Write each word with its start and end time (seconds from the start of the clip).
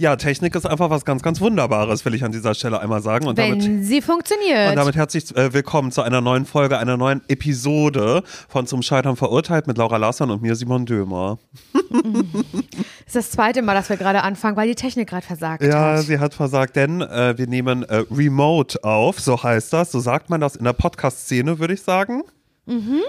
Ja, 0.00 0.16
Technik 0.16 0.54
ist 0.54 0.64
einfach 0.64 0.88
was 0.88 1.04
ganz, 1.04 1.22
ganz 1.22 1.42
Wunderbares, 1.42 2.06
will 2.06 2.14
ich 2.14 2.24
an 2.24 2.32
dieser 2.32 2.54
Stelle 2.54 2.80
einmal 2.80 3.02
sagen. 3.02 3.26
Und 3.26 3.36
Wenn 3.36 3.58
damit, 3.58 3.84
sie 3.84 4.00
funktioniert. 4.00 4.70
und 4.70 4.76
damit 4.76 4.96
herzlich 4.96 5.36
äh, 5.36 5.52
willkommen 5.52 5.92
zu 5.92 6.00
einer 6.00 6.22
neuen 6.22 6.46
Folge, 6.46 6.78
einer 6.78 6.96
neuen 6.96 7.20
Episode 7.28 8.22
von 8.48 8.66
Zum 8.66 8.80
Scheitern 8.80 9.16
verurteilt 9.16 9.66
mit 9.66 9.76
Laura 9.76 9.98
Lassern 9.98 10.30
und 10.30 10.40
mir, 10.40 10.56
Simon 10.56 10.86
Dömer. 10.86 11.38
das 11.74 11.82
ist 13.08 13.16
das 13.16 13.30
zweite 13.32 13.60
Mal, 13.60 13.74
dass 13.74 13.90
wir 13.90 13.98
gerade 13.98 14.22
anfangen, 14.22 14.56
weil 14.56 14.68
die 14.68 14.74
Technik 14.74 15.06
gerade 15.10 15.26
versagt 15.26 15.62
Ja, 15.62 15.96
hat. 15.98 16.04
sie 16.06 16.18
hat 16.18 16.32
versagt, 16.32 16.76
denn 16.76 17.02
äh, 17.02 17.36
wir 17.36 17.46
nehmen 17.46 17.82
äh, 17.82 18.04
Remote 18.10 18.82
auf, 18.82 19.20
so 19.20 19.42
heißt 19.42 19.70
das. 19.74 19.92
So 19.92 20.00
sagt 20.00 20.30
man 20.30 20.40
das 20.40 20.56
in 20.56 20.64
der 20.64 20.72
Podcast-Szene, 20.72 21.58
würde 21.58 21.74
ich 21.74 21.82
sagen. 21.82 22.22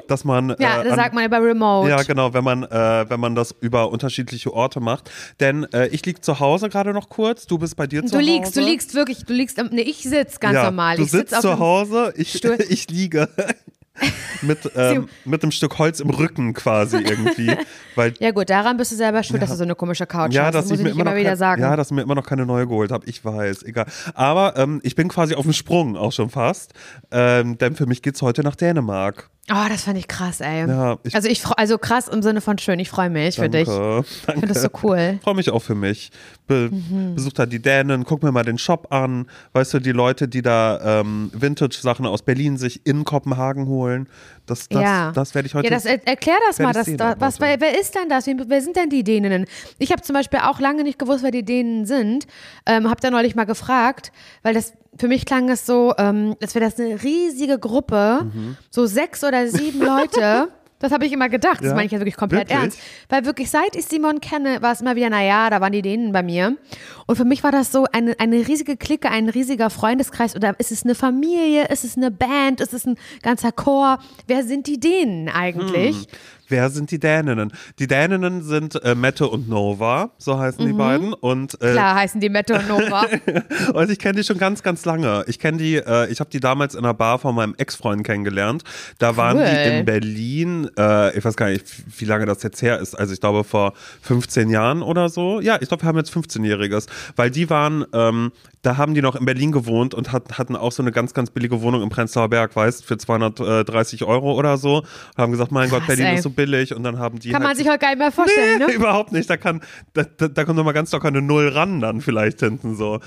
Dass 0.08 0.24
man. 0.24 0.48
Mhm. 0.48 0.56
Ja, 0.60 0.82
äh, 0.82 0.84
das 0.84 0.94
an- 0.94 1.00
sagt 1.00 1.14
man 1.16 1.26
über 1.26 1.42
Remote. 1.42 1.90
Ja, 1.90 2.04
genau, 2.04 2.34
wenn 2.34 2.44
man, 2.44 2.64
äh, 2.64 3.10
wenn 3.10 3.20
man 3.20 3.36
das 3.36 3.56
über 3.60 3.92
unterschiedliche 3.92 4.54
Orte 4.54 4.80
macht. 4.80 5.10
Denn 5.40 5.66
äh, 5.74 5.88
ich 5.88 6.06
liege 6.06 6.22
zu 6.22 6.40
Hause 6.40 6.70
gerade 6.70 6.94
noch 6.94 7.10
kurz, 7.10 7.46
du 7.48 7.58
bist 7.58 7.76
bei 7.76 7.88
dir 7.88 8.02
zu 8.06 8.12
Du 8.12 8.18
Hause. 8.18 8.32
liegst, 8.32 8.56
du 8.56 8.62
liegst 8.62 8.94
wirklich, 8.96 9.26
du 9.26 9.34
liegst, 9.34 9.62
nee, 9.72 9.82
ich 9.82 10.04
sitze 10.04 10.40
ganz 10.40 10.56
ja, 10.56 10.64
normal. 10.66 10.98
Du 10.98 11.04
ich 11.04 11.12
sitz 11.12 11.30
sitzt 11.32 11.36
auf 11.36 11.42
zu 11.42 11.60
Hause, 11.60 12.14
ich, 12.16 12.34
Stuhl. 12.34 12.58
ich 12.70 12.90
liege. 12.90 13.30
mit, 14.42 14.72
ähm, 14.76 15.10
mit 15.26 15.44
einem 15.44 15.52
Stück 15.52 15.78
Holz 15.78 16.00
im 16.00 16.10
Rücken 16.10 16.54
quasi 16.54 16.98
irgendwie. 16.98 17.52
Weil 17.96 18.14
Ja 18.20 18.32
gut, 18.32 18.50
daran 18.50 18.78
bist 18.78 18.92
du 18.92 18.96
selber 18.96 19.22
schuld, 19.24 19.42
dass 19.42 19.50
du 19.50 19.56
so 19.58 19.64
eine 19.64 19.76
komische 19.76 20.06
Couch 20.06 20.34
ja, 20.34 20.46
hast. 20.46 20.56
Das 20.56 20.70
muss 20.70 20.80
ich 20.80 20.84
mir 20.84 20.92
immer, 20.92 21.02
immer 21.02 21.16
wieder 21.16 21.32
kein, 21.32 21.38
sagen. 21.38 21.62
ja, 21.62 21.76
dass 21.76 21.88
ich 21.88 21.96
mir 21.96 22.02
immer 22.02 22.16
noch 22.16 22.26
keine 22.26 22.46
neue 22.46 22.68
geholt 22.68 22.92
habe. 22.92 23.06
Ich 23.08 23.24
weiß, 23.24 23.64
egal. 23.64 23.86
Aber 24.14 24.58
ähm, 24.58 24.80
ich 24.84 24.96
bin 24.96 25.08
quasi 25.10 25.36
auf 25.36 25.44
dem 25.44 25.54
Sprung 25.54 25.98
auch 25.98 26.12
schon 26.12 26.30
fast, 26.30 26.74
ähm, 27.12 27.58
denn 27.58 27.76
für 27.76 27.86
mich 27.86 28.02
geht's 28.02 28.22
heute 28.22 28.44
nach 28.44 28.56
Dänemark. 28.56 29.30
Oh, 29.54 29.68
das 29.70 29.84
fand 29.84 29.98
ich 29.98 30.08
krass, 30.08 30.40
ey. 30.40 30.68
Ja, 30.68 30.98
ich- 31.04 31.14
also 31.14 31.28
ich 31.28 31.46
also 31.46 31.78
krass 31.78 32.08
im 32.08 32.22
Sinne 32.22 32.40
von 32.42 32.58
schön, 32.58 32.80
ich 32.80 32.90
freue 32.90 33.10
mich 33.10 33.36
für 33.36 33.50
dich. 33.50 33.68
Danke, 33.68 34.06
Ich 34.10 34.22
danke. 34.26 34.40
finde 34.40 34.54
das 34.54 34.62
so 34.64 34.70
cool. 34.84 35.20
Freue 35.24 35.36
mich 35.36 35.50
auch 35.50 35.62
für 35.62 35.76
mich. 35.76 36.12
Be 36.48 36.70
Mhm. 36.72 37.16
Besuch 37.16 37.34
da 37.34 37.46
die 37.46 37.62
Dänen, 37.62 38.06
guck 38.06 38.24
mir 38.24 38.32
mal 38.32 38.44
den 38.44 38.58
Shop 38.58 38.88
an. 38.94 39.28
Weißt 39.54 39.74
du, 39.74 39.80
die 39.80 39.92
Leute, 39.92 40.28
die 40.28 40.42
da 40.42 41.02
ähm, 41.02 41.32
Vintage-Sachen 41.34 42.06
aus 42.06 42.22
Berlin 42.22 42.58
sich 42.58 42.86
in 42.86 43.04
Kopenhagen 43.04 43.68
holen. 43.68 44.08
Das, 44.46 44.68
das, 44.70 44.82
ja. 44.82 45.12
das 45.12 45.36
werde 45.36 45.48
ich 45.48 45.54
heute 45.56 45.68
Ja, 45.68 45.74
das, 45.74 45.86
er, 45.86 46.06
erklär 46.08 46.36
das 46.48 46.60
mal. 46.60 46.70
ich 46.72 46.74
Das, 46.76 46.98
da, 46.98 47.16
was, 47.20 47.40
wer, 47.40 47.60
wer 47.62 47.80
ist 47.80 47.94
denn 47.96 48.10
das? 48.10 48.28
Wer, 48.28 48.62
sind 48.62 48.76
denn 48.76 48.90
die 48.90 49.04
Däninnen? 49.04 49.46
Ich 49.80 49.92
habe 49.92 50.02
zum 50.02 50.14
Beispiel 50.14 50.40
auch 50.40 50.60
lange 50.60 50.84
nicht 50.84 50.98
gewusst, 51.00 51.24
wer 51.24 51.32
die 51.32 51.44
Dänen 51.44 51.86
sind. 51.86 52.26
Ähm, 52.66 52.90
habe 52.90 53.00
da 53.02 53.12
neulich 53.12 53.36
mal 53.36 53.46
gefragt, 53.46 54.12
weil 54.44 54.54
das 54.54 54.74
für 54.98 55.08
mich 55.08 55.26
klang 55.26 55.50
es 55.50 55.66
so, 55.66 55.94
ähm, 55.98 56.36
als 56.42 56.54
wäre 56.56 56.66
das 56.66 56.80
eine 56.80 57.02
riesige 57.02 57.58
Gruppe, 57.60 58.22
Mhm. 58.34 58.58
so 58.70 58.86
sechs 58.86 59.24
oder 59.24 59.48
sieben 59.48 59.80
Leute. 59.86 60.50
Das 60.80 60.92
habe 60.92 61.06
ich 61.06 61.12
immer 61.14 61.30
gedacht. 61.30 61.60
Das 61.60 61.68
Ja? 61.68 61.74
meine 61.76 61.86
ich 61.86 61.92
ja 61.92 62.00
wirklich 62.00 62.18
komplett 62.18 62.50
Wirklich? 62.50 62.60
ernst. 62.60 62.80
Weil 63.08 63.24
wirklich, 63.26 63.52
seit 63.52 63.76
ich 63.76 63.86
Simon 63.86 64.20
kenne, 64.20 64.64
war 64.64 64.72
es 64.72 64.82
immer 64.82 64.96
wieder, 64.96 65.12
naja, 65.12 65.48
da 65.52 65.62
waren 65.62 65.72
die 65.72 65.84
Dänen 65.84 66.12
bei 66.12 66.24
mir. 66.24 66.58
Und 67.06 67.16
für 67.18 67.24
mich 67.24 67.44
war 67.44 67.52
das 67.52 67.72
so 67.72 67.86
eine, 67.92 68.20
eine 68.20 68.48
riesige 68.48 68.78
Clique, 68.78 69.08
ein 69.08 69.30
riesiger 69.30 69.70
Freundeskreis. 69.70 70.36
Oder 70.36 70.60
ist 70.60 70.72
es 70.72 70.84
eine 70.84 70.96
Familie? 70.96 71.68
Ist 71.68 71.84
es 71.84 71.98
eine 71.98 72.10
Band? 72.10 72.62
Ist 72.62 72.74
es 72.74 72.88
ein 72.88 72.98
ganzer 73.22 73.52
Chor? 73.52 74.00
Wer 74.26 74.44
sind 74.44 74.66
die 74.66 74.80
Dänen 74.80 75.30
eigentlich? 75.30 75.98
Hm. 75.98 76.06
Wer 76.52 76.70
sind 76.70 76.92
die 76.92 77.00
Däninnen? 77.00 77.52
Die 77.80 77.88
Däninnen 77.88 78.44
sind 78.44 78.76
äh, 78.84 78.94
Mette 78.94 79.28
und 79.28 79.48
Nova, 79.48 80.12
so 80.18 80.38
heißen 80.38 80.66
die 80.66 80.74
beiden. 80.74 81.14
Und, 81.14 81.54
äh, 81.62 81.70
Mhm. 81.72 81.74
Klar 81.74 81.96
heißen 81.96 82.20
die 82.20 82.30
Mette 82.30 82.54
und 82.56 82.68
Nova. 82.68 83.06
und 83.74 83.90
ich 83.90 83.98
kenne 84.00 84.16
die 84.18 84.24
schon 84.26 84.38
ganz, 84.38 84.62
ganz 84.62 84.84
lange. 84.86 85.24
Ich 85.28 85.40
kenne 85.40 85.58
die, 85.58 85.76
äh, 85.78 86.12
ich 86.12 86.20
habe 86.20 86.30
die 86.30 86.40
damals 86.42 86.76
in 86.76 86.84
einer 86.84 86.94
Bar 86.94 87.20
von 87.20 87.34
meinem 87.34 87.56
Ex-Freund 87.58 88.04
kennengelernt. 88.04 88.64
Da 89.00 89.16
waren 89.16 89.38
die 89.38 89.70
in 89.80 89.86
Berlin, 89.86 90.70
äh, 90.78 91.18
ich 91.18 91.24
weiß 91.24 91.38
gar 91.38 91.50
nicht, 91.50 91.66
wie 92.00 92.06
lange 92.06 92.26
das 92.26 92.44
jetzt 92.44 92.62
her 92.62 92.80
ist. 92.80 92.96
Also 92.96 93.14
ich 93.14 93.22
glaube 93.22 93.44
vor 93.46 93.74
15 94.02 94.50
Jahren 94.50 94.82
oder 94.82 95.08
so. 95.10 95.40
Ja, 95.40 95.58
ich 95.62 95.70
glaube, 95.70 95.84
wir 95.84 95.88
haben 95.88 95.98
jetzt 95.98 96.12
15-Jähriges. 96.14 96.88
Weil 97.16 97.32
die 97.32 97.50
waren, 97.50 97.86
ähm, 97.94 98.32
da 98.62 98.76
haben 98.78 98.94
die 98.94 99.02
noch 99.02 99.16
in 99.16 99.26
Berlin 99.26 99.52
gewohnt 99.52 99.94
und 99.94 100.12
hat, 100.12 100.38
hatten 100.38 100.56
auch 100.56 100.72
so 100.74 100.84
eine 100.84 100.92
ganz, 100.92 101.14
ganz 101.14 101.30
billige 101.32 101.62
Wohnung 101.62 101.82
im 101.82 101.90
Prenzlauer 101.90 102.30
Berg, 102.30 102.56
weißt 102.56 102.86
für 102.86 102.98
230 102.98 104.04
Euro 104.04 104.34
oder 104.34 104.58
so. 104.58 104.80
Und 104.80 105.18
haben 105.18 105.32
gesagt, 105.32 105.52
mein 105.52 105.70
Gott, 105.70 105.80
Krass, 105.80 105.88
Berlin 105.88 106.06
ey. 106.08 106.16
ist 106.16 106.24
so 106.24 106.30
billig. 106.30 106.41
Und 106.76 106.84
dann 106.84 107.00
haben 107.00 107.20
die 107.20 107.30
Kann 107.32 107.42
halt 107.42 107.50
man 107.50 107.58
sich 107.58 107.68
heute 107.68 107.80
gar 107.80 107.90
nicht 107.90 108.00
mehr 108.00 108.12
vorstellen, 108.12 108.60
Nee, 108.60 108.68
ne? 108.68 108.74
überhaupt 108.74 109.12
nicht. 109.12 109.30
Da 109.30 109.38
kann, 109.38 109.62
da, 109.94 110.04
da, 110.04 110.28
da 110.28 110.44
kommt 110.44 110.58
nochmal 110.58 110.74
ganz 110.74 110.92
locker 110.92 111.08
eine 111.08 111.22
Null 111.22 111.50
ran 111.50 111.80
dann 111.80 112.02
vielleicht 112.02 112.40
hinten 112.40 112.76
so. 112.76 113.00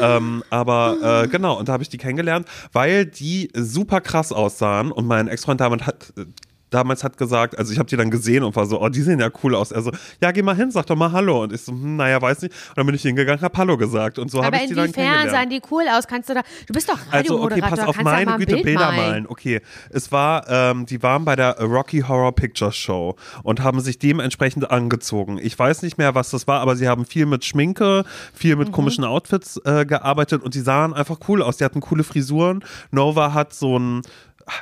Ähm, 0.00 0.42
aber 0.50 1.24
äh, 1.24 1.28
genau, 1.28 1.58
und 1.58 1.68
da 1.68 1.72
habe 1.72 1.82
ich 1.82 1.88
die 1.88 1.98
kennengelernt, 1.98 2.46
weil 2.72 3.06
die 3.06 3.50
super 3.54 4.00
krass 4.00 4.32
aussahen 4.32 4.92
und 4.92 5.06
mein 5.06 5.28
Ex-Freund 5.28 5.60
damals 5.60 5.86
hat 5.86 6.12
damals 6.72 7.04
hat 7.04 7.16
gesagt, 7.16 7.58
also 7.58 7.72
ich 7.72 7.78
habe 7.78 7.88
die 7.88 7.96
dann 7.96 8.10
gesehen 8.10 8.42
und 8.42 8.56
war 8.56 8.66
so, 8.66 8.80
oh, 8.80 8.88
die 8.88 9.02
sehen 9.02 9.20
ja 9.20 9.30
cool 9.42 9.54
aus. 9.54 9.70
Er 9.72 9.82
so, 9.82 9.92
ja, 10.20 10.30
geh 10.32 10.42
mal 10.42 10.56
hin, 10.56 10.70
sag 10.70 10.86
doch 10.86 10.96
mal 10.96 11.12
Hallo. 11.12 11.42
Und 11.42 11.52
ich 11.52 11.60
so, 11.62 11.72
hm, 11.72 11.96
naja, 11.96 12.20
weiß 12.20 12.42
nicht. 12.42 12.52
Und 12.70 12.78
dann 12.78 12.86
bin 12.86 12.94
ich 12.94 13.02
hingegangen, 13.02 13.40
hab 13.42 13.56
Hallo 13.56 13.76
gesagt. 13.76 14.18
Und 14.18 14.30
so 14.30 14.38
habe 14.38 14.48
Aber 14.56 14.62
ich 14.62 14.68
die 14.68 14.74
dann 14.74 14.86
inwiefern 14.86 15.04
kennengelernt. 15.04 15.30
sahen 15.30 15.50
die 15.50 15.62
cool 15.70 15.84
aus? 15.90 16.06
Kannst 16.06 16.28
du 16.30 16.34
da, 16.34 16.42
du 16.66 16.72
bist 16.72 16.88
doch 16.88 16.98
Also, 17.10 17.34
okay, 17.42 17.60
Radiomoderator, 17.60 17.76
pass 17.76 17.86
auf, 17.86 18.02
meine 18.02 18.32
ein 18.32 18.38
Güte, 18.38 18.52
Bild 18.54 18.64
Bilder 18.64 18.86
malen. 18.92 18.96
malen. 19.10 19.26
Okay, 19.28 19.60
es 19.90 20.10
war, 20.12 20.48
ähm, 20.48 20.86
die 20.86 21.02
waren 21.02 21.24
bei 21.24 21.36
der 21.36 21.60
Rocky 21.60 22.00
Horror 22.00 22.32
Picture 22.34 22.72
Show 22.72 23.16
und 23.42 23.60
haben 23.62 23.80
sich 23.80 23.98
dementsprechend 23.98 24.70
angezogen. 24.70 25.38
Ich 25.42 25.58
weiß 25.58 25.82
nicht 25.82 25.98
mehr, 25.98 26.14
was 26.14 26.30
das 26.30 26.46
war, 26.46 26.60
aber 26.60 26.76
sie 26.76 26.88
haben 26.88 27.04
viel 27.04 27.26
mit 27.26 27.44
Schminke, 27.44 28.04
viel 28.34 28.54
Mhm. 28.56 28.62
mit 28.62 28.72
komischen 28.72 29.04
Outfits 29.04 29.60
äh, 29.64 29.84
gearbeitet 29.86 30.42
und 30.42 30.54
die 30.54 30.60
sahen 30.60 30.94
einfach 30.94 31.18
cool 31.28 31.42
aus. 31.42 31.56
Die 31.58 31.64
hatten 31.64 31.80
coole 31.80 32.04
Frisuren. 32.04 32.64
Nova 32.90 33.32
hat 33.34 33.52
so 33.52 33.78
ein 33.78 34.02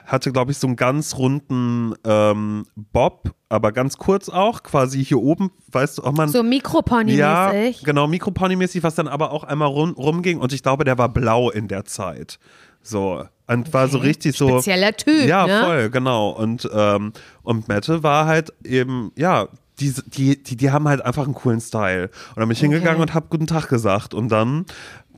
hatte, 0.06 0.32
glaube 0.32 0.52
ich, 0.52 0.58
so 0.58 0.66
einen 0.66 0.76
ganz 0.76 1.16
runden 1.16 1.94
ähm, 2.04 2.64
Bob, 2.76 3.30
aber 3.48 3.72
ganz 3.72 3.96
kurz 3.98 4.28
auch, 4.28 4.62
quasi 4.62 5.04
hier 5.04 5.18
oben, 5.18 5.50
weißt 5.72 5.98
du, 5.98 6.04
ob 6.04 6.16
man 6.16 6.28
So 6.28 6.38
ja, 6.38 6.44
Mikropony-mäßig. 6.44 7.84
genau, 7.84 8.06
Mikropony-mäßig, 8.06 8.82
was 8.82 8.94
dann 8.94 9.08
aber 9.08 9.30
auch 9.32 9.44
einmal 9.44 9.68
rum, 9.68 9.92
rumging 9.92 10.38
und 10.38 10.52
ich 10.52 10.62
glaube, 10.62 10.84
der 10.84 10.98
war 10.98 11.08
blau 11.08 11.50
in 11.50 11.68
der 11.68 11.84
Zeit. 11.84 12.38
So. 12.82 13.24
Und 13.46 13.72
war 13.74 13.88
so 13.88 13.98
Okay. 13.98 14.06
richtig 14.08 14.36
so. 14.36 14.48
Spezieller 14.48 14.92
Typ, 14.96 15.26
Ja, 15.26 15.46
ne? 15.46 15.60
voll, 15.64 15.90
genau. 15.90 16.30
Und, 16.30 16.68
ähm, 16.72 17.12
und 17.42 17.68
Mette 17.68 18.02
war 18.02 18.26
halt 18.26 18.52
eben, 18.64 19.10
ja, 19.16 19.48
die, 19.80 19.92
die, 20.06 20.42
die, 20.42 20.56
die 20.56 20.70
haben 20.70 20.86
halt 20.88 21.04
einfach 21.04 21.24
einen 21.24 21.34
coolen 21.34 21.60
Style. 21.60 22.04
Und 22.30 22.36
dann 22.36 22.48
bin 22.48 22.52
ich 22.52 22.60
hingegangen 22.60 23.00
und 23.02 23.12
hab 23.14 23.28
Guten 23.30 23.46
Tag 23.46 23.68
gesagt. 23.68 24.14
Und 24.14 24.28
dann, 24.28 24.66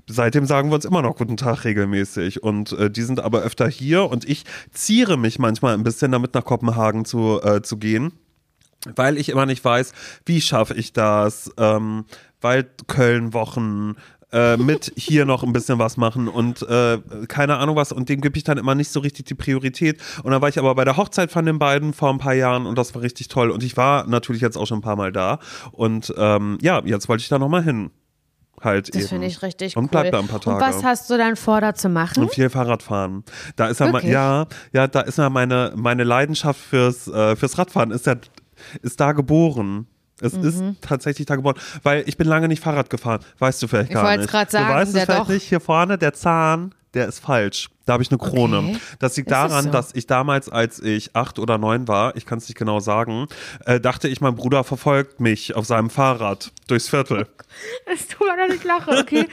seitdem 0.08 0.46
sagen 0.46 0.70
wir 0.70 0.74
uns 0.74 0.84
immer 0.84 1.02
noch 1.02 1.16
Guten 1.16 1.36
Tag 1.36 1.64
regelmäßig. 1.64 2.42
Und 2.42 2.72
äh, 2.72 2.90
die 2.90 3.02
sind 3.02 3.20
aber 3.20 3.40
öfter 3.40 3.68
hier 3.68 4.10
und 4.10 4.28
ich 4.28 4.44
ziere 4.72 5.16
mich 5.16 5.38
manchmal 5.38 5.74
ein 5.74 5.82
bisschen 5.82 6.12
damit 6.12 6.34
nach 6.34 6.44
Kopenhagen 6.44 7.04
zu, 7.04 7.40
äh, 7.42 7.62
zu 7.62 7.76
gehen 7.76 8.12
weil 8.96 9.16
ich 9.16 9.28
immer 9.28 9.46
nicht 9.46 9.64
weiß, 9.64 9.92
wie 10.26 10.40
schaffe 10.40 10.74
ich 10.74 10.92
das, 10.92 11.52
ähm, 11.56 12.04
weil 12.40 12.68
Köln-Wochen, 12.88 13.94
äh, 14.32 14.56
mit 14.56 14.92
hier 14.96 15.24
noch 15.24 15.42
ein 15.42 15.52
bisschen 15.52 15.78
was 15.78 15.96
machen 15.96 16.28
und 16.28 16.62
äh, 16.62 16.98
keine 17.28 17.58
Ahnung 17.58 17.76
was 17.76 17.92
und 17.92 18.08
dem 18.08 18.20
gebe 18.20 18.36
ich 18.36 18.44
dann 18.44 18.58
immer 18.58 18.74
nicht 18.74 18.90
so 18.90 19.00
richtig 19.00 19.26
die 19.26 19.34
Priorität 19.34 20.00
und 20.22 20.30
dann 20.32 20.40
war 20.40 20.48
ich 20.48 20.58
aber 20.58 20.74
bei 20.74 20.84
der 20.84 20.96
Hochzeit 20.96 21.30
von 21.30 21.44
den 21.44 21.58
beiden 21.58 21.92
vor 21.92 22.10
ein 22.10 22.18
paar 22.18 22.34
Jahren 22.34 22.66
und 22.66 22.76
das 22.76 22.94
war 22.94 23.02
richtig 23.02 23.28
toll 23.28 23.50
und 23.50 23.62
ich 23.62 23.76
war 23.76 24.06
natürlich 24.06 24.42
jetzt 24.42 24.56
auch 24.56 24.66
schon 24.66 24.78
ein 24.78 24.82
paar 24.82 24.96
Mal 24.96 25.12
da 25.12 25.38
und 25.70 26.12
ähm, 26.16 26.58
ja, 26.62 26.82
jetzt 26.84 27.08
wollte 27.08 27.22
ich 27.22 27.28
da 27.28 27.38
nochmal 27.38 27.62
hin. 27.62 27.90
Halt 28.62 28.94
Das 28.94 29.08
finde 29.08 29.26
ich 29.26 29.42
richtig 29.42 29.76
und 29.76 29.84
cool. 29.84 29.88
bleib 29.90 30.12
da 30.12 30.18
ein 30.20 30.28
paar 30.28 30.40
Tage. 30.40 30.56
Und 30.56 30.62
was 30.62 30.84
hast 30.84 31.10
du 31.10 31.16
dann 31.18 31.36
vor, 31.36 31.60
da 31.60 31.74
zu 31.74 31.88
machen? 31.88 32.22
Und 32.22 32.32
viel 32.32 32.48
Fahrrad 32.48 32.82
fahren. 32.82 33.24
Da 33.56 33.66
ist 33.66 33.80
ja, 33.80 33.92
Wirklich? 33.92 34.12
ja, 34.12 34.46
ja, 34.72 34.86
da 34.86 35.00
ist 35.00 35.18
ja 35.18 35.28
meine, 35.30 35.72
meine 35.74 36.04
Leidenschaft 36.04 36.60
fürs, 36.60 37.08
äh, 37.08 37.34
fürs 37.36 37.58
Radfahren 37.58 37.90
ist 37.90 38.06
ja, 38.06 38.14
ist 38.82 39.00
da 39.00 39.12
geboren. 39.12 39.86
Es 40.20 40.34
Mhm. 40.34 40.44
ist 40.44 40.62
tatsächlich 40.82 41.26
da 41.26 41.34
geboren, 41.34 41.56
weil 41.82 42.04
ich 42.06 42.16
bin 42.16 42.28
lange 42.28 42.46
nicht 42.46 42.62
Fahrrad 42.62 42.88
gefahren. 42.90 43.20
Weißt 43.40 43.60
du 43.62 43.66
vielleicht 43.66 43.90
Ich 43.90 43.94
gar 43.94 44.16
nicht. 44.16 44.30
grad 44.30 44.50
sagen, 44.52 44.68
du 44.68 44.72
weißt 44.74 44.94
es 44.94 45.02
vielleicht 45.04 45.20
doch. 45.20 45.28
nicht. 45.28 45.42
Hier 45.48 45.58
vorne 45.60 45.98
der 45.98 46.12
Zahn, 46.14 46.72
der 46.94 47.06
ist 47.08 47.20
falsch. 47.20 47.68
Da 47.84 47.94
habe 47.94 48.02
ich 48.02 48.10
eine 48.10 48.18
Krone. 48.18 48.58
Okay. 48.58 48.78
Das 49.00 49.16
liegt 49.16 49.30
daran, 49.30 49.64
so? 49.64 49.70
dass 49.70 49.94
ich 49.94 50.06
damals, 50.06 50.48
als 50.48 50.78
ich 50.78 51.16
acht 51.16 51.38
oder 51.38 51.58
neun 51.58 51.88
war, 51.88 52.14
ich 52.16 52.26
kann 52.26 52.38
es 52.38 52.48
nicht 52.48 52.58
genau 52.58 52.80
sagen, 52.80 53.26
äh, 53.66 53.80
dachte 53.80 54.08
ich, 54.08 54.20
mein 54.20 54.34
Bruder 54.36 54.62
verfolgt 54.62 55.20
mich 55.20 55.56
auf 55.56 55.66
seinem 55.66 55.90
Fahrrad 55.90 56.52
durchs 56.68 56.88
Viertel. 56.88 57.26
Es 57.84 58.08
tut 58.08 58.26
mir 58.26 58.36
leid, 58.38 58.56
ich 58.56 58.64
lache, 58.64 58.90
okay. 58.92 59.28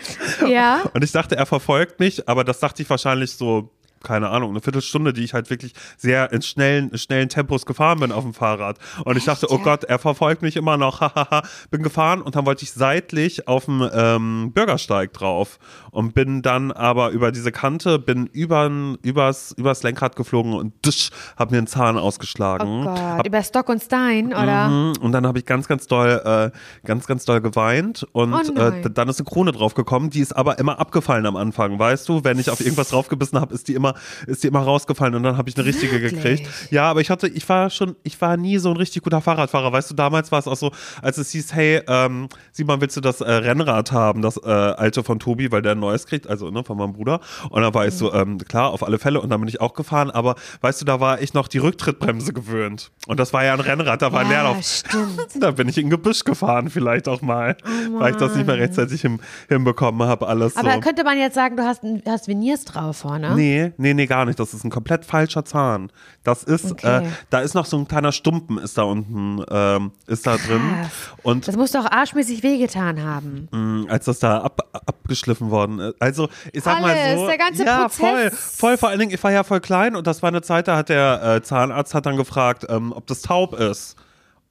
ja. 0.45 0.81
Und 0.93 1.05
ich 1.05 1.13
dachte, 1.13 1.37
er 1.37 1.45
verfolgt 1.45 2.01
mich, 2.01 2.27
aber 2.27 2.43
das 2.43 2.59
dachte 2.59 2.81
ich 2.81 2.89
wahrscheinlich 2.89 3.31
so, 3.31 3.71
keine 4.03 4.29
Ahnung, 4.29 4.51
eine 4.51 4.61
Viertelstunde, 4.61 5.13
die 5.13 5.23
ich 5.23 5.33
halt 5.33 5.49
wirklich 5.49 5.73
sehr 5.97 6.31
in 6.31 6.41
schnellen, 6.41 6.97
schnellen 6.97 7.29
Tempos 7.29 7.65
gefahren 7.65 7.99
bin 7.99 8.11
auf 8.11 8.23
dem 8.23 8.33
Fahrrad. 8.33 8.77
Und 9.05 9.17
ich 9.17 9.25
dachte, 9.25 9.47
oh? 9.49 9.59
Gott, 9.59 9.83
er 9.83 9.99
verfolgt 9.99 10.41
mich 10.41 10.55
immer 10.55 10.77
noch, 10.77 11.01
hahaha. 11.01 11.43
bin 11.69 11.83
gefahren 11.83 12.21
und 12.21 12.35
dann 12.35 12.45
wollte 12.45 12.63
ich 12.63 12.71
seitlich 12.71 13.47
auf 13.47 13.65
dem 13.65 13.87
ähm, 13.93 14.51
Bürgersteig 14.53 15.13
drauf 15.13 15.59
und 15.91 16.13
bin 16.13 16.41
dann 16.41 16.71
aber 16.71 17.09
über 17.09 17.31
diese 17.31 17.51
Kante, 17.51 17.99
bin 17.99 18.25
übern, 18.27 18.97
übers, 19.01 19.51
übers 19.57 19.83
Lenkrad 19.83 20.15
geflogen 20.15 20.53
und 20.53 20.73
dusch, 20.85 21.09
hab 21.37 21.51
mir 21.51 21.57
einen 21.57 21.67
Zahn 21.67 21.97
ausgeschlagen. 21.97 22.83
Oh 22.83 22.83
Gott, 22.85 22.99
Hab 22.99 23.27
über 23.27 23.43
Stock 23.43 23.69
und 23.69 23.81
Stein, 23.81 24.27
oder? 24.27 24.67
Mhm, 24.69 24.93
Und 25.01 25.11
dann 25.11 25.27
habe 25.27 25.39
ich 25.39 25.45
ganz, 25.45 25.67
ganz 25.67 25.87
doll, 25.87 26.21
äh, 26.53 26.85
ganz, 26.85 27.07
ganz 27.07 27.25
doll 27.25 27.41
geweint 27.41 28.07
und 28.11 28.33
Oh 28.33 28.59
äh, 28.59 28.89
dann 28.89 29.09
ist 29.09 29.19
eine 29.19 29.25
Krone 29.29 29.51
draufgekommen, 29.51 30.09
die 30.09 30.19
ist 30.21 30.35
aber 30.35 30.59
immer 30.59 30.79
abgefallen 30.79 31.25
am 31.25 31.35
Anfang, 31.35 31.77
weißt 31.79 32.07
du? 32.09 32.23
Wenn 32.23 32.39
ich 32.39 32.49
auf 32.49 32.61
irgendwas 32.61 32.89
draufgebissen 32.89 33.39
habe, 33.39 33.53
ist 33.53 33.67
die 33.67 33.73
immer 33.73 33.88
immer, 33.89 33.93
ist 34.27 34.43
die 34.43 34.47
immer 34.47 34.59
rausgefallen 34.61 35.15
und 35.15 35.23
dann 35.23 35.37
habe 35.37 35.49
ich 35.49 35.57
eine 35.57 35.65
richtige 35.65 35.93
Wirklich? 36.01 36.13
gekriegt. 36.21 36.49
Ja, 36.71 36.83
aber 36.89 37.01
ich 37.01 37.09
hatte, 37.09 37.27
ich 37.27 37.47
war 37.49 37.69
schon, 37.69 37.95
ich 38.03 38.19
war 38.21 38.37
nie 38.37 38.57
so 38.57 38.69
ein 38.69 38.77
richtig 38.77 39.03
guter 39.03 39.21
Fahrradfahrer. 39.21 39.71
Weißt 39.71 39.89
du, 39.91 39.95
damals 39.95 40.31
war 40.31 40.39
es 40.39 40.47
auch 40.47 40.55
so, 40.55 40.71
als 41.01 41.17
es 41.17 41.31
hieß, 41.31 41.53
hey, 41.53 41.81
ähm, 41.87 42.29
Simon, 42.51 42.81
willst 42.81 42.97
du 42.97 43.01
das 43.01 43.21
äh, 43.21 43.31
Rennrad 43.31 43.91
haben, 43.91 44.21
das 44.21 44.37
äh, 44.37 44.49
alte 44.49 45.03
von 45.03 45.19
Tobi, 45.19 45.51
weil 45.51 45.61
der 45.61 45.73
ein 45.73 45.79
neues 45.79 46.05
kriegt, 46.05 46.27
also 46.27 46.49
ne, 46.51 46.63
von 46.63 46.77
meinem 46.77 46.93
Bruder. 46.93 47.19
Und 47.49 47.61
dann 47.61 47.73
war 47.73 47.87
ich 47.87 47.93
so, 47.93 48.13
ähm, 48.13 48.37
klar, 48.39 48.69
auf 48.71 48.83
alle 48.83 48.99
Fälle. 48.99 49.21
Und 49.21 49.29
dann 49.29 49.39
bin 49.39 49.47
ich 49.49 49.61
auch 49.61 49.73
gefahren, 49.73 50.11
aber 50.11 50.35
weißt 50.61 50.81
du, 50.81 50.85
da 50.85 50.99
war 50.99 51.21
ich 51.21 51.33
noch 51.33 51.47
die 51.47 51.57
Rücktrittbremse 51.59 52.33
gewöhnt. 52.33 52.91
Und 53.07 53.19
das 53.19 53.33
war 53.33 53.43
ja 53.43 53.53
ein 53.53 53.59
Rennrad, 53.59 54.01
da 54.01 54.11
war 54.11 54.21
ein 54.21 54.27
Ja, 54.31 54.43
Leerlauf. 54.43 54.63
stimmt. 54.63 55.09
Da 55.39 55.51
bin 55.51 55.67
ich 55.69 55.77
in 55.77 55.89
Gebüsch 55.89 56.23
gefahren, 56.23 56.69
vielleicht 56.69 57.07
auch 57.07 57.21
mal, 57.21 57.55
weil 57.97 58.11
ich 58.11 58.17
das 58.17 58.35
nicht 58.35 58.45
mehr 58.47 58.57
rechtzeitig 58.57 59.01
hin, 59.01 59.19
hinbekommen 59.47 60.07
habe, 60.07 60.27
alles 60.27 60.55
Aber 60.57 60.73
so. 60.73 60.79
könnte 60.81 61.03
man 61.03 61.17
jetzt 61.17 61.35
sagen, 61.35 61.55
du 61.55 61.63
hast, 61.63 61.81
hast 62.05 62.27
Veneers 62.27 62.65
drauf 62.65 62.97
vorne? 62.97 63.35
Nee, 63.35 63.71
nee, 63.79 63.93
nee, 63.93 64.05
gar 64.05 64.25
nicht. 64.25 64.39
Das 64.39 64.53
ist 64.53 64.63
ein 64.63 64.69
komplett 64.69 65.05
falscher 65.05 65.43
Zahn. 65.45 65.91
Das 66.23 66.43
ist, 66.43 66.71
Okay. 66.73 67.05
äh, 67.05 67.09
da 67.31 67.39
ist 67.39 67.53
noch 67.55 67.65
so 67.65 67.77
ein 67.77 67.87
kleiner 67.87 68.11
Stumpen, 68.11 68.57
ist 68.59 68.77
da 68.77 68.83
unten, 68.83 69.43
ähm, 69.49 69.91
ist 70.07 70.27
da 70.27 70.37
drin. 70.37 70.61
Krass. 70.81 70.91
Und 71.23 71.47
Das 71.47 71.55
muss 71.57 71.71
doch 71.71 71.85
arschmäßig 71.89 72.43
wehgetan 72.43 73.01
haben. 73.03 73.47
mh, 73.51 73.91
als 73.91 74.05
das 74.05 74.19
da 74.19 74.39
ab, 74.41 74.59
abgeschliffen 74.85 75.49
worden 75.49 75.79
ist. 75.79 75.95
Also, 76.01 76.29
ich 76.53 76.63
sag 76.63 76.81
mal 76.81 76.91
Alles, 76.91 77.19
so. 77.19 77.27
der 77.27 77.37
ganze 77.37 77.65
ja, 77.65 77.79
Prozess. 77.87 77.97
voll, 77.99 78.31
voll. 78.31 78.77
Vor 78.77 78.89
allen 78.89 78.99
Dingen, 78.99 79.11
ich 79.13 79.23
war 79.23 79.31
ja 79.31 79.43
voll 79.43 79.59
klein 79.61 79.95
und 79.95 80.05
das 80.05 80.21
war 80.21 80.27
eine 80.29 80.41
Zeit, 80.41 80.67
da 80.67 80.77
hat 80.77 80.89
der 80.89 81.23
äh, 81.37 81.41
Zahnarzt 81.41 81.93
hat 81.95 82.05
dann 82.05 82.17
gefragt, 82.17 82.65
ähm, 82.69 82.91
ob 82.91 83.07
das 83.07 83.21
taub 83.21 83.53
ist. 83.57 83.95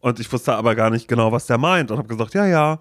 Und 0.01 0.21
ich 0.21 0.33
wusste 0.33 0.55
aber 0.55 0.75
gar 0.75 0.91
nicht 0.91 1.09
genau, 1.09 1.33
was 1.33 1.47
der 1.47 1.59
meint 1.59 1.91
und 1.91 1.99
habe 1.99 2.09
gesagt, 2.09 2.35
ja, 2.35 2.47
ja. 2.47 2.79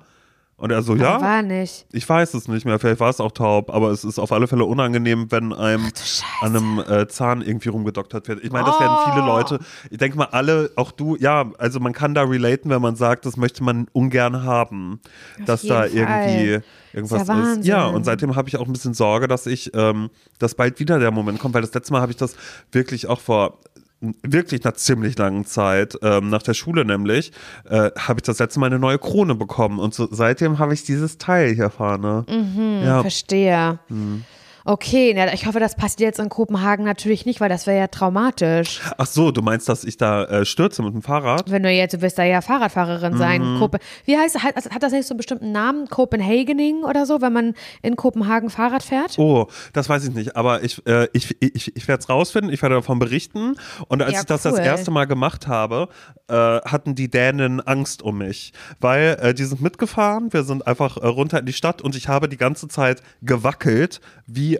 Und 0.59 0.71
er 0.71 0.81
so, 0.81 0.95
ja. 0.95 1.21
War 1.21 1.44
nicht. 1.44 1.86
Ich 1.92 2.09
weiß 2.09 2.33
es 2.33 2.48
nicht 2.48 2.65
mehr, 2.65 2.80
vielleicht 2.80 3.00
war 3.00 3.12
es 3.12 3.19
auch 3.19 3.31
taub, 3.31 3.69
aber 3.69 3.92
es 3.92 4.04
ist 4.04 4.18
auf 4.18 4.31
alle 4.31 4.48
Fälle 4.48 4.65
unangenehm, 4.65 5.31
wenn 5.31 5.54
einem 5.54 5.83
Scheiße. 5.94 6.24
an 6.42 6.56
einem 6.56 6.80
äh, 6.80 7.07
Zahn 7.07 7.44
irgendwie 7.44 7.69
rumgedoktert 7.69 8.27
wird. 8.27 8.44
Ich 8.44 8.51
meine, 8.51 8.65
das 8.65 8.80
werden 8.80 8.98
viele 9.06 9.24
Oh. 9.24 9.27
Leute, 9.27 9.59
ich 9.92 10.00
denke 10.00 10.18
mal 10.18 10.30
alle, 10.31 10.71
auch 10.75 10.92
du, 10.92 11.15
ja, 11.15 11.51
also 11.59 11.80
man 11.80 11.94
kann 11.94 12.15
da 12.15 12.24
relaten, 12.24 12.71
wenn 12.71 12.81
man 12.81 12.95
sagt, 12.95 13.27
das 13.27 13.38
möchte 13.38 13.63
man 13.63 13.88
ungern 13.94 14.44
haben, 14.44 15.00
dass 15.45 15.62
da 15.62 15.81
Fall. 15.81 15.89
irgendwie 15.89 16.59
irgendwas 16.92 17.21
Ist 17.21 17.27
ja 17.27 17.54
ist. 17.54 17.65
Ja, 17.65 17.86
und 17.88 18.04
seitdem 18.04 18.36
habe 18.36 18.50
ich 18.50 18.57
auch 18.57 18.65
ein 18.65 18.74
bisschen 18.74 18.95
Sorge, 18.95 19.27
dass 19.27 19.45
ich, 19.45 19.71
ähm, 19.75 20.09
dass 20.39 20.56
bald 20.56 20.80
wieder 20.80 20.98
der 20.98 21.12
Moment 21.12 21.38
kommt, 21.38 21.54
weil 21.54 21.62
das 21.62 21.74
letzte 21.74 21.94
Mal 21.94 22.01
habe 22.01 22.12
ich 22.12 22.18
das 22.18 22.36
wirklich 22.71 23.06
auch 23.07 23.19
vor 23.19 23.59
wirklich 23.99 24.63
einer 24.63 24.75
ziemlich 24.75 25.17
langen 25.17 25.45
Zeit, 25.45 25.97
ähm, 26.01 26.29
nach 26.29 26.44
der 26.44 26.53
Schule 26.53 26.85
nämlich, 26.85 27.31
äh, 27.65 27.91
habe 27.97 28.19
ich 28.19 28.23
das 28.23 28.39
letzte 28.39 28.59
Mal 28.59 28.67
eine 28.67 28.79
neue 28.79 28.99
Krone 28.99 29.35
bekommen 29.35 29.79
und 29.79 29.94
so, 29.94 30.07
seitdem 30.11 30.59
habe 30.59 30.73
ich 30.73 30.83
dieses 30.83 31.17
Teil 31.17 31.53
hier 31.53 31.69
vorne. 31.69 32.25
Mhm. 32.29 32.81
ja. 32.83 33.01
Verstehe. 33.01 33.79
Hm. 33.88 34.23
Okay, 34.69 35.13
na, 35.15 35.33
ich 35.33 35.45
hoffe, 35.45 35.61
das 35.61 35.75
passiert 35.75 36.01
jetzt 36.01 36.19
in 36.19 36.27
Kopenhagen 36.27 36.83
natürlich 36.83 37.25
nicht, 37.25 37.39
weil 37.39 37.47
das 37.47 37.67
wäre 37.67 37.77
ja 37.79 37.87
traumatisch. 37.87 38.81
Ach 38.97 39.05
so, 39.05 39.31
du 39.31 39.41
meinst, 39.41 39.69
dass 39.69 39.85
ich 39.85 39.95
da 39.95 40.25
äh, 40.25 40.45
stürze 40.45 40.83
mit 40.83 40.93
dem 40.93 41.01
Fahrrad? 41.01 41.49
Wenn 41.49 41.63
du 41.63 41.71
jetzt, 41.71 41.93
du 41.93 42.01
wirst 42.01 42.17
da 42.17 42.25
ja 42.25 42.41
Fahrradfahrerin 42.41 43.15
sein. 43.15 43.53
Mhm. 43.53 43.59
Kope 43.59 43.79
Wie 44.03 44.17
heißt 44.17 44.43
hat, 44.43 44.55
hat 44.69 44.83
das 44.83 44.91
nicht 44.91 45.07
so 45.07 45.13
einen 45.13 45.19
bestimmten 45.19 45.53
Namen? 45.53 45.87
Copenhagening 45.87 46.83
oder 46.83 47.05
so, 47.05 47.21
wenn 47.21 47.31
man 47.31 47.53
in 47.81 47.95
Kopenhagen 47.95 48.49
Fahrrad 48.49 48.83
fährt? 48.83 49.17
Oh, 49.17 49.47
das 49.71 49.87
weiß 49.87 50.05
ich 50.05 50.13
nicht, 50.13 50.35
aber 50.35 50.61
ich, 50.63 50.85
äh, 50.85 51.07
ich, 51.13 51.37
ich, 51.39 51.73
ich 51.73 51.87
werde 51.87 52.01
es 52.01 52.09
rausfinden, 52.09 52.51
ich 52.51 52.61
werde 52.61 52.75
davon 52.75 52.99
berichten. 52.99 53.55
Und 53.87 54.01
als 54.01 54.11
Ja, 54.11 54.19
ich 54.19 54.25
das 54.25 54.41
das 54.41 54.55
cool. 54.55 54.59
erste 54.59 54.91
Mal 54.91 55.05
gemacht 55.05 55.47
habe, 55.47 55.87
äh, 56.27 56.33
hatten 56.33 56.93
die 56.93 57.09
Dänen 57.09 57.61
Angst 57.61 58.01
um 58.01 58.17
mich, 58.17 58.51
weil 58.81 59.17
äh, 59.21 59.33
die 59.33 59.45
sind 59.45 59.61
mitgefahren, 59.61 60.33
wir 60.33 60.43
sind 60.43 60.67
einfach 60.67 60.97
äh, 60.97 61.07
runter 61.07 61.39
in 61.39 61.45
die 61.45 61.53
Stadt 61.53 61.81
und 61.81 61.95
ich 61.95 62.09
habe 62.09 62.27
die 62.27 62.35
ganze 62.35 62.67
Zeit 62.67 63.01
gewackelt, 63.21 64.01
wie 64.25 64.56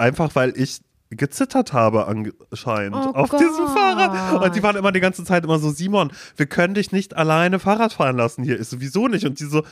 einfach, 0.00 0.34
weil 0.34 0.52
ich 0.56 0.80
gezittert 1.10 1.72
habe 1.72 2.06
anscheinend 2.06 2.94
Oh 2.94 3.10
auf 3.14 3.30
Gott. 3.30 3.40
diesem 3.40 3.66
Fahrrad. 3.68 4.42
Und 4.44 4.54
die 4.54 4.62
waren 4.62 4.76
immer 4.76 4.92
die 4.92 5.00
ganze 5.00 5.24
Zeit 5.24 5.44
immer 5.44 5.58
so, 5.58 5.70
Simon, 5.70 6.12
wir 6.36 6.46
können 6.46 6.74
dich 6.74 6.92
nicht 6.92 7.16
alleine 7.16 7.58
Fahrrad 7.58 7.92
fahren 7.92 8.16
lassen 8.16 8.44
hier. 8.44 8.56
Ist 8.56 8.70
sowieso 8.70 9.08
nicht. 9.08 9.26
Und 9.26 9.40
die 9.40 9.44
so, 9.44 9.64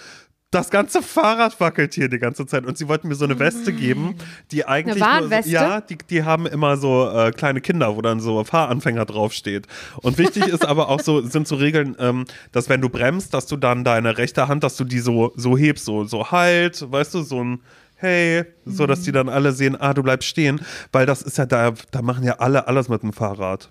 das 0.51 0.71
ganze 0.71 1.03
Fahrrad 1.03 1.61
wackelt 1.61 1.95
hier 1.95 2.09
die 2.09 2.19
ganze 2.19 2.47
Zeit. 2.47 2.65
Und 2.67 2.79
sie 2.79 2.89
wollten 2.89 3.09
mir 3.09 3.15
so 3.15 3.25
eine 3.25 3.39
Weste 3.39 3.73
geben, 3.73 4.17
die 4.51 4.65
eigentlich. 4.65 5.03
Eine 5.03 5.21
nur 5.21 5.31
Warnweste? 5.31 5.51
ja, 5.53 5.81
die, 5.81 5.99
die 6.11 6.25
haben 6.25 6.47
immer 6.47 6.77
so 6.77 7.09
äh, 7.09 7.31
kleine 7.33 7.61
Kinder, 7.61 7.97
wo 7.97 8.03
dann 8.03 8.19
so 8.19 8.43
Fahranfänger 8.43 9.05
draufsteht. 9.05 9.67
Und 9.99 10.19
wichtig 10.19 10.49
ist 10.49 10.65
aber 10.65 10.89
auch 10.89 11.01
so, 11.01 11.21
sind 11.21 11.47
so 11.47 11.57
Regeln, 11.57 11.95
ähm, 11.99 12.25
dass 12.51 12.69
wenn 12.69 12.81
du 12.81 12.89
bremst, 12.89 13.35
dass 13.35 13.47
du 13.47 13.57
dann 13.57 13.85
deine 13.85 14.17
rechte 14.19 14.49
Hand, 14.49 14.65
dass 14.65 14.77
du 14.77 14.85
die 14.85 15.01
so, 15.01 15.33
so 15.37 15.57
hebst, 15.57 15.85
so, 15.85 16.05
so 16.05 16.31
halt, 16.31 16.91
weißt 16.91 17.15
du, 17.15 17.23
so 17.23 17.45
ein 17.45 17.61
Hey, 18.01 18.45
so 18.65 18.87
dass 18.87 19.03
die 19.03 19.13
dann 19.13 19.29
alle 19.29 19.53
sehen, 19.53 19.77
ah, 19.81 19.93
du 19.93 20.03
bleibst 20.03 20.29
stehen, 20.29 20.61
weil 20.93 21.05
das 21.05 21.23
ist 21.23 21.37
ja 21.39 21.47
da, 21.47 21.73
da 21.91 22.03
machen 22.03 22.23
ja 22.25 22.35
alle 22.39 22.67
alles 22.69 22.89
mit 22.89 23.03
dem 23.03 23.13
Fahrrad. 23.13 23.71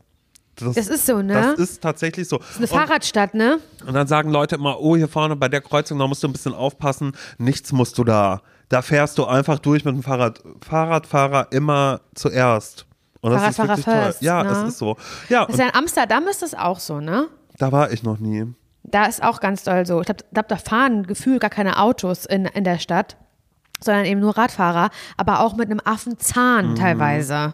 Das 0.56 0.75
ist 0.75 1.06
so, 1.06 1.21
ne? 1.21 1.33
Das 1.33 1.59
ist 1.59 1.81
tatsächlich 1.83 2.27
so. 2.27 2.39
Das 2.39 2.50
ist 2.50 2.57
eine 2.57 2.68
Fahrradstadt, 2.68 3.33
ne? 3.35 3.59
Und 3.85 3.94
dann 3.94 4.07
sagen 4.07 4.31
Leute 4.31 4.56
immer, 4.56 4.79
oh, 4.79 4.95
hier 4.95 5.07
vorne 5.07 5.35
bei 5.35 5.50
der 5.50 5.62
Kreuzung, 5.62 6.00
da 6.00 6.07
musst 6.07 6.24
du 6.24 6.27
ein 6.27 6.33
bisschen 6.33 6.53
aufpassen. 6.56 7.12
Nichts 7.38 7.71
musst 7.71 7.97
du 8.00 8.03
da. 8.03 8.41
Da 8.69 8.81
fährst 8.81 9.18
du 9.19 9.25
einfach 9.25 9.59
durch 9.59 9.85
mit 9.85 9.94
dem 9.94 10.01
Fahrrad. 10.03 10.41
Fahrradfahrer 10.68 11.47
immer 11.51 12.01
zuerst. 12.15 12.85
Und 13.21 13.31
das 13.33 13.50
ist 13.50 13.56
Fahrradfahrer 13.57 13.77
wirklich 13.77 13.85
toll. 13.85 14.03
first, 14.06 14.21
Ja, 14.23 14.44
ne? 14.44 14.50
es 14.50 14.69
ist 14.69 14.77
so. 14.80 14.97
Ja, 15.30 15.41
Das 15.45 15.50
ist 15.50 15.53
und 15.53 15.59
ja 15.59 15.69
in 15.69 15.75
Amsterdam 15.75 16.27
ist 16.27 16.41
das 16.41 16.53
auch 16.56 16.80
so, 16.80 17.00
ne? 17.00 17.27
da 17.59 17.71
war 17.71 17.91
ich 17.91 18.03
noch 18.03 18.19
nie. 18.19 18.45
Da 18.83 19.06
ist 19.06 19.21
auch 19.21 19.39
ganz 19.39 19.63
doll 19.63 19.85
so. 19.85 20.00
Ich 20.00 20.06
glaube, 20.06 20.23
glaub, 20.33 20.47
da 20.47 20.56
fahren 20.57 21.06
gefühlt 21.06 21.41
gar 21.41 21.50
keine 21.50 21.80
Autos 21.80 22.25
in, 22.25 22.45
in 22.45 22.63
der 22.63 22.80
Stadt, 22.80 23.18
sondern 23.79 24.06
eben 24.06 24.19
nur 24.19 24.38
Radfahrer, 24.38 24.89
aber 25.18 25.41
auch 25.41 25.56
mit 25.56 25.69
einem 25.69 25.77
Mhm. 25.85 25.91
Affenzahn 25.91 26.75
teilweise. 26.75 27.53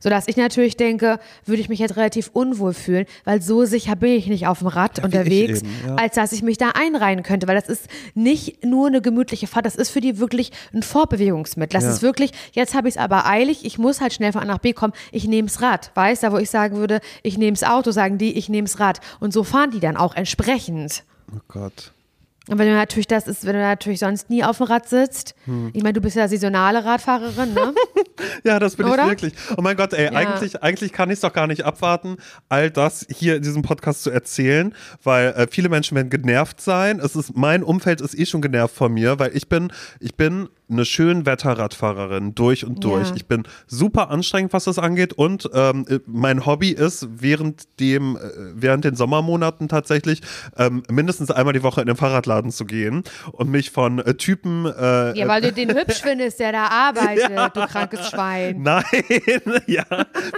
Sodass 0.00 0.26
ich 0.26 0.36
natürlich 0.36 0.76
denke, 0.76 1.18
würde 1.44 1.60
ich 1.60 1.68
mich 1.68 1.78
jetzt 1.78 1.96
relativ 1.96 2.30
unwohl 2.32 2.74
fühlen, 2.74 3.06
weil 3.24 3.40
so 3.40 3.64
sicher 3.64 3.94
bin 3.96 4.10
ich 4.12 4.26
nicht 4.26 4.46
auf 4.46 4.58
dem 4.58 4.66
Rad 4.66 5.02
unterwegs, 5.02 5.60
eben, 5.62 5.70
ja. 5.86 5.94
als 5.94 6.16
dass 6.16 6.32
ich 6.32 6.42
mich 6.42 6.58
da 6.58 6.70
einreihen 6.70 7.22
könnte. 7.22 7.46
Weil 7.46 7.54
das 7.54 7.68
ist 7.68 7.86
nicht 8.14 8.64
nur 8.64 8.88
eine 8.88 9.00
gemütliche 9.00 9.46
Fahrt, 9.46 9.64
das 9.64 9.76
ist 9.76 9.90
für 9.90 10.00
die 10.00 10.18
wirklich 10.18 10.50
ein 10.74 10.82
Fortbewegungsmittel. 10.82 11.78
Das 11.78 11.84
Ja. 11.84 11.90
ist 11.92 12.02
wirklich, 12.02 12.32
jetzt 12.52 12.74
habe 12.74 12.88
ich 12.88 12.96
es 12.96 13.00
aber 13.00 13.26
eilig, 13.26 13.64
ich 13.64 13.78
muss 13.78 14.00
halt 14.00 14.12
schnell 14.12 14.32
von 14.32 14.42
A 14.42 14.44
nach 14.44 14.58
B 14.58 14.72
kommen, 14.72 14.92
ich 15.12 15.28
nehm's 15.28 15.62
Rad. 15.62 15.92
Weißt 15.94 16.24
du, 16.24 16.32
wo 16.32 16.38
ich 16.38 16.50
sagen 16.50 16.76
würde, 16.76 17.00
ich 17.22 17.38
nehm's 17.38 17.62
Auto, 17.62 17.90
sagen 17.92 18.18
die, 18.18 18.36
ich 18.36 18.48
nehm's 18.48 18.80
Rad. 18.80 19.00
Und 19.20 19.32
so 19.32 19.44
fahren 19.44 19.70
die 19.70 19.80
dann 19.80 19.96
auch 19.96 20.14
entsprechend. 20.14 21.04
Oh 21.34 21.38
Gott. 21.48 21.92
Und 22.48 22.58
wenn 22.58 22.68
du 22.68 22.74
natürlich 22.74 23.08
das 23.08 23.26
ist, 23.26 23.44
wenn 23.44 23.54
du 23.54 23.60
natürlich 23.60 23.98
sonst 23.98 24.30
nie 24.30 24.44
auf 24.44 24.58
dem 24.58 24.66
Rad 24.66 24.88
sitzt, 24.88 25.34
Hm. 25.46 25.70
ich 25.72 25.82
meine, 25.82 25.94
du 25.94 26.00
bist 26.00 26.14
ja 26.16 26.28
saisonale 26.28 26.84
Radfahrerin, 26.84 27.54
ne? 27.54 27.74
Ja, 28.44 28.58
das 28.58 28.76
bin 28.76 28.86
Oder? 28.86 29.02
ich 29.04 29.08
wirklich. 29.10 29.34
Oh 29.56 29.62
mein 29.62 29.76
Gott, 29.76 29.92
ey, 29.92 30.08
eigentlich, 30.08 30.62
eigentlich 30.62 30.92
kann 30.92 31.10
ich 31.10 31.14
es 31.14 31.20
doch 31.20 31.32
gar 31.32 31.46
nicht 31.46 31.64
abwarten, 31.64 32.16
all 32.48 32.70
das 32.70 33.04
hier 33.10 33.36
in 33.36 33.42
diesem 33.42 33.62
Podcast 33.62 34.02
zu 34.04 34.10
erzählen, 34.10 34.74
weil 35.02 35.28
äh, 35.30 35.46
viele 35.50 35.68
Menschen 35.68 35.96
werden 35.96 36.08
genervt 36.10 36.60
sein. 36.60 37.00
Es 37.00 37.16
ist, 37.16 37.36
mein 37.36 37.62
Umfeld 37.62 38.00
ist 38.00 38.16
eh 38.18 38.24
schon 38.26 38.42
genervt 38.42 38.74
von 38.74 38.92
mir, 38.92 39.18
weil 39.18 39.36
ich 39.36 39.48
bin, 39.48 39.72
ich 40.00 40.14
bin 40.14 40.48
eine 40.68 40.84
Schönwetter-Radfahrerin 40.84 42.34
durch 42.34 42.64
und 42.64 42.82
durch. 42.82 43.08
Ja. 43.08 43.16
Ich 43.16 43.26
bin 43.26 43.44
super 43.66 44.10
anstrengend, 44.10 44.52
was 44.52 44.64
das 44.64 44.78
angeht 44.78 45.12
und 45.12 45.48
ähm, 45.54 45.86
äh, 45.88 46.00
mein 46.06 46.44
Hobby 46.44 46.70
ist 46.70 47.06
während 47.10 47.78
dem, 47.80 48.16
äh, 48.16 48.20
während 48.54 48.84
den 48.84 48.96
Sommermonaten 48.96 49.68
tatsächlich 49.68 50.22
ähm, 50.56 50.82
mindestens 50.90 51.30
einmal 51.30 51.52
die 51.52 51.62
Woche 51.62 51.80
in 51.80 51.86
den 51.86 51.96
Fahrradladen 51.96 52.50
zu 52.50 52.64
gehen 52.64 53.04
und 53.32 53.50
mich 53.50 53.70
von 53.70 54.00
äh, 54.00 54.14
Typen 54.14 54.66
äh, 54.66 55.16
Ja, 55.16 55.28
weil 55.28 55.42
du 55.42 55.52
den 55.52 55.74
hübsch 55.74 56.00
findest, 56.02 56.40
der 56.40 56.52
da 56.52 56.66
arbeitet, 56.66 57.30
du 57.30 57.66
krankes 57.66 58.10
Schwein. 58.10 58.62
Nein, 58.62 58.84
ja, 59.66 59.84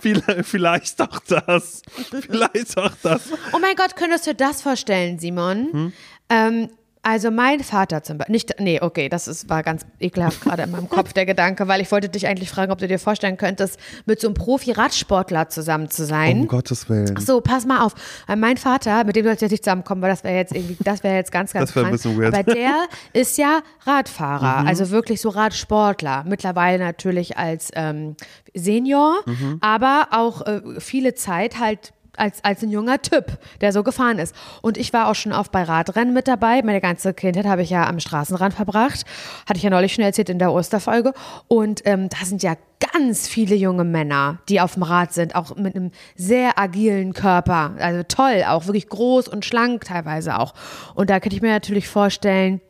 vielleicht, 0.02 0.46
vielleicht 0.46 1.00
doch 1.00 1.20
das. 1.26 1.82
Vielleicht 2.28 2.76
doch 2.76 2.92
das. 3.02 3.22
Oh 3.52 3.58
mein 3.60 3.76
Gott, 3.76 3.96
könntest 3.96 4.26
du 4.26 4.34
das 4.34 4.62
vorstellen, 4.62 5.18
Simon? 5.18 5.68
Hm? 5.72 5.92
Ähm, 6.30 6.68
also 7.08 7.30
mein 7.30 7.60
Vater 7.60 8.02
zum 8.02 8.18
Beispiel, 8.18 8.32
nicht, 8.32 8.54
nee, 8.60 8.80
okay, 8.82 9.08
das 9.08 9.28
ist, 9.28 9.48
war 9.48 9.62
ganz 9.62 9.86
ekelhaft 9.98 10.42
gerade 10.42 10.64
in 10.64 10.70
meinem 10.70 10.88
Kopf 10.90 11.14
der 11.14 11.24
Gedanke, 11.24 11.66
weil 11.66 11.80
ich 11.80 11.90
wollte 11.90 12.10
dich 12.10 12.26
eigentlich 12.26 12.50
fragen, 12.50 12.70
ob 12.70 12.78
du 12.78 12.86
dir 12.86 12.98
vorstellen 12.98 13.38
könntest, 13.38 13.78
mit 14.04 14.20
so 14.20 14.28
einem 14.28 14.34
Profi-Radsportler 14.34 15.48
zusammen 15.48 15.88
zu 15.90 16.04
sein. 16.04 16.40
Um 16.40 16.48
Gottes 16.48 16.88
Willen. 16.90 17.14
Ach 17.16 17.22
so, 17.22 17.40
pass 17.40 17.64
mal 17.64 17.80
auf. 17.80 17.94
Weil 18.26 18.36
Mein 18.36 18.58
Vater, 18.58 19.04
mit 19.04 19.16
dem 19.16 19.24
du 19.24 19.30
jetzt 19.30 19.40
nicht 19.40 19.64
zusammenkommen, 19.64 20.02
weil 20.02 20.10
das 20.10 20.22
wäre 20.22 20.36
jetzt 20.36 20.54
irgendwie, 20.54 20.76
das 20.84 21.02
wäre 21.02 21.14
jetzt 21.16 21.32
ganz, 21.32 21.52
ganz 21.54 21.70
Das 21.70 21.76
wär 21.76 21.86
ein 21.86 21.92
bisschen 21.92 22.18
weird. 22.20 22.32
Mhm. 22.34 22.38
Aber 22.40 22.54
der 22.54 22.74
ist 23.14 23.38
ja 23.38 23.60
Radfahrer, 23.86 24.66
also 24.66 24.90
wirklich 24.90 25.20
so 25.22 25.30
Radsportler. 25.30 26.24
Mittlerweile 26.28 26.78
natürlich 26.78 27.38
als 27.38 27.70
ähm, 27.74 28.16
Senior, 28.54 29.16
Mhm. 29.26 29.58
aber 29.60 30.08
auch 30.10 30.46
äh, 30.46 30.60
viele 30.78 31.14
Zeit 31.14 31.58
halt 31.58 31.92
als, 32.18 32.42
als 32.44 32.62
ein 32.62 32.70
junger 32.70 33.00
Typ, 33.00 33.38
der 33.60 33.72
so 33.72 33.82
gefahren 33.82 34.18
ist. 34.18 34.34
Und 34.62 34.76
ich 34.76 34.92
war 34.92 35.08
auch 35.08 35.14
schon 35.14 35.32
oft 35.32 35.52
bei 35.52 35.62
Radrennen 35.62 36.14
mit 36.14 36.28
dabei. 36.28 36.62
Meine 36.62 36.80
ganze 36.80 37.14
Kindheit 37.14 37.46
habe 37.46 37.62
ich 37.62 37.70
ja 37.70 37.86
am 37.86 38.00
Straßenrand 38.00 38.54
verbracht. 38.54 39.04
Hatte 39.48 39.58
ich 39.58 39.62
ja 39.62 39.70
neulich 39.70 39.94
schon 39.94 40.04
erzählt 40.04 40.28
in 40.28 40.38
der 40.38 40.52
Osterfolge. 40.52 41.12
Und 41.46 41.82
ähm, 41.84 42.08
da 42.08 42.24
sind 42.24 42.42
ja 42.42 42.56
ganz 42.94 43.28
viele 43.28 43.54
junge 43.54 43.84
Männer, 43.84 44.38
die 44.48 44.60
auf 44.60 44.74
dem 44.74 44.82
Rad 44.82 45.12
sind, 45.12 45.34
auch 45.34 45.56
mit 45.56 45.74
einem 45.74 45.90
sehr 46.16 46.58
agilen 46.58 47.12
Körper. 47.12 47.74
Also 47.78 48.02
toll, 48.04 48.44
auch 48.46 48.66
wirklich 48.66 48.88
groß 48.88 49.28
und 49.28 49.44
schlank 49.44 49.84
teilweise 49.84 50.38
auch. 50.38 50.54
Und 50.94 51.10
da 51.10 51.20
könnte 51.20 51.36
ich 51.36 51.42
mir 51.42 51.50
natürlich 51.50 51.88
vorstellen, 51.88 52.60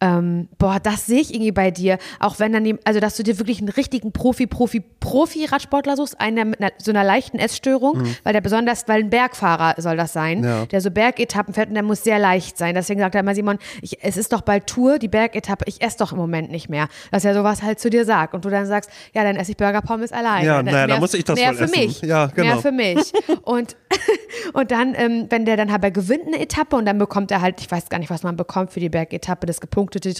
ähm, 0.00 0.48
boah, 0.58 0.78
das 0.80 1.06
sehe 1.06 1.20
ich 1.20 1.34
irgendwie 1.34 1.52
bei 1.52 1.70
dir. 1.70 1.98
Auch 2.20 2.38
wenn 2.38 2.52
dann, 2.52 2.78
also 2.84 3.00
dass 3.00 3.16
du 3.16 3.22
dir 3.22 3.38
wirklich 3.38 3.58
einen 3.58 3.68
richtigen 3.70 4.12
Profi, 4.12 4.46
Profi, 4.46 4.80
Profi-Radsportler 5.00 5.96
suchst, 5.96 6.20
einer 6.20 6.44
mit 6.44 6.60
einer, 6.60 6.70
so 6.78 6.90
einer 6.92 7.04
leichten 7.04 7.38
Essstörung, 7.38 8.04
weil 8.22 8.32
der 8.32 8.40
besonders, 8.40 8.86
weil 8.86 9.00
ein 9.02 9.10
Bergfahrer 9.10 9.74
soll 9.80 9.96
das 9.96 10.12
sein, 10.12 10.38
Mhm. 10.40 10.44
Ja. 10.44 10.66
der 10.66 10.80
so 10.80 10.90
Bergetappen 10.90 11.52
fährt 11.54 11.68
und 11.68 11.74
der 11.74 11.82
muss 11.82 12.04
sehr 12.04 12.18
leicht 12.18 12.56
sein. 12.58 12.74
Deswegen 12.74 13.00
sagt 13.00 13.14
er 13.14 13.22
immer, 13.22 13.34
Simon, 13.34 13.58
ich, 13.82 13.98
es 14.02 14.16
ist 14.16 14.32
doch 14.32 14.42
bald 14.42 14.66
Tour, 14.66 14.98
die 14.98 15.08
Bergetappe, 15.08 15.64
ich 15.66 15.82
esse 15.82 15.98
doch 15.98 16.12
im 16.12 16.18
Moment 16.18 16.50
nicht 16.50 16.68
mehr. 16.68 16.88
Dass 17.10 17.24
er 17.24 17.34
sowas 17.34 17.62
halt 17.62 17.80
zu 17.80 17.90
dir 17.90 18.04
sagt 18.04 18.34
und 18.34 18.44
du 18.44 18.50
dann 18.50 18.66
sagst, 18.66 18.90
ja, 19.14 19.24
dann 19.24 19.36
esse 19.36 19.50
ich 19.52 19.56
Burger 19.56 19.82
Pommes 19.82 20.12
alleine. 20.12 20.46
Ja, 20.46 20.62
naja, 20.62 20.76
mehr, 20.76 20.86
dann 20.86 21.00
muss 21.00 21.14
ich 21.14 21.24
das 21.24 21.38
mehr 21.38 21.50
wohl 21.50 21.56
für 21.56 21.64
essen. 21.64 21.80
mich. 21.80 22.00
Ja, 22.02 22.26
genau. 22.26 22.46
Mehr 22.54 22.58
für 22.58 22.72
mich. 22.72 23.12
Und, 23.42 23.76
und 24.52 24.70
dann, 24.70 24.94
ähm, 24.94 25.26
wenn 25.30 25.44
der 25.44 25.56
dann 25.56 25.70
aber 25.70 25.90
gewinnt 25.90 26.26
eine 26.26 26.38
Etappe 26.40 26.76
und 26.76 26.84
dann 26.86 26.98
bekommt 26.98 27.30
er 27.30 27.40
halt, 27.40 27.60
ich 27.60 27.70
weiß 27.70 27.88
gar 27.88 27.98
nicht, 27.98 28.10
was 28.10 28.22
man 28.22 28.36
bekommt 28.36 28.72
für 28.72 28.80
die 28.80 28.88
Bergetappe, 28.90 29.46
das 29.46 29.60
gepunktete 29.88 30.14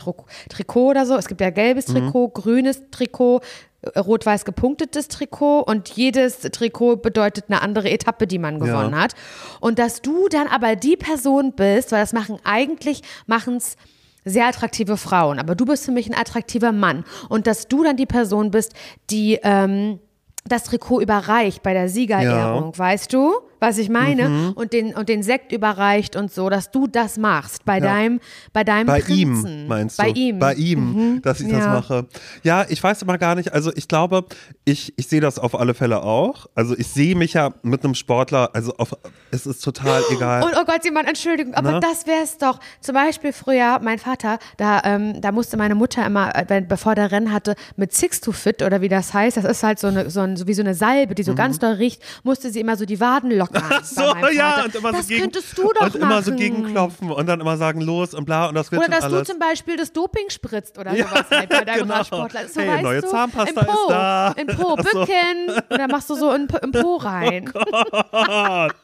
Trikot 0.49 0.89
oder 0.91 1.07
so. 1.07 1.17
Es 1.17 1.29
gibt 1.29 1.41
ja 1.41 1.51
gelbes 1.51 1.89
Mhm. 1.89 1.95
Trikot, 1.95 2.29
grünes 2.29 2.83
Trikot, 2.91 3.41
äh, 3.83 3.99
rot-weiß 3.99 4.45
gepunktetes 4.45 5.09
Trikot 5.09 5.61
und 5.61 5.89
jedes 5.91 6.41
Trikot 6.41 6.97
bedeutet 6.97 7.45
eine 7.49 7.63
andere 7.63 7.91
Etappe, 7.91 8.27
die 8.27 8.39
man 8.39 8.59
gewonnen 8.59 8.95
Ja. 8.95 9.01
hat. 9.03 9.15
Und 9.61 9.79
dass 9.79 10.03
du 10.03 10.29
dann 10.29 10.49
aber 10.49 10.77
die 10.77 10.97
Person 10.97 11.53
bist, 11.53 11.93
weil 11.93 12.01
das 12.01 12.13
machen 12.13 12.39
eigentlich, 12.45 13.03
machen 13.27 13.57
es 13.57 13.77
sehr 14.25 14.47
attraktive 14.47 14.97
Frauen, 14.97 15.39
aber 15.39 15.55
du 15.55 15.65
bist 15.65 15.85
für 15.85 15.93
mich 15.93 16.09
ein 16.09 16.15
attraktiver 16.19 16.73
Mann. 16.73 17.05
Und 17.29 17.47
dass 17.47 17.69
du 17.69 17.85
dann 17.85 17.97
die 17.97 18.07
Person 18.07 18.51
bist, 18.51 18.75
die 19.11 19.39
ähm, 19.43 20.01
das 20.47 20.65
Trikot 20.65 21.01
überreicht 21.01 21.63
bei 21.63 21.73
der 21.73 21.89
Siegerehrung, 21.89 22.77
weißt 22.77 23.13
du, 23.13 23.33
was 23.61 23.79
ich 23.79 23.88
meine? 23.88 24.29
Mhm. 24.29 24.53
Und, 24.53 24.73
den, 24.73 24.95
und 24.95 25.09
den 25.09 25.23
Sekt 25.23 25.53
überreicht 25.53 26.17
und 26.17 26.33
so, 26.33 26.49
dass 26.49 26.71
du 26.71 26.87
das 26.87 27.17
machst 27.19 27.65
bei 27.65 27.81
deinem, 27.81 28.21
bei 28.53 28.65
deinem 28.65 28.87
Bei 28.87 29.00
Prinzen. 29.00 29.62
ihm, 29.62 29.67
meinst 29.69 29.99
du? 29.99 30.03
Bei 30.03 30.09
ihm. 30.11 30.37
Mhm. 30.37 30.38
Bei 30.41 30.55
ihm, 30.55 31.23
dass 31.23 31.41
ich 31.41 31.49
das 31.50 31.65
Ja. 31.65 31.73
mache. 31.73 32.07
Ja, 32.43 32.67
ich 32.69 32.83
weiß 32.83 33.03
immer 33.03 33.19
gar 33.19 33.35
nicht. 33.35 33.53
Also 33.53 33.73
ich 33.75 33.88
glaube, 33.88 34.25
ich, 34.65 34.93
ich 34.97 35.09
sehe 35.09 35.21
das 35.21 35.38
auf 35.38 35.59
alle 35.59 35.75
Fälle 35.75 36.03
auch. 36.03 36.47
Also 36.55 36.77
ich 36.77 36.87
sehe 36.88 37.15
mich 37.17 37.35
ja 37.35 37.53
mit 37.62 37.85
einem 37.85 37.95
Sportler, 37.95 38.50
also 38.55 38.75
auf, 38.77 38.95
es 39.31 39.47
ist 39.47 39.61
total 39.65 40.03
egal. 40.11 40.43
Und 40.43 40.53
oh 40.59 40.65
Gott, 40.65 40.83
Simon, 40.83 41.07
Entschuldigung, 41.07 41.55
aber 41.55 41.73
Ne? 41.73 41.81
das 41.81 42.07
wäre 42.07 42.23
es 42.25 42.38
doch. 42.38 42.61
Zum 42.81 42.95
Beispiel 42.95 43.33
früher, 43.33 43.79
mein 43.83 43.99
Vater, 43.99 44.38
da, 44.57 44.81
ähm, 44.85 45.21
da 45.21 45.33
musste 45.33 45.57
meine 45.57 45.75
Mutter 45.75 46.05
immer, 46.07 46.35
äh, 46.35 46.45
wenn, 46.49 46.67
bevor 46.69 46.95
der 46.95 47.11
Rennen 47.12 47.33
hatte, 47.33 47.55
mit 47.77 47.93
Six 47.93 48.21
to 48.21 48.33
Fit 48.33 48.62
oder 48.62 48.81
wie 48.81 48.88
das 48.88 49.12
heißt, 49.12 49.37
das 49.37 49.45
ist 49.45 49.62
halt 49.62 49.79
so, 49.79 49.88
eine, 49.88 50.11
so, 50.11 50.21
ein, 50.21 50.37
so 50.37 50.47
wie 50.47 50.55
so 50.55 50.62
eine 50.62 50.75
Salbe, 50.75 51.15
die 51.15 51.23
so 51.23 51.35
ganz 51.35 51.59
doll 51.59 51.73
riecht, 51.75 52.03
musste 52.23 52.50
sie 52.50 52.61
immer 52.61 52.77
so 52.77 52.85
die 52.87 53.00
Waden 53.00 53.31
Mhm. 53.50 53.57
Ach 53.71 53.85
so, 53.85 54.02
ja, 54.33 54.64
und 54.64 54.75
immer 54.75 54.93
das 54.93 55.02
so 55.02 55.09
gegen, 55.09 55.23
könntest 55.23 55.57
du 55.59 55.73
doch 55.73 55.83
und 55.87 55.95
immer 55.97 56.23
so 56.23 56.31
machen. 56.31 56.37
gegenklopfen 56.40 57.11
und 57.11 57.26
dann 57.26 57.40
immer 57.40 57.57
sagen 57.57 57.81
los 57.81 58.14
und 58.14 58.25
bla 58.25 58.47
und 58.47 58.55
das 58.55 58.71
wird 58.73 58.83
Oder 58.83 58.90
dass 58.90 59.05
alles. 59.05 59.26
du 59.26 59.33
zum 59.33 59.38
Beispiel 59.40 59.76
das 59.76 59.93
Doping 59.93 60.28
spritzt 60.31 60.78
oder 60.78 60.95
Ja, 60.95 61.07
sowas 61.09 61.25
halt 61.31 61.49
bei 61.49 61.64
deinem 61.64 61.81
genau. 61.83 61.95
Radsportler. 61.95 62.49
So, 62.49 62.61
Hey, 62.61 62.69
weißt 62.69 62.83
neue 62.83 63.00
du, 63.00 63.09
Zahnpasta 63.09 63.61
im 63.61 63.67
Po, 63.67 63.73
ist 63.73 63.90
da. 63.90 64.35
In 64.37 64.47
Po, 64.49 64.76
Ach 64.78 64.85
so. 64.93 65.00
bücken. 65.00 65.62
Und 65.71 65.78
dann 65.78 65.90
machst 65.90 66.11
du 66.11 66.14
so 66.14 66.33
in, 66.33 66.49
im 66.62 66.73
Po 66.73 66.97
rein. 66.97 67.50
Gott. 67.52 68.75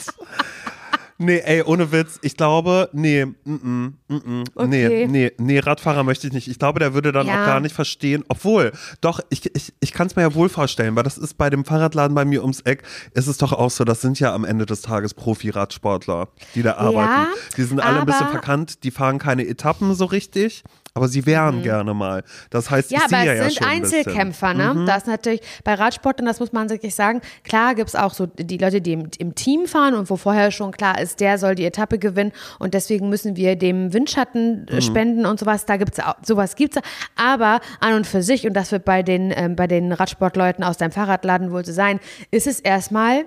Nee, 1.18 1.38
ey, 1.44 1.62
ohne 1.62 1.92
Witz, 1.92 2.18
ich 2.22 2.36
glaube, 2.36 2.88
nee, 2.92 3.24
mm, 3.24 3.34
mm, 3.44 3.94
mm, 4.08 4.14
mm, 4.14 4.44
nee, 4.68 4.86
Okay. 4.86 5.06
nee, 5.06 5.32
nee, 5.38 5.58
Radfahrer 5.60 6.02
möchte 6.02 6.26
ich 6.26 6.32
nicht. 6.32 6.48
Ich 6.48 6.58
glaube, 6.58 6.80
der 6.80 6.92
würde 6.92 7.12
dann 7.12 7.28
Ja. 7.28 7.40
auch 7.42 7.46
gar 7.46 7.60
nicht 7.60 7.74
verstehen, 7.74 8.24
obwohl, 8.28 8.72
doch, 9.00 9.20
ich, 9.30 9.54
ich, 9.54 9.72
ich 9.80 9.92
kann 9.92 10.08
es 10.08 10.16
mir 10.16 10.22
ja 10.22 10.34
wohl 10.34 10.48
vorstellen, 10.48 10.96
weil 10.96 11.04
das 11.04 11.16
ist 11.16 11.34
bei 11.34 11.50
dem 11.50 11.64
Fahrradladen 11.64 12.14
bei 12.14 12.24
mir 12.24 12.42
ums 12.42 12.60
Eck, 12.62 12.82
ist 13.12 13.28
es 13.28 13.38
doch 13.38 13.52
auch 13.52 13.70
so, 13.70 13.84
das 13.84 14.00
sind 14.00 14.18
ja 14.18 14.34
am 14.34 14.44
Ende 14.44 14.66
des 14.66 14.82
Tages 14.82 15.14
Profi-Radsportler, 15.14 16.28
die 16.54 16.62
da 16.62 16.74
arbeiten. 16.76 17.28
die 17.56 17.62
sind 17.62 17.80
alle 17.80 18.00
ein 18.00 18.06
bisschen 18.06 18.28
verkannt, 18.28 18.82
die 18.82 18.90
fahren 18.90 19.18
keine 19.18 19.46
Etappen 19.46 19.94
so 19.94 20.06
richtig, 20.06 20.64
aber 20.94 21.08
sie 21.08 21.26
wären 21.26 21.62
gerne 21.62 21.92
mal. 21.92 22.22
Das 22.50 22.70
heißt, 22.70 22.90
Mhm. 22.90 22.96
Ja, 22.96 23.02
ich 23.08 23.12
aber 23.14 23.22
es 23.22 23.26
ja 23.38 23.44
sind 23.50 23.54
schon 23.58 23.66
ein 23.66 23.80
bisschen. 23.82 23.98
Mhm. 23.98 24.06
Einzelkämpfer, 24.08 24.54
ne? 24.54 24.84
Das 24.86 24.98
ist 24.98 25.06
natürlich 25.08 25.40
bei 25.64 25.74
Radsportlern, 25.74 26.26
das 26.26 26.38
muss 26.40 26.52
man 26.52 26.70
wirklich 26.70 26.94
sagen. 26.94 27.20
Klar 27.42 27.74
gibt 27.74 27.88
es 27.88 27.96
auch 27.96 28.14
so 28.14 28.26
die 28.26 28.58
Leute, 28.58 28.80
die 28.80 28.92
im, 28.92 29.08
im 29.18 29.34
Team 29.34 29.66
fahren 29.66 29.94
und 29.94 30.08
wo 30.08 30.16
vorher 30.16 30.50
schon 30.52 30.70
klar 30.72 31.00
ist, 31.00 31.20
der 31.20 31.38
soll 31.38 31.54
die 31.56 31.64
Etappe 31.64 31.98
gewinnen 31.98 32.32
und 32.58 32.74
deswegen 32.74 33.08
müssen 33.08 33.36
wir 33.36 33.56
dem 33.56 33.92
Windschatten 33.92 34.66
Mhm. 34.70 34.76
äh, 34.78 34.80
spenden 34.82 35.26
und 35.26 35.40
sowas. 35.40 35.66
Da 35.66 35.76
gibt's 35.76 35.98
auch, 36.00 36.14
sowas 36.24 36.54
gibt's. 36.56 36.78
Aber 37.16 37.60
an 37.80 37.94
und 37.94 38.06
für 38.06 38.22
sich, 38.22 38.46
und 38.46 38.54
das 38.54 38.70
wird 38.72 38.84
bei 38.84 39.02
den, 39.02 39.32
ähm, 39.36 39.56
bei 39.56 39.66
den 39.66 39.92
Radsportleuten 39.92 40.62
aus 40.62 40.76
deinem 40.76 40.92
Fahrradladen 40.92 41.50
wohl 41.50 41.64
so 41.64 41.72
sein, 41.72 41.98
ist 42.30 42.46
es 42.46 42.60
erstmal 42.60 43.24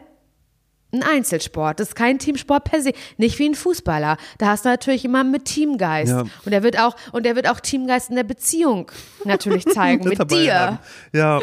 ein 0.91 1.03
Einzelsport. 1.03 1.79
Das 1.79 1.89
ist 1.89 1.95
kein 1.95 2.19
Teamsport 2.19 2.63
per 2.63 2.81
se. 2.81 2.93
Nicht 3.17 3.37
wie 3.39 3.49
ein 3.49 3.55
Fußballer. 3.55 4.17
Da 4.37 4.47
hast 4.47 4.65
du 4.65 4.69
natürlich 4.69 5.05
immer 5.05 5.23
mit 5.23 5.45
Teamgeist. 5.45 6.11
Ja. 6.11 6.21
Und 6.21 6.51
der 6.51 6.63
wird 6.63 6.79
auch, 6.79 6.95
und 7.11 7.25
der 7.25 7.35
wird 7.35 7.49
auch 7.49 7.59
Teamgeist 7.59 8.09
in 8.09 8.15
der 8.15 8.23
Beziehung 8.23 8.91
natürlich 9.25 9.65
zeigen. 9.73 10.07
Mit 10.07 10.31
dir. 10.31 10.59
haben. 10.59 10.79
Ja, 11.13 11.39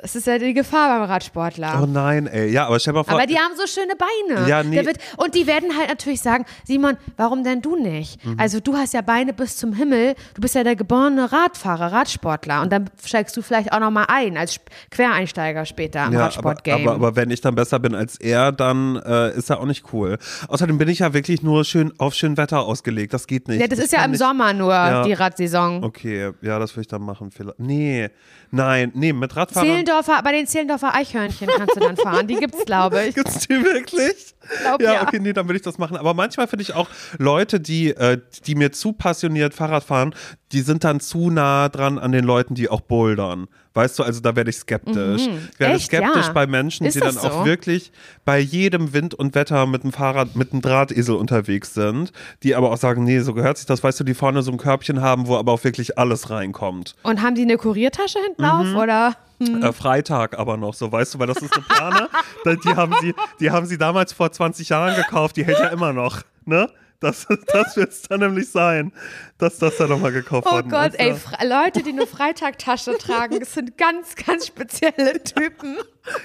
Das 0.00 0.14
ist 0.16 0.26
ja 0.26 0.38
die 0.38 0.54
Gefahr 0.54 0.98
beim 0.98 1.08
Radsportler. 1.10 1.80
oh 1.82 1.86
nein, 1.86 2.26
ey, 2.26 2.50
ja, 2.50 2.66
aber 2.66 2.78
stell 2.78 2.92
mal 2.94 3.04
vor, 3.04 3.14
Aber 3.14 3.26
die 3.26 3.36
haben 3.36 3.52
so 3.56 3.66
schöne 3.66 3.94
Beine. 3.96 4.48
Ja, 4.48 4.62
nee. 4.62 4.84
Wird, 4.84 4.98
und 5.16 5.34
die 5.34 5.46
werden 5.46 5.76
halt 5.76 5.88
natürlich 5.88 6.20
sagen, 6.20 6.44
Simon, 6.64 6.96
warum 7.16 7.42
denn 7.44 7.60
du 7.62 7.76
nicht? 7.76 8.24
Mhm. 8.24 8.36
Also 8.38 8.60
du 8.60 8.74
hast 8.76 8.94
ja 8.94 9.00
Beine 9.00 9.32
bis 9.32 9.56
zum 9.56 9.72
Himmel, 9.72 10.14
du 10.34 10.40
bist 10.40 10.54
ja 10.54 10.62
der 10.64 10.76
geborene 10.76 11.30
Radfahrer, 11.32 11.92
Radsportler 11.92 12.62
und 12.62 12.72
dann 12.72 12.90
steigst 13.04 13.36
du 13.36 13.42
vielleicht 13.42 13.72
auch 13.72 13.80
nochmal 13.80 14.06
ein 14.08 14.36
als 14.36 14.60
Quereinsteiger 14.90 15.64
später 15.66 16.06
im 16.06 16.12
Ja, 16.12 16.18
aber, 16.18 16.26
Radsportgame. 16.26 16.82
aber, 16.82 16.94
aber 16.94 17.16
wenn 17.16 17.30
ich 17.30 17.40
dann 17.40 17.54
besser 17.54 17.78
bin 17.78 17.94
als 17.94 18.16
er, 18.20 18.52
dann 18.52 18.96
äh, 18.96 19.36
ist 19.36 19.50
er 19.50 19.60
auch 19.60 19.66
nicht 19.66 19.92
cool. 19.92 20.18
Außerdem 20.48 20.78
bin 20.78 20.88
ich 20.88 21.00
ja 21.00 21.12
wirklich 21.14 21.42
nur 21.42 21.64
schön 21.64 21.92
auf 21.98 22.14
schön 22.14 22.36
Wetter 22.36 22.60
ausgelegt. 22.62 23.12
Das 23.14 23.26
geht 23.26 23.48
nicht. 23.48 23.60
ja, 23.60 23.66
das 23.66 23.78
Ich 23.78 23.86
ist 23.86 23.92
ja 23.92 24.04
im 24.04 24.12
nicht- 24.12 24.20
Sommer 24.20 24.52
nur 24.52 24.72
Ja. 24.72 25.02
die 25.02 25.12
Radsaison. 25.12 25.82
Okay, 25.84 26.32
ja, 26.42 26.58
das 26.58 26.72
würde 26.72 26.82
ich 26.82 26.88
dann 26.88 27.02
machen. 27.02 27.30
Vielleicht. 27.30 27.58
Nee, 27.58 28.10
nein, 28.50 28.90
nee, 28.94 29.12
mit 29.12 29.34
Radfahrern. 29.36 29.68
Zehlendorfer, 29.88 30.22
bei 30.22 30.32
den 30.32 30.46
Zehlendorfer 30.46 30.94
Eichhörnchen 30.94 31.48
kannst 31.48 31.76
du 31.76 31.80
dann 31.80 31.96
fahren. 31.96 32.26
Die 32.26 32.36
gibt's, 32.36 32.64
glaube 32.66 33.06
ich. 33.06 33.14
Gibt's 33.14 33.48
die 33.48 33.62
wirklich? 33.62 34.34
Glaub, 34.62 34.80
ja, 34.82 34.94
ja. 34.94 35.02
okay, 35.02 35.18
nee, 35.20 35.32
dann 35.32 35.46
würde 35.46 35.56
ich 35.56 35.62
das 35.62 35.78
machen. 35.78 35.96
Aber 35.96 36.14
manchmal 36.14 36.46
finde 36.48 36.62
ich 36.62 36.74
auch 36.74 36.88
Leute, 37.18 37.60
die, 37.60 37.90
äh, 37.90 38.18
die 38.46 38.54
mir 38.54 38.72
zu 38.72 38.92
passioniert 38.92 39.54
Fahrrad 39.54 39.84
fahren, 39.84 40.14
die 40.52 40.60
sind 40.60 40.84
dann 40.84 41.00
zu 41.00 41.30
nah 41.30 41.68
dran 41.68 41.98
an 41.98 42.12
den 42.12 42.24
Leuten, 42.24 42.54
die 42.54 42.68
auch 42.70 42.80
bouldern. 42.80 43.48
Weißt 43.74 43.98
du, 43.98 44.02
also 44.02 44.20
da 44.20 44.34
werde 44.34 44.50
ich 44.50 44.56
skeptisch. 44.56 45.22
Ich 45.26 45.60
werde 45.60 45.74
Mhm. 45.74 45.76
Echt? 45.76 45.86
skeptisch 45.86 46.26
Ja. 46.26 46.32
bei 46.32 46.46
Menschen, 46.46 46.86
Ist 46.86 46.94
die 46.94 47.00
dann 47.00 47.14
das 47.14 47.24
auch 47.24 47.40
so? 47.40 47.44
wirklich 47.44 47.92
bei 48.24 48.38
jedem 48.40 48.92
Wind 48.92 49.14
und 49.14 49.34
Wetter 49.34 49.66
mit 49.66 49.84
dem 49.84 49.92
Fahrrad, 49.92 50.34
mit 50.34 50.52
dem 50.52 50.62
Drahtesel 50.62 51.14
unterwegs 51.14 51.74
sind, 51.74 52.12
die 52.42 52.54
aber 52.56 52.72
auch 52.72 52.76
sagen, 52.78 53.04
nee, 53.04 53.20
so 53.20 53.34
gehört 53.34 53.58
sich 53.58 53.66
das, 53.66 53.84
weißt 53.84 54.00
du, 54.00 54.04
die 54.04 54.14
vorne 54.14 54.42
so 54.42 54.50
ein 54.50 54.56
Körbchen 54.58 55.00
haben, 55.00 55.26
wo 55.28 55.36
aber 55.36 55.52
auch 55.52 55.62
wirklich 55.62 55.96
alles 55.98 56.30
reinkommt. 56.30 56.96
Und 57.02 57.22
haben 57.22 57.34
die 57.36 57.42
eine 57.42 57.56
Kuriertasche 57.58 58.18
hinten 58.24 58.42
Mhm. 58.42 58.48
auf? 58.76 58.82
Oder? 58.82 59.16
Äh, 59.40 59.72
Freitag 59.72 60.36
aber 60.36 60.56
noch, 60.56 60.74
so 60.74 60.90
weißt 60.90 61.14
du, 61.14 61.18
weil 61.20 61.28
das 61.28 61.36
ist 61.40 61.52
eine 61.54 61.62
Plane. 61.62 62.08
Die, 62.64 62.74
haben 62.74 62.92
sie, 63.00 63.14
die 63.38 63.50
haben 63.52 63.66
sie 63.66 63.78
damals 63.78 64.12
vor 64.12 64.32
20 64.38 64.68
Jahren 64.68 64.94
gekauft, 64.94 65.36
die 65.36 65.44
hält 65.44 65.58
ja 65.58 65.66
immer 65.68 65.92
noch. 65.92 66.22
Ne? 66.44 66.70
Das, 67.00 67.26
das 67.52 67.76
wird 67.76 67.90
es 67.90 68.02
dann 68.02 68.20
nämlich 68.20 68.50
sein, 68.50 68.92
dass 69.36 69.58
das 69.58 69.76
da 69.76 69.86
nochmal 69.88 70.12
gekauft 70.12 70.46
Oh 70.48 70.52
worden 70.52 70.70
Gott, 70.70 70.94
ist. 70.94 71.00
ey, 71.00 71.12
ja. 71.40 71.62
Leute, 71.62 71.82
die 71.82 71.90
eine 71.90 72.06
Freitagtasche 72.06 72.96
tragen, 72.98 73.40
das 73.40 73.54
sind 73.54 73.76
ganz, 73.76 74.14
ganz 74.14 74.46
spezielle 74.46 75.22
Typen. 75.24 75.76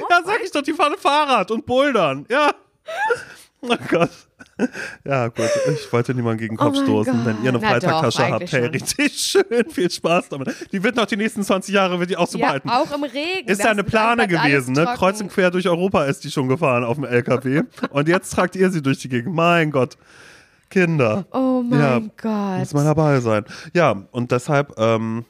ja, 0.09 0.21
sag 0.25 0.41
ich 0.43 0.51
doch, 0.51 0.61
die 0.61 0.73
fahren 0.73 0.95
Fahrrad 0.97 1.49
und 1.51 1.65
bouldern. 1.65 2.25
Ja. 2.29 2.53
Oh 3.61 3.75
Gott. 3.89 4.11
Ja, 5.05 5.27
gut. 5.27 5.49
Ich 5.73 5.91
wollte 5.91 6.13
niemanden 6.13 6.39
gegen 6.39 6.53
den 6.55 6.59
Kopf 6.59 6.75
Oh 6.79 6.83
stoßen. 6.83 7.25
Wenn 7.25 7.43
ihr 7.43 7.49
eine 7.49 7.59
Freitagtasche 7.59 8.29
habt, 8.29 8.51
hey, 8.51 8.61
schon. 8.63 8.71
richtig 8.71 9.13
schön. 9.19 9.69
Viel 9.71 9.89
Spaß 9.89 10.29
damit. 10.29 10.53
Die 10.71 10.83
wird 10.83 10.95
noch 10.95 11.05
die 11.05 11.17
nächsten 11.17 11.43
20 11.43 11.73
Jahre, 11.73 11.99
wird 11.99 12.09
die 12.09 12.17
auch 12.17 12.27
so 12.27 12.37
Ja, 12.37 12.45
behalten. 12.47 12.69
auch 12.69 12.91
im 12.93 13.03
Regen. 13.03 13.47
Ist 13.47 13.63
ja 13.63 13.71
eine 13.71 13.83
Plane 13.83 14.23
alles 14.23 14.41
gewesen, 14.43 14.73
ne? 14.73 14.83
trocken. 14.85 14.97
Kreuz 14.97 15.21
und 15.21 15.29
quer 15.31 15.51
durch 15.51 15.67
Europa 15.67 16.05
ist 16.05 16.23
die 16.23 16.31
schon 16.31 16.47
gefahren 16.47 16.83
auf 16.83 16.95
dem 16.95 17.05
LKW. 17.05 17.63
Und 17.89 18.07
jetzt 18.07 18.29
tragt 18.31 18.55
ihr 18.55 18.69
sie 18.69 18.81
durch 18.81 18.99
die 18.99 19.09
Gegend. 19.09 19.33
Mein 19.35 19.71
Gott. 19.71 19.97
Kinder. 20.69 21.25
Oh 21.31 21.61
mein 21.67 21.79
Ja, 21.79 21.99
Gott. 22.21 22.59
Muss 22.59 22.73
man 22.73 22.85
dabei 22.85 23.19
sein. 23.19 23.45
Ja, 23.73 23.91
und 24.11 24.31
deshalb, 24.31 24.73
ähm, 24.77 25.25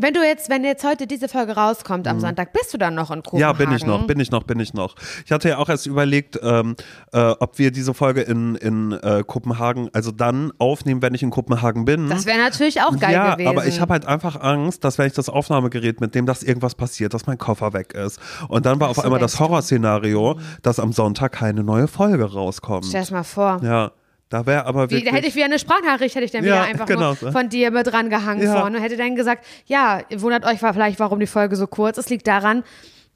Wenn 0.00 0.14
du 0.14 0.22
jetzt, 0.22 0.48
wenn 0.48 0.64
jetzt 0.64 0.84
heute 0.84 1.06
diese 1.06 1.28
Folge 1.28 1.52
rauskommt 1.52 2.06
am 2.06 2.20
Sonntag, 2.20 2.52
bist 2.52 2.72
du 2.72 2.78
dann 2.78 2.94
noch 2.94 3.10
in 3.10 3.22
Kopenhagen? 3.22 3.56
Mhm. 3.56 3.60
ja, 3.60 3.66
bin 3.66 3.76
ich 3.76 3.84
noch, 3.84 4.06
bin 4.06 4.20
ich 4.20 4.30
noch, 4.30 4.42
bin 4.44 4.60
ich 4.60 4.74
noch. 4.74 4.94
Ich 5.24 5.32
hatte 5.32 5.48
ja 5.48 5.58
auch 5.58 5.68
erst 5.68 5.86
überlegt, 5.86 6.38
ähm, 6.42 6.76
äh, 7.12 7.34
ob 7.40 7.58
wir 7.58 7.70
diese 7.70 7.94
Folge 7.94 8.22
in, 8.22 8.54
in 8.54 8.92
äh, 8.92 9.24
Kopenhagen, 9.26 9.90
also 9.92 10.12
dann 10.12 10.52
aufnehmen, 10.58 11.02
wenn 11.02 11.14
ich 11.14 11.22
in 11.22 11.30
Kopenhagen 11.30 11.84
bin. 11.84 12.08
Das 12.08 12.26
wäre 12.26 12.38
natürlich 12.38 12.80
auch 12.80 12.96
geil 12.98 13.12
ja, 13.12 13.34
gewesen. 13.34 13.48
aber 13.48 13.66
ich 13.66 13.80
habe 13.80 13.92
halt 13.92 14.06
einfach 14.06 14.40
Angst, 14.40 14.84
dass 14.84 14.98
wenn 14.98 15.06
ich 15.06 15.14
das 15.14 15.28
Aufnahmegerät 15.28 16.00
mitnehme, 16.00 16.26
dass 16.26 16.42
irgendwas 16.42 16.74
passiert, 16.74 17.14
dass 17.14 17.26
mein 17.26 17.38
Koffer 17.38 17.72
weg 17.72 17.94
ist. 17.94 18.20
Und 18.48 18.66
dann 18.66 18.80
war 18.80 18.88
auf 18.90 18.98
einmal 19.04 19.18
das? 19.18 19.38
Horrorszenario, 19.40 20.38
dass 20.62 20.78
am 20.78 20.92
Sonntag 20.92 21.32
keine 21.32 21.62
neue 21.62 21.88
Folge 21.88 22.32
rauskommt. 22.32 22.86
Stell 22.86 23.04
dir 23.04 23.14
mal 23.14 23.24
vor. 23.24 23.60
Ja, 23.62 23.92
da 24.28 24.44
wäre 24.46 24.66
aber 24.66 24.86
Wie, 24.90 24.96
wirklich. 24.96 25.10
da 25.10 25.16
hätte 25.16 25.26
ich 25.28 25.34
wieder 25.34 25.46
eine 25.46 25.58
Sprachnachricht, 25.58 26.14
hätte 26.14 26.24
ich 26.24 26.30
dann 26.32 26.44
Ja, 26.44 26.54
wieder 26.54 26.62
einfach 26.64 26.86
genau 26.86 27.00
nur 27.08 27.14
so. 27.16 27.32
von 27.32 27.48
dir 27.48 27.70
mit 27.70 27.86
dran 27.86 28.10
gehangen 28.10 28.42
Ja. 28.42 28.60
vorne 28.60 28.76
und 28.78 28.82
hätte 28.82 28.96
dann 28.96 29.14
gesagt, 29.16 29.44
ja, 29.66 30.00
wundert 30.16 30.44
euch 30.44 30.58
vielleicht, 30.58 31.00
warum 31.00 31.18
die 31.20 31.26
Folge 31.26 31.56
so 31.56 31.66
kurz 31.66 31.96
ist. 31.98 32.10
Liegt 32.10 32.26
daran, 32.26 32.62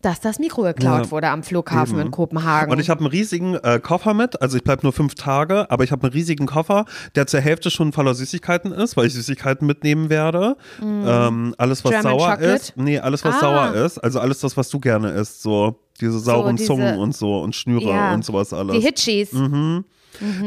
dass 0.00 0.18
das 0.18 0.40
Mikro 0.40 0.62
geklaut 0.62 1.04
Ja, 1.04 1.10
wurde 1.12 1.28
am 1.28 1.44
Flughafen 1.44 2.00
in 2.00 2.10
Kopenhagen. 2.10 2.72
Und 2.72 2.80
ich 2.80 2.90
habe 2.90 2.98
einen 3.00 3.06
riesigen 3.06 3.54
äh, 3.54 3.78
Koffer 3.80 4.14
mit, 4.14 4.42
also 4.42 4.56
ich 4.56 4.64
bleibe 4.64 4.82
nur 4.82 4.92
fünf 4.92 5.14
Tage, 5.14 5.70
aber 5.70 5.84
ich 5.84 5.92
habe 5.92 6.02
einen 6.02 6.12
riesigen 6.12 6.46
Koffer, 6.46 6.86
der 7.14 7.28
zur 7.28 7.38
Hälfte 7.40 7.70
schon 7.70 7.92
voller 7.92 8.12
Süßigkeiten 8.14 8.72
ist, 8.72 8.96
weil 8.96 9.06
ich 9.06 9.14
Süßigkeiten 9.14 9.64
mitnehmen 9.64 10.10
werde. 10.10 10.56
Ähm, 10.82 11.54
alles, 11.56 11.84
was 11.84 11.90
Mm. 11.90 11.94
German 11.94 12.18
sauer 12.18 12.30
Chocolate? 12.32 12.44
ist. 12.52 12.76
Nee, 12.76 12.98
alles, 12.98 13.24
was 13.24 13.36
Ah. 13.36 13.40
sauer 13.40 13.74
ist. 13.84 13.98
Also 13.98 14.18
alles 14.18 14.40
das, 14.40 14.56
was 14.56 14.68
du 14.70 14.80
gerne 14.80 15.10
isst. 15.10 15.40
So 15.42 15.76
diese 16.00 16.18
sauren 16.18 16.56
diese- 16.56 16.66
Zungen 16.66 16.98
und 16.98 17.14
so 17.14 17.40
und 17.40 17.54
Schnüre 17.54 17.90
ja, 17.90 18.12
und 18.14 18.24
sowas 18.24 18.52
alles. 18.52 18.74
Die 18.74 18.82
Hitchis. 18.84 19.30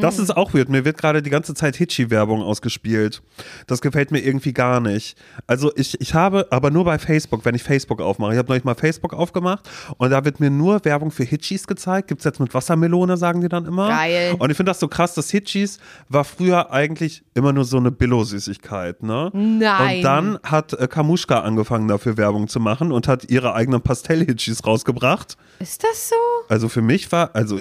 Das 0.02 0.20
ist 0.20 0.36
auch 0.36 0.54
weird. 0.54 0.70
Mir 0.70 0.86
wird 0.86 0.98
gerade 0.98 1.22
die 1.22 1.30
ganze 1.30 1.54
Zeit 1.54 1.76
Hitchy-Werbung 1.76 2.42
ausgespielt. 2.42 3.22
Das 3.68 3.82
gefällt 3.82 4.12
mir 4.12 4.20
irgendwie 4.20 4.54
gar 4.54 4.80
nicht. 4.80 5.18
Also 5.48 5.72
ich, 5.76 6.00
ich 6.00 6.14
habe, 6.14 6.48
aber 6.52 6.72
nur 6.72 6.86
bei 6.86 7.00
Facebook, 7.00 7.46
wenn 7.46 7.56
ich 7.56 7.64
Facebook 7.64 8.02
aufmache. 8.02 8.34
Ich 8.34 8.38
habe 8.38 8.50
neulich 8.50 8.64
mal 8.64 8.76
Facebook 8.76 9.14
aufgemacht 9.14 9.70
und 9.98 10.10
da 10.10 10.24
wird 10.26 10.40
mir 10.40 10.50
nur 10.50 10.84
Werbung 10.86 11.12
für 11.12 11.24
Hitchis 11.24 11.68
gezeigt. 11.68 12.08
Gibt 12.08 12.22
es 12.22 12.26
jetzt 12.26 12.40
mit 12.40 12.54
Wassermelone, 12.54 13.18
sagen 13.18 13.42
die 13.42 13.50
dann 13.50 13.66
immer. 13.66 13.90
Geil. 13.90 14.36
Und 14.38 14.50
ich 14.50 14.58
finde 14.58 14.70
das 14.70 14.80
so 14.80 14.88
krass, 14.88 15.14
dass 15.14 15.30
Hitchis 15.30 15.80
war 16.10 16.24
früher 16.24 16.72
eigentlich 16.72 17.24
immer 17.34 17.54
nur 17.54 17.66
so 17.66 17.78
eine 17.78 17.92
Billo-Süßigkeit, 17.92 19.04
ne? 19.04 19.32
Nein. 19.34 19.98
Und 19.98 20.04
dann 20.04 20.40
hat 20.44 20.74
äh, 20.74 20.88
Kamuschka 20.88 21.40
angefangen 21.40 21.88
dafür 21.88 22.18
Werbung 22.18 22.48
zu 22.48 22.60
machen 22.60 22.92
und 22.92 23.08
hat 23.08 23.30
ihre 23.30 23.54
eigenen 23.54 23.82
Pastell-Hitchis 23.82 24.66
rausgebracht. 24.66 25.38
Ist 25.60 25.84
das 25.84 26.10
so? 26.10 26.16
Also 26.50 26.70
für 26.70 26.82
mich 26.82 27.12
war, 27.12 27.36
also 27.36 27.60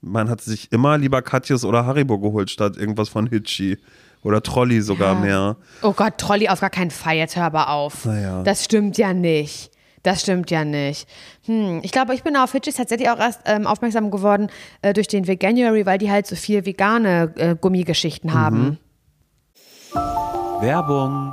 man 0.00 0.28
hat 0.28 0.40
sich 0.40 0.70
immer 0.72 0.96
lieber 0.98 1.22
Katjes 1.22 1.64
oder 1.64 1.86
Haribo 1.86 2.18
geholt, 2.18 2.50
statt 2.50 2.76
irgendwas 2.76 3.08
von 3.08 3.26
Hitchi. 3.26 3.78
Oder 4.24 4.42
Trolli 4.42 4.80
sogar 4.82 5.14
Ja. 5.14 5.20
mehr. 5.20 5.56
Oh 5.82 5.92
Gott, 5.92 6.18
Trolli 6.18 6.48
auf 6.48 6.60
gar 6.60 6.70
keinen 6.70 6.90
Fall, 6.90 7.14
jetzt 7.16 7.36
hör 7.36 7.44
aber 7.44 7.70
auf. 7.70 8.04
Naja. 8.04 8.42
Das 8.42 8.64
stimmt 8.64 8.98
ja 8.98 9.14
nicht. 9.14 9.70
Das 10.02 10.22
stimmt 10.22 10.50
ja 10.50 10.64
nicht. 10.64 11.08
Hm, 11.46 11.80
ich 11.82 11.92
glaube, 11.92 12.14
ich 12.14 12.22
bin 12.24 12.36
auf 12.36 12.52
Hitchis 12.52 12.76
tatsächlich 12.76 13.10
auch 13.10 13.18
erst 13.18 13.42
ähm, 13.46 13.66
aufmerksam 13.66 14.10
geworden 14.10 14.48
äh, 14.82 14.92
durch 14.92 15.06
den 15.08 15.26
Veganuary, 15.26 15.86
weil 15.86 15.98
die 15.98 16.10
halt 16.10 16.26
so 16.26 16.34
viel 16.36 16.64
vegane 16.66 17.32
äh, 17.36 17.54
Gummigeschichten 17.60 18.32
haben. 18.34 18.78
Werbung. 20.60 21.32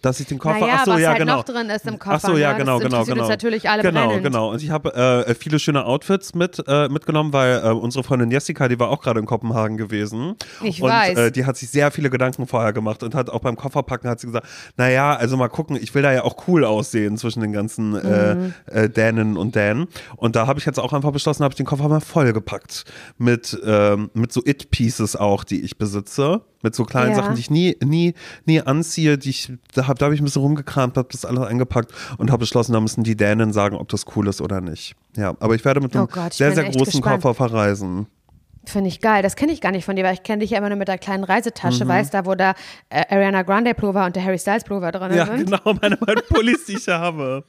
Dass 0.00 0.20
ich 0.20 0.26
den 0.26 0.38
Koffer. 0.38 0.60
Naja, 0.60 0.76
Ach 0.78 0.84
so, 0.84 0.92
was 0.92 1.00
ja, 1.00 1.08
halt 1.08 1.18
genau. 1.18 1.36
noch 1.38 1.44
drin 1.44 1.68
ist 1.70 1.86
im 1.86 1.98
Koffer. 1.98 2.14
Ach 2.14 2.20
so, 2.20 2.36
ja, 2.36 2.52
ne? 2.52 2.58
genau, 2.58 2.78
das 2.78 2.88
genau, 2.88 3.04
genau. 3.04 3.20
uns 3.22 3.28
natürlich 3.28 3.68
alle 3.68 3.82
genau, 3.82 4.06
brennend. 4.06 4.24
genau. 4.24 4.50
Und 4.52 4.62
ich 4.62 4.70
habe 4.70 4.94
äh, 4.94 5.34
viele 5.34 5.58
schöne 5.58 5.84
Outfits 5.84 6.34
mit, 6.34 6.62
äh, 6.68 6.88
mitgenommen, 6.88 7.32
weil 7.32 7.60
äh, 7.64 7.70
unsere 7.70 8.04
Freundin 8.04 8.30
Jessica, 8.30 8.68
die 8.68 8.78
war 8.78 8.90
auch 8.90 9.02
gerade 9.02 9.18
in 9.18 9.26
Kopenhagen 9.26 9.76
gewesen. 9.76 10.36
Ich 10.62 10.80
und, 10.80 10.90
weiß. 10.90 11.18
Äh, 11.18 11.32
die 11.32 11.44
hat 11.44 11.56
sich 11.56 11.70
sehr 11.70 11.90
viele 11.90 12.10
Gedanken 12.10 12.46
vorher 12.46 12.72
gemacht 12.72 13.02
und 13.02 13.14
hat 13.16 13.28
auch 13.28 13.40
beim 13.40 13.56
Kofferpacken 13.56 14.08
hat 14.08 14.20
sie 14.20 14.28
gesagt, 14.28 14.46
naja, 14.76 15.16
also 15.16 15.36
mal 15.36 15.48
gucken, 15.48 15.76
ich 15.80 15.94
will 15.94 16.02
da 16.02 16.12
ja 16.12 16.22
auch 16.22 16.46
cool 16.46 16.64
aussehen 16.64 17.16
zwischen 17.16 17.40
den 17.40 17.52
ganzen 17.52 17.98
Mhm. 18.02 18.54
äh, 18.66 18.84
äh, 18.84 18.90
Dänen 18.90 19.36
und 19.36 19.54
Dänen. 19.54 19.88
Und 20.16 20.36
da 20.36 20.46
habe 20.46 20.58
ich 20.58 20.66
jetzt 20.66 20.78
auch 20.78 20.92
einfach 20.92 21.12
beschlossen, 21.12 21.44
habe 21.44 21.52
ich 21.52 21.56
den 21.56 21.66
Koffer 21.66 21.88
mal 21.88 22.00
vollgepackt 22.00 22.84
mit, 23.18 23.58
ähm, 23.64 24.10
mit 24.14 24.32
so 24.32 24.42
It-Pieces 24.44 25.16
auch, 25.16 25.44
die 25.44 25.62
ich 25.62 25.78
besitze. 25.78 26.42
Mit 26.62 26.74
so 26.74 26.84
kleinen 26.84 27.10
Ja. 27.10 27.16
Sachen, 27.16 27.34
die 27.36 27.40
ich 27.40 27.50
nie, 27.50 27.76
nie, 27.84 28.14
nie 28.44 28.60
anziehe, 28.60 29.16
die 29.16 29.30
ich, 29.30 29.52
da 29.74 29.86
habe 29.86 29.98
da 29.98 30.06
hab 30.06 30.12
ich 30.12 30.20
ein 30.20 30.24
bisschen 30.24 30.42
rumgekramt, 30.42 30.96
habe 30.96 31.08
das 31.10 31.24
alles 31.24 31.44
eingepackt 31.44 31.92
und 32.18 32.30
habe 32.30 32.40
beschlossen, 32.40 32.72
da 32.72 32.80
müssen 32.80 33.04
die 33.04 33.16
Dänen 33.16 33.52
sagen, 33.52 33.76
ob 33.76 33.88
das 33.88 34.06
cool 34.16 34.26
ist 34.26 34.40
oder 34.40 34.60
nicht. 34.60 34.96
Ja, 35.16 35.34
aber 35.38 35.54
ich 35.54 35.64
werde 35.64 35.80
mit 35.80 35.94
einem 35.94 36.04
Oh 36.04 36.08
Gott, 36.12 36.32
sehr, 36.32 36.52
sehr 36.52 36.64
großen 36.64 37.00
gespannt. 37.00 37.22
Koffer 37.22 37.34
verreisen. 37.34 38.06
Finde 38.68 38.88
ich 38.88 39.00
geil. 39.00 39.22
Das 39.22 39.34
kenne 39.34 39.52
ich 39.52 39.60
gar 39.60 39.72
nicht 39.72 39.84
von 39.84 39.96
dir, 39.96 40.04
weil 40.04 40.14
ich 40.14 40.22
kenne 40.22 40.40
dich 40.40 40.50
ja 40.50 40.58
immer 40.58 40.68
nur 40.68 40.76
mit 40.78 40.88
der 40.88 40.98
kleinen 40.98 41.24
Reisetasche, 41.24 41.84
Mhm. 41.84 41.88
weißt 41.88 42.12
du, 42.12 42.18
da 42.18 42.26
wo 42.26 42.34
der 42.34 42.54
äh, 42.90 43.02
Ariana 43.08 43.42
Grande 43.42 43.72
Pullover 43.74 44.04
und 44.04 44.14
der 44.14 44.24
Harry 44.24 44.38
Styles 44.38 44.64
Pullover 44.64 44.92
drin 44.92 45.14
Ja, 45.14 45.26
sind. 45.26 45.46
genau, 45.46 45.74
meine 45.80 45.96
beiden 45.96 46.22
Pullis, 46.28 46.66
die 46.66 46.74
ich 46.76 46.86
habe. 46.88 47.44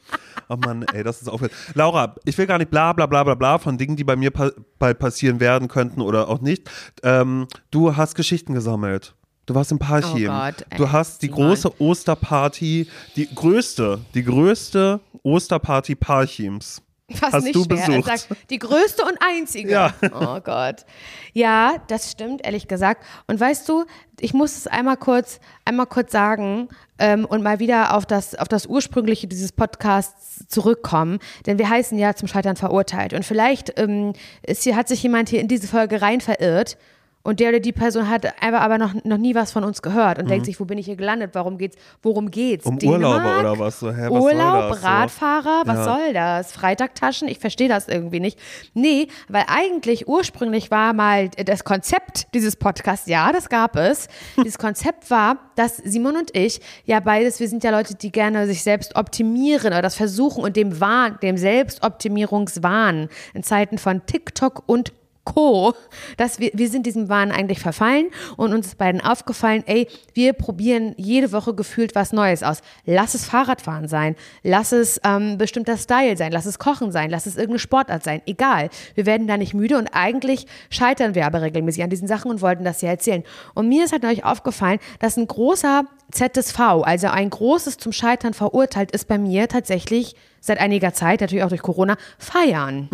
Oh 0.48 0.56
Mann, 0.56 0.86
ey, 0.94 1.04
das 1.04 1.22
ist 1.22 1.28
aufregend. 1.28 1.56
Laura, 1.76 2.16
ich 2.26 2.38
will 2.38 2.48
gar 2.48 2.58
nicht 2.58 2.72
bla 2.72 2.94
bla 2.94 3.06
bla 3.06 3.24
bla 3.24 3.36
bla 3.36 3.58
von 3.58 3.78
Dingen, 3.78 3.96
die 3.98 4.04
bei 4.04 4.16
mir 4.16 4.32
pa 4.32 4.50
bald 4.80 4.98
passieren 5.00 5.40
werden 5.40 5.68
könnten 5.68 6.02
oder 6.02 6.30
auch 6.30 6.40
nicht. 6.42 6.70
Ähm, 7.04 7.48
du 7.72 7.96
hast 7.98 8.16
Geschichten 8.16 8.54
gesammelt. 8.54 9.14
Du 9.46 9.56
warst 9.56 9.72
im 9.72 9.80
Parchim. 9.80 10.30
Oh 10.30 10.34
Gott, 10.34 10.66
ey, 10.70 10.78
du 10.78 10.92
hast 10.92 11.22
die 11.24 11.30
große 11.32 11.82
Osterparty, 11.82 12.88
die 13.16 13.28
größte, 13.34 14.00
die 14.14 14.24
größte 14.24 15.00
Osterparty 15.24 15.96
Parchims. 15.96 16.82
Was 17.22 17.34
hast 17.34 17.44
nicht 17.44 17.56
du 17.56 17.64
schwer. 17.64 17.78
Er 17.78 17.88
besucht. 17.88 18.06
sagt, 18.06 18.28
die 18.50 18.60
größte 18.60 19.04
und 19.04 19.18
einzige. 19.20 19.72
Ja. 19.72 19.94
Oh 20.14 20.40
Gott. 20.42 20.86
Ja, 21.34 21.78
das 21.88 22.12
stimmt, 22.12 22.46
ehrlich 22.46 22.68
gesagt. 22.68 23.06
Und 23.28 23.40
weißt 23.40 23.68
du, 23.70 23.86
ich 24.20 24.34
muss 24.34 24.58
es 24.58 24.68
einmal 24.68 24.98
kurz, 24.98 25.40
einmal 25.66 25.86
kurz 25.86 26.12
sagen 26.12 26.70
ähm, 26.98 27.26
und 27.26 27.42
mal 27.44 27.60
wieder 27.60 27.96
auf 27.96 28.06
das, 28.06 28.36
auf 28.36 28.48
das 28.48 28.66
Ursprüngliche 28.66 29.28
dieses 29.28 29.52
Podcasts 29.52 30.48
zurückkommen. 30.48 31.20
Denn 31.46 31.58
wir 31.58 31.70
heißen 31.70 31.98
ja 31.98 32.16
zum 32.16 32.28
Scheitern 32.28 32.56
verurteilt. 32.56 33.14
Und 33.14 33.26
vielleicht 33.26 33.80
ähm, 33.80 34.14
ist 34.44 34.64
hier, 34.64 34.76
hat 34.76 34.88
sich 34.88 35.02
jemand 35.04 35.30
hier 35.30 35.40
in 35.40 35.48
diese 35.48 35.68
Folge 35.68 36.02
rein 36.02 36.22
verirrt. 36.22 36.78
Und 37.22 37.42
der 37.42 37.50
oder 37.50 37.60
die 37.60 37.74
Person 37.74 38.10
hat 38.10 38.26
einfach 38.42 38.62
aber 38.62 38.78
noch, 38.78 38.94
noch 39.04 39.18
nie 39.18 39.36
was 39.36 39.52
von 39.52 39.66
uns 39.66 39.82
gehört 39.82 40.20
und 40.20 40.30
denkt 40.30 40.46
sich, 40.46 40.58
wo 40.60 40.66
bin 40.66 40.78
ich 40.78 40.86
hier 40.86 40.96
gelandet? 40.96 41.32
Warum 41.34 41.58
geht's? 41.58 41.76
Worum 42.02 42.32
geht's? 42.32 42.66
Mhm. 42.66 42.72
Um 42.72 42.80
Dänemark? 42.80 43.24
Urlaube 43.26 43.40
oder 43.40 43.60
was? 43.60 43.80
So, 43.80 43.92
hä, 43.92 44.08
was 44.10 44.24
Urlaub, 44.24 44.30
soll 44.62 44.70
das? 44.70 44.82
So? 44.82 44.88
Radfahrer, 44.88 45.62
was 45.66 45.76
Ja. 45.78 45.84
soll 45.84 46.14
das? 46.14 46.52
Freitagtaschen? 46.54 47.28
Ich 47.28 47.40
verstehe 47.40 47.68
das 47.68 47.88
irgendwie 47.90 48.22
nicht. 48.22 48.40
Nee, 48.74 49.08
weil 49.28 49.44
eigentlich 49.48 50.08
ursprünglich 50.08 50.72
war 50.72 50.94
mal 50.94 51.28
das 51.30 51.66
Konzept 51.66 52.34
dieses 52.34 52.56
Podcasts, 52.56 53.08
ja, 53.08 53.32
das 53.34 53.50
gab 53.50 53.76
es. 53.76 54.08
Dieses 54.38 54.58
Konzept 54.58 55.12
war, 55.12 55.38
dass 55.56 55.78
Simon 55.78 56.16
und 56.16 56.36
ich, 56.36 56.62
ja 56.86 57.00
beides, 57.02 57.40
wir 57.42 57.48
sind 57.50 57.64
ja 57.66 57.72
Leute, 57.72 57.96
die 57.96 58.12
gerne 58.12 58.48
sich 58.48 58.64
selbst 58.64 58.96
optimieren 58.96 59.68
oder 59.68 59.82
das 59.82 59.96
versuchen 59.96 60.44
und 60.44 60.56
dem 60.56 60.80
Wahn, 60.80 61.18
dem 61.22 61.38
Selbstoptimierungswahn 61.38 63.10
in 63.34 63.44
Zeiten 63.44 63.78
von 63.78 64.06
TikTok 64.06 64.64
und 64.66 64.94
Co., 65.24 65.74
dass 66.18 66.40
wir, 66.40 66.52
wir 66.54 66.70
sind 66.70 66.86
diesem 66.86 67.10
Wahn 67.10 67.32
eigentlich 67.32 67.60
verfallen 67.60 68.08
und 68.38 68.54
uns 68.54 68.76
beiden 68.76 69.02
aufgefallen, 69.02 69.64
ey, 69.68 69.88
wir 70.14 70.34
probieren 70.34 70.94
jede 70.98 71.32
Woche 71.32 71.54
gefühlt 71.54 71.96
was 71.96 72.14
Neues 72.14 72.44
aus. 72.44 72.62
Lass 72.86 73.14
es 73.14 73.26
Fahrradfahren 73.26 73.88
sein, 73.88 74.16
lass 74.44 74.72
es 74.72 75.00
ähm, 75.04 75.38
bestimmter 75.38 75.78
Style 75.78 76.18
sein, 76.18 76.32
lass 76.32 76.46
es 76.46 76.60
Kochen 76.60 76.92
sein, 76.92 77.10
lass 77.10 77.26
es 77.26 77.36
irgendeine 77.36 77.60
Sportart 77.60 78.04
sein, 78.04 78.22
egal. 78.26 78.70
Wir 78.96 79.06
werden 79.06 79.28
da 79.28 79.38
nicht 79.38 79.54
müde 79.54 79.78
und 79.78 79.90
eigentlich 79.94 80.48
scheitern 80.70 81.16
wir 81.16 81.26
aber 81.26 81.42
regelmäßig 81.42 81.84
an 81.84 81.90
diesen 81.90 82.08
Sachen 82.08 82.32
und 82.32 82.42
wollten 82.42 82.64
das 82.64 82.82
ja 82.82 82.90
erzählen. 82.90 83.24
Und 83.54 83.68
mir 83.70 83.86
ist 83.86 83.92
halt 83.92 84.04
neulich 84.04 84.26
aufgefallen, 84.26 84.80
dass 85.00 85.18
ein 85.18 85.28
großer 85.28 85.84
ZSV, 86.12 86.60
also 86.60 87.08
ein 87.08 87.30
großes 87.30 87.78
zum 87.78 87.92
Scheitern 87.92 88.34
verurteilt 88.34 88.92
ist 88.92 89.08
bei 89.08 89.18
mir 89.18 89.48
tatsächlich 89.48 90.16
seit 90.42 90.60
einiger 90.60 90.94
Zeit, 90.94 91.22
natürlich 91.22 91.44
auch 91.44 91.50
durch 91.50 91.62
Corona, 91.62 91.98
feiern. 92.18 92.88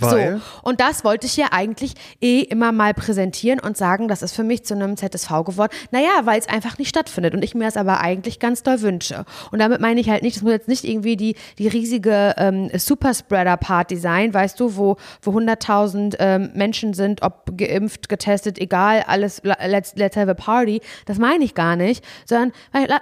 Weil, 0.00 0.36
So, 0.36 0.42
und 0.62 0.80
das 0.80 1.04
wollte 1.04 1.26
ich 1.26 1.36
ja 1.36 1.48
eigentlich 1.50 1.94
eh 2.20 2.40
immer 2.40 2.72
mal 2.72 2.94
präsentieren 2.94 3.60
und 3.60 3.76
sagen, 3.76 4.08
das 4.08 4.22
ist 4.22 4.34
für 4.34 4.44
mich 4.44 4.64
zu 4.64 4.74
einem 4.74 4.96
ZSV 4.96 5.44
geworden. 5.44 5.72
Naja, 5.90 6.10
weil 6.24 6.38
es 6.38 6.48
einfach 6.48 6.78
nicht 6.78 6.88
stattfindet 6.88 7.34
und 7.34 7.42
ich 7.42 7.54
mir 7.54 7.64
das 7.64 7.76
aber 7.76 8.00
eigentlich 8.00 8.38
ganz 8.38 8.62
doll 8.62 8.80
wünsche. 8.80 9.24
Und 9.50 9.58
damit 9.58 9.80
meine 9.80 10.00
ich 10.00 10.08
halt 10.08 10.22
nicht, 10.22 10.36
es 10.36 10.42
muss 10.42 10.52
jetzt 10.52 10.68
nicht 10.68 10.84
irgendwie 10.84 11.16
die, 11.16 11.36
die 11.58 11.68
riesige 11.68 12.34
ähm, 12.38 12.70
Superspreader-Party 12.74 13.96
sein, 13.96 14.32
weißt 14.32 14.58
du, 14.58 14.76
wo, 14.76 14.96
wo 15.20 15.30
100.000 15.30 16.16
ähm, 16.18 16.50
Menschen 16.54 16.94
sind, 16.94 17.22
ob 17.22 17.56
geimpft, 17.56 18.08
getestet, 18.08 18.58
egal, 18.58 19.04
alles, 19.06 19.42
let's, 19.44 19.94
let's 19.96 20.16
have 20.16 20.30
a 20.30 20.34
party. 20.34 20.80
Das 21.06 21.18
meine 21.18 21.44
ich 21.44 21.54
gar 21.54 21.76
nicht, 21.76 22.04
sondern 22.24 22.52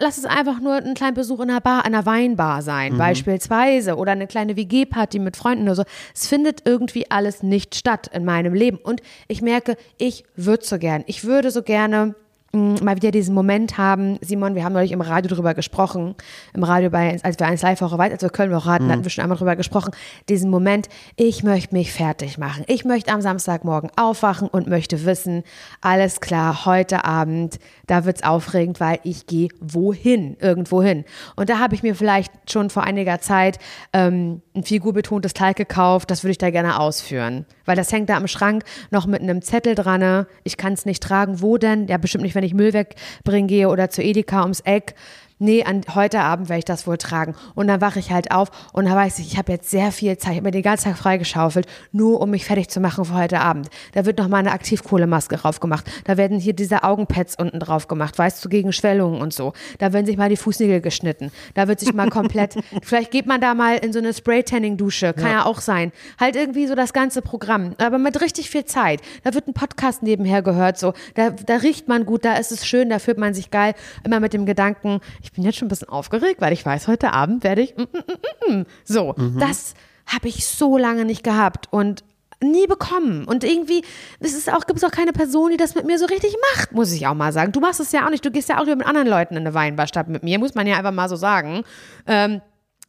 lass 0.01 0.19
es 0.19 0.25
einfach 0.25 0.61
nur 0.61 0.75
ein 0.75 0.95
kleiner 0.95 1.15
Besuch 1.15 1.41
in 1.41 1.51
einer 1.51 1.61
Bar, 1.61 1.85
einer 1.85 2.07
Weinbar 2.07 2.63
sein, 2.63 2.97
beispielsweise, 2.99 3.97
oder 3.97 4.13
eine 4.13 4.27
kleine 4.27 4.57
WG-Party 4.57 5.19
mit 5.19 5.37
Freunden 5.37 5.65
oder 5.65 5.77
so. 5.77 5.85
Es 6.15 6.27
findet 6.27 6.67
irgendwie 6.67 6.80
alles 7.11 7.43
nicht 7.43 7.75
statt 7.75 8.09
in 8.13 8.25
meinem 8.25 8.55
Leben. 8.55 8.79
Und 8.79 9.03
ich 9.29 9.43
merke, 9.43 9.77
ich 9.99 10.25
würde 10.37 10.65
so 10.65 10.79
gern. 10.79 11.05
Ich 11.07 11.25
würde 11.25 11.51
so 11.51 11.63
gerne 11.63 12.15
mal 12.53 12.97
wieder 12.97 13.13
diesen 13.13 13.35
Moment 13.35 13.79
haben. 13.79 14.19
Simon, 14.23 14.55
wir 14.57 14.65
haben 14.65 14.73
neulich 14.73 14.91
im 14.93 15.01
Radio 15.01 15.33
drüber 15.35 15.55
gesprochen. 15.55 16.17
Im 16.53 16.65
Radio 16.65 16.91
bei, 16.91 17.17
als 17.23 17.39
wir 17.39 17.47
eins 17.47 17.63
live 17.63 17.81
Woche 17.81 17.99
weit, 17.99 18.13
als 18.13 18.23
wir 18.23 18.31
Köln-Woche 18.31 18.69
hatten, 18.69 18.91
hatten 18.91 19.05
wir 19.05 19.11
schon 19.11 19.23
einmal 19.23 19.39
drüber 19.39 19.55
gesprochen. 19.55 19.93
Diesen 20.29 20.51
Moment, 20.51 20.89
ich 21.17 21.45
möchte 21.45 21.75
mich 21.75 21.93
fertig 21.93 22.39
machen. 22.39 22.65
Ich 22.67 22.85
möchte 22.85 23.13
am 23.13 23.21
Samstagmorgen 23.21 23.91
aufwachen 23.97 24.49
und 24.49 24.67
möchte 24.67 25.05
wissen, 25.05 25.45
alles 25.81 26.21
klar, 26.21 26.67
heute 26.67 27.05
Abend, 27.05 27.61
da 27.87 28.05
wird's 28.05 28.25
aufregend, 28.25 28.81
weil 28.81 28.99
ich 29.05 29.27
gehe 29.27 29.49
wohin, 29.61 30.37
irgendwo 30.41 30.83
hin. 30.83 31.05
Und 31.37 31.51
da 31.51 31.61
habe 31.61 31.77
ich 31.77 31.85
mir 31.85 31.95
vielleicht 31.95 32.33
schon 32.51 32.69
vor 32.71 32.83
einiger 32.83 33.21
Zeit 33.21 33.59
ähm, 33.93 34.43
ein 34.57 34.65
figurbetontes 34.65 35.35
Teil 35.35 35.55
gekauft, 35.55 36.11
das 36.11 36.25
würde 36.25 36.33
ich 36.33 36.39
da 36.39 36.51
gerne 36.51 36.81
ausführen. 36.81 37.47
Weil 37.65 37.77
das 37.77 37.93
hängt 37.93 38.09
da 38.09 38.17
am 38.17 38.27
Schrank 38.27 38.65
noch 38.91 39.07
mit 39.07 39.23
einem 39.23 39.43
Zettel 39.43 39.77
dran. 39.77 40.01
ne? 40.01 40.27
Ich 40.43 40.57
kann 40.57 40.73
es 40.73 40.87
nicht 40.87 41.01
tragen. 41.03 41.41
Wo 41.41 41.57
denn? 41.57 41.87
Ja, 41.87 41.99
bestimmt 41.99 42.25
nicht, 42.25 42.35
wenn 42.35 42.40
ich 42.45 42.55
Müll 42.55 42.73
wegbringen 42.73 43.49
gehe 43.49 43.69
oder 43.69 43.91
zu 43.91 44.03
Edeka 44.03 44.43
ums 44.43 44.61
Eck. 44.61 44.95
Nee, 45.43 45.65
an, 45.65 45.81
heute 45.95 46.21
Abend 46.21 46.51
werde 46.51 46.59
ich 46.59 46.65
das 46.67 46.87
wohl 46.87 46.99
tragen. 46.99 47.35
Und 47.55 47.67
dann 47.67 47.81
wache 47.81 47.99
ich 47.99 48.13
halt 48.13 48.31
auf 48.31 48.51
und 48.75 48.85
dann 48.85 48.95
weiß 48.95 49.21
ich, 49.21 49.33
ich 49.33 49.39
habe 49.39 49.51
jetzt 49.53 49.71
sehr 49.71 49.91
viel 49.91 50.19
Zeit. 50.19 50.33
Ich 50.33 50.37
habe 50.37 50.49
mir 50.49 50.51
den 50.51 50.63
ganzen 50.63 50.91
Tag 50.91 50.99
freigeschaufelt, 50.99 51.67
nur 51.93 52.21
um 52.21 52.31
mich 52.31 52.45
fertig 52.45 52.69
zu 52.69 52.79
machen 52.79 53.07
für 53.07 53.15
heute 53.15 53.41
Abend. 53.41 53.71
Da 53.93 54.05
wird 54.05 54.19
noch 54.19 54.29
mal 54.29 54.37
eine 54.37 54.53
Aktivkohlemaske 54.53 55.37
drauf 55.37 55.59
gemacht. 55.59 55.91
Da 56.05 56.19
werden 56.19 56.39
hier 56.39 56.53
diese 56.53 56.85
Augenpads 56.85 57.37
unten 57.39 57.59
drauf 57.59 57.89
gemacht, 57.89 58.19
weißt 58.19 58.45
du, 58.45 58.51
gegen 58.51 58.75
Schwellungen 58.75 59.23
und 59.23 59.33
so. 59.33 59.55
Da 59.79 59.95
werden 59.95 60.05
sich 60.05 60.19
mal 60.19 60.29
die 60.29 60.37
Fußnägel 60.37 60.83
geschnitten. 60.83 61.33
Da 61.55 61.69
wird 61.69 61.81
sich 61.81 61.95
mal 61.95 62.11
komplett, 62.11 62.57
vielleicht 62.83 63.11
geht 63.11 63.25
man 63.25 63.41
da 63.41 63.55
mal 63.55 63.79
in 63.79 63.95
so 63.95 63.99
eine 63.99 64.13
Spray-Tanning-Dusche, 64.13 65.15
kann 65.15 65.31
ja. 65.31 65.47
auch 65.47 65.63
sein. 65.63 65.91
Halt 66.21 66.37
irgendwie 66.37 66.67
so 66.67 66.75
das 66.75 66.93
ganze 66.93 67.23
Programm, 67.23 67.75
aber 67.79 67.97
mit 67.97 68.21
richtig 68.21 68.51
viel 68.51 68.67
Zeit. 68.67 69.01
Da 69.25 69.33
wird 69.33 69.49
ein 69.49 69.55
Podcast 69.55 70.03
nebenher 70.03 70.43
gehört, 70.43 70.79
so. 70.79 70.93
Da, 71.15 71.31
da 71.31 71.57
riecht 71.57 71.89
man 71.89 72.05
gut, 72.05 72.27
da 72.27 72.35
ist 72.35 72.53
es 72.53 72.67
schön, 72.67 72.91
da 72.91 72.99
fühlt 72.99 73.17
man 73.17 73.33
sich 73.33 73.51
geil. 73.51 73.73
Immer 74.05 74.21
mit 74.21 74.35
dem 74.35 74.45
Gedanken, 74.45 75.01
ich 75.23 75.30
bin 75.33 75.45
jetzt 75.45 75.59
schon 75.59 75.67
ein 75.67 75.69
bisschen 75.71 75.89
aufgeregt, 75.89 76.41
weil 76.41 76.53
ich 76.53 76.65
weiß, 76.67 76.89
heute 76.89 77.13
Abend 77.13 77.45
werde 77.45 77.63
ich. 77.63 77.77
Mm, 77.77 77.83
mm, 77.83 78.53
mm, 78.55 78.61
mm. 78.61 78.67
So, 78.85 79.15
das 79.39 79.75
habe 80.07 80.29
ich 80.29 80.47
so 80.47 80.77
lange 80.77 81.05
nicht 81.05 81.23
gehabt 81.23 81.69
und 81.71 82.03
nie 82.43 82.67
bekommen. 82.67 83.27
Und 83.27 83.45
irgendwie, 83.45 83.83
es 84.19 84.33
ist 84.33 84.51
auch, 84.53 84.67
gibt 84.67 84.79
es 84.79 84.85
auch 84.85 84.91
keine 84.91 85.13
Person, 85.13 85.51
die 85.51 85.57
das 85.59 85.75
mit 85.75 85.85
mir 85.87 85.99
so 85.99 86.07
richtig 86.07 86.35
macht, 86.57 86.73
muss 86.73 86.91
ich 86.93 87.07
auch 87.07 87.15
mal 87.15 87.33
sagen. 87.33 87.53
Du 87.53 87.61
machst 87.61 87.81
es 87.81 87.93
ja 87.93 88.07
auch 88.07 88.11
nicht, 88.11 88.25
du 88.25 88.31
gehst 88.31 88.49
ja 88.49 88.59
auch 88.61 88.65
mit 88.67 88.85
anderen 88.87 89.09
Leuten 89.09 89.35
in 89.37 89.41
eine 89.47 89.53
Weinbar 89.55 89.87
statt 89.87 90.09
mit 90.09 90.23
mir, 90.23 90.39
muss 90.39 90.55
man 90.55 90.67
ja 90.67 90.77
einfach 90.79 90.91
mal 90.93 91.09
so 91.09 91.17
sagen. 91.17 91.65
Ähm, 92.07 92.41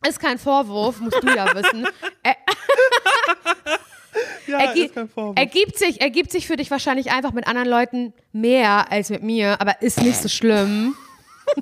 ist 0.07 0.19
kein 0.19 0.37
Vorwurf, 0.39 0.99
musst 0.99 1.21
du 1.21 1.27
ja 1.27 1.53
wissen. 1.53 1.85
Ä- 2.23 2.35
ja, 4.47 4.59
ergi- 4.59 4.85
ist 4.85 4.95
kein 4.95 5.07
Vorwurf. 5.09 5.37
ergibt 5.37 5.77
sich, 5.77 6.01
ergibt 6.01 6.31
sich 6.31 6.47
für 6.47 6.55
dich 6.55 6.71
wahrscheinlich 6.71 7.11
einfach 7.11 7.31
mit 7.33 7.45
anderen 7.47 7.67
Leuten 7.69 8.13
mehr 8.31 8.91
als 8.91 9.09
mit 9.09 9.21
mir, 9.23 9.59
aber 9.61 9.81
ist 9.81 10.01
nicht 10.01 10.17
so 10.21 10.27
schlimm. 10.29 10.95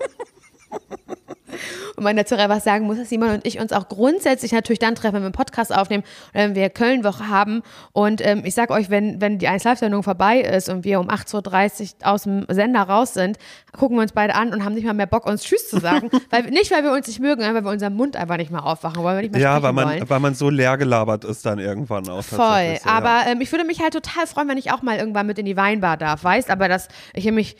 Und 1.96 2.04
man 2.04 2.16
dazu 2.16 2.36
was 2.36 2.64
sagen 2.64 2.86
muss, 2.86 2.98
dass 2.98 3.10
Simon 3.10 3.30
und 3.30 3.46
ich 3.46 3.60
uns 3.60 3.74
auch 3.74 3.90
grundsätzlich 3.90 4.52
natürlich 4.52 4.80
dann 4.80 4.96
treffen, 4.96 5.16
wenn 5.16 5.22
wir 5.22 5.28
einen 5.28 5.34
Podcast 5.34 5.76
aufnehmen 5.76 6.04
oder 6.34 6.44
wenn 6.44 6.56
wir 6.56 6.70
Köln-Woche 6.70 7.28
haben. 7.28 7.62
Und 7.92 8.26
ähm, 8.26 8.44
ich 8.46 8.54
sag 8.54 8.72
euch, 8.72 8.90
wenn, 8.90 9.20
wenn 9.22 9.40
die 9.40 9.48
1 9.48 9.64
Live-Sendung 9.64 10.04
vorbei 10.04 10.40
ist 10.40 10.70
und 10.70 10.84
wir 10.84 11.00
um 11.00 11.10
8.30 11.10 11.82
Uhr 12.02 12.08
aus 12.08 12.24
dem 12.24 12.46
Sender 12.50 12.84
raus 12.84 13.14
sind, 13.14 13.38
gucken 13.78 13.98
wir 13.98 14.02
uns 14.02 14.12
beide 14.12 14.36
an 14.36 14.54
und 14.54 14.64
haben 14.64 14.74
nicht 14.74 14.86
mal 14.86 14.94
mehr 14.94 15.06
Bock, 15.06 15.26
uns 15.26 15.44
Tschüss 15.44 15.70
zu 15.70 15.80
sagen. 15.80 16.10
weil, 16.30 16.44
nicht, 16.44 16.72
weil 16.72 16.84
wir 16.84 16.92
uns 16.92 17.08
nicht 17.08 17.20
mögen, 17.20 17.42
sondern 17.42 17.56
weil 17.56 17.64
wir 17.64 17.72
unseren 17.72 17.96
Mund 17.96 18.16
einfach 18.16 18.38
nicht 18.38 18.52
mehr 18.52 18.66
aufwachen, 18.66 19.04
weil 19.04 19.22
nicht 19.22 19.34
mehr 19.34 19.42
ja, 19.42 19.62
weil 19.62 19.76
wollen. 19.76 20.00
man, 20.00 20.10
weil 20.10 20.20
man 20.20 20.34
so 20.36 20.50
leer 20.50 20.78
gelabert 20.78 21.26
ist 21.26 21.46
dann 21.46 21.60
irgendwann 21.60 22.08
auch 22.10 22.24
Voll, 22.24 22.78
aber 22.86 23.24
ähm, 23.28 23.42
ich 23.42 23.52
würde 23.52 23.66
mich 23.66 23.82
halt 23.82 23.94
total 23.94 24.28
freuen, 24.28 24.48
wenn 24.48 24.58
ich 24.58 24.72
auch 24.72 24.82
mal 24.82 24.98
irgendwann 24.98 25.28
mit 25.28 25.40
in 25.40 25.46
die 25.46 25.58
Weinbar 25.58 25.98
darf, 25.98 26.24
weißt? 26.24 26.50
Aber 26.50 26.68
das, 26.68 26.88
ich 27.14 27.30
mich, 27.32 27.56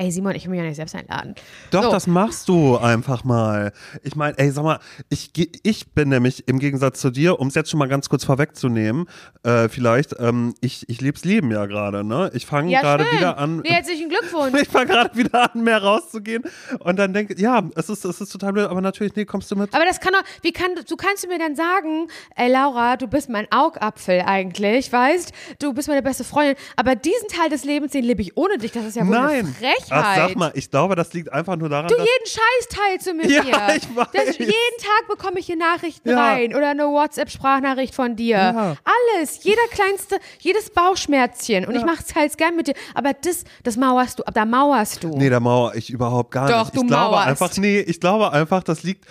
ey 0.00 0.10
Simon, 0.10 0.34
ich 0.34 0.44
will 0.44 0.52
mich 0.52 0.58
ja 0.58 0.64
nicht 0.64 0.76
selbst 0.76 0.94
einladen. 0.94 1.34
Doch, 1.70 1.84
so. 1.84 1.90
das 1.90 2.06
machst 2.06 2.48
du 2.48 2.78
einfach 2.78 3.22
mal. 3.22 3.72
Ich 4.02 4.16
meine, 4.16 4.38
ey, 4.38 4.50
sag 4.50 4.64
mal, 4.64 4.78
ich, 5.10 5.30
ich 5.62 5.92
bin 5.92 6.08
nämlich 6.08 6.48
im 6.48 6.58
Gegensatz 6.58 7.00
zu 7.00 7.10
dir, 7.10 7.38
um 7.38 7.48
es 7.48 7.54
jetzt 7.54 7.70
schon 7.70 7.78
mal 7.78 7.88
ganz 7.88 8.08
kurz 8.08 8.24
vorwegzunehmen, 8.24 9.06
äh, 9.42 9.68
vielleicht, 9.68 10.18
ähm, 10.18 10.54
ich, 10.62 10.88
ich 10.88 11.02
leb's 11.02 11.24
Leben 11.24 11.50
ja 11.50 11.66
gerade, 11.66 12.02
ne? 12.02 12.30
Ich 12.32 12.46
fange 12.46 12.70
ja, 12.70 12.80
gerade 12.80 13.04
wieder 13.12 13.36
an. 13.36 13.58
Nee, 13.58 13.70
herzlichen 13.70 14.08
Glückwunsch. 14.08 14.58
Ich 14.60 14.68
fange 14.68 14.86
gerade 14.86 15.16
wieder 15.16 15.54
an, 15.54 15.62
mehr 15.62 15.82
rauszugehen 15.82 16.44
und 16.80 16.98
dann 16.98 17.12
denke 17.14 17.34
ja, 17.40 17.62
es 17.76 17.88
ist, 17.88 18.04
es 18.04 18.20
ist 18.20 18.30
total 18.30 18.52
blöd, 18.52 18.68
aber 18.68 18.80
natürlich, 18.80 19.14
nee, 19.16 19.24
kommst 19.24 19.50
du 19.50 19.56
mit. 19.56 19.74
Aber 19.74 19.84
das 19.84 20.00
kann 20.00 20.12
doch, 20.12 20.22
wie 20.42 20.52
kann, 20.52 20.70
du 20.74 20.96
kannst 20.96 21.24
du 21.24 21.28
mir 21.28 21.38
dann 21.38 21.56
sagen, 21.56 22.08
ey 22.36 22.50
Laura, 22.50 22.96
du 22.96 23.06
bist 23.06 23.28
mein 23.28 23.46
Augapfel 23.50 24.22
eigentlich, 24.26 24.92
weißt? 24.92 25.32
Du 25.58 25.72
bist 25.72 25.88
meine 25.88 26.02
beste 26.02 26.24
Freundin, 26.24 26.56
aber 26.76 26.94
diesen 26.94 27.28
Teil 27.28 27.48
des 27.48 27.64
Lebens, 27.64 27.92
den 27.92 28.04
lebe 28.04 28.22
ich 28.22 28.36
ohne 28.36 28.58
dich, 28.58 28.72
das 28.72 28.84
ist 28.84 28.96
ja 28.96 29.06
wohl 29.06 29.14
Nein. 29.14 29.46
eine 29.46 29.48
Frechheit. 29.48 29.89
Ach, 29.90 30.16
sag 30.16 30.36
mal, 30.36 30.50
ich 30.54 30.70
glaube, 30.70 30.94
das 30.96 31.12
liegt 31.12 31.32
einfach 31.32 31.56
nur 31.56 31.68
daran, 31.68 31.88
Du, 31.88 31.96
dass. 31.96 32.06
jeden 32.06 32.26
Scheiß 32.26 32.68
teilst 32.68 33.06
du 33.06 33.14
mit 33.14 33.30
Ja, 33.30 33.42
mir. 33.42 33.76
ich 33.76 33.96
weiß. 33.96 34.06
Das, 34.12 34.38
jeden 34.38 34.50
Tag 34.78 35.08
bekomme 35.08 35.38
ich 35.40 35.46
hier 35.46 35.56
Nachrichten 35.56 36.10
Ja. 36.10 36.28
rein 36.32 36.54
oder 36.54 36.70
eine 36.70 36.84
WhatsApp-Sprachnachricht 36.84 37.94
von 37.94 38.16
dir. 38.16 38.36
Ja. 38.36 38.76
Alles, 39.18 39.42
jeder 39.44 39.62
kleinste, 39.70 40.18
jedes 40.38 40.70
Bauchschmerzchen. 40.70 41.64
Und 41.66 41.74
ich 41.74 41.84
mache 41.84 42.02
es 42.06 42.14
halt 42.14 42.36
gern 42.38 42.56
mit 42.56 42.68
dir. 42.68 42.74
Aber 42.94 43.12
das, 43.12 43.44
das 43.62 43.76
mauerst 43.76 44.18
du, 44.18 44.22
da 44.32 44.44
mauerst 44.44 45.02
du. 45.02 45.16
Nee, 45.16 45.30
da 45.30 45.40
mauer 45.40 45.74
ich 45.74 45.90
überhaupt 45.90 46.30
gar 46.30 46.48
Doch, 46.48 46.64
nicht. 46.64 46.76
du 46.76 46.80
ich 46.82 46.86
glaube 46.88 47.10
mauerst. 47.16 47.28
einfach, 47.28 47.56
nee, 47.56 47.80
ich 47.80 48.00
glaube 48.00 48.32
einfach, 48.32 48.62
das 48.62 48.82
liegt 48.82 49.04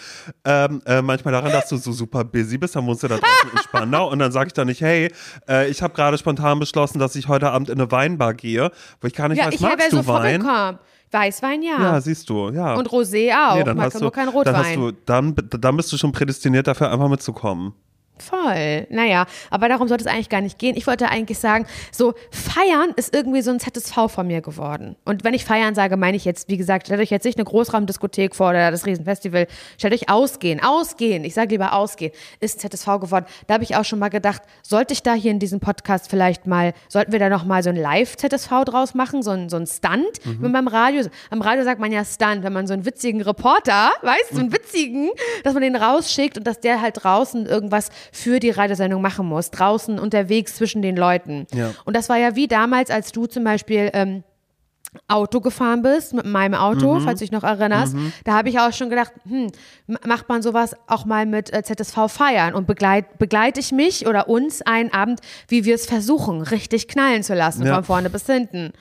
ähm, 0.45 0.81
äh, 0.85 1.01
manchmal 1.01 1.33
daran, 1.33 1.51
dass 1.51 1.69
du 1.69 1.77
so 1.77 1.91
super 1.91 2.23
busy 2.23 2.57
bist, 2.57 2.75
dann 2.75 2.85
musst 2.85 3.03
du 3.03 3.07
da 3.07 3.17
draußen 3.17 3.51
entspannen. 3.51 3.89
Ne? 3.89 4.03
Und 4.03 4.19
dann 4.19 4.31
sage 4.31 4.47
ich 4.47 4.53
dann 4.53 4.67
nicht, 4.67 4.81
hey, 4.81 5.11
äh, 5.47 5.69
ich 5.69 5.81
habe 5.81 5.93
gerade 5.93 6.17
spontan 6.17 6.59
beschlossen, 6.59 6.99
dass 6.99 7.15
ich 7.15 7.27
heute 7.27 7.49
Abend 7.51 7.69
in 7.69 7.79
eine 7.79 7.91
Weinbar 7.91 8.33
gehe, 8.33 8.71
wo 9.01 9.07
ich 9.07 9.13
gar 9.13 9.27
nicht 9.29 9.37
ja, 9.39 9.47
weiß, 9.47 9.55
ich 9.55 9.61
magst 9.61 9.91
so 9.91 9.97
du 10.01 10.07
Wein? 10.07 10.41
Weißwein 11.11 11.63
ja. 11.63 11.81
Ja, 11.81 12.01
siehst 12.01 12.29
du, 12.29 12.49
ja. 12.49 12.75
Und 12.75 12.87
Rosé 12.89 13.31
auch. 13.33 13.55
nee, 13.55 13.63
dann 13.63 13.77
Man 13.77 13.85
hast 13.87 13.93
kann 13.93 13.99
du, 14.01 14.05
nur 14.05 14.11
kein 14.11 14.25
dann 14.25 14.35
Rotwein. 14.35 14.55
hast 14.55 14.75
du, 14.75 14.91
dann, 15.05 15.35
dann 15.35 15.77
bist 15.77 15.91
du 15.91 15.97
schon 15.97 16.11
prädestiniert 16.11 16.67
dafür, 16.67 16.91
einfach 16.91 17.09
mitzukommen. 17.09 17.73
Voll. 18.21 18.87
Naja, 18.89 19.25
aber 19.49 19.69
darum 19.69 19.87
sollte 19.87 20.03
es 20.03 20.11
eigentlich 20.11 20.29
gar 20.29 20.41
nicht 20.41 20.59
gehen. 20.59 20.75
Ich 20.75 20.87
wollte 20.87 21.09
eigentlich 21.09 21.39
sagen, 21.39 21.65
so 21.91 22.13
feiern 22.31 22.91
ist 22.95 23.15
irgendwie 23.15 23.41
so 23.41 23.51
ein 23.51 23.59
ZSV 23.59 24.09
von 24.09 24.27
mir 24.27 24.41
geworden. 24.41 24.95
Und 25.05 25.23
wenn 25.23 25.33
ich 25.33 25.45
feiern 25.45 25.75
sage, 25.75 25.97
meine 25.97 26.17
ich 26.17 26.25
jetzt, 26.25 26.49
wie 26.49 26.57
gesagt, 26.57 26.87
stellt 26.87 26.99
euch 26.99 27.09
jetzt 27.09 27.23
nicht 27.23 27.37
eine 27.37 27.45
Großraumdiskothek 27.45 28.35
vor 28.35 28.49
oder 28.49 28.71
das 28.71 28.85
Riesenfestival. 28.85 29.47
Stellt 29.77 29.93
euch 29.93 30.09
ausgehen, 30.09 30.61
ausgehen. 30.61 31.23
Ich 31.23 31.33
sage 31.33 31.49
lieber 31.51 31.73
ausgehen. 31.73 32.11
Ist 32.39 32.59
ZSV 32.59 32.99
geworden. 32.99 33.25
Da 33.47 33.55
habe 33.55 33.63
ich 33.63 33.75
auch 33.75 33.85
schon 33.85 33.99
mal 33.99 34.09
gedacht, 34.09 34.41
sollte 34.63 34.93
ich 34.93 35.03
da 35.03 35.13
hier 35.13 35.31
in 35.31 35.39
diesem 35.39 35.59
Podcast 35.59 36.09
vielleicht 36.09 36.45
mal, 36.45 36.73
sollten 36.87 37.11
wir 37.11 37.19
da 37.19 37.29
noch 37.29 37.45
mal 37.45 37.63
so 37.63 37.69
ein 37.69 37.75
Live-ZSV 37.75 38.65
draus 38.65 38.93
machen, 38.93 39.23
so 39.23 39.31
ein, 39.31 39.49
so 39.49 39.57
ein 39.57 39.67
Stunt? 39.67 40.19
Wie 40.25 40.49
beim 40.49 40.67
Radio, 40.67 41.03
am 41.29 41.41
Radio 41.41 41.63
sagt 41.63 41.79
man 41.79 41.91
ja 41.91 42.03
Stunt, 42.03 42.43
wenn 42.43 42.53
man 42.53 42.67
so 42.67 42.73
einen 42.73 42.85
witzigen 42.85 43.21
Reporter, 43.21 43.91
weißt 44.01 44.31
du, 44.31 44.35
so 44.35 44.41
einen 44.41 44.53
witzigen, 44.53 45.09
dass 45.43 45.53
man 45.53 45.63
den 45.63 45.75
rausschickt 45.75 46.37
und 46.37 46.45
dass 46.45 46.59
der 46.59 46.81
halt 46.81 47.03
draußen 47.03 47.45
irgendwas 47.45 47.89
für 48.11 48.39
die 48.39 48.49
Radiosendung 48.49 49.01
machen 49.01 49.25
muss, 49.27 49.51
draußen 49.51 49.99
unterwegs 49.99 50.55
zwischen 50.55 50.81
den 50.81 50.95
Leuten. 50.97 51.47
Ja. 51.53 51.71
Und 51.85 51.95
das 51.95 52.09
war 52.09 52.17
ja 52.17 52.35
wie 52.35 52.47
damals, 52.47 52.89
als 52.89 53.11
du 53.11 53.25
zum 53.25 53.43
Beispiel 53.43 53.89
ähm, 53.93 54.23
Auto 55.07 55.39
gefahren 55.39 55.83
bist, 55.83 56.13
mit 56.13 56.25
meinem 56.25 56.55
Auto, 56.55 56.95
Mhm. 56.95 57.01
falls 57.01 57.19
du 57.19 57.23
dich 57.25 57.31
noch 57.31 57.43
erinnerst, 57.43 57.95
da 58.23 58.33
habe 58.33 58.49
ich 58.49 58.59
auch 58.59 58.73
schon 58.73 58.89
gedacht, 58.89 59.11
hm, 59.27 59.51
macht 60.05 60.27
man 60.29 60.41
sowas 60.41 60.75
auch 60.87 61.05
mal 61.05 61.27
mit 61.27 61.53
äh, 61.53 61.61
ZSV 61.61 62.07
feiern 62.11 62.55
und 62.55 62.65
begleit, 62.65 63.19
begleite 63.19 63.59
ich 63.59 63.71
mich 63.71 64.07
oder 64.07 64.27
uns 64.29 64.63
einen 64.63 64.91
Abend, 64.91 65.19
wie 65.47 65.63
wir 65.63 65.75
es 65.75 65.85
versuchen, 65.85 66.41
richtig 66.41 66.87
knallen 66.87 67.21
zu 67.21 67.35
lassen, 67.35 67.65
Ja. 67.67 67.75
von 67.75 67.83
vorne 67.83 68.09
bis 68.09 68.25
hinten. 68.25 68.71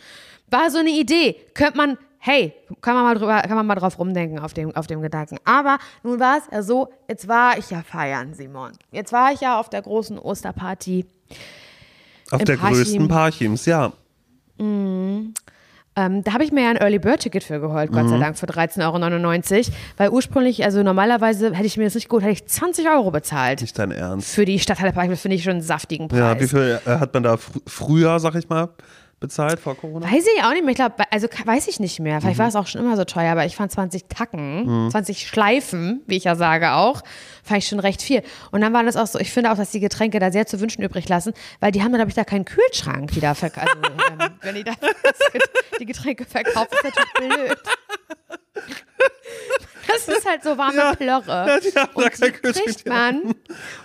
War 0.50 0.70
so 0.70 0.78
eine 0.78 0.90
Idee. 0.90 1.36
Könnte 1.52 1.76
man, 1.76 1.98
hey, 2.28 2.52
kann 2.82 2.94
man 2.94 3.04
mal 3.04 3.14
drüber, 3.14 3.40
kann 3.42 3.56
man 3.56 3.66
mal 3.66 3.74
drauf 3.74 3.98
rumdenken 3.98 4.38
auf 4.38 4.52
dem, 4.52 4.76
auf 4.76 4.86
dem 4.86 5.00
Gedanken. 5.00 5.38
Aber 5.44 5.78
nun 6.02 6.20
war 6.20 6.36
es 6.38 6.44
ja 6.52 6.62
so, 6.62 6.88
jetzt 7.08 7.26
war 7.26 7.56
ich 7.58 7.70
ja 7.70 7.82
feiern, 7.82 8.34
Simon. 8.34 8.72
Jetzt 8.92 9.12
war 9.12 9.32
ich 9.32 9.40
ja 9.40 9.58
auf 9.58 9.70
der 9.70 9.80
großen 9.82 10.18
Osterparty. 10.18 11.06
Auf 12.30 12.44
der 12.44 12.56
Parchim. 12.58 12.76
größten 12.76 13.08
Parchims, 13.08 13.64
ja. 13.64 13.92
Ähm, 14.60 16.22
da 16.22 16.32
habe 16.32 16.44
ich 16.44 16.52
mir 16.52 16.62
ja 16.62 16.70
ein 16.70 16.76
Early 16.76 16.98
Bird 17.00 17.20
Ticket 17.20 17.42
für 17.42 17.58
geholt, 17.58 17.90
Gott 17.90 18.04
Mhm. 18.04 18.08
sei 18.08 18.18
Dank, 18.18 18.38
für 18.38 18.46
13,99 18.46 19.66
Euro. 19.68 19.76
Weil 19.96 20.10
ursprünglich, 20.10 20.62
also 20.64 20.82
normalerweise 20.82 21.52
hätte 21.54 21.66
ich 21.66 21.76
mir 21.76 21.84
das 21.84 21.94
nicht 21.96 22.08
gut, 22.08 22.22
hätte 22.22 22.32
ich 22.32 22.46
20 22.46 22.88
Euro 22.88 23.10
bezahlt. 23.10 23.62
Nicht 23.62 23.76
dein 23.78 23.90
Ernst. 23.90 24.32
Für 24.32 24.44
die 24.44 24.58
Stadthalle 24.60 24.92
Park, 24.92 25.08
das 25.10 25.20
finde 25.22 25.36
ich 25.36 25.42
schon 25.42 25.52
einen 25.54 25.62
saftigen 25.62 26.06
Preis. 26.08 26.18
Ja, 26.20 26.38
wie 26.40 26.46
viel 26.46 26.80
äh, 26.86 26.90
hat 26.98 27.14
man 27.14 27.24
da 27.24 27.36
fr 27.36 27.58
früher, 27.66 28.20
sag 28.20 28.34
ich 28.36 28.48
mal, 28.48 28.68
bezahlt 29.20 29.60
vor 29.60 29.76
Corona? 29.76 30.06
Weiß 30.06 30.26
ich 30.36 30.44
auch 30.44 30.52
nicht 30.52 30.62
mehr. 30.62 30.70
Ich 30.70 30.76
glaube, 30.76 30.94
also 31.10 31.28
weiß 31.44 31.68
ich 31.68 31.80
nicht 31.80 32.00
mehr. 32.00 32.16
Mhm. 32.16 32.20
Vielleicht 32.22 32.38
war 32.38 32.48
es 32.48 32.56
auch 32.56 32.66
schon 32.66 32.80
immer 32.80 32.96
so 32.96 33.04
teuer, 33.04 33.32
aber 33.32 33.44
ich 33.44 33.56
fand 33.56 33.72
20 33.72 34.06
Tacken, 34.08 34.88
20 34.90 35.26
Schleifen, 35.26 36.02
wie 36.06 36.16
ich 36.16 36.24
ja 36.24 36.36
sage 36.36 36.72
auch, 36.72 37.02
fand 37.48 37.58
ich 37.62 37.68
schon 37.68 37.80
recht 37.80 38.00
viel. 38.02 38.22
Und 38.52 38.60
dann 38.60 38.72
war 38.72 38.84
das 38.84 38.96
auch 38.96 39.06
so, 39.06 39.18
ich 39.18 39.32
finde 39.32 39.50
auch, 39.52 39.56
dass 39.56 39.70
die 39.70 39.80
Getränke 39.80 40.18
da 40.20 40.30
sehr 40.30 40.46
zu 40.46 40.60
wünschen 40.60 40.82
übrig 40.82 41.08
lassen, 41.08 41.32
weil 41.60 41.72
die 41.72 41.80
haben 41.82 41.90
dann, 41.90 41.98
glaube 41.98 42.10
ich, 42.10 42.14
da 42.14 42.24
keinen 42.24 42.44
Kühlschrank, 42.44 43.10
die 43.12 43.20
da 43.20 43.34
verkaufen. 43.34 43.68
Also, 43.82 44.22
ähm, 44.22 44.30
wenn 44.42 44.54
die 44.54 44.64
da 44.64 44.72
die 45.80 45.86
Getränke 45.86 46.24
verkaufen, 46.24 46.68
ist 46.72 46.84
natürlich 46.84 47.12
blöd. 47.36 47.58
Das 49.86 50.06
ist 50.06 50.28
halt 50.28 50.42
so 50.42 50.58
warme 50.58 50.76
Ja. 50.76 50.94
Plörre. 50.94 51.60
Ja, 51.74 51.88
Und 51.94 52.12
die 52.22 52.52
kriegt 52.52 52.86
man. 52.86 53.34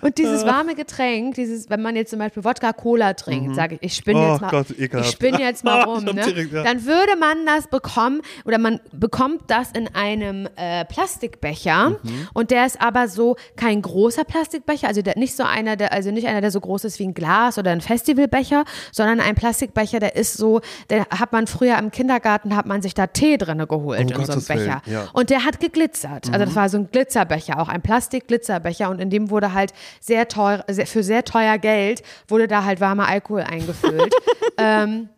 Und 0.02 0.18
dieses 0.18 0.46
warme 0.46 0.76
Getränk, 0.76 1.36
dieses, 1.36 1.70
wenn 1.70 1.82
man 1.82 1.96
jetzt 1.96 2.10
zum 2.10 2.20
Beispiel 2.20 2.44
Wodka-Cola 2.44 3.14
trinkt, 3.14 3.56
sage 3.56 3.76
ich, 3.76 3.84
ich 3.84 3.96
spinne 3.96 4.20
Oh 4.20 4.32
jetzt 4.34 4.42
mal, 4.42 4.50
Gott, 4.50 4.66
ich 4.72 5.12
spinne 5.12 5.40
jetzt 5.40 5.64
mal 5.64 5.82
rum, 5.86 6.04
ne? 6.04 6.14
direkt, 6.26 6.52
ja. 6.52 6.64
dann 6.64 6.86
würde 6.86 7.16
man 7.18 7.46
das 7.46 7.68
bekommen 7.68 8.22
oder 8.44 8.58
man 8.58 8.82
bekommt 8.92 9.44
das 9.50 9.72
in 9.72 9.88
einem 9.96 10.50
äh, 10.58 10.84
Plastikbecher 10.86 11.92
Mhm. 12.04 12.28
und 12.34 12.52
der 12.52 12.66
ist 12.66 12.82
aber 12.82 13.08
so 13.08 13.38
kein 13.56 13.82
großer 13.82 14.24
Plastikbecher, 14.24 14.88
also 14.88 15.02
der, 15.02 15.18
nicht 15.18 15.36
so 15.36 15.44
einer, 15.44 15.76
der 15.76 15.94
also 15.94 16.12
nicht 16.12 16.28
einer, 16.28 16.42
der 16.42 16.52
so 16.52 16.60
groß 16.60 16.86
ist 16.86 17.00
wie 17.00 17.08
ein 17.08 17.14
Glas 17.14 17.58
oder 17.58 17.72
ein 17.72 17.82
Festivalbecher, 17.82 18.66
sondern 18.92 19.20
ein 19.20 19.36
Plastikbecher, 19.36 20.00
der 20.00 20.16
ist 20.16 20.34
so, 20.34 20.62
der 20.90 21.08
hat 21.10 21.32
man 21.32 21.48
früher 21.48 21.78
im 21.78 21.92
Kindergarten 21.92 22.56
hat 22.56 22.66
man 22.66 22.82
sich 22.82 22.94
da 22.94 23.08
Tee 23.08 23.38
drinne 23.38 23.68
geholt 23.68 24.00
Um 24.00 24.08
in 24.08 24.10
so 24.10 24.16
einem 24.16 24.26
Gottes 24.28 24.50
Willen, 24.50 24.60
Becher 24.66 24.82
ja. 24.86 25.08
und 25.14 25.30
der 25.30 25.46
hat 25.46 25.60
geglitzert. 25.60 26.32
Also 26.32 26.46
das 26.46 26.56
war 26.56 26.70
so 26.70 26.78
ein 26.78 26.90
Glitzerbecher, 26.92 27.60
auch 27.60 27.70
ein 27.70 27.82
Plastik-Glitzerbecher 27.82 28.90
und 28.90 29.00
in 29.00 29.10
dem 29.10 29.30
wurde 29.30 29.54
halt 29.54 29.74
sehr 30.00 30.28
teuer, 30.28 30.64
sehr, 30.68 30.88
für 30.88 31.04
sehr 31.04 31.24
teuer 31.24 31.58
Geld 31.58 32.04
wurde 32.28 32.48
da 32.48 32.64
halt 32.64 32.80
warmer 32.82 33.08
Alkohol 33.08 33.42
eingefüllt. 33.42 34.14
ähm, 34.58 35.10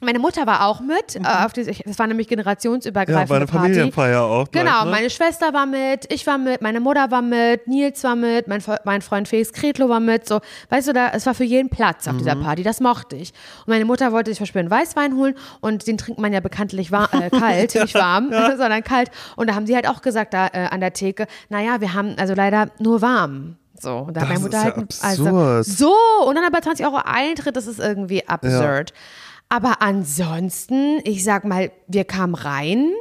meine 0.00 0.18
Mutter 0.18 0.46
war 0.46 0.66
auch 0.66 0.80
mit. 0.80 1.16
Äh, 1.16 1.44
auf 1.44 1.52
diese, 1.52 1.72
das 1.72 1.98
war 1.98 2.06
nämlich 2.06 2.26
Ja, 2.28 2.36
generationsübergreifende 2.36 3.28
bei 3.28 3.36
einer 3.36 3.46
Party. 3.46 3.62
Familienfeier 3.74 4.22
auch. 4.22 4.50
gleich, 4.50 4.64
Genau, 4.64 4.84
ne? 4.84 4.90
meine 4.90 5.10
Schwester 5.10 5.52
war 5.52 5.66
mit, 5.66 6.12
ich 6.12 6.26
war 6.26 6.38
mit, 6.38 6.60
meine 6.62 6.80
Mutter 6.80 7.10
war 7.10 7.22
mit, 7.22 7.66
Nils 7.66 8.02
war 8.04 8.16
mit, 8.16 8.48
mein, 8.48 8.62
mein 8.84 9.02
Freund 9.02 9.28
Felix 9.28 9.52
Kretlo 9.52 9.88
war 9.88 10.00
mit. 10.00 10.26
So, 10.28 10.40
weißt 10.70 10.88
du, 10.88 10.92
da, 10.92 11.08
es 11.12 11.26
war 11.26 11.34
für 11.34 11.44
jeden 11.44 11.68
Platz 11.68 12.06
auf 12.08 12.14
Mhm. 12.14 12.18
dieser 12.18 12.36
Party. 12.36 12.62
Das 12.62 12.80
mochte 12.80 13.16
ich. 13.16 13.32
Und 13.60 13.68
meine 13.68 13.84
Mutter 13.84 14.12
wollte 14.12 14.30
sich 14.30 14.38
verspüren 14.38 14.70
Weißwein 14.70 15.16
holen 15.16 15.34
und 15.60 15.86
den 15.86 15.98
trinkt 15.98 16.20
man 16.20 16.32
ja 16.32 16.40
bekanntlich 16.40 16.90
war, 16.92 17.12
äh, 17.14 17.30
kalt, 17.38 17.74
nicht 17.74 17.94
warm, 17.94 18.30
sondern 18.56 18.82
kalt. 18.82 19.10
Und 19.36 19.48
da 19.50 19.54
haben 19.54 19.66
sie 19.66 19.74
halt 19.74 19.88
auch 19.88 20.02
gesagt 20.02 20.34
da 20.34 20.46
äh, 20.48 20.66
an 20.70 20.80
der 20.80 20.92
Theke, 20.92 21.26
naja, 21.48 21.80
wir 21.80 21.94
haben 21.94 22.14
also 22.18 22.34
leider 22.34 22.68
nur 22.78 23.02
warm. 23.02 23.56
So, 23.78 23.96
und 23.98 24.14
da 24.16 24.20
hat 24.20 24.28
Das 24.30 24.40
meine 24.40 24.40
Mutter 24.40 24.58
ja 24.58 24.64
halt 24.64 24.76
absurd. 24.76 25.04
also 25.34 25.62
so 25.62 25.94
und 26.26 26.34
dann 26.34 26.44
aber 26.44 26.60
20 26.60 26.84
Euro 26.84 27.00
Eintritt, 27.02 27.56
das 27.56 27.66
ist 27.66 27.78
irgendwie 27.78 28.26
absurd. 28.28 28.92
Aber 29.50 29.82
ansonsten, 29.82 31.00
ich 31.04 31.22
sag 31.24 31.44
mal, 31.44 31.70
wir 31.88 32.04
kamen 32.04 32.34
rein. 32.34 32.92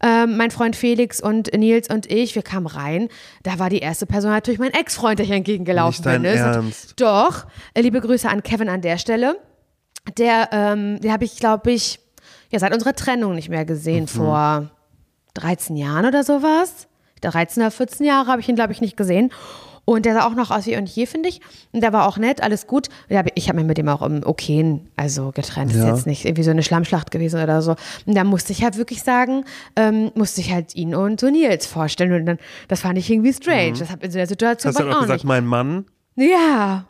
Ähm, 0.00 0.36
mein 0.36 0.50
Freund 0.50 0.76
Felix 0.76 1.20
und 1.20 1.52
Nils 1.52 1.88
und 1.88 2.10
ich, 2.10 2.34
wir 2.34 2.42
kamen 2.42 2.66
rein. 2.66 3.08
Da 3.42 3.58
war 3.58 3.70
die 3.70 3.78
erste 3.80 4.06
Person 4.06 4.30
natürlich 4.30 4.60
mein 4.60 4.72
Ex-Freund, 4.72 5.18
der 5.18 5.26
hier 5.26 5.36
entgegengelaufen 5.36 6.04
Nicht 6.04 6.06
dein 6.06 6.22
bin. 6.22 6.32
ist. 6.32 6.40
Und 6.40 6.46
Ernst. 6.46 7.00
Doch. 7.00 7.46
Äh, 7.74 7.82
Liebe 7.82 8.00
Grüße 8.00 8.28
an 8.28 8.42
Kevin 8.42 8.68
an 8.68 8.80
der 8.82 8.98
Stelle. 8.98 9.36
Der, 10.16 10.50
ähm, 10.52 11.00
den 11.00 11.12
habe 11.12 11.24
ich, 11.24 11.36
glaube 11.38 11.72
ich, 11.72 11.98
ja, 12.50 12.58
seit 12.58 12.72
unserer 12.72 12.92
Trennung 12.94 13.34
nicht 13.34 13.48
mehr 13.48 13.64
gesehen, 13.64 14.06
vor 14.06 14.70
13 15.34 15.76
Jahren 15.76 16.06
oder 16.06 16.22
sowas. 16.22 16.86
13 17.22 17.62
oder 17.62 17.70
14 17.70 18.06
Jahre 18.06 18.28
habe 18.30 18.40
ich 18.40 18.48
ihn, 18.48 18.54
glaube 18.54 18.72
ich, 18.72 18.80
nicht 18.80 18.96
gesehen. 18.96 19.32
Und 19.86 20.06
der 20.06 20.14
sah 20.14 20.26
auch 20.26 20.34
noch 20.34 20.50
aus 20.50 20.66
wie 20.66 20.76
und 20.76 20.88
je, 20.88 21.04
finde 21.06 21.28
ich. 21.28 21.40
Und 21.72 21.82
der 21.82 21.92
war 21.92 22.08
auch 22.08 22.16
nett, 22.16 22.42
alles 22.42 22.66
gut. 22.66 22.88
Ich 23.34 23.48
habe 23.48 23.56
mich 23.58 23.66
mit 23.66 23.76
dem 23.76 23.88
auch 23.88 24.00
im 24.02 24.22
Okayen, 24.24 24.88
also 24.96 25.30
getrennt. 25.32 25.72
Ist 25.72 25.78
Ja. 25.78 25.88
jetzt 25.94 26.06
nicht 26.06 26.24
irgendwie 26.24 26.42
so 26.42 26.50
eine 26.50 26.62
Schlammschlacht 26.62 27.10
gewesen 27.10 27.42
oder 27.42 27.60
so. 27.60 27.76
Und 28.06 28.14
da 28.16 28.24
musste 28.24 28.52
ich 28.52 28.64
halt 28.64 28.78
wirklich 28.78 29.02
sagen, 29.02 29.44
ähm, 29.76 30.10
musste 30.14 30.40
ich 30.40 30.52
halt 30.52 30.74
ihn 30.74 30.94
und 30.94 31.20
so 31.20 31.28
Nils 31.28 31.66
vorstellen. 31.66 32.12
Und 32.14 32.26
dann, 32.26 32.38
das 32.68 32.80
fand 32.80 32.96
ich 32.98 33.10
irgendwie 33.10 33.32
strange. 33.34 33.78
Das 33.78 33.90
habe 33.90 34.06
in 34.06 34.10
so 34.10 34.16
der 34.18 34.26
Situation 34.26 34.72
Mhm. 34.72 34.76
Hast 34.76 34.80
du 34.80 34.88
dann 34.88 34.94
auch 34.96 35.00
gesagt, 35.02 35.18
nicht. 35.18 35.24
mein 35.28 35.44
Mann? 35.46 35.84
Ja. 36.16 36.86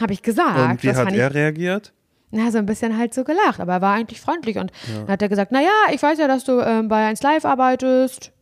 Habe 0.00 0.12
ich 0.12 0.22
gesagt. 0.22 0.58
Und 0.58 0.82
wie 0.82 0.88
das 0.88 0.96
hat 0.98 1.12
er 1.12 1.32
reagiert? 1.34 1.92
na, 2.32 2.50
so 2.50 2.58
ein 2.58 2.66
bisschen 2.66 2.98
halt 2.98 3.14
so 3.14 3.22
gelacht, 3.24 3.60
aber 3.60 3.74
er 3.74 3.80
war 3.80 3.94
eigentlich 3.94 4.20
freundlich. 4.20 4.58
Und 4.58 4.70
dann 4.92 5.08
hat 5.08 5.22
er 5.22 5.28
gesagt, 5.28 5.52
naja, 5.52 5.70
ich 5.92 6.02
weiß 6.02 6.18
ja, 6.18 6.26
dass 6.28 6.44
du 6.44 6.60
ähm, 6.60 6.88
bei 6.88 7.06
1 7.06 7.22
Live 7.22 7.44
arbeitest. 7.46 8.32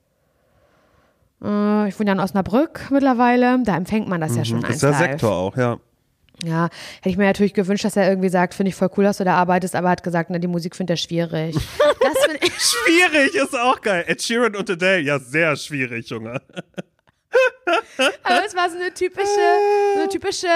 Äh, 1.45 1.89
ich 1.89 1.99
wohne 1.99 2.09
ja 2.11 2.15
in 2.15 2.21
Osnabrück 2.21 2.91
mittlerweile. 2.91 3.59
Da 3.63 3.77
empfängt 3.77 4.09
man 4.09 4.21
das 4.21 4.37
ja 4.37 4.45
schon 4.45 4.59
1 4.59 4.67
Mhm. 4.69 4.75
Ist 4.75 4.83
der 4.83 4.91
Live. 4.91 4.99
Sektor 5.01 5.33
auch, 5.33 5.57
ja. 5.57 5.79
Ja, 6.43 6.69
hätte 6.97 7.11
ich 7.11 7.17
mir 7.17 7.27
natürlich 7.27 7.55
gewünscht, 7.55 7.85
dass 7.85 7.97
er 7.97 8.09
irgendwie 8.09 8.29
sagt, 8.29 8.55
finde 8.55 8.71
ich 8.71 8.75
voll 8.75 8.91
cool, 8.97 9.05
dass 9.05 9.19
du 9.19 9.25
da 9.25 9.37
arbeitest, 9.37 9.77
aber 9.77 9.89
er 9.89 9.93
hat 9.93 10.03
gesagt, 10.03 10.31
na, 10.31 10.39
die 10.39 10.49
Musik 10.49 10.75
findet 10.75 10.95
er 10.95 10.97
schwierig. 10.97 11.55
das 11.79 12.25
finde 12.25 12.41
ich. 12.45 12.53
Schwierig, 12.59 13.35
ist 13.35 13.57
auch 13.59 13.81
geil. 13.81 14.05
Ed 14.09 14.21
Sheeran 14.21 14.57
und 14.57 14.69
Adele, 14.69 15.01
ja, 15.01 15.19
sehr 15.19 15.55
schwierig, 15.57 16.09
Junge. 16.09 16.41
Aber 18.23 18.45
es 18.47 18.55
war 18.55 18.69
so 18.71 18.77
eine 18.77 18.93
typische, 18.93 19.27
so 19.95 20.01
eine 20.01 20.09
typische, 20.09 20.47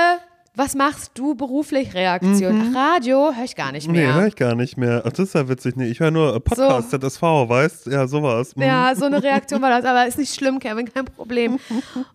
was 0.58 0.74
machst 0.74 1.12
du 1.14 1.34
beruflich 1.34 1.94
Reaktion. 1.94 2.72
Ach, 2.74 2.96
Radio 2.96 3.32
höre 3.34 3.44
ich 3.44 3.56
gar 3.56 3.72
nicht 3.72 3.86
Mhm. 3.86 3.92
Nee, 3.94 3.98
mehr. 4.06 4.14
höre 4.14 4.26
ich 4.26 4.36
gar 4.36 4.54
nicht 4.54 4.76
mehr. 4.76 5.02
Ach, 5.06 5.10
das 5.10 5.20
ist 5.28 5.34
ja 5.34 5.48
witzig. 5.48 5.76
Nee, 5.76 5.86
ich 5.86 6.00
höre 6.00 6.10
nur 6.10 6.34
äh, 6.36 6.40
Podcast, 6.40 6.90
ZSV, 6.90 7.22
weißt 7.22 7.86
Ja, 7.86 8.06
sowas. 8.06 8.54
Mhm. 8.56 8.62
Ja, 8.64 8.92
so 8.94 9.06
eine 9.06 9.22
Reaktion 9.22 9.62
war 9.62 9.70
das, 9.70 9.84
aber 9.84 10.06
ist 10.06 10.18
nicht 10.18 10.34
schlimm, 10.34 10.58
Kevin, 10.58 10.92
kein 10.92 11.04
Problem. 11.06 11.58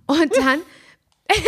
Und 0.06 0.38
dann, 0.38 0.60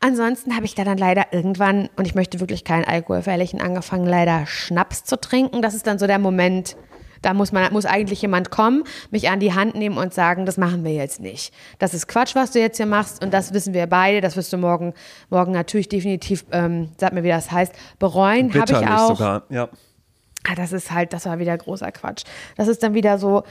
ansonsten 0.00 0.54
habe 0.56 0.64
ich 0.64 0.74
da 0.74 0.84
dann 0.84 0.98
leider 0.98 1.26
irgendwann, 1.32 1.88
und 1.96 2.06
ich 2.06 2.14
möchte 2.14 2.40
wirklich 2.40 2.64
keinen 2.64 2.84
Alkohol 2.84 3.22
verherrlichen, 3.22 3.60
angefangen, 3.60 4.06
leider 4.06 4.46
Schnaps 4.46 5.04
zu 5.04 5.20
trinken. 5.20 5.62
Das 5.62 5.74
ist 5.74 5.86
dann 5.86 5.98
so 5.98 6.06
der 6.06 6.18
Moment, 6.18 6.76
da 7.24 7.34
muss 7.34 7.52
man, 7.52 7.72
muss 7.72 7.86
eigentlich 7.86 8.22
jemand 8.22 8.50
kommen, 8.50 8.84
mich 9.10 9.28
an 9.30 9.40
die 9.40 9.54
Hand 9.54 9.74
nehmen 9.74 9.96
und 9.96 10.12
sagen, 10.12 10.46
das 10.46 10.56
machen 10.56 10.84
wir 10.84 10.92
jetzt 10.92 11.20
nicht. 11.20 11.54
Das 11.78 11.94
ist 11.94 12.06
Quatsch, 12.06 12.34
was 12.34 12.50
du 12.50 12.60
jetzt 12.60 12.76
hier 12.76 12.86
machst, 12.86 13.24
und 13.24 13.32
das 13.32 13.52
wissen 13.52 13.74
wir 13.74 13.86
beide. 13.86 14.20
Das 14.20 14.36
wirst 14.36 14.52
du 14.52 14.58
morgen, 14.58 14.94
morgen 15.30 15.52
natürlich 15.52 15.88
definitiv, 15.88 16.44
ähm, 16.52 16.90
sag 16.98 17.12
mir, 17.12 17.22
wie 17.22 17.28
das 17.28 17.50
heißt, 17.50 17.72
bereuen. 17.98 18.52
Habe 18.54 18.72
ich 18.72 18.86
auch. 18.86 19.08
sogar, 19.08 19.42
ja. 19.48 19.68
Ah, 20.46 20.54
das 20.54 20.72
ist 20.72 20.90
halt, 20.90 21.12
das 21.14 21.24
war 21.24 21.38
wieder 21.38 21.56
großer 21.56 21.90
Quatsch. 21.90 22.24
Das 22.56 22.68
ist 22.68 22.82
dann 22.82 22.92
wieder 22.92 23.18
so, 23.18 23.44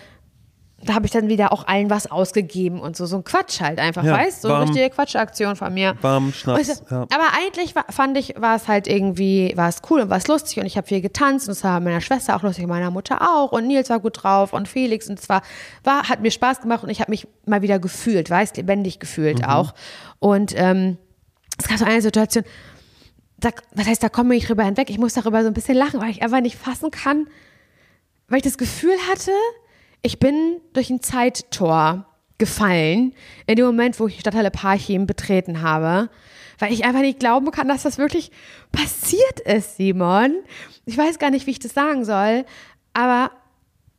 da 0.86 0.94
habe 0.96 1.06
ich 1.06 1.12
dann 1.12 1.30
wieder 1.30 1.52
auch 1.54 1.68
allen 1.68 1.90
was 1.90 2.12
ausgegeben 2.12 2.80
und 2.80 2.96
so, 2.98 3.06
so 3.06 3.18
ein 3.18 3.24
Quatsch 3.24 3.62
halt 3.62 3.80
einfach, 3.80 4.04
Ja, 4.04 4.14
weißt 4.14 4.44
du? 4.44 4.48
So 4.50 4.54
eine 4.54 4.64
richtige 4.66 4.90
Quatschaktion 4.90 5.56
von 5.56 5.74
mir. 5.74 5.96
Warm 6.02 6.34
Schnaps, 6.34 6.62
ich- 6.68 6.92
ja. 6.92 7.02
Aber 7.04 7.28
eigentlich 7.38 7.76
war, 7.76 7.86
fand 7.90 8.18
ich, 8.18 8.36
war 8.38 8.56
es 8.56 8.68
halt 8.68 8.88
irgendwie, 8.88 9.54
war 9.56 9.70
es 9.70 9.78
cool 9.90 10.02
und 10.02 10.10
war 10.10 10.18
es 10.18 10.28
lustig 10.28 10.60
und 10.60 10.66
ich 10.66 10.76
habe 10.78 10.88
viel 10.88 11.02
getanzt 11.02 11.48
und 11.48 11.54
es 11.54 11.64
war 11.64 11.80
meiner 11.80 12.02
Schwester 12.02 12.36
auch 12.36 12.44
lustig, 12.44 12.68
meiner 12.68 12.92
Mutter 12.92 13.22
auch 13.22 13.52
und 13.52 13.68
Nils 13.68 13.90
war 13.90 14.00
gut 14.00 14.24
drauf 14.24 14.54
und 14.54 14.68
Felix 14.68 15.10
und 15.10 15.20
es 15.20 15.30
war, 15.30 15.42
war 15.84 16.10
hat 16.10 16.22
mir 16.22 16.32
Spaß 16.32 16.62
gemacht 16.62 16.84
und 16.84 16.90
ich 16.90 17.00
habe 17.02 17.12
mich 17.12 17.28
mal 17.46 17.62
wieder 17.62 17.80
gefühlt, 17.80 18.30
weißt, 18.30 18.58
lebendig 18.58 19.00
gefühlt 19.00 19.40
Mhm. 19.40 19.46
auch. 19.46 19.74
Und 20.20 20.54
ähm, 20.56 20.98
es 21.58 21.68
gab 21.68 21.78
so 21.78 21.86
eine 21.86 22.02
Situation, 22.02 22.44
da, 23.38 23.50
was 23.74 23.88
heißt, 23.88 24.02
da 24.02 24.10
komme 24.10 24.36
ich 24.36 24.48
drüber 24.48 24.64
hinweg. 24.64 24.90
Ich 24.90 24.98
muss 24.98 25.14
darüber 25.14 25.42
so 25.42 25.48
ein 25.48 25.54
bisschen 25.54 25.76
lachen, 25.78 26.00
weil 26.02 26.10
ich 26.10 26.22
einfach 26.24 26.40
nicht 26.42 26.58
fassen 26.58 26.92
kann, 26.92 27.28
weil 28.30 28.38
ich 28.38 28.44
das 28.44 28.58
Gefühl 28.58 28.96
hatte, 29.12 29.32
ich 30.04 30.20
bin 30.20 30.62
durch 30.74 30.90
ein 30.90 31.02
Zeittor 31.02 32.06
gefallen, 32.38 33.16
in 33.48 33.56
dem 33.56 33.66
Moment, 33.66 34.00
wo 34.00 34.08
ich 34.08 34.16
die 34.16 34.20
Stadthalle 34.20 34.52
Parchim 34.52 35.08
betreten 35.08 35.62
habe, 35.62 36.10
weil 36.60 36.74
ich 36.74 36.84
einfach 36.84 37.02
nicht 37.02 37.20
glauben 37.20 37.50
kann, 37.52 37.68
dass 37.68 37.84
das 37.84 37.98
wirklich 37.98 38.32
passiert 38.72 39.40
ist, 39.46 39.78
Simon. 39.78 40.36
Ich 40.86 40.98
weiß 40.98 41.20
gar 41.20 41.32
nicht, 41.32 41.48
wie 41.48 41.52
ich 41.52 41.60
das 41.60 41.74
sagen 41.74 42.04
soll, 42.06 42.46
aber 42.94 43.32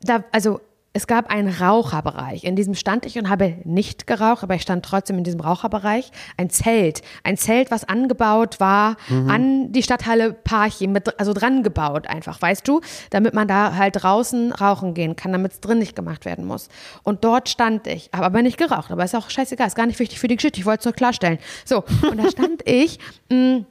da, 0.03 0.25
also 0.31 0.61
es 0.97 1.09
gab 1.09 1.29
einen 1.29 1.49
Raucherbereich. 1.49 2.45
In 2.45 2.55
diesem 2.55 2.75
stand 2.75 3.05
ich 3.05 3.19
und 3.19 3.29
habe 3.29 3.57
nicht 3.65 4.07
geraucht, 4.07 4.45
aber 4.45 4.55
ich 4.55 4.63
stand 4.63 4.85
trotzdem 4.85 5.19
in 5.19 5.25
diesem 5.25 5.41
Raucherbereich. 5.41 6.13
Ein 6.37 6.51
Zelt. 6.51 7.03
Ein 7.25 7.37
Zelt, 7.37 7.73
was 7.73 7.85
angebaut 7.85 8.61
war 8.61 8.97
an 9.29 9.73
die 9.73 9.83
Stadthalle 9.83 10.33
Parchim, 10.33 10.93
mit, 10.93 11.19
also 11.19 11.33
dran 11.33 11.65
gebaut 11.65 12.07
einfach, 12.07 12.41
weißt 12.41 12.67
du? 12.69 12.81
Damit 13.11 13.35
man 13.35 13.49
da 13.49 13.75
halt 13.75 14.03
draußen 14.03 14.53
rauchen 14.53 14.95
gehen 14.95 15.17
kann, 15.17 15.33
damit 15.33 15.53
es 15.53 15.61
drin 15.61 15.81
nicht 15.81 15.97
gemacht 15.97 16.25
werden 16.25 16.45
muss. 16.45 16.69
Und 17.03 17.25
dort 17.25 17.49
stand 17.49 17.89
ich, 17.89 18.11
habe 18.15 18.27
aber 18.27 18.43
nicht 18.43 18.57
geraucht, 18.57 18.93
aber 18.93 19.05
ist 19.05 19.17
auch 19.17 19.31
scheißegal, 19.31 19.67
ist 19.67 19.75
gar 19.75 19.87
nicht 19.87 19.99
wichtig 19.99 20.21
für 20.21 20.29
die 20.29 20.37
Geschichte, 20.37 20.61
ich 20.61 20.67
wollte 20.67 20.81
es 20.81 20.85
nur 20.85 20.95
klarstellen. 20.95 21.39
So, 21.65 21.83
und 22.09 22.19
da 22.23 22.31
stand 22.31 22.63
ich, 22.69 23.01
mh, 23.31 23.65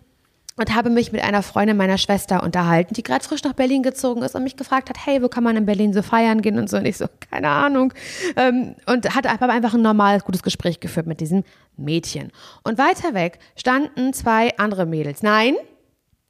und 0.55 0.75
habe 0.75 0.89
mich 0.89 1.11
mit 1.11 1.23
einer 1.23 1.41
Freundin 1.41 1.77
meiner 1.77 1.97
Schwester 1.97 2.43
unterhalten, 2.43 2.93
die 2.93 3.03
gerade 3.03 3.23
frisch 3.23 3.43
nach 3.43 3.53
Berlin 3.53 3.81
gezogen 3.81 4.21
ist 4.21 4.35
und 4.35 4.43
mich 4.43 4.55
gefragt 4.55 4.89
hat, 4.89 4.97
hey, 5.03 5.21
wo 5.23 5.27
kann 5.27 5.43
man 5.43 5.57
in 5.57 5.65
Berlin 5.65 5.93
so 5.93 6.01
feiern 6.01 6.41
gehen 6.41 6.59
und 6.59 6.69
so. 6.69 6.77
Und 6.77 6.85
ich 6.85 6.97
so, 6.97 7.07
keine 7.31 7.49
Ahnung. 7.49 7.93
Ähm, 8.35 8.75
und 8.85 9.15
hatte 9.15 9.29
aber 9.29 9.51
einfach 9.51 9.73
ein 9.73 9.81
normales, 9.81 10.23
gutes 10.23 10.43
Gespräch 10.43 10.79
geführt 10.79 11.07
mit 11.07 11.19
diesem 11.19 11.43
Mädchen. 11.75 12.31
Und 12.63 12.77
weiter 12.77 13.13
weg 13.13 13.39
standen 13.55 14.13
zwei 14.13 14.55
andere 14.57 14.85
Mädels. 14.85 15.23
Nein, 15.23 15.55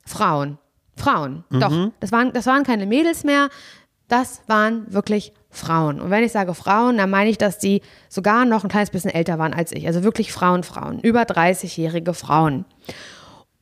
Frauen. 0.06 0.58
Frauen. 0.96 1.44
Doch, 1.50 1.92
das 2.00 2.12
waren, 2.12 2.34
das 2.34 2.46
waren 2.46 2.64
keine 2.64 2.86
Mädels 2.86 3.24
mehr. 3.24 3.50
Das 4.08 4.42
waren 4.48 4.94
wirklich 4.94 5.34
Frauen. 5.50 6.00
Und 6.00 6.12
wenn 6.12 6.24
ich 6.24 6.32
sage 6.32 6.54
Frauen, 6.54 6.98
dann 6.98 7.10
meine 7.10 7.30
ich, 7.30 7.38
dass 7.38 7.58
die 7.58 7.82
sogar 8.10 8.46
noch 8.46 8.64
ein 8.64 8.70
kleines 8.70 8.92
bisschen 8.92 9.12
älter 9.12 9.40
waren 9.40 9.54
als 9.54 9.72
ich. 9.72 9.88
Also 9.88 10.04
wirklich 10.04 10.32
Frauen, 10.32 10.64
Frauen. 10.64 11.00
Über 11.00 11.24
30-jährige 11.24 12.14
Frauen. 12.14 12.66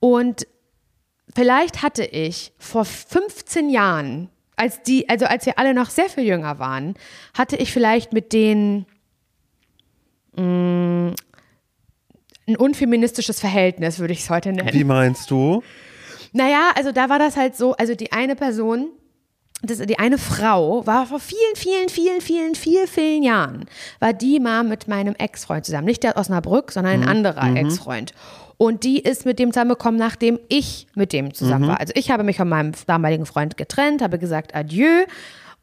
Und 0.02 0.48
vielleicht 1.34 1.84
hatte 1.84 2.04
ich 2.04 2.52
vor 2.58 2.84
15 2.84 3.70
Jahren, 3.70 4.30
als 4.58 4.82
die, 4.82 5.08
also 5.08 5.26
als 5.26 5.46
wir 5.46 5.58
alle 5.58 5.74
noch 5.74 5.90
sehr 5.90 6.10
viel 6.10 6.26
jünger 6.26 6.60
waren, 6.60 6.96
hatte 7.34 7.56
ich 7.56 7.72
vielleicht 7.72 8.12
mit 8.12 8.34
denen 8.34 8.88
mh, 10.36 11.14
ein 12.48 12.58
unfeministisches 12.58 13.40
Verhältnis, 13.40 14.00
würde 14.00 14.14
ich 14.14 14.22
es 14.22 14.30
heute 14.30 14.52
nennen. 14.52 14.74
Wie 14.74 14.84
meinst 14.84 15.32
du? 15.32 15.64
Naja, 16.34 16.72
also 16.76 16.92
da 16.92 17.08
war 17.10 17.20
das 17.20 17.38
halt 17.38 17.56
so, 17.56 17.74
also 17.76 17.94
die 17.94 18.12
eine 18.12 18.36
Person, 18.36 18.90
das, 19.62 19.78
die 19.78 20.00
eine 20.00 20.18
Frau 20.18 20.86
war 20.88 21.06
vor 21.06 21.20
vielen, 21.20 21.56
vielen, 21.56 21.90
vielen, 21.90 22.22
vielen, 22.22 22.56
vielen, 22.56 22.88
vielen 22.88 23.24
Jahren, 23.24 23.66
war 24.00 24.14
die 24.14 24.40
mal 24.40 24.64
mit 24.64 24.88
meinem 24.88 25.14
Ex-Freund 25.14 25.66
zusammen. 25.66 25.86
Nicht 25.86 26.02
der 26.02 26.18
aus 26.18 26.22
Osnabrück, 26.22 26.72
sondern 26.72 27.04
ein 27.04 27.08
anderer 27.08 27.56
Ex-Freund. 27.56 28.14
Und 28.62 28.84
die 28.84 29.00
ist 29.00 29.26
mit 29.26 29.39
dem 29.39 29.52
zusammengekommen, 29.52 30.00
nachdem 30.00 30.38
ich 30.47 30.86
mit 30.93 31.13
dem 31.13 31.34
zusammen 31.34 31.67
war. 31.67 31.80
Also 31.80 31.93
ich 31.95 32.12
habe 32.12 32.21
mich 32.21 32.38
von 32.38 32.47
meinem 32.47 32.74
damaligen 32.86 33.26
Freund 33.26 33.58
getrennt, 33.58 34.04
habe 34.04 34.19
gesagt 34.19 34.54
Adieu 34.54 35.06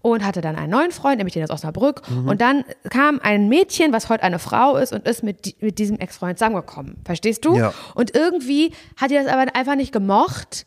und 0.03 0.27
hatte 0.27 0.41
dann 0.41 0.57
einen 0.57 0.73
neuen 0.73 0.91
Freund, 0.91 1.19
nämlich 1.19 1.33
den 1.33 1.45
aus 1.45 1.51
Osnabrück. 1.51 2.03
Und 2.27 2.41
dann 2.41 2.65
kam 2.91 3.21
ein 3.23 3.49
Mädchen, 3.49 3.93
was 3.93 4.09
heute 4.09 4.25
eine 4.25 4.41
Frau 4.41 4.77
ist 4.77 4.93
und 4.93 5.07
ist 5.07 5.23
mit, 5.23 5.63
mit 5.63 5.79
diesem 5.79 6.01
Ex-Freund 6.01 6.41
zusammengekommen. 6.41 6.97
Verstehst 7.05 7.45
du? 7.45 7.55
Ja. 7.57 7.73
Und 7.95 8.17
irgendwie 8.17 8.73
hat 8.97 9.13
die 9.13 9.15
das 9.15 9.29
aber 9.29 9.47
einfach 9.55 9.77
nicht 9.77 9.93
gemocht, 9.93 10.67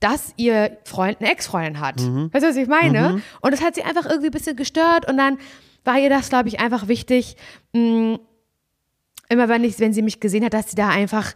dass 0.00 0.32
ihr 0.36 0.78
Freund 0.82 1.20
eine 1.20 1.30
Ex-Freundin 1.30 1.78
hat. 1.78 2.00
Weißt 2.00 2.44
du, 2.44 2.48
was 2.48 2.56
ich 2.56 2.66
meine? 2.66 3.22
Und 3.40 3.52
das 3.52 3.62
hat 3.62 3.76
sie 3.76 3.84
einfach 3.84 4.04
irgendwie 4.04 4.30
ein 4.30 4.32
bisschen 4.32 4.56
gestört 4.56 5.08
und 5.08 5.16
dann 5.16 5.38
war 5.84 5.96
ihr 5.96 6.10
das, 6.10 6.28
glaube 6.28 6.48
ich, 6.48 6.58
einfach 6.58 6.88
wichtig, 6.88 7.36
mh, 7.72 8.18
immer 9.28 9.48
wenn, 9.48 9.62
ich, 9.62 9.78
wenn 9.78 9.92
sie 9.92 10.02
mich 10.02 10.18
gesehen 10.18 10.44
hat, 10.44 10.54
dass 10.54 10.70
sie 10.70 10.76
da 10.76 10.88
einfach 10.88 11.34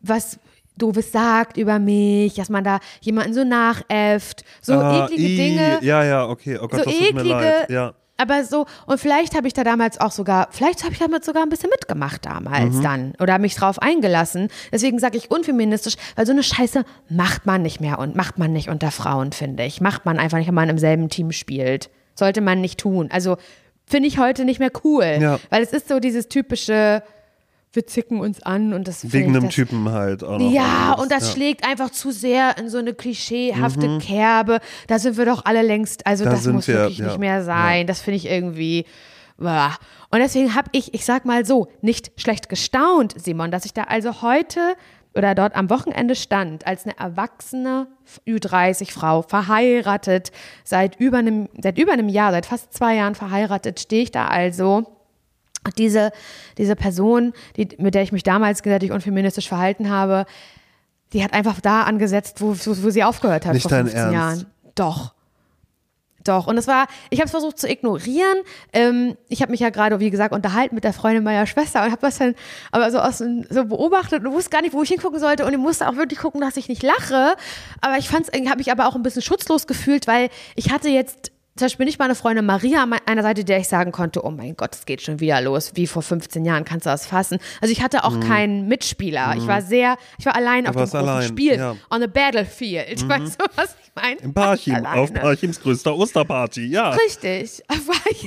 was 0.00 0.38
Doofes 0.78 1.12
sagt 1.12 1.56
über 1.58 1.78
mich, 1.78 2.34
dass 2.34 2.48
man 2.48 2.64
da 2.64 2.78
jemanden 3.02 3.34
so 3.34 3.44
nachäfft, 3.44 4.44
so 4.62 4.74
Ah, 4.74 5.04
eklige 5.04 5.22
i, 5.22 5.36
Dinge 5.36 5.78
Ja, 5.82 6.04
ja, 6.04 6.26
okay. 6.28 6.58
Oh 6.60 6.68
Gott, 6.68 6.84
so 6.84 6.90
eklige. 6.90 7.66
Ja. 7.68 7.92
aber 8.16 8.44
so, 8.44 8.64
und 8.86 8.98
vielleicht 8.98 9.34
habe 9.36 9.46
ich 9.46 9.52
da 9.52 9.62
damals 9.64 10.00
auch 10.00 10.10
sogar, 10.12 10.48
vielleicht 10.50 10.82
habe 10.84 10.92
ich 10.92 10.98
damit 10.98 11.24
sogar 11.24 11.42
ein 11.42 11.48
bisschen 11.50 11.68
mitgemacht 11.70 12.24
damals 12.24 12.76
Mhm. 12.76 12.82
dann 12.82 13.12
oder 13.20 13.38
mich 13.38 13.54
drauf 13.56 13.78
eingelassen. 13.80 14.48
Deswegen 14.72 14.98
sage 14.98 15.18
ich 15.18 15.30
unfeministisch, 15.30 15.96
weil 16.16 16.24
so 16.26 16.32
eine 16.32 16.42
Scheiße 16.42 16.84
macht 17.10 17.44
man 17.46 17.60
nicht 17.62 17.80
mehr 17.80 17.98
und 17.98 18.16
macht 18.16 18.38
man 18.38 18.52
nicht 18.52 18.68
unter 18.70 18.90
Frauen, 18.90 19.32
finde 19.32 19.64
ich. 19.64 19.80
Macht 19.82 20.06
man 20.06 20.18
einfach 20.18 20.38
nicht, 20.38 20.46
wenn 20.48 20.54
man 20.54 20.68
im 20.70 20.78
selben 20.78 21.08
Team 21.10 21.30
spielt. 21.32 21.90
Sollte 22.14 22.40
man 22.40 22.60
nicht 22.60 22.78
tun. 22.80 23.08
Also 23.12 23.36
finde 23.86 24.08
ich 24.08 24.18
heute 24.18 24.44
nicht 24.46 24.60
mehr 24.60 24.72
cool. 24.84 25.18
Ja. 25.20 25.38
Weil 25.50 25.62
es 25.62 25.72
ist 25.72 25.88
so 25.88 25.98
dieses 26.00 26.28
typische, 26.28 27.02
wir 27.72 27.86
zicken 27.86 28.20
uns 28.20 28.42
an 28.42 28.72
und 28.72 28.88
das 28.88 29.12
Wegen 29.12 29.28
einem 29.28 29.44
das, 29.44 29.54
Typen 29.54 29.88
halt 29.90 30.24
auch 30.24 30.38
noch. 30.38 30.50
ja, 30.50 30.92
und 30.92 31.12
das 31.12 31.22
ja. 31.22 31.28
Mhm. 31.28 31.32
schlägt 31.34 31.64
einfach 31.66 31.90
zu 31.90 32.10
sehr 32.10 32.58
in 32.58 32.68
so 32.68 32.78
eine 32.78 32.94
klischeehafte 32.94 33.98
Kerbe. 33.98 34.60
Da 34.88 34.98
sind 34.98 35.16
wir 35.16 35.24
doch 35.24 35.44
alle 35.44 35.62
längst, 35.62 36.06
also 36.06 36.24
Da 36.24 36.30
das 36.30 36.46
muss 36.46 36.66
wir, 36.66 36.74
wirklich 36.74 36.98
ja, 36.98 37.06
nicht 37.06 37.18
mehr 37.18 37.44
sein. 37.44 37.86
Das 37.86 38.00
finde 38.00 38.16
ich 38.16 38.26
irgendwie. 38.26 38.86
Und 39.38 40.18
deswegen 40.18 40.54
habe 40.54 40.68
ich, 40.72 40.92
ich 40.92 41.04
sag 41.04 41.24
mal 41.24 41.46
so, 41.46 41.68
nicht 41.80 42.12
schlecht 42.20 42.48
gestaunt, 42.48 43.14
Simon, 43.16 43.50
dass 43.50 43.64
ich 43.64 43.72
da 43.72 43.84
also 43.84 44.20
heute 44.20 44.74
oder 45.14 45.34
dort 45.34 45.56
am 45.56 45.70
Wochenende 45.70 46.14
stand, 46.14 46.66
als 46.66 46.84
eine 46.84 46.98
erwachsene 46.98 47.88
Ü30-Frau, 48.28 49.22
verheiratet, 49.22 50.30
seit 50.62 51.00
über, 51.00 51.18
einem, 51.18 51.48
seit 51.60 51.78
über 51.78 51.92
einem 51.92 52.08
Jahr, 52.08 52.32
seit 52.32 52.46
fast 52.46 52.72
zwei 52.74 52.96
Jahren 52.96 53.14
verheiratet, 53.14 53.80
stehe 53.80 54.02
ich 54.02 54.10
da 54.10 54.26
also 54.26 54.99
diese, 55.76 56.12
diese 56.58 56.76
Person, 56.76 57.32
die, 57.56 57.68
mit 57.78 57.94
der 57.94 58.02
ich 58.02 58.12
mich 58.12 58.22
damals 58.22 58.62
gesättigt 58.62 58.92
und 58.92 59.02
feministisch 59.02 59.48
verhalten 59.48 59.90
habe, 59.90 60.26
die 61.12 61.24
hat 61.24 61.32
einfach 61.32 61.60
da 61.60 61.82
angesetzt, 61.82 62.40
wo, 62.40 62.54
wo, 62.54 62.82
wo 62.82 62.90
sie 62.90 63.04
aufgehört 63.04 63.46
hat 63.46 63.54
Nicht 63.54 63.62
vor 63.62 63.70
dein 63.70 63.86
15 63.86 64.00
Ernst? 64.00 64.14
Jahren. 64.14 64.46
Doch. 64.74 65.14
Doch. 66.24 66.46
Und 66.46 66.58
es 66.58 66.66
war, 66.66 66.86
ich 67.08 67.18
habe 67.18 67.26
es 67.26 67.30
versucht 67.30 67.58
zu 67.58 67.68
ignorieren. 67.68 68.38
Ähm, 68.72 69.16
ich 69.28 69.40
habe 69.40 69.50
mich 69.50 69.60
ja 69.60 69.70
gerade, 69.70 70.00
wie 70.00 70.10
gesagt, 70.10 70.34
unterhalten 70.34 70.74
mit 70.74 70.84
der 70.84 70.92
Freundin 70.92 71.24
meiner 71.24 71.46
Schwester 71.46 71.82
und 71.82 71.90
habe 71.90 72.02
das 72.02 72.18
dann 72.18 72.34
aber 72.72 72.90
so 72.90 72.98
aus 72.98 73.18
so 73.18 73.64
beobachtet 73.64 74.24
und 74.24 74.32
wusste 74.32 74.50
gar 74.50 74.62
nicht, 74.62 74.74
wo 74.74 74.82
ich 74.82 74.90
hingucken 74.90 75.18
sollte. 75.18 75.46
Und 75.46 75.52
ich 75.52 75.58
musste 75.58 75.88
auch 75.88 75.96
wirklich 75.96 76.18
gucken, 76.18 76.40
dass 76.40 76.56
ich 76.56 76.68
nicht 76.68 76.82
lache. 76.82 77.34
Aber 77.80 77.96
ich 77.96 78.08
fand's, 78.08 78.30
habe 78.32 78.58
mich 78.58 78.70
aber 78.70 78.86
auch 78.86 78.94
ein 78.94 79.02
bisschen 79.02 79.22
schutzlos 79.22 79.66
gefühlt, 79.66 80.06
weil 80.06 80.28
ich 80.56 80.70
hatte 80.70 80.90
jetzt 80.90 81.32
zum 81.60 81.66
Beispiel 81.66 81.86
nicht 81.86 81.98
meine 81.98 82.14
Freundin 82.14 82.44
Maria 82.46 82.82
an 82.82 82.94
einer 83.06 83.22
Seite, 83.22 83.44
der 83.44 83.58
ich 83.58 83.68
sagen 83.68 83.92
konnte, 83.92 84.24
oh 84.24 84.30
mein 84.30 84.56
Gott, 84.56 84.74
es 84.74 84.84
geht 84.86 85.02
schon 85.02 85.20
wieder 85.20 85.40
los, 85.40 85.72
wie 85.74 85.86
vor 85.86 86.02
15 86.02 86.44
Jahren, 86.44 86.64
kannst 86.64 86.86
du 86.86 86.90
das 86.90 87.06
fassen? 87.06 87.38
Also 87.60 87.70
ich 87.72 87.82
hatte 87.82 88.04
auch 88.04 88.18
keinen 88.20 88.66
Mitspieler. 88.68 89.34
Ich 89.36 89.46
war 89.46 89.62
sehr, 89.62 89.96
ich 90.18 90.26
war 90.26 90.34
allein 90.34 90.66
auf 90.66 90.74
dem 90.74 90.80
großen 90.80 90.98
allein, 90.98 91.28
Spiel, 91.28 91.56
ja. 91.56 91.76
on 91.90 92.00
the 92.00 92.06
battlefield. 92.08 93.08
Weißt 93.08 93.40
du, 93.40 93.44
was 93.54 93.76
ich 93.82 93.90
meine? 93.94 94.20
Im 94.20 94.34
Parchim, 94.34 94.84
auf 94.84 95.12
Parchims 95.12 95.60
größter 95.60 95.94
Osterparty, 95.94 96.66
ja. 96.66 96.90
Richtig. 96.90 97.62
War 97.68 97.96
ich 98.10 98.26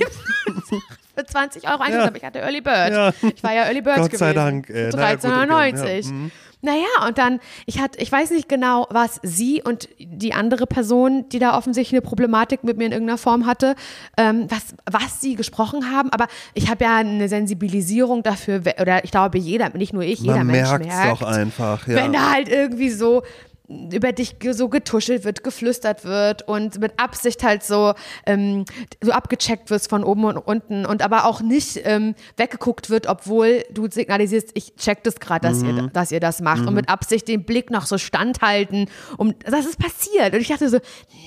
für 1.14 1.24
20 1.24 1.68
Euro 1.68 1.80
eingeschrieben, 1.80 2.00
Ja. 2.00 2.06
aber 2.08 2.16
ich 2.16 2.24
hatte 2.24 2.38
Early 2.40 2.60
Bird. 2.60 2.90
Ja. 2.92 3.12
Ich 3.34 3.42
war 3.42 3.52
ja 3.54 3.64
Early 3.64 3.82
Bird 3.82 3.96
Gott 3.96 4.06
gewesen. 4.06 4.18
sei 4.18 4.32
Dank, 4.32 4.68
äh, 4.70 4.90
Für 4.90 4.96
naja, 4.96 5.14
gut, 5.16 5.24
okay, 5.24 5.34
13,90. 5.34 6.06
ja, 6.06 6.12
mhm. 6.12 6.30
Naja, 6.64 7.06
und 7.06 7.18
dann, 7.18 7.40
ich 7.66 7.78
hatte, 7.78 8.00
ich 8.00 8.10
weiß 8.10 8.30
nicht 8.30 8.48
genau, 8.48 8.86
was 8.90 9.20
sie 9.22 9.62
und 9.62 9.88
die 9.98 10.32
andere 10.32 10.66
Person, 10.66 11.28
die 11.28 11.38
da 11.38 11.58
offensichtlich 11.58 12.00
eine 12.00 12.08
Problematik 12.08 12.64
mit 12.64 12.78
mir 12.78 12.86
in 12.86 12.92
irgendeiner 12.92 13.18
Form 13.18 13.44
hatte, 13.44 13.76
ähm, 14.16 14.46
was, 14.48 14.74
was 14.90 15.20
sie 15.20 15.34
gesprochen 15.34 15.92
haben, 15.92 16.10
aber 16.10 16.26
ich 16.54 16.70
habe 16.70 16.84
ja 16.84 16.96
eine 16.96 17.28
Sensibilisierung 17.28 18.22
dafür, 18.22 18.62
oder 18.80 19.04
ich 19.04 19.10
glaube, 19.10 19.36
jeder, 19.36 19.68
nicht 19.70 19.92
nur 19.92 20.02
ich, 20.02 20.20
jeder 20.20 20.38
Man 20.38 20.46
Mensch 20.46 20.70
merkt 20.70 20.86
merkt. 20.86 21.20
doch 21.20 21.22
einfach, 21.22 21.86
ja. 21.86 21.96
Wenn 21.96 22.14
da 22.14 22.32
halt 22.32 22.48
irgendwie 22.48 22.88
so 22.88 23.22
über 23.66 24.12
dich 24.12 24.36
so 24.52 24.68
getuschelt 24.68 25.24
wird, 25.24 25.42
geflüstert 25.42 26.04
wird 26.04 26.46
und 26.46 26.78
mit 26.80 27.00
Absicht 27.00 27.42
halt 27.42 27.62
so, 27.62 27.94
ähm, 28.26 28.66
so 29.02 29.12
abgecheckt 29.12 29.70
wirst 29.70 29.88
von 29.88 30.04
oben 30.04 30.24
und 30.24 30.36
unten 30.36 30.84
und 30.84 31.00
aber 31.00 31.24
auch 31.24 31.40
nicht 31.40 31.80
ähm, 31.84 32.14
weggeguckt 32.36 32.90
wird, 32.90 33.06
obwohl 33.06 33.64
du 33.70 33.88
signalisierst, 33.90 34.50
ich 34.52 34.74
check 34.76 35.02
das 35.04 35.18
gerade, 35.18 35.48
dass, 35.48 35.62
ihr, 35.62 35.88
dass 35.92 36.12
ihr 36.12 36.20
das 36.20 36.42
macht 36.42 36.66
und 36.66 36.74
mit 36.74 36.90
Absicht 36.90 37.26
den 37.26 37.44
Blick 37.44 37.70
noch 37.70 37.86
so 37.86 37.96
standhalten. 37.96 38.88
Um, 39.16 39.34
das 39.44 39.64
ist 39.64 39.78
passiert 39.78 40.34
und 40.34 40.40
ich 40.40 40.48
dachte 40.48 40.68
so, 40.68 40.78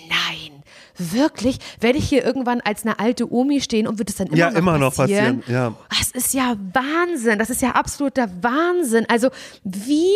nein. 0.08 0.54
Wirklich? 1.00 1.60
Werde 1.80 2.00
ich 2.00 2.10
hier 2.10 2.26
irgendwann 2.26 2.60
als 2.62 2.84
eine 2.84 2.97
alte 2.97 3.32
Omi 3.32 3.62
stehen 3.62 3.88
und 3.88 4.00
wird 4.00 4.10
es 4.10 4.15
dann 4.15 4.28
immer 4.28 4.38
Ja, 4.38 4.50
noch 4.50 4.58
immer 4.58 4.78
noch 4.80 4.95
passieren? 4.95 5.41
passieren, 5.41 5.71
ja. 5.71 5.76
Das 5.89 6.10
ist 6.10 6.34
ja 6.34 6.56
Wahnsinn. 6.73 7.38
Das 7.38 7.52
ist 7.52 7.62
ja 7.62 7.71
absoluter 7.73 8.28
Wahnsinn. 8.41 9.06
Also 9.08 9.30
wie 9.63 10.10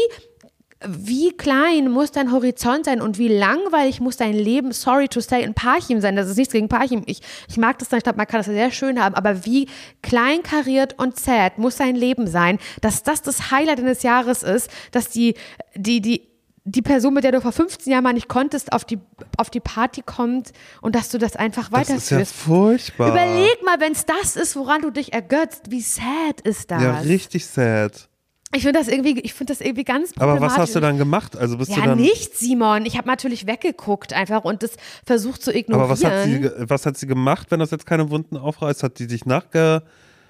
wie 0.87 1.31
klein 1.31 1.91
muss 1.91 2.11
dein 2.11 2.31
Horizont 2.31 2.85
sein 2.85 3.01
und 3.01 3.17
wie 3.17 3.27
langweilig 3.27 3.99
muss 3.99 4.17
dein 4.17 4.33
Leben, 4.33 4.71
sorry 4.71 5.07
to 5.07 5.19
say, 5.19 5.43
in 5.43 5.53
Parchim 5.53 6.01
sein. 6.01 6.15
Das 6.15 6.27
ist 6.27 6.37
nichts 6.37 6.53
gegen 6.53 6.69
Parchim. 6.69 7.03
Ich, 7.05 7.21
ich 7.47 7.57
mag 7.57 7.77
das, 7.79 7.91
ich 7.91 8.03
glaube, 8.03 8.17
man 8.17 8.27
kann 8.27 8.39
das 8.39 8.47
sehr 8.47 8.71
schön 8.71 9.01
haben, 9.01 9.15
aber 9.15 9.45
wie 9.45 9.67
kleinkariert 10.01 10.97
und 10.97 11.19
sad 11.19 11.57
muss 11.57 11.77
dein 11.77 11.95
Leben 11.95 12.27
sein, 12.27 12.57
dass 12.81 13.03
das 13.03 13.21
das 13.21 13.51
Highlight 13.51 13.79
eines 13.79 14.03
Jahres 14.03 14.43
ist, 14.43 14.69
dass 14.91 15.09
die, 15.09 15.35
die, 15.75 16.01
die, 16.01 16.27
die 16.63 16.81
Person, 16.81 17.13
mit 17.13 17.23
der 17.23 17.31
du 17.31 17.41
vor 17.41 17.51
15 17.51 17.91
Jahren 17.91 18.03
mal 18.03 18.13
nicht 18.13 18.27
konntest, 18.27 18.73
auf 18.73 18.85
die, 18.85 18.99
auf 19.37 19.49
die 19.49 19.59
Party 19.59 20.01
kommt 20.03 20.51
und 20.81 20.95
dass 20.95 21.09
du 21.09 21.17
das 21.17 21.35
einfach 21.35 21.69
das 21.69 21.89
ist 21.89 22.09
ja 22.09 22.17
weiterführst. 22.17 22.35
furchtbar. 22.35 23.09
Überleg 23.09 23.63
mal, 23.63 23.79
wenn 23.79 23.93
es 23.93 24.05
das 24.05 24.35
ist, 24.35 24.55
woran 24.55 24.81
du 24.81 24.91
dich 24.91 25.13
ergötzt, 25.13 25.69
wie 25.69 25.81
sad 25.81 26.41
ist 26.43 26.71
das? 26.71 26.81
Ja, 26.81 26.99
richtig 26.99 27.45
sad. 27.45 28.07
Ich 28.53 28.63
finde 28.63 28.79
das 28.79 28.87
irgendwie, 28.89 29.19
ich 29.21 29.33
finde 29.33 29.53
das 29.53 29.61
irgendwie 29.61 29.83
ganz 29.85 30.11
Aber 30.17 30.33
problematisch. 30.33 30.55
was 30.55 30.61
hast 30.61 30.75
du 30.75 30.79
dann 30.81 30.97
gemacht? 30.97 31.37
Also 31.37 31.57
bist 31.57 31.71
du 31.71 31.79
Ja, 31.79 31.85
dann. 31.87 31.97
nichts, 31.99 32.39
Simon. 32.39 32.85
Ich 32.85 32.97
habe 32.97 33.07
natürlich 33.07 33.47
weggeguckt 33.47 34.11
einfach 34.13 34.43
und 34.43 34.61
das 34.63 34.71
versucht 35.05 35.41
zu 35.41 35.55
ignorieren. 35.55 35.83
Aber 35.85 35.89
was 35.93 36.03
hat, 36.03 36.23
sie, 36.25 36.49
was 36.57 36.85
hat 36.85 36.97
sie 36.97 37.07
gemacht, 37.07 37.47
wenn 37.49 37.59
das 37.61 37.71
jetzt 37.71 37.85
keine 37.85 38.09
Wunden 38.09 38.35
aufreißt? 38.37 38.83
Hat 38.83 38.99
die 38.99 39.07
dich 39.07 39.25
nachge. 39.25 39.83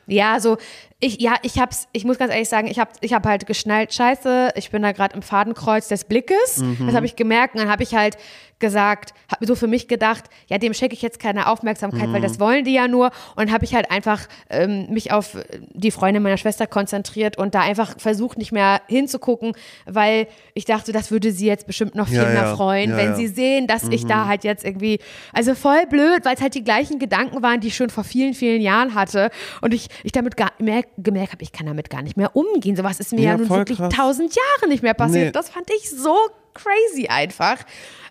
Ja, 0.08 0.40
so 0.40 0.58
ich 1.02 1.20
ja, 1.20 1.34
ich 1.42 1.60
hab's, 1.60 1.88
ich 1.92 2.06
muss 2.06 2.18
ganz 2.18 2.32
ehrlich 2.32 2.48
sagen, 2.48 2.68
ich 2.68 2.80
habe 2.80 2.92
ich 3.02 3.14
hab 3.14 3.26
halt 3.26 3.46
geschnallt, 3.48 3.94
scheiße, 3.94 4.52
ich 4.56 4.72
bin 4.72 4.82
da 4.84 4.92
gerade 4.94 5.16
im 5.16 5.22
Fadenkreuz 5.22 5.88
des 5.90 6.06
Blickes. 6.06 6.58
Mhm. 6.58 6.86
Das 6.86 6.96
habe 6.96 7.06
ich 7.06 7.16
gemerkt 7.18 7.56
und 7.56 7.62
dann 7.62 7.70
habe 7.70 7.84
ich 7.84 7.94
halt 7.96 8.18
gesagt, 8.60 9.16
habe 9.32 9.48
so 9.48 9.56
für 9.56 9.66
mich 9.66 9.88
gedacht, 9.88 10.26
ja, 10.48 10.60
dem 10.60 10.76
schenke 10.76 10.94
ich 10.94 11.02
jetzt 11.02 11.20
keine 11.20 11.48
Aufmerksamkeit, 11.48 12.10
weil 12.14 12.20
Mhm. 12.20 12.24
das 12.24 12.40
wollen 12.40 12.64
die 12.64 12.74
ja 12.74 12.88
nur 12.88 13.10
und 13.36 13.52
habe 13.52 13.66
ich 13.66 13.74
halt 13.74 13.90
einfach 13.90 14.28
ähm, 14.52 14.86
mich 14.92 15.12
auf 15.12 15.36
die 15.74 15.90
Freundin 15.90 16.22
meiner 16.22 16.38
Schwester 16.38 16.68
konzentriert 16.68 17.40
und 17.40 17.56
da 17.56 17.62
einfach 17.62 18.00
versucht 18.00 18.38
nicht 18.38 18.52
mehr 18.52 18.82
hinzugucken, 18.88 19.54
weil 19.88 20.28
ich 20.54 20.66
dachte, 20.66 20.92
das 20.92 21.10
würde 21.10 21.32
sie 21.32 21.48
jetzt 21.48 21.66
bestimmt 21.66 21.96
noch 21.96 22.08
viel 22.08 22.18
Ja, 22.18 22.26
mehr 22.26 22.34
ja. 22.44 22.56
freuen, 22.56 22.92
Ja, 22.92 22.98
wenn. 22.98 23.10
Mhm. 23.14 23.16
sie 23.16 23.28
sehen, 23.30 23.66
dass 23.66 23.88
ich 23.90 24.06
da 24.06 24.28
halt 24.28 24.44
jetzt 24.44 24.64
irgendwie, 24.64 25.00
also 25.34 25.56
voll 25.56 25.88
blöd, 25.88 26.24
weil 26.24 26.36
es 26.36 26.42
halt 26.42 26.54
die 26.54 26.64
gleichen 26.64 27.00
Gedanken 27.00 27.42
waren, 27.42 27.62
die 27.62 27.70
ich 27.70 27.76
schon 27.76 27.90
vor 27.90 28.04
vielen, 28.04 28.36
vielen 28.36 28.62
Jahren 28.62 28.94
hatte 28.94 29.32
und 29.62 29.74
ich, 29.74 29.88
ich 30.04 30.12
damit 30.12 30.38
gar 30.38 30.52
mer 30.60 30.84
gemerkt 30.98 31.34
habe, 31.34 31.44
ich 31.44 31.52
kann 31.52 31.66
damit 31.66 31.90
gar 31.90 32.02
nicht 32.02 32.18
mehr 32.18 32.36
umgehen. 32.36 32.76
Sowas 32.76 33.00
ist 33.00 33.12
mir 33.14 33.22
ja, 33.22 33.32
Ja, 33.32 33.38
nun 33.38 33.50
wirklich 33.50 33.78
tausend 33.78 34.36
Jahre 34.36 34.70
nicht 34.70 34.84
mehr 34.84 34.94
passiert. 34.94 35.26
Nee. 35.26 35.32
Das 35.32 35.50
fand 35.50 35.70
ich 35.78 35.90
so 35.90 36.16
crazy 36.54 37.08
einfach. 37.08 37.58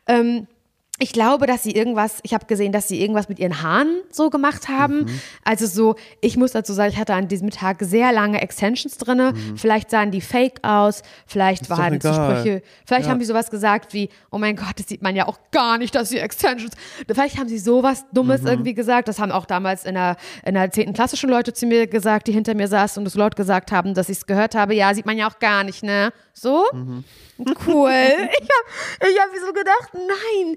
Ähm, 0.06 0.46
ich 1.02 1.12
glaube, 1.12 1.46
dass 1.46 1.62
sie 1.62 1.72
irgendwas, 1.72 2.18
ich 2.22 2.34
habe 2.34 2.46
gesehen, 2.46 2.72
dass 2.72 2.86
sie 2.86 3.00
irgendwas 3.00 3.28
mit 3.28 3.38
ihren 3.38 3.62
Haaren 3.62 3.88
so 4.12 4.30
gemacht 4.30 4.68
haben. 4.68 5.04
Mhm. 5.04 5.20
Also 5.44 5.66
so, 5.66 5.96
ich 6.20 6.36
muss 6.36 6.52
dazu 6.52 6.72
sagen, 6.72 6.92
ich 6.92 6.98
hatte 6.98 7.14
an 7.14 7.26
diesem 7.26 7.50
Tag 7.50 7.78
sehr 7.80 8.12
lange 8.12 8.40
Extensions 8.40 8.98
drinne. 8.98 9.32
Vielleicht 9.56 9.90
sahen 9.90 10.10
die 10.10 10.20
fake 10.20 10.60
aus, 10.62 11.02
vielleicht 11.26 11.68
Mhm. 11.68 11.76
waren 11.76 11.94
egal. 11.94 12.00
Zusprüche, 12.14 12.62
vielleicht 12.86 13.06
Ja. 13.06 13.10
haben 13.12 13.20
sie 13.20 13.26
sowas 13.26 13.50
gesagt 13.50 13.94
wie, 13.94 14.10
oh 14.30 14.38
mein 14.38 14.56
Gott, 14.56 14.74
das 14.78 14.86
sieht 14.88 15.00
man 15.02 15.16
ja 15.16 15.26
auch 15.26 15.38
gar 15.50 15.78
nicht, 15.78 15.94
dass 15.94 16.10
sie 16.10 16.18
Extensions. 16.18 16.72
Vielleicht 17.10 17.38
haben 17.38 17.48
sie 17.48 17.58
sowas 17.58 18.02
Mhm. 18.02 18.14
Dummes 18.14 18.42
irgendwie 18.44 18.74
gesagt. 18.74 19.08
Das 19.08 19.18
haben 19.18 19.32
auch 19.32 19.46
damals 19.46 19.84
in 19.86 19.94
der, 19.94 20.16
in 20.44 20.54
der 20.54 20.70
10. 20.70 20.92
Klasse 20.92 21.16
schon 21.16 21.30
Leute 21.30 21.52
zu 21.54 21.64
mir 21.66 21.86
gesagt, 21.86 22.26
die 22.28 22.32
hinter 22.32 22.54
mir 22.54 22.68
saßen 22.68 23.00
und 23.00 23.06
es 23.06 23.14
laut 23.14 23.36
gesagt 23.36 23.72
haben, 23.72 23.94
dass 23.94 24.10
ich 24.10 24.18
es 24.18 24.26
gehört 24.26 24.54
habe. 24.54 24.74
Ja, 24.74 24.94
sieht 24.94 25.06
man 25.06 25.16
ja 25.16 25.26
auch 25.28 25.38
gar 25.38 25.64
nicht, 25.64 25.82
ne? 25.82 26.12
So? 26.40 26.64
Mhm. 26.72 27.04
Cool. 27.66 27.90
Ich 27.90 28.48
habe 29.06 29.10
ich 29.10 29.20
hab 29.20 29.28
so 29.46 29.52
gedacht, 29.52 29.90
nein. 29.92 30.56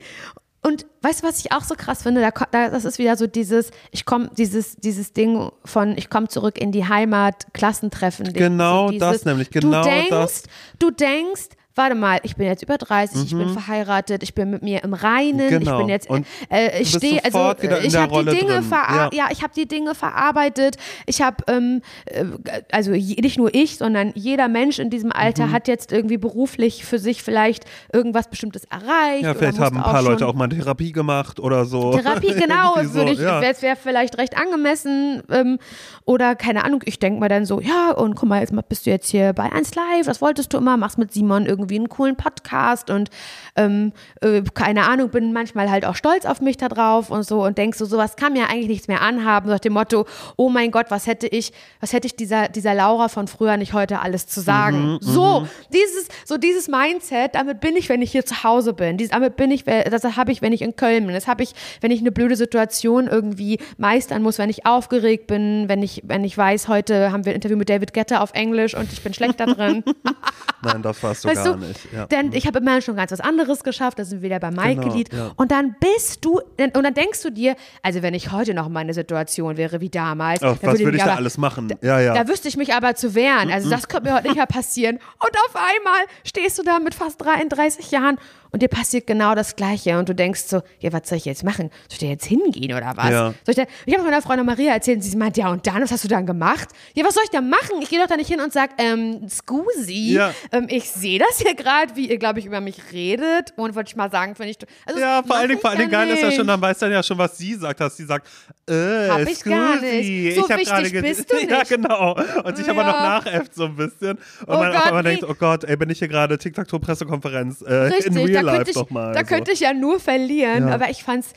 Und 0.65 0.85
weißt 1.01 1.21
du, 1.21 1.27
was 1.27 1.39
ich 1.39 1.51
auch 1.51 1.63
so 1.63 1.75
krass 1.75 2.03
finde? 2.03 2.21
Da, 2.21 2.31
da, 2.51 2.69
das 2.69 2.85
ist 2.85 2.99
wieder 2.99 3.17
so 3.17 3.27
dieses, 3.27 3.71
ich 3.91 4.05
komme, 4.05 4.31
dieses, 4.37 4.77
dieses 4.77 5.11
Ding 5.11 5.51
von, 5.65 5.97
ich 5.97 6.09
komme 6.09 6.29
zurück 6.29 6.57
in 6.57 6.71
die 6.71 6.87
Heimat, 6.87 7.47
Klassentreffen. 7.53 8.31
Genau 8.31 8.87
so 8.87 8.91
dieses, 8.93 9.09
das 9.09 9.25
nämlich, 9.25 9.49
genau 9.49 9.83
du 9.83 9.89
denkst, 9.89 10.09
das. 10.09 10.43
Du 10.79 10.89
denkst, 10.89 11.49
warte 11.75 11.95
mal, 11.95 12.19
ich 12.23 12.35
bin 12.35 12.47
jetzt 12.47 12.61
über 12.63 12.77
30, 12.77 13.25
ich 13.25 13.35
bin 13.37 13.49
verheiratet, 13.49 14.21
ich 14.23 14.33
bin 14.35 14.49
mit 14.51 14.61
mir 14.61 14.83
im 14.83 14.93
Reinen, 14.93 15.39
ich 15.39 15.51
Mhm. 15.53 15.59
Genau. 15.59 15.77
bin 15.79 15.89
jetzt, 15.89 16.09
Und 16.09 16.25
äh, 16.49 16.81
ich 16.81 16.89
stehe, 16.91 17.23
also 17.23 17.51
in 17.61 17.71
ich 17.85 17.95
habe 17.95 18.23
die 18.23 18.37
Dinge, 18.37 18.61
Ja. 18.69 19.09
ja. 19.11 19.27
ich 19.31 19.41
habe 19.43 19.53
die 19.55 19.67
Dinge 19.67 19.95
verarbeitet, 19.95 20.77
ich 21.05 21.21
habe, 21.21 21.37
ähm, 21.47 21.81
äh, 22.05 22.25
also 22.71 22.91
nicht 22.91 23.37
nur 23.37 23.53
ich, 23.53 23.77
sondern 23.77 24.11
jeder 24.15 24.47
Mensch 24.47 24.79
in 24.79 24.89
diesem 24.89 25.11
Alter 25.11 25.47
Mhm. 25.47 25.51
hat 25.53 25.67
jetzt 25.67 25.91
irgendwie 25.91 26.17
beruflich 26.17 26.85
für 26.85 26.99
sich 26.99 27.23
vielleicht 27.23 27.65
irgendwas 27.91 28.27
Bestimmtes 28.29 28.65
erreicht. 28.65 29.23
Ja, 29.23 29.33
vielleicht 29.33 29.59
haben 29.59 29.77
ein 29.77 29.83
paar 29.83 30.01
Leute 30.03 30.27
auch 30.27 30.33
mal 30.35 30.47
Therapie 30.49 30.91
gemacht 30.91 31.39
oder 31.39 31.65
so. 31.65 31.91
Therapie, 31.93 32.33
genau, 32.37 32.75
so, 32.83 32.93
würde 32.95 33.11
ich, 33.13 33.19
ja. 33.19 33.41
wäre 33.41 33.61
wär 33.61 33.75
vielleicht 33.75 34.17
recht 34.17 34.37
angemessen. 34.37 35.23
Ähm, 35.31 35.57
oder 36.05 36.35
keine 36.35 36.63
Ahnung, 36.65 36.81
ich 36.85 36.99
denke 36.99 37.19
mir 37.19 37.29
dann 37.29 37.45
so, 37.45 37.61
ja, 37.61 37.91
und 37.91 38.15
guck 38.15 38.29
mal, 38.29 38.41
jetzt 38.41 38.51
mal 38.53 38.61
bist 38.67 38.85
du 38.85 38.89
jetzt 38.89 39.09
hier 39.09 39.33
bei 39.33 39.51
1 39.51 39.73
Live, 39.75 40.05
das 40.05 40.21
wolltest 40.21 40.53
du 40.53 40.57
immer, 40.57 40.75
machst 40.77 40.97
mit 40.97 41.13
Simon 41.13 41.45
irgendwie 41.45 41.62
einen 41.71 41.89
coolen 41.89 42.15
Podcast 42.15 42.89
und 42.89 43.09
ähm, 43.55 43.93
äh, 44.21 44.41
keine 44.53 44.87
Ahnung, 44.87 45.09
bin 45.09 45.33
manchmal 45.33 45.69
halt 45.69 45.85
auch 45.85 45.95
stolz 45.95 46.25
auf 46.25 46.41
mich 46.41 46.57
da 46.57 46.69
drauf 46.69 47.09
und 47.09 47.23
so 47.23 47.43
und 47.43 47.57
denkst 47.57 47.77
so, 47.77 47.85
sowas 47.85 48.15
kann 48.15 48.33
mir 48.33 48.49
eigentlich 48.49 48.67
nichts 48.67 48.87
mehr 48.87 49.01
anhaben, 49.01 49.49
nach 49.49 49.59
dem 49.59 49.73
Motto, 49.73 50.05
oh 50.35 50.49
mein 50.49 50.71
Gott, 50.71 50.87
was 50.89 51.07
hätte 51.07 51.27
ich, 51.27 51.53
was 51.79 51.93
hätte 51.93 52.07
ich 52.07 52.15
dieser, 52.15 52.49
dieser 52.49 52.73
Laura 52.73 53.07
von 53.07 53.27
früher 53.27 53.57
nicht 53.57 53.73
heute 53.73 53.99
alles 53.99 54.27
zu 54.27 54.41
sagen? 54.41 54.97
so, 55.01 55.47
dieses, 55.71 56.07
so 56.25 56.37
dieses 56.37 56.67
Mindset, 56.67 57.35
damit 57.35 57.59
bin 57.59 57.75
ich, 57.75 57.89
wenn 57.89 58.01
ich 58.01 58.11
hier 58.11 58.25
zu 58.25 58.43
Hause 58.43 58.73
bin. 58.73 58.97
Dies, 58.97 59.09
damit 59.09 59.35
bin 59.35 59.51
ich, 59.51 59.63
das 59.63 60.03
habe 60.17 60.31
ich, 60.31 60.41
wenn 60.41 60.53
ich 60.53 60.61
in 60.61 60.75
Köln 60.75 61.05
bin. 61.05 61.13
Das 61.13 61.27
habe 61.27 61.43
ich, 61.43 61.53
wenn 61.81 61.91
ich 61.91 61.99
eine 61.99 62.11
blöde 62.11 62.35
Situation 62.35 63.07
irgendwie 63.07 63.59
meistern 63.77 64.21
muss, 64.21 64.37
wenn 64.37 64.49
ich 64.49 64.65
aufgeregt 64.65 65.27
bin, 65.27 65.65
wenn 65.67 65.81
ich, 65.81 66.01
wenn 66.05 66.23
ich 66.23 66.37
weiß, 66.37 66.67
heute 66.67 67.11
haben 67.11 67.25
wir 67.25 67.33
ein 67.33 67.35
Interview 67.35 67.57
mit 67.57 67.69
David 67.69 67.93
Guetta 67.93 68.21
auf 68.21 68.31
Englisch 68.33 68.75
und 68.75 68.91
ich 68.91 69.01
bin 69.01 69.13
schlecht 69.13 69.39
da 69.39 69.45
drin. 69.45 69.83
Nein, 70.63 70.81
das 70.81 71.01
warst 71.03 71.23
du 71.23 71.29
Weißt 71.29 71.43
gar 71.43 71.52
nicht. 71.57 71.79
Ja. 71.93 72.05
denn 72.07 72.31
ich 72.33 72.47
habe 72.47 72.59
immerhin 72.59 72.81
schon 72.81 72.95
ganz 72.95 73.11
was 73.11 73.19
anderes 73.19 73.63
geschafft, 73.63 73.99
da 73.99 74.05
sind 74.05 74.21
wir 74.21 74.29
wieder 74.29 74.39
bei 74.39 74.51
Mike 74.51 74.81
Genau, 74.81 74.95
Lied. 74.95 75.13
ja. 75.13 75.31
Und 75.35 75.51
dann 75.51 75.75
bist 75.79 76.23
du, 76.25 76.39
und 76.39 76.73
dann 76.83 76.93
denkst 76.93 77.21
du 77.21 77.29
dir, 77.31 77.55
also 77.81 78.01
wenn 78.01 78.13
ich 78.13 78.31
heute 78.31 78.53
noch 78.53 78.67
in 78.67 78.73
meiner 78.73 78.93
Situation 78.93 79.57
wäre 79.57 79.81
wie 79.81 79.89
damals, 79.89 80.41
Ach, 80.43 80.55
was 80.61 80.61
würde 80.61 80.81
ich 80.83 80.87
mich 80.91 80.97
da 81.01 81.07
aber- 81.09 81.17
alles 81.17 81.37
machen? 81.37 81.73
Ja, 81.81 81.99
ja. 81.99 82.13
da 82.13 82.27
wüsste 82.27 82.47
ich 82.47 82.57
mich 82.57 82.73
aber 82.73 82.95
zu 82.95 83.15
wehren. 83.15 83.51
Also 83.51 83.69
das 83.69 83.87
könnte 83.87 84.09
mir 84.09 84.15
heute 84.15 84.27
nicht 84.27 84.37
mehr 84.37 84.45
passieren. 84.45 84.95
Und 85.19 85.31
auf 85.47 85.55
einmal 85.55 86.01
stehst 86.23 86.57
du 86.59 86.63
da 86.63 86.79
mit 86.79 86.93
fast 86.95 87.21
33 87.21 87.91
Jahren 87.91 88.17
und 88.53 88.61
dir 88.61 88.69
passiert 88.69 89.05
genau 89.07 89.35
das 89.35 89.55
Gleiche. 89.57 89.97
Und 89.99 90.07
du 90.07 90.15
denkst 90.15 90.43
so, 90.47 90.61
ja, 90.79 90.93
was 90.93 91.09
soll 91.09 91.17
ich 91.17 91.25
jetzt 91.25 91.43
machen? 91.43 91.69
Soll 91.89 91.93
ich 91.93 91.99
da 91.99 92.05
jetzt 92.05 92.25
hingehen 92.25 92.73
oder 92.73 92.93
was? 92.95 93.09
Ja. 93.09 93.33
Soll 93.45 93.49
ich 93.49 93.55
da, 93.55 93.63
ich 93.85 93.93
habe 93.93 94.05
meiner 94.05 94.21
Freundin 94.21 94.45
Maria 94.45 94.73
erzählt 94.73 94.97
und 94.97 95.01
sie 95.01 95.17
meint, 95.17 95.35
ja 95.35 95.49
und 95.51 95.67
dann, 95.67 95.81
was 95.81 95.91
hast 95.91 96.03
du 96.05 96.07
dann 96.07 96.25
gemacht? 96.25 96.69
Ja, 96.93 97.03
was 97.03 97.15
soll 97.15 97.23
ich 97.25 97.31
da 97.31 97.41
machen? 97.41 97.81
Ich 97.81 97.89
gehe 97.89 97.99
doch 97.99 98.07
da 98.07 98.15
nicht 98.15 98.29
hin 98.29 98.39
und 98.39 98.53
sag, 98.53 98.69
ähm, 98.77 99.27
Scusi, 99.27 100.13
Ja. 100.13 100.33
ähm, 100.51 100.67
ich 100.69 100.89
sehe 100.89 101.19
das 101.19 101.39
hier 101.39 101.55
gerade, 101.55 101.95
wie 101.95 102.09
ihr, 102.09 102.17
glaube 102.17 102.39
ich, 102.39 102.45
über 102.45 102.61
mich 102.61 102.77
redet. 102.93 103.53
Und 103.57 103.75
wollte 103.75 103.89
ich 103.89 103.95
mal 103.95 104.09
sagen, 104.11 104.35
finde 104.35 104.51
ich, 104.51 104.57
also 104.85 104.99
Ja, 104.99 105.23
vor 105.25 105.35
allen 105.35 105.49
Dingen, 105.49 105.59
vor 105.59 105.71
allen 105.71 105.79
Dingen 105.79 105.91
geil 105.91 106.09
ist 106.09 106.21
ja 106.21 106.31
schon, 106.31 106.47
dann 106.47 106.61
weiß 106.61 106.77
dann 106.79 106.91
ja 106.91 107.01
schon, 107.03 107.17
was 107.17 107.37
sie 107.37 107.55
sagt, 107.55 107.79
dass 107.79 107.97
sie 107.97 108.05
sagt, 108.05 108.27
äh, 108.69 109.09
Hab 109.09 109.19
ich 109.27 109.43
gar 109.43 109.77
scusi, 109.77 109.85
nicht. 109.91 110.35
So 110.35 110.45
ich 110.45 110.49
hab 110.51 110.59
wichtig 110.59 110.67
gerade 110.73 110.91
ge- 110.91 111.01
bist 111.01 111.31
du 111.31 111.37
Ja, 111.49 111.57
nicht. 111.59 111.69
genau. 111.69 112.15
Und 112.43 112.55
sich 112.55 112.69
aber 112.69 112.83
noch 112.83 112.93
Ja. 112.93 113.19
nachäfft 113.19 113.55
so 113.55 113.65
ein 113.65 113.75
bisschen. 113.75 114.11
Und 114.11 114.19
Oh 114.47 114.57
man 114.57 114.71
Gott, 114.71 114.93
nee. 114.93 115.01
denkt, 115.03 115.23
oh 115.27 115.33
Gott, 115.33 115.63
ey, 115.63 115.75
bin 115.75 115.89
ich 115.89 115.99
hier 115.99 116.07
gerade 116.07 116.37
TikTok-Pressekonferenz 116.37 117.61
äh, 117.61 117.73
Richtig, 117.73 118.05
in 118.07 118.17
Real 118.17 118.42
Life 118.43 118.57
könnte 118.57 118.71
ich, 118.71 118.77
doch 118.77 118.89
mal. 118.89 119.13
da 119.13 119.19
so. 119.21 119.25
könnte 119.25 119.51
ich 119.51 119.59
ja 119.61 119.73
nur 119.73 119.99
verlieren, 119.99 120.67
Ja. 120.67 120.73
aber 120.73 120.89
ich 120.89 121.03
fand's, 121.03 121.33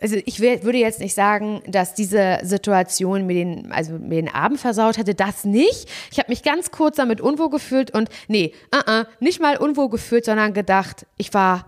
also 0.00 0.16
ich 0.24 0.40
wär, 0.40 0.62
würde 0.62 0.78
jetzt 0.78 1.00
nicht 1.00 1.14
sagen, 1.14 1.62
dass 1.66 1.94
diese 1.94 2.38
Situation 2.42 3.26
mir 3.26 3.34
den, 3.34 3.72
also 3.72 3.92
mir 3.92 4.22
den 4.22 4.32
Abend 4.32 4.60
versaut 4.60 4.96
hätte, 4.98 5.14
das 5.14 5.44
nicht. 5.44 5.88
Ich 6.10 6.18
habe 6.18 6.30
mich 6.30 6.42
ganz 6.42 6.70
kurz 6.70 6.96
damit 6.96 7.20
unwohl 7.20 7.50
gefühlt 7.50 7.90
und 7.90 8.08
nee, 8.28 8.52
uh 8.74 8.78
-uh, 8.78 9.06
nicht 9.20 9.40
mal 9.40 9.56
unwohl 9.56 9.90
gefühlt, 9.90 10.24
sondern 10.24 10.54
gedacht, 10.54 11.06
ich 11.16 11.34
war 11.34 11.66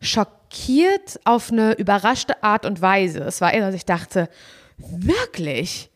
schockiert 0.00 1.18
auf 1.24 1.50
eine 1.50 1.72
überraschte 1.74 2.42
Art 2.42 2.66
und 2.66 2.80
Weise. 2.80 3.20
Es 3.20 3.40
war 3.40 3.52
eher, 3.52 3.66
dass 3.66 3.74
ich 3.74 3.86
dachte, 3.86 4.28
wirklich? 4.78 5.90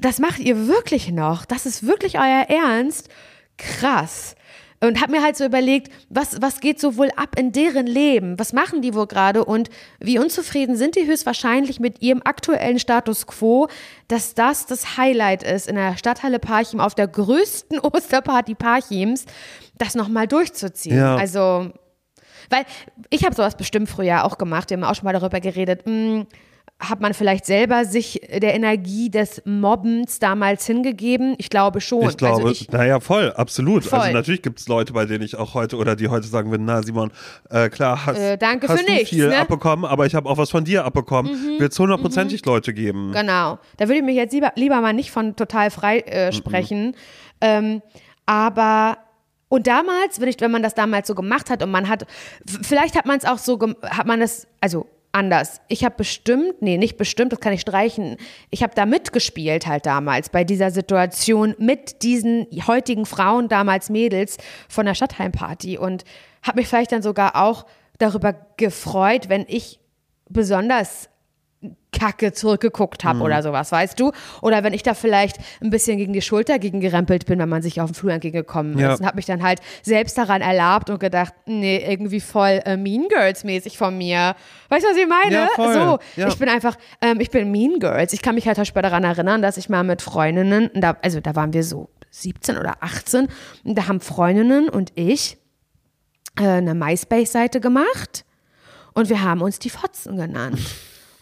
Das 0.00 0.18
macht 0.18 0.38
ihr 0.40 0.68
wirklich 0.68 1.10
noch? 1.10 1.44
Das 1.46 1.64
ist 1.66 1.86
wirklich 1.86 2.18
euer 2.18 2.46
Ernst? 2.48 3.08
Krass. 3.56 4.34
Und 4.82 5.02
habe 5.02 5.12
mir 5.12 5.22
halt 5.22 5.36
so 5.36 5.44
überlegt, 5.44 5.92
was, 6.08 6.40
was 6.40 6.60
geht 6.60 6.80
so 6.80 6.96
wohl 6.96 7.10
ab 7.14 7.38
in 7.38 7.52
deren 7.52 7.86
Leben? 7.86 8.38
Was 8.38 8.54
machen 8.54 8.80
die 8.80 8.94
wohl 8.94 9.06
gerade? 9.06 9.44
Und 9.44 9.68
wie 9.98 10.18
unzufrieden 10.18 10.74
sind 10.74 10.96
die 10.96 11.06
höchstwahrscheinlich 11.06 11.80
mit 11.80 12.00
ihrem 12.00 12.22
aktuellen 12.24 12.78
Status 12.78 13.26
quo, 13.26 13.68
dass 14.08 14.32
das 14.32 14.64
das 14.64 14.96
Highlight 14.96 15.42
ist, 15.42 15.68
in 15.68 15.76
der 15.76 15.98
Stadthalle 15.98 16.38
Parchim 16.38 16.80
auf 16.80 16.94
der 16.94 17.08
größten 17.08 17.78
Osterparty 17.82 18.54
Parchims, 18.54 19.26
das 19.76 19.94
nochmal 19.94 20.26
durchzuziehen. 20.26 20.96
Ja. 20.96 21.16
Also, 21.16 21.70
weil 22.48 22.64
ich 23.10 23.24
habe 23.26 23.34
sowas 23.34 23.56
bestimmt 23.56 23.90
früher 23.90 24.24
auch 24.24 24.38
gemacht, 24.38 24.70
wir 24.70 24.78
haben 24.78 24.84
auch 24.84 24.94
schon 24.94 25.04
mal 25.04 25.12
darüber 25.12 25.40
geredet. 25.40 25.84
Hm, 25.84 26.26
hat 26.80 27.00
man 27.00 27.12
vielleicht 27.12 27.44
selber 27.44 27.84
sich 27.84 28.20
der 28.32 28.54
Energie 28.54 29.10
des 29.10 29.42
Mobbens 29.44 30.18
damals 30.18 30.66
hingegeben? 30.66 31.34
Ich 31.38 31.50
glaube 31.50 31.80
schon. 31.80 32.08
Ich 32.08 32.16
glaube, 32.16 32.36
also 32.36 32.48
ich, 32.48 32.70
naja, 32.70 33.00
voll, 33.00 33.32
absolut. 33.32 33.84
Voll. 33.84 33.98
Also 33.98 34.12
natürlich 34.12 34.42
gibt 34.42 34.60
es 34.60 34.66
Leute, 34.66 34.94
bei 34.94 35.04
denen 35.04 35.22
ich 35.22 35.36
auch 35.36 35.54
heute 35.54 35.76
oder 35.76 35.94
die 35.94 36.08
heute 36.08 36.26
sagen 36.26 36.50
würden, 36.50 36.64
na 36.64 36.82
Simon, 36.82 37.12
äh, 37.50 37.68
klar, 37.68 38.06
hast, 38.06 38.18
Äh, 38.18 38.38
danke 38.38 38.66
hast 38.66 38.80
für 38.80 38.86
du 38.86 38.92
nichts, 38.92 39.10
viel 39.10 39.28
ne? 39.28 39.34
Mhm. 39.34 39.40
abbekommen, 39.42 39.84
aber 39.84 40.06
ich 40.06 40.14
habe 40.14 40.28
auch 40.28 40.38
was 40.38 40.50
von 40.50 40.64
dir 40.64 40.84
abbekommen. 40.84 41.58
Wird 41.58 41.72
es 41.72 41.78
hundertprozentig 41.78 42.44
Leute 42.46 42.72
geben. 42.72 43.12
Genau. 43.12 43.58
Da 43.76 43.86
würde 43.86 43.98
ich 43.98 44.04
mich 44.04 44.16
jetzt 44.16 44.32
lieber, 44.32 44.52
lieber 44.56 44.80
mal 44.80 44.94
nicht 44.94 45.10
von 45.10 45.36
total 45.36 45.70
frei 45.70 46.00
äh, 46.00 46.32
sprechen. 46.32 46.96
Ähm, 47.42 47.82
aber 48.24 48.98
und 49.48 49.66
damals, 49.66 50.20
wenn, 50.20 50.28
ich, 50.28 50.40
wenn 50.40 50.52
man 50.52 50.62
das 50.62 50.74
damals 50.74 51.08
so 51.08 51.14
gemacht 51.14 51.50
hat 51.50 51.62
und 51.62 51.70
man 51.72 51.88
hat, 51.88 52.06
vielleicht 52.62 52.96
hat 52.96 53.04
man 53.04 53.18
es 53.18 53.24
auch 53.24 53.38
so, 53.38 53.58
hat 53.82 54.06
man 54.06 54.20
das, 54.20 54.46
also 54.60 54.86
anders. 55.12 55.60
Ich 55.68 55.84
habe 55.84 55.96
bestimmt, 55.96 56.62
nee, 56.62 56.78
nicht 56.78 56.96
bestimmt, 56.96 57.32
das 57.32 57.40
kann 57.40 57.52
ich 57.52 57.60
streichen. 57.60 58.16
Ich 58.50 58.62
habe 58.62 58.74
da 58.74 58.86
mitgespielt 58.86 59.66
halt 59.66 59.86
damals 59.86 60.30
bei 60.30 60.44
dieser 60.44 60.70
Situation 60.70 61.54
mit 61.58 62.02
diesen 62.02 62.46
heutigen 62.66 63.06
Frauen, 63.06 63.48
damals 63.48 63.90
Mädels 63.90 64.38
von 64.68 64.86
der 64.86 64.94
Stadtheimparty 64.94 65.78
und 65.78 66.04
habe 66.42 66.60
mich 66.60 66.68
vielleicht 66.68 66.92
dann 66.92 67.02
sogar 67.02 67.36
auch 67.36 67.66
darüber 67.98 68.34
gefreut, 68.56 69.28
wenn 69.28 69.44
ich 69.48 69.80
besonders 70.28 71.09
Kacke 71.92 72.32
zurückgeguckt 72.32 73.04
habe 73.04 73.20
oder 73.20 73.42
sowas, 73.42 73.70
weißt 73.72 74.00
du? 74.00 74.12
Oder 74.40 74.64
wenn 74.64 74.72
ich 74.72 74.82
da 74.82 74.94
vielleicht 74.94 75.36
ein 75.60 75.68
bisschen 75.68 75.98
gegen 75.98 76.14
die 76.14 76.22
Schulter 76.22 76.58
gegen 76.58 76.80
gerempelt 76.80 77.26
bin, 77.26 77.38
wenn 77.38 77.48
man 77.50 77.60
sich 77.60 77.80
auf 77.82 77.90
dem 77.90 77.94
Flur 77.94 78.12
entgegengekommen 78.12 78.74
ist 78.74 78.80
Ja. 78.80 78.94
und 78.94 79.04
habe 79.04 79.16
mich 79.16 79.26
dann 79.26 79.42
halt 79.42 79.60
selbst 79.82 80.16
daran 80.16 80.40
erlabt 80.40 80.88
und 80.88 80.98
gedacht, 81.00 81.34
nee, 81.44 81.76
irgendwie 81.86 82.20
voll 82.20 82.60
äh, 82.64 82.78
Mean 82.78 83.08
Girls 83.08 83.44
mäßig 83.44 83.76
von 83.76 83.98
mir. 83.98 84.34
Weißt 84.70 84.84
du, 84.84 84.88
was 84.90 84.96
ich 84.96 85.06
meine? 85.06 85.34
Ja. 85.34 85.48
So, 85.56 85.98
Ja. 86.16 86.28
ich 86.28 86.38
bin 86.38 86.48
einfach, 86.48 86.76
ähm, 87.02 87.20
ich 87.20 87.30
bin 87.30 87.50
Mean 87.50 87.78
Girls. 87.80 88.14
Ich 88.14 88.22
kann 88.22 88.36
mich 88.36 88.46
halt 88.46 88.54
zum 88.56 88.62
Beispiel 88.62 88.80
daran 88.82 89.04
erinnern, 89.04 89.42
dass 89.42 89.58
ich 89.58 89.68
mal 89.68 89.82
mit 89.84 90.00
Freundinnen, 90.00 90.70
da, 90.74 90.96
also 91.02 91.20
da 91.20 91.36
waren 91.36 91.52
wir 91.52 91.64
so 91.64 91.90
17 92.12 92.56
oder 92.56 92.76
18, 92.80 93.28
und 93.64 93.76
da 93.76 93.88
haben 93.88 94.00
Freundinnen 94.00 94.70
und 94.70 94.92
ich 94.94 95.36
äh, 96.38 96.44
eine 96.44 96.74
MySpace-Seite 96.74 97.60
gemacht 97.60 98.24
und 98.94 99.10
wir 99.10 99.22
haben 99.22 99.42
uns 99.42 99.58
die 99.58 99.70
Fotzen 99.70 100.16
genannt. 100.16 100.58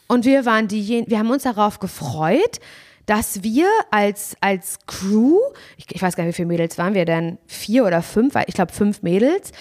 Und 0.09 0.25
wir 0.25 0.45
waren 0.45 0.69
diejenigen, 0.69 1.11
wir 1.11 1.19
haben 1.19 1.31
uns 1.31 1.45
darauf 1.45 1.79
gefreut, 1.79 2.61
dass 3.07 3.43
wir 3.43 3.67
als, 3.91 4.37
als 4.41 4.79
Crew, 4.87 5.39
ich, 5.77 5.87
ich 5.91 6.03
weiß 6.03 6.17
gar 6.17 6.25
nicht, 6.25 6.35
wie 6.35 6.37
viele 6.37 6.49
Mädels 6.49 6.77
waren 6.77 6.95
wir 6.95 7.05
denn, 7.05 7.39
vier 7.47 7.87
oder 7.87 8.03
fünf, 8.03 8.35
ich 8.47 8.55
glaube 8.55 8.73
fünf 8.73 9.03
Mädels, 9.03 9.53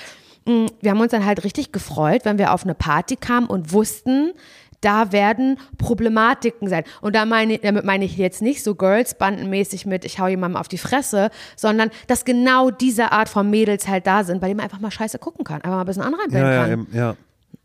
Mm, 0.47 0.67
wir 0.81 0.91
haben 0.91 1.01
uns 1.01 1.11
dann 1.11 1.25
halt 1.25 1.43
richtig 1.43 1.71
gefreut, 1.71 2.21
wenn 2.23 2.37
wir 2.37 2.53
auf 2.53 2.63
eine 2.63 2.73
Party 2.73 3.17
kamen 3.17 3.47
und 3.47 3.73
wussten, 3.73 4.31
da 4.81 5.11
werden 5.11 5.59
Problematiken 5.77 6.69
sein. 6.69 6.83
Und 7.01 7.15
da 7.15 7.25
meine, 7.25 7.57
damit 7.57 7.83
meine 7.83 8.05
ich 8.05 8.15
jetzt 8.15 8.41
nicht 8.41 8.63
so 8.63 8.75
Girls-Bandenmäßig 8.75 9.85
mit, 9.85 10.05
ich 10.05 10.19
hau 10.19 10.27
jemandem 10.27 10.57
auf 10.57 10.67
die 10.67 10.77
Fresse, 10.77 11.31
sondern 11.55 11.89
dass 12.07 12.25
genau 12.25 12.69
diese 12.69 13.11
Art 13.11 13.27
von 13.27 13.49
Mädels 13.49 13.87
halt 13.87 14.07
da 14.07 14.23
sind, 14.23 14.39
bei 14.39 14.47
denen 14.47 14.57
man 14.57 14.65
einfach 14.65 14.79
mal 14.79 14.91
scheiße 14.91 15.19
gucken 15.19 15.43
kann, 15.43 15.57
einfach 15.57 15.71
mal 15.71 15.81
ein 15.81 15.85
bisschen 15.87 16.03
anrempeln 16.03 16.43
Ja, 16.43 16.51
ja, 16.51 16.61
kann 16.61 16.71
eben, 16.71 16.87
ja. 16.93 17.15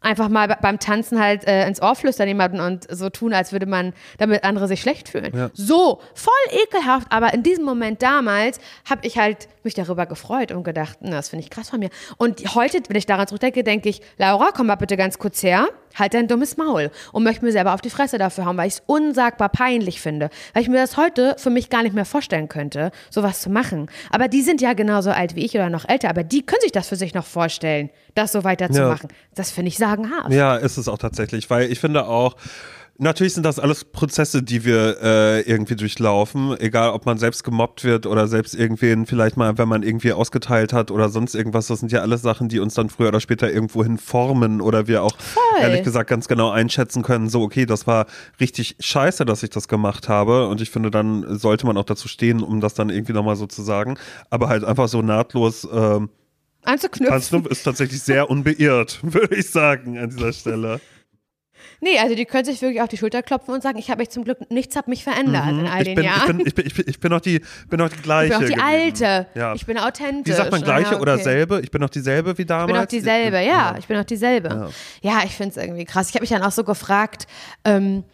Einfach 0.03 0.29
mal 0.29 0.49
be- 0.49 0.59
beim 0.61 0.79
Tanzen 0.79 1.21
halt 1.21 1.47
äh, 1.47 1.67
ins 1.67 1.81
Ohr 1.81 1.95
flüstern 1.95 2.29
jemanden 2.29 2.61
und 2.61 2.87
so 2.91 3.09
tun, 3.11 3.33
als 3.35 3.53
würde 3.53 3.67
man, 3.67 3.93
damit 4.19 4.45
andere 4.45 4.69
sich 4.69 4.81
schlecht 4.81 5.09
fühlen. 5.09 5.33
Ja. 5.37 5.51
So, 5.55 6.01
voll 6.15 6.33
ekelhaft, 6.65 7.07
aber 7.11 7.33
in 7.35 7.43
diesem 7.43 7.65
Moment 7.65 8.03
damals 8.03 8.59
habe 8.89 9.07
ich 9.07 9.19
halt 9.19 9.49
mich 9.63 9.75
darüber 9.75 10.07
gefreut 10.07 10.53
und 10.53 10.65
gedacht, 10.65 10.99
na, 11.01 11.13
das 11.13 11.29
finde 11.29 11.45
ich 11.45 11.51
krass 11.51 11.71
von 11.71 11.79
mir. 11.79 11.91
Und 12.17 12.55
heute, 12.55 12.81
wenn 12.89 12.97
ich 12.97 13.07
daran 13.07 13.27
zurückdenke, 13.27 13.63
denke 13.65 13.89
ich, 13.89 14.03
Laura, 14.19 14.51
komm 14.55 14.67
mal 14.67 14.75
bitte 14.77 14.97
ganz 14.97 15.19
kurz 15.19 15.43
her, 15.43 15.69
halt 15.99 16.15
dein 16.15 16.29
dummes 16.29 16.57
Maul 16.57 16.91
und 17.13 17.25
möchte 17.25 17.45
mir 17.45 17.53
selber 17.53 17.75
auf 17.75 17.81
die 17.81 17.91
Fresse 17.91 18.19
dafür 18.19 18.47
hauen, 18.47 18.57
weil 18.57 18.69
ich 18.69 18.75
es 18.75 18.83
unsagbar 18.87 19.49
peinlich 19.49 20.01
finde, 20.01 20.31
weil 20.55 20.63
ich 20.63 20.69
mir 20.69 20.79
das 20.79 20.97
heute 20.97 21.37
für 21.39 21.51
mich 21.51 21.71
gar 21.71 21.83
nicht 21.83 21.95
mehr 21.95 22.05
vorstellen 22.05 22.49
könnte, 22.49 22.91
sowas 23.11 23.41
zu 23.41 23.51
machen. 23.51 23.91
Aber 24.11 24.29
die 24.29 24.43
sind 24.43 24.61
ja 24.61 24.73
genauso 24.73 25.11
alt 25.11 25.37
wie 25.37 25.45
ich 25.45 25.55
oder 25.55 25.71
noch 25.71 25.89
älter, 25.89 26.09
aber 26.09 26.25
die 26.25 26.45
können 26.45 26.63
sich 26.63 26.73
das 26.73 26.89
für 26.89 26.97
sich 26.97 27.15
noch 27.15 27.27
vorstellen, 27.27 27.91
das 28.15 28.33
so 28.33 28.45
weiterzumachen. 28.45 29.09
Das 29.35 29.51
finde 29.51 29.69
ich 29.69 29.79
sagenhaft. 29.79 30.33
Ja, 30.33 30.57
ist 30.57 30.77
es 30.77 30.89
auch 30.89 30.99
tatsächlich, 30.99 31.49
weil 31.51 31.71
ich 31.71 31.81
finde 31.81 32.07
auch, 32.07 32.37
natürlich 32.99 33.35
sind 33.35 33.45
das 33.45 33.59
alles 33.59 33.85
Prozesse, 33.85 34.43
die 34.43 34.65
wir 34.65 34.99
äh, 35.03 35.41
irgendwie 35.43 35.77
durchlaufen, 35.77 36.59
egal 36.61 36.91
ob 36.91 37.07
man 37.07 37.19
selbst 37.19 37.45
gemobbt 37.45 37.85
wird 37.85 38.07
oder 38.07 38.29
selbst 38.29 38.55
irgendwen 38.55 39.07
vielleicht 39.07 39.37
mal, 39.37 39.59
wenn 39.59 39.69
man 39.69 39.83
irgendwie 39.83 40.13
ausgeteilt 40.13 40.73
hat 40.73 40.91
oder 40.91 41.09
sonst 41.09 41.35
irgendwas, 41.35 41.67
das 41.67 41.81
sind 41.81 41.93
ja 41.93 42.01
alles 42.01 42.23
Sachen, 42.23 42.49
die 42.49 42.61
uns 42.61 42.75
dann 42.75 42.91
früher 42.91 43.09
oder 43.09 43.21
später 43.21 43.51
irgendwohin 43.51 43.99
formen 43.99 44.61
oder 44.61 44.87
wir 44.87 45.03
auch 45.03 45.17
ehrlich 45.61 45.83
gesagt 45.83 46.09
ganz 46.09 46.29
genau 46.29 46.51
einschätzen 46.51 47.03
können, 47.03 47.29
so 47.29 47.43
okay, 47.43 47.67
das 47.67 47.87
war 47.87 48.07
richtig 48.41 48.77
scheiße, 48.81 49.25
dass 49.25 49.43
ich 49.43 49.51
das 49.51 49.69
gemacht 49.69 50.09
habe 50.09 50.49
und 50.49 50.61
ich 50.61 50.71
finde, 50.71 50.91
dann 50.91 51.39
sollte 51.39 51.67
man 51.67 51.77
auch 51.77 51.85
dazu 51.85 52.09
stehen, 52.09 52.43
um 52.43 52.61
das 52.61 52.75
dann 52.75 52.91
irgendwie 52.91 53.13
nochmal 53.13 53.37
so 53.37 53.47
zu 53.47 53.63
sagen, 53.63 53.99
aber 54.31 54.49
halt 54.49 54.65
einfach 54.65 54.89
so 54.89 55.03
nahtlos 55.03 55.67
ähm, 55.73 56.11
Anzuknüpfen. 56.65 57.13
Tanzclub 57.13 57.49
ist 57.49 57.65
tatsächlich 57.65 58.03
sehr 58.03 58.31
unbeirrt, 58.31 59.01
würde 59.03 59.35
ich 59.35 59.51
sagen, 59.51 59.99
an 59.99 60.11
dieser 60.11 60.33
Stelle. 60.33 60.81
Nee, 61.85 61.99
also 61.99 62.15
die 62.15 62.25
können 62.27 62.45
sich 62.45 62.63
wirklich 62.63 62.81
auf 62.81 62.89
die 62.89 62.97
Schulter 62.97 63.23
klopfen 63.23 63.53
und 63.53 63.63
sagen, 63.63 63.77
ich 63.77 63.91
habe 63.91 63.99
mich 64.01 64.11
zum 64.11 64.23
Glück, 64.25 64.51
nichts 64.51 64.77
hat 64.77 64.87
mich 64.87 65.03
verändert 65.03 65.49
in 65.49 65.67
all 65.67 65.81
Mhm. 65.81 65.81
Ich 65.81 65.85
den 65.85 65.95
bin, 65.97 66.05
ich 66.05 66.11
Jahren. 66.11 66.41
ich 66.47 66.55
bin, 66.55 66.67
ich 66.67 66.75
bin, 66.75 66.85
ich 66.89 67.01
bin 67.01 67.11
noch 67.11 67.21
die, 67.21 67.41
bin 67.69 67.79
noch 67.81 67.89
die 67.89 68.01
gleiche. 68.03 68.33
Ich 68.33 68.39
bin 68.39 68.45
auch 68.45 68.49
die 68.49 68.55
geblieben. 68.55 69.07
alte. 69.11 69.27
Ja. 69.35 69.55
Ich 69.55 69.67
bin 69.67 69.79
authentisch. 69.79 70.33
Wie 70.33 70.37
sagt 70.37 70.53
man 70.53 70.63
gleiche 70.63 70.95
Ja, 70.95 71.01
oder 71.01 71.15
okay. 71.15 71.23
selbe? 71.25 71.61
Ich 71.61 71.71
bin 71.73 71.81
noch 71.81 71.91
dieselbe 71.91 72.39
wie 72.39 72.43
Ich 72.43 72.47
damals. 72.49 72.73
bin 72.73 72.77
auch 72.81 72.87
dieselbe, 72.87 73.41
ja. 73.41 73.75
Ich 73.79 73.87
bin 73.89 73.97
auch 73.99 74.05
dieselbe. 74.05 74.71
Ja, 75.03 75.23
ich 75.25 75.33
finde 75.33 75.51
es 75.51 75.57
irgendwie 75.57 75.85
krass. 75.85 76.09
Ich 76.09 76.15
habe 76.15 76.23
mich 76.23 76.31
dann 76.31 76.43
auch 76.43 76.53
so 76.53 76.63
gefragt, 76.63 77.27
ähm, 77.65 78.05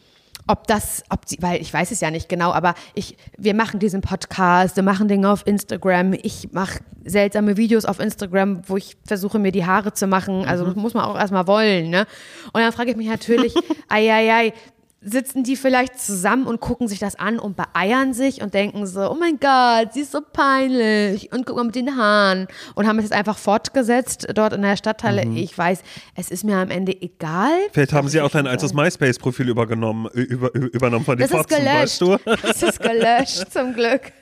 ob 0.49 0.67
das, 0.67 1.05
ob 1.11 1.21
sie, 1.27 1.39
weil 1.41 1.61
ich 1.61 1.73
weiß 1.73 1.91
es 1.91 2.01
ja 2.01 2.11
nicht 2.11 2.29
genau, 2.29 2.53
aber 2.53 2.75
ich, 2.95 3.17
wir 3.37 3.55
machen 3.55 3.79
diesen 3.79 4.01
Podcast, 4.01 4.77
wir 4.77 4.83
machen 4.83 5.07
Dinge 5.07 5.31
auf 5.31 5.47
Instagram, 5.47 6.15
ich 6.15 6.49
mache 6.53 6.81
seltsame 7.05 7.57
Videos 7.57 7.85
auf 7.85 8.01
Instagram, 8.01 8.63
wo 8.67 8.77
ich 8.77 8.97
versuche, 9.07 9.39
mir 9.39 9.53
die 9.53 9.67
Haare 9.67 9.93
zu 9.93 10.07
machen. 10.07 10.47
Also 10.47 10.65
das 10.65 10.75
muss 10.75 10.95
man 10.95 11.05
auch 11.05 11.17
erstmal 11.17 11.47
wollen, 11.47 11.91
ne? 11.91 12.07
Und 12.53 12.61
dann 12.61 12.73
frage 12.73 12.91
ich 12.91 12.97
mich 12.97 13.09
natürlich, 13.09 13.55
ei, 13.89 14.11
ei, 14.11 14.33
ei, 14.33 14.53
sitzen 15.01 15.45
die 15.45 15.55
vielleicht 15.55 16.01
zusammen 16.01 16.47
und 16.47 16.61
gucken 16.61 16.89
sich 16.89 16.99
das 16.99 17.15
an 17.15 17.39
und 17.39 17.57
beeiern 17.57 18.13
sich 18.15 18.43
und 18.43 18.53
denken 18.55 18.87
so, 18.87 19.09
oh 19.11 19.15
mein 19.15 19.39
Gott, 19.39 19.93
sie 19.95 20.01
ist 20.01 20.11
so 20.11 20.21
peinlich 20.21 21.33
und 21.33 21.47
guck 21.47 21.57
mal 21.57 21.65
mit 21.65 21.77
den 21.77 21.97
Haaren 21.97 22.49
und 22.75 22.87
haben 22.89 22.99
es 22.99 23.05
jetzt 23.05 23.13
einfach 23.13 23.39
fortgesetzt 23.39 24.27
dort 24.35 24.53
in 24.53 24.63
der 24.63 24.77
Stadtteile. 24.77 25.23
Ich 25.35 25.57
weiß, 25.57 25.83
es 26.17 26.31
ist 26.31 26.43
mir 26.45 26.57
am 26.57 26.71
Ende 26.71 27.01
egal. 27.01 27.51
Mhm. 27.53 27.71
Vielleicht 27.73 27.93
haben 27.93 28.09
sie 28.09 28.19
ist 28.19 28.25
auch 28.25 28.31
dein 28.31 28.47
altes 28.49 28.75
MySpace-Profil 28.75 29.49
übergenommen, 29.49 30.09
über, 30.13 30.53
übernommen 30.55 31.05
von 31.05 31.17
den 31.17 31.29
Das 31.29 31.31
ist 31.31 31.37
Fotzen, 31.37 31.65
gelöscht. 31.65 32.01
weißt 32.01 32.01
du? 32.01 32.19
Das 32.49 32.63
ist 32.63 32.81
gelöscht, 32.81 33.53
zum 33.53 33.75
Glück. 33.75 34.13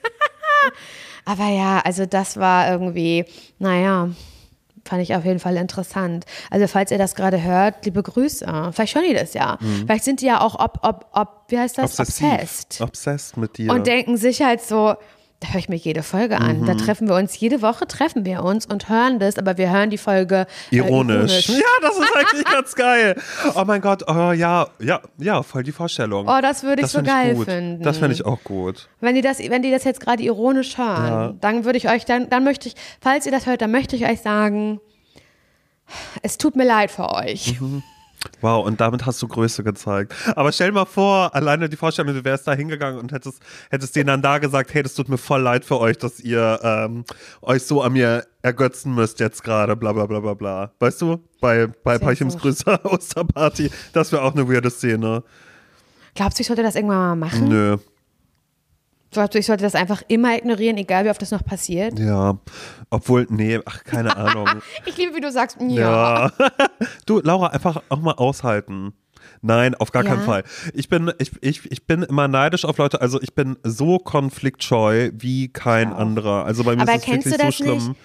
Aber 1.25 1.49
ja, 1.49 1.81
also 1.83 2.05
das 2.05 2.37
war 2.37 2.71
irgendwie, 2.71 3.25
naja, 3.59 4.09
fand 4.87 5.01
ich 5.01 5.15
auf 5.15 5.25
jeden 5.25 5.39
Fall 5.39 5.57
interessant. 5.57 6.25
Also 6.49 6.67
falls 6.67 6.91
ihr 6.91 6.97
das 6.97 7.15
gerade 7.15 7.43
hört, 7.43 7.85
liebe 7.85 8.01
Grüße. 8.01 8.45
Vielleicht 8.73 8.95
hören 8.95 9.05
die 9.07 9.13
das 9.13 9.33
ja. 9.33 9.57
Vielleicht 9.85 10.03
sind 10.03 10.21
die 10.21 10.25
ja 10.25 10.41
auch 10.41 10.55
ob, 10.59 10.79
ob, 10.81 11.05
ob, 11.11 11.43
wie 11.49 11.59
heißt 11.59 11.77
das? 11.77 11.97
Mhm. 11.97 12.03
Obsessiv. 12.03 12.25
Obsessed. 12.33 12.81
Obsessed 12.81 13.37
mit 13.37 13.57
dir. 13.57 13.71
Und 13.71 13.87
denken 13.87 14.17
sich 14.17 14.41
halt 14.41 14.61
so, 14.61 14.95
da 15.39 15.49
höre 15.49 15.59
ich 15.59 15.69
mir 15.69 15.75
jede 15.75 16.01
Folge 16.01 16.39
an. 16.39 16.61
Mhm. 16.61 16.65
Da 16.65 16.73
treffen 16.73 17.07
wir 17.07 17.15
uns, 17.15 17.39
jede 17.39 17.61
Woche 17.61 17.85
treffen 17.87 18.25
wir 18.25 18.43
uns 18.43 18.65
und 18.65 18.89
hören 18.89 19.19
das, 19.19 19.37
aber 19.37 19.57
wir 19.57 19.69
hören 19.71 19.91
die 19.91 19.99
Folge 19.99 20.47
äh, 20.71 20.75
ironisch. 20.77 21.49
Ja, 21.49 21.61
das 21.81 21.97
ist 21.99 22.15
eigentlich 22.15 22.45
ganz 22.51 22.73
geil. 22.73 23.15
Oh 23.55 23.63
mein 23.65 23.81
Gott, 23.81 24.03
oh 24.07 24.31
ja, 24.31 24.67
ja, 24.79 24.99
ja, 25.19 25.43
voll 25.43 25.61
die 25.61 25.71
Vorstellung. 25.71 26.27
Oh, 26.27 26.41
das 26.41 26.63
würde 26.63 26.81
ich 26.81 26.87
so 26.87 26.99
find 26.99 27.07
geil 27.09 27.35
gut. 27.35 27.45
finden. 27.45 27.83
Das 27.83 27.99
finde 27.99 28.15
ich 28.15 28.25
auch 28.25 28.43
gut. 28.43 28.89
Wenn 28.99 29.13
die 29.13 29.21
das, 29.21 29.37
wenn 29.37 29.61
die 29.61 29.69
das 29.69 29.83
jetzt 29.83 29.99
gerade 29.99 30.23
ironisch 30.23 30.75
hören, 30.77 31.07
Ja. 31.07 31.33
dann 31.39 31.65
würde 31.65 31.77
ich 31.77 31.87
euch, 31.87 32.05
dann, 32.05 32.29
dann 32.31 32.43
möchte 32.43 32.67
ich, 32.69 32.75
falls 32.99 33.25
ihr 33.27 33.31
das 33.31 33.45
hört, 33.45 33.61
dann 33.61 33.69
möchte 33.71 33.95
ich 33.95 34.05
euch 34.09 34.21
sagen, 34.21 34.79
es 36.23 36.39
tut 36.39 36.55
mir 36.55 36.65
leid 36.65 36.89
für 36.89 37.13
euch. 37.13 37.61
Mhm. 37.61 37.83
Wow, 38.41 38.65
und 38.65 38.81
damit 38.81 39.05
hast 39.05 39.21
du 39.21 39.27
Größe 39.27 39.63
gezeigt. 39.63 40.13
Aber 40.35 40.51
stell 40.51 40.71
mal 40.71 40.85
vor, 40.85 41.33
alleine 41.35 41.69
die 41.69 41.77
Vorstellung, 41.77 42.13
du 42.13 42.23
wärst 42.23 42.47
da 42.47 42.53
hingegangen 42.53 42.99
und 42.99 43.11
hättest, 43.11 43.41
hättest 43.69 43.95
denen 43.95 44.07
dann 44.07 44.21
da 44.21 44.37
gesagt, 44.39 44.73
hey, 44.73 44.83
das 44.83 44.95
tut 44.95 45.09
mir 45.09 45.17
voll 45.17 45.41
leid 45.41 45.65
für 45.65 45.79
euch, 45.79 45.97
dass 45.97 46.19
ihr 46.19 46.59
ähm, 46.63 47.05
euch 47.41 47.63
so 47.63 47.81
an 47.81 47.93
mir 47.93 48.25
ergötzen 48.41 48.93
müsst 48.93 49.19
jetzt 49.19 49.43
gerade, 49.43 49.75
bla 49.75 49.93
bla 49.93 50.05
bla 50.05 50.19
bla 50.19 50.33
bla. 50.33 50.71
Weißt 50.79 51.01
du? 51.01 51.23
Bei, 51.39 51.67
bei 51.67 51.97
gut. 51.97 52.39
größter 52.39 52.85
Osterparty. 52.91 53.69
Das 53.93 54.11
wäre 54.11 54.23
auch 54.23 54.33
eine 54.33 54.49
weirde 54.49 54.69
Szene. 54.71 55.23
Glaubst 56.15 56.39
du, 56.39 56.41
ich 56.41 56.47
sollte 56.47 56.63
das 56.63 56.75
irgendwann 56.75 56.97
mal 56.97 57.15
machen? 57.15 57.47
Nö. 57.47 57.77
Ich 59.33 59.45
sollte 59.45 59.63
das 59.63 59.75
einfach 59.75 60.03
immer 60.07 60.35
ignorieren, 60.37 60.77
egal 60.77 61.05
wie 61.05 61.09
oft 61.09 61.21
das 61.21 61.31
noch 61.31 61.43
passiert? 61.43 61.97
Ja. 61.97 62.37
Obwohl, 62.89 63.25
nee, 63.29 63.59
ach, 63.65 63.83
keine 63.83 64.15
Ahnung. 64.15 64.47
Ich 64.85 64.97
liebe, 64.97 65.15
wie 65.15 65.21
du 65.21 65.31
sagst, 65.31 65.57
ja. 65.61 66.27
Ja. 66.27 66.31
du, 67.05 67.19
Laura, 67.21 67.47
einfach 67.47 67.81
auch 67.89 67.99
mal 67.99 68.13
aushalten. 68.13 68.93
Nein, 69.41 69.75
auf 69.75 69.91
gar 69.91 70.03
Ja? 70.03 70.11
keinen 70.11 70.23
Fall. 70.25 70.43
Ich 70.73 70.89
bin, 70.89 71.11
ich, 71.19 71.31
ich, 71.41 71.71
ich 71.71 71.85
bin 71.85 72.03
immer 72.03 72.27
neidisch 72.27 72.65
auf 72.65 72.77
Leute, 72.77 73.01
also 73.01 73.21
ich 73.21 73.33
bin 73.35 73.57
so 73.63 73.97
konfliktscheu 73.99 75.11
wie 75.13 75.49
kein 75.49 75.93
auch. 75.93 75.99
anderer. 75.99 76.45
Also 76.45 76.63
bei 76.63 76.75
mir 76.75 76.81
Aber 76.83 76.95
ist 76.95 77.07
es 77.07 77.07
wirklich 77.25 77.35
so 77.37 77.51
schlimm. 77.51 77.73
nicht? 77.89 77.95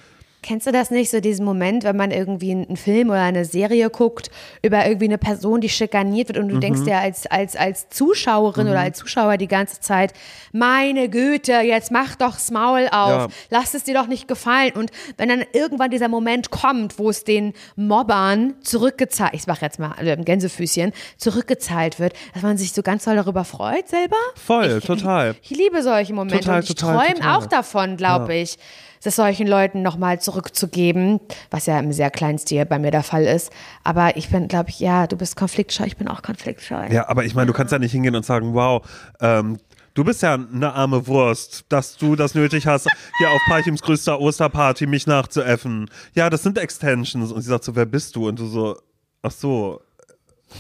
Kennst 0.42 0.66
du 0.66 0.72
das 0.72 0.90
nicht, 0.90 1.08
so 1.10 1.20
diesen 1.20 1.44
Moment, 1.44 1.84
wenn 1.84 1.96
man 1.96 2.10
irgendwie 2.10 2.50
einen 2.50 2.76
Film 2.76 3.10
oder 3.10 3.22
eine 3.22 3.44
Serie 3.44 3.88
guckt 3.90 4.28
über 4.62 4.84
irgendwie 4.84 5.04
eine 5.04 5.16
Person, 5.18 5.60
die 5.60 5.68
schikaniert 5.68 6.28
wird 6.28 6.38
und 6.38 6.46
Mhm. 6.46 6.50
du 6.54 6.58
denkst 6.58 6.82
dir 6.84 6.98
als, 6.98 7.26
als, 7.26 7.54
als 7.54 7.88
Zuschauerin 7.90 8.66
oder 8.68 8.80
als 8.80 8.98
Zuschauer 8.98 9.36
die 9.36 9.46
ganze 9.46 9.78
Zeit, 9.80 10.12
meine 10.52 11.08
Güte, 11.08 11.52
jetzt 11.60 11.92
mach 11.92 12.16
doch's 12.16 12.50
Maul 12.50 12.88
auf, 12.90 13.08
Ja. 13.10 13.28
lass 13.50 13.74
es 13.74 13.84
dir 13.84 13.94
doch 13.94 14.08
nicht 14.08 14.26
gefallen. 14.26 14.72
Und 14.74 14.90
wenn 15.16 15.28
dann 15.28 15.44
irgendwann 15.52 15.90
dieser 15.92 16.08
Moment 16.08 16.50
kommt, 16.50 16.98
wo 16.98 17.08
es 17.08 17.22
den 17.22 17.52
Mobbern 17.76 18.54
zurückgezahlt, 18.62 19.34
ich 19.34 19.46
mache 19.46 19.64
jetzt 19.64 19.78
mal 19.78 19.92
also 19.96 20.22
Gänsefüßchen, 20.22 20.92
zurückgezahlt 21.18 22.00
wird, 22.00 22.14
dass 22.34 22.42
man 22.42 22.58
sich 22.58 22.72
so 22.72 22.82
ganz 22.82 23.04
doll 23.04 23.14
darüber 23.16 23.44
freut 23.44 23.88
selber. 23.88 24.16
Voll, 24.34 24.80
total. 24.80 25.36
Ich 25.42 25.50
liebe 25.50 25.82
solche 25.82 26.12
Momente 26.14 26.40
Total, 26.40 26.56
und 26.60 26.68
ich 26.68 26.74
träume 26.74 27.36
auch 27.36 27.46
davon, 27.46 27.96
glaube 27.96 28.34
ich, 28.34 28.58
das 29.02 29.16
solchen 29.16 29.46
Leuten 29.46 29.82
nochmal 29.82 30.20
zurückzugeben, 30.20 31.20
was 31.50 31.66
ja 31.66 31.78
im 31.78 31.92
sehr 31.92 32.10
kleinen 32.10 32.38
Stil 32.38 32.64
bei 32.66 32.78
mir 32.78 32.90
der 32.90 33.02
Fall 33.02 33.24
ist. 33.24 33.50
Aber 33.84 34.16
ich 34.16 34.28
bin, 34.30 34.48
glaube 34.48 34.70
ich, 34.70 34.80
ja, 34.80 35.06
du 35.06 35.16
bist 35.16 35.36
konfliktscheu, 35.36 35.84
ich 35.84 35.96
bin 35.96 36.08
auch 36.08 36.22
konfliktscheu. 36.22 36.86
Ja, 36.90 37.08
aber 37.08 37.24
ich 37.24 37.34
meine, 37.34 37.46
du 37.46 37.52
kannst 37.52 37.72
ja 37.72 37.78
nicht 37.78 37.92
hingehen 37.92 38.14
und 38.14 38.24
sagen, 38.24 38.54
wow, 38.54 38.82
ähm, 39.20 39.58
du 39.94 40.04
bist 40.04 40.22
ja 40.22 40.34
eine 40.34 40.72
arme 40.72 41.06
Wurst, 41.06 41.64
dass 41.68 41.96
du 41.96 42.16
das 42.16 42.34
nötig 42.34 42.66
hast, 42.66 42.88
hier 43.18 43.30
auf 43.30 43.40
Parchims 43.48 43.82
größter 43.82 44.20
Osterparty 44.20 44.86
mich 44.86 45.06
nachzuäffen. 45.06 45.90
Ja, 46.14 46.30
das 46.30 46.42
sind 46.42 46.56
Extensions. 46.58 47.32
Und 47.32 47.42
sie 47.42 47.48
sagt 47.48 47.64
so, 47.64 47.74
wer 47.76 47.86
bist 47.86 48.16
du? 48.16 48.28
Und 48.28 48.38
du 48.38 48.46
so, 48.46 48.76
ach 49.22 49.32
so, 49.32 49.80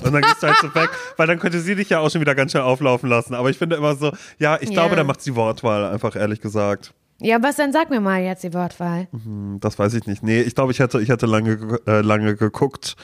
Und 0.02 0.12
dann 0.12 0.22
gehst 0.22 0.42
du 0.42 0.46
halt 0.46 0.56
so 0.60 0.74
weg, 0.74 0.88
weil 1.18 1.26
dann 1.26 1.38
könnte 1.38 1.60
sie 1.60 1.74
dich 1.74 1.90
ja 1.90 1.98
auch 2.00 2.10
schon 2.10 2.20
wieder 2.22 2.34
ganz 2.34 2.50
schnell 2.52 2.62
auflaufen 2.62 3.08
lassen. 3.10 3.34
Aber 3.34 3.50
ich 3.50 3.58
finde 3.58 3.76
immer 3.76 3.94
so, 3.94 4.10
ja, 4.38 4.58
ich 4.60 4.70
glaube, 4.70 4.90
Ja. 4.90 4.96
da 4.96 5.04
macht 5.04 5.20
sie 5.20 5.36
Wortwahl, 5.36 5.84
einfach 5.84 6.16
ehrlich 6.16 6.40
gesagt. 6.40 6.94
Ja, 7.20 7.40
was 7.42 7.56
dann 7.56 7.72
sag 7.72 7.90
mir 7.90 8.00
mal 8.00 8.20
jetzt 8.22 8.42
die 8.42 8.52
Wortwahl. 8.54 9.06
Hm, 9.12 9.58
Das 9.60 9.78
weiß 9.78 9.94
ich 9.94 10.06
nicht. 10.06 10.22
Nee, 10.22 10.40
ich 10.40 10.54
glaube, 10.54 10.72
ich 10.72 10.78
hätte, 10.80 11.00
ich 11.00 11.08
hätte 11.08 11.26
lange, 11.26 11.56
ge- 11.56 11.78
äh, 11.86 12.00
lange 12.00 12.34
geguckt 12.36 12.96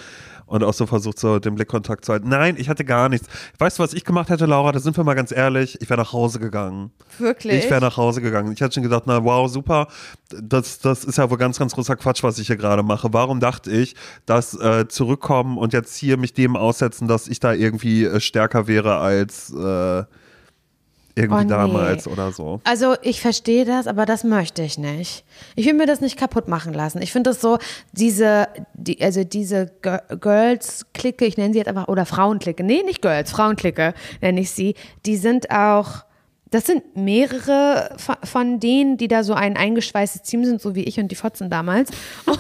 und 0.47 0.65
auch 0.65 0.73
so 0.73 0.87
versucht, 0.87 1.19
so 1.21 1.39
den 1.39 1.55
Blickkontakt 1.55 2.05
zu 2.05 2.13
halten. 2.13 2.29
Nein, 2.29 2.57
ich 2.59 2.69
hatte 2.69 2.85
gar 2.85 3.09
nichts. 3.11 3.29
Weißt 3.59 3.79
du, 3.79 3.83
was 3.83 3.93
ich 3.93 4.05
gemacht 4.05 4.29
hätte, 4.31 4.47
Laura? 4.47 4.73
Da 4.73 4.81
sind 4.81 4.97
wir 4.97 5.05
mal 5.05 5.15
ganz 5.15 5.31
ehrlich. 5.31 5.81
Ich 5.83 5.89
wäre 5.91 6.01
nach 6.01 6.13
Hause 6.15 6.41
gegangen. 6.41 6.91
Wirklich? 7.19 7.65
Ich 7.65 7.71
wäre 7.71 7.83
nach 7.83 7.97
Hause 7.97 8.21
gegangen. 8.23 8.51
Ich 8.53 8.61
hätte 8.61 8.75
schon 8.75 8.83
gedacht, 8.83 9.05
na 9.07 9.23
wow, 9.23 9.49
super. 9.49 9.87
Das, 10.31 10.79
das 10.81 11.05
ist 11.05 11.19
ja 11.19 11.31
wohl 11.31 11.37
ganz, 11.39 11.59
ganz 11.59 11.75
großer 11.75 11.95
Quatsch, 11.97 12.23
was 12.25 12.39
ich 12.39 12.47
hier 12.49 12.57
gerade 12.57 12.83
mache. 12.83 13.09
Warum 13.13 13.39
dachte 13.41 13.71
ich, 13.71 13.95
dass 14.27 14.55
äh, 14.59 14.89
zurückkommen 14.89 15.59
und 15.59 15.73
jetzt 15.75 15.95
hier 15.97 16.17
mich 16.17 16.33
dem 16.33 16.57
aussetzen, 16.57 17.07
dass 17.09 17.29
ich 17.29 17.39
da 17.41 17.53
irgendwie 17.53 18.05
äh, 18.07 18.19
stärker 18.19 18.67
wäre 18.67 18.97
als 18.97 19.53
äh, 19.53 20.05
irgendwie 21.19 21.41
Oh, 21.41 21.45
nee. 21.45 21.49
damals 21.49 22.07
oder 22.09 22.33
so. 22.33 22.61
Also 22.65 22.95
ich 23.03 23.21
verstehe 23.21 23.65
das, 23.65 23.87
aber 23.87 24.07
das 24.07 24.25
möchte 24.25 24.63
ich 24.63 24.79
nicht. 24.79 25.25
Ich 25.57 25.67
will 25.67 25.75
mir 25.75 25.87
das 25.87 26.01
nicht 26.01 26.17
kaputt 26.19 26.49
machen 26.49 26.73
lassen. 26.73 27.03
Ich 27.03 27.13
finde 27.13 27.31
das 27.31 27.41
so, 27.41 27.59
diese, 27.93 28.49
die, 28.75 29.03
also 29.03 29.25
diese 29.25 29.71
Gir- 29.83 30.17
Girls-Clique, 30.17 31.25
ich 31.27 31.37
nenne 31.37 31.53
sie 31.53 31.59
jetzt 31.59 31.69
einfach, 31.69 31.89
oder 31.89 32.07
Frauenklicke, 32.07 32.63
nee, 32.65 32.83
nicht 32.85 33.03
Girls, 33.03 33.31
Frauenklicke 33.31 33.95
nenne 34.21 34.41
ich 34.41 34.51
sie, 34.51 34.75
die 35.07 35.17
sind 35.17 35.51
auch, 35.51 36.05
das 36.51 36.67
sind 36.67 36.97
mehrere 36.97 37.97
von- 38.25 38.61
denen, 38.61 38.97
die 38.97 39.09
da 39.09 39.23
so 39.23 39.35
ein 39.35 39.57
eingeschweißtes 39.57 40.23
Team 40.23 40.45
sind, 40.45 40.61
so 40.61 40.75
wie 40.75 40.85
ich 40.85 40.99
und 40.99 41.09
die 41.09 41.15
Fotzen 41.17 41.51
damals. 41.51 41.91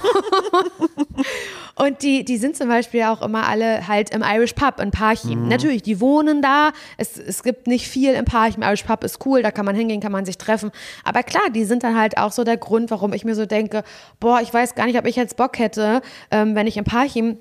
Und 1.74 2.02
die, 2.02 2.24
die 2.24 2.38
sind 2.38 2.56
zum 2.56 2.68
Beispiel 2.68 3.02
auch 3.04 3.22
immer 3.22 3.46
alle 3.46 3.86
halt 3.86 4.10
im 4.10 4.22
Irish 4.22 4.54
Pub 4.54 4.80
in 4.80 4.90
Parchim. 4.90 5.46
Natürlich, 5.46 5.82
die 5.82 6.00
wohnen 6.00 6.42
da. 6.42 6.70
Es, 6.96 7.16
es 7.16 7.44
gibt 7.44 7.68
nicht 7.68 7.86
viel 7.86 8.14
im 8.14 8.24
Parchim. 8.24 8.62
Irish 8.62 8.82
Pub 8.82 9.04
ist 9.04 9.24
cool, 9.24 9.42
da 9.42 9.52
kann 9.52 9.64
man 9.64 9.76
hingehen, 9.76 10.00
kann 10.00 10.10
man 10.10 10.24
sich 10.24 10.38
treffen. 10.38 10.72
Aber 11.04 11.22
klar, 11.22 11.50
die 11.54 11.64
sind 11.64 11.84
dann 11.84 11.96
halt 11.96 12.18
auch 12.18 12.32
so 12.32 12.42
der 12.42 12.56
Grund, 12.56 12.90
warum 12.90 13.12
ich 13.12 13.24
mir 13.24 13.36
so 13.36 13.46
denke, 13.46 13.84
boah, 14.18 14.40
ich 14.40 14.52
weiß 14.52 14.74
gar 14.74 14.86
nicht, 14.86 14.98
ob 14.98 15.06
ich 15.06 15.14
jetzt 15.14 15.36
Bock 15.36 15.58
hätte, 15.60 16.02
ähm, 16.32 16.56
wenn 16.56 16.66
ich 16.66 16.76
in 16.76 16.84
Parchim 16.84 17.38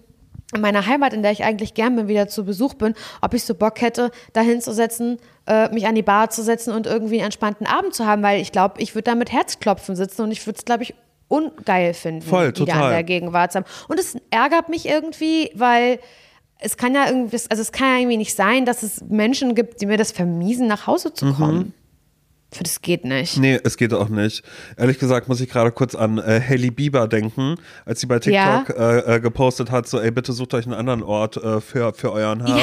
in 0.54 0.62
meiner 0.62 0.86
Heimat, 0.86 1.14
in 1.14 1.24
der 1.24 1.32
ich 1.32 1.44
eigentlich 1.44 1.74
gern 1.74 1.96
bin, 1.96 2.08
wieder 2.08 2.28
zu 2.28 2.46
Besuch 2.46 2.76
bin, 2.76 2.94
ob 3.22 3.34
ich 3.34 3.44
so 3.44 3.54
Bock 3.56 3.82
hätte, 3.82 4.12
da 4.34 4.42
hinzusetzen, 4.42 5.18
äh, 5.48 5.74
mich 5.74 5.88
an 5.88 5.96
die 5.96 6.04
Bar 6.04 6.30
zu 6.30 6.44
setzen 6.44 6.74
und 6.74 6.86
irgendwie 6.86 7.16
einen 7.16 7.26
entspannten 7.26 7.66
Abend 7.66 7.94
zu 7.94 8.06
haben, 8.06 8.22
weil 8.22 8.42
ich 8.42 8.52
glaube, 8.52 8.82
ich 8.82 8.94
würde 8.96 9.04
da 9.04 9.16
mit 9.16 9.32
Herzklopfen 9.32 9.96
sitzen 9.96 10.24
und 10.24 10.32
ich 10.32 10.46
würde 10.46 10.58
es, 10.58 10.66
glaube 10.66 10.84
ich, 10.84 10.94
ungeil 11.30 11.94
finden, 11.94 12.22
Voll, 12.22 12.48
wieder 12.48 12.66
total. 12.66 12.84
an 12.84 12.92
der 12.92 13.04
Gegenwart 13.04 13.52
zu 13.52 13.60
haben. 13.60 13.66
Und 13.88 14.00
es 14.00 14.18
ärgert 14.30 14.70
mich 14.70 14.88
irgendwie, 14.88 15.52
weil 15.56 16.00
es 16.60 16.78
kann 16.78 16.94
ja 16.96 17.08
irgendwie, 17.08 17.38
also 17.50 17.62
es 17.62 17.72
kann 17.72 17.88
ja 17.88 17.98
irgendwie 18.00 18.18
nicht 18.18 18.36
sein, 18.36 18.66
dass 18.66 18.84
es 18.84 19.04
Menschen 19.10 19.56
gibt, 19.56 19.82
die 19.82 19.86
mir 19.86 19.98
das 19.98 20.12
vermiesen, 20.12 20.68
nach 20.68 20.88
Hause 20.88 21.14
zu 21.14 21.34
kommen. 21.34 21.74
Für 21.74 21.87
das 22.62 22.82
geht 22.82 23.04
nicht. 23.04 23.38
Nee, 23.38 23.60
es 23.64 23.76
geht 23.76 23.94
auch 23.94 24.08
nicht. 24.10 24.42
Ehrlich 24.78 25.00
gesagt 25.00 25.28
muss 25.28 25.42
ich 25.42 25.50
gerade 25.50 25.72
kurz 25.72 25.96
an 25.96 26.18
äh, 26.18 26.40
Hailey 26.42 26.72
Bieber 26.72 27.08
denken, 27.08 27.56
als 27.86 28.00
sie 28.00 28.08
bei 28.08 28.20
Ja. 28.24 28.60
TikTok 28.64 28.80
äh, 28.80 29.16
äh, 29.16 29.20
gepostet 29.20 29.70
hat, 29.70 29.88
so, 29.88 30.00
ey, 30.00 30.12
bitte 30.12 30.32
sucht 30.32 30.54
euch 30.54 30.66
einen 30.66 30.74
anderen 30.74 31.04
Ort 31.04 31.38
äh, 31.38 31.60
für, 31.60 31.94
für 31.94 32.12
euren 32.14 32.44
Hass. 32.44 32.62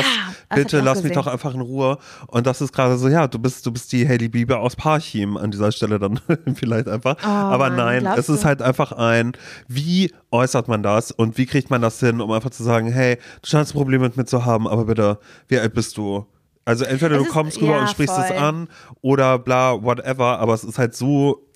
Ja, 0.50 0.56
bitte 0.56 0.80
lass 0.80 1.02
mich 1.02 1.12
gesehen. 1.12 1.16
doch 1.16 1.26
einfach 1.26 1.54
in 1.54 1.60
Ruhe. 1.60 1.98
Und 2.28 2.46
das 2.46 2.60
ist 2.62 2.72
gerade 2.72 2.96
so, 2.96 3.08
ja, 3.08 3.26
du 3.28 3.38
bist, 3.38 3.66
du 3.66 3.72
bist 3.72 3.92
die 3.92 4.08
Hailey 4.08 4.28
Bieber 4.28 4.60
aus 4.60 4.74
Parchim 4.74 5.36
an 5.36 5.50
dieser 5.50 5.70
Stelle 5.70 5.98
dann 5.98 6.18
vielleicht 6.54 6.88
einfach. 6.88 7.22
Aber 7.22 7.66
Oh 7.66 7.68
Mann, 7.68 7.76
nein, 7.76 8.06
es 8.18 8.28
ist 8.28 8.44
halt 8.44 8.62
einfach 8.62 8.92
ein, 8.92 9.32
wie 9.68 10.10
äußert 10.30 10.66
man 10.66 10.82
das 10.82 11.10
und 11.10 11.36
wie 11.38 11.46
kriegt 11.46 11.68
man 11.70 11.82
das 11.82 12.00
hin, 12.00 12.20
um 12.22 12.30
einfach 12.32 12.50
zu 12.50 12.62
sagen, 12.64 12.90
hey, 12.90 13.16
du 13.42 13.48
scheinst 13.48 13.72
ein 13.72 13.78
Problem 13.78 14.00
mit 14.00 14.16
mir 14.16 14.24
zu 14.24 14.44
haben, 14.46 14.66
aber 14.66 14.86
bitte, 14.86 15.18
wie 15.48 15.58
alt 15.58 15.74
bist 15.74 15.96
du? 15.98 16.26
Also 16.64 16.84
entweder 16.84 17.16
Es 17.16 17.22
du 17.22 17.26
ist- 17.28 17.32
kommst 17.32 17.60
rüber 17.60 17.72
ja, 17.72 17.80
und 17.82 17.90
sprichst 17.90 18.16
es 18.18 18.26
voll. 18.28 18.36
an 18.36 18.68
oder 19.02 19.38
bla, 19.38 19.82
whatever, 19.82 20.38
aber 20.38 20.54
es 20.54 20.64
ist 20.64 20.78
halt 20.78 20.94
so 20.94 21.46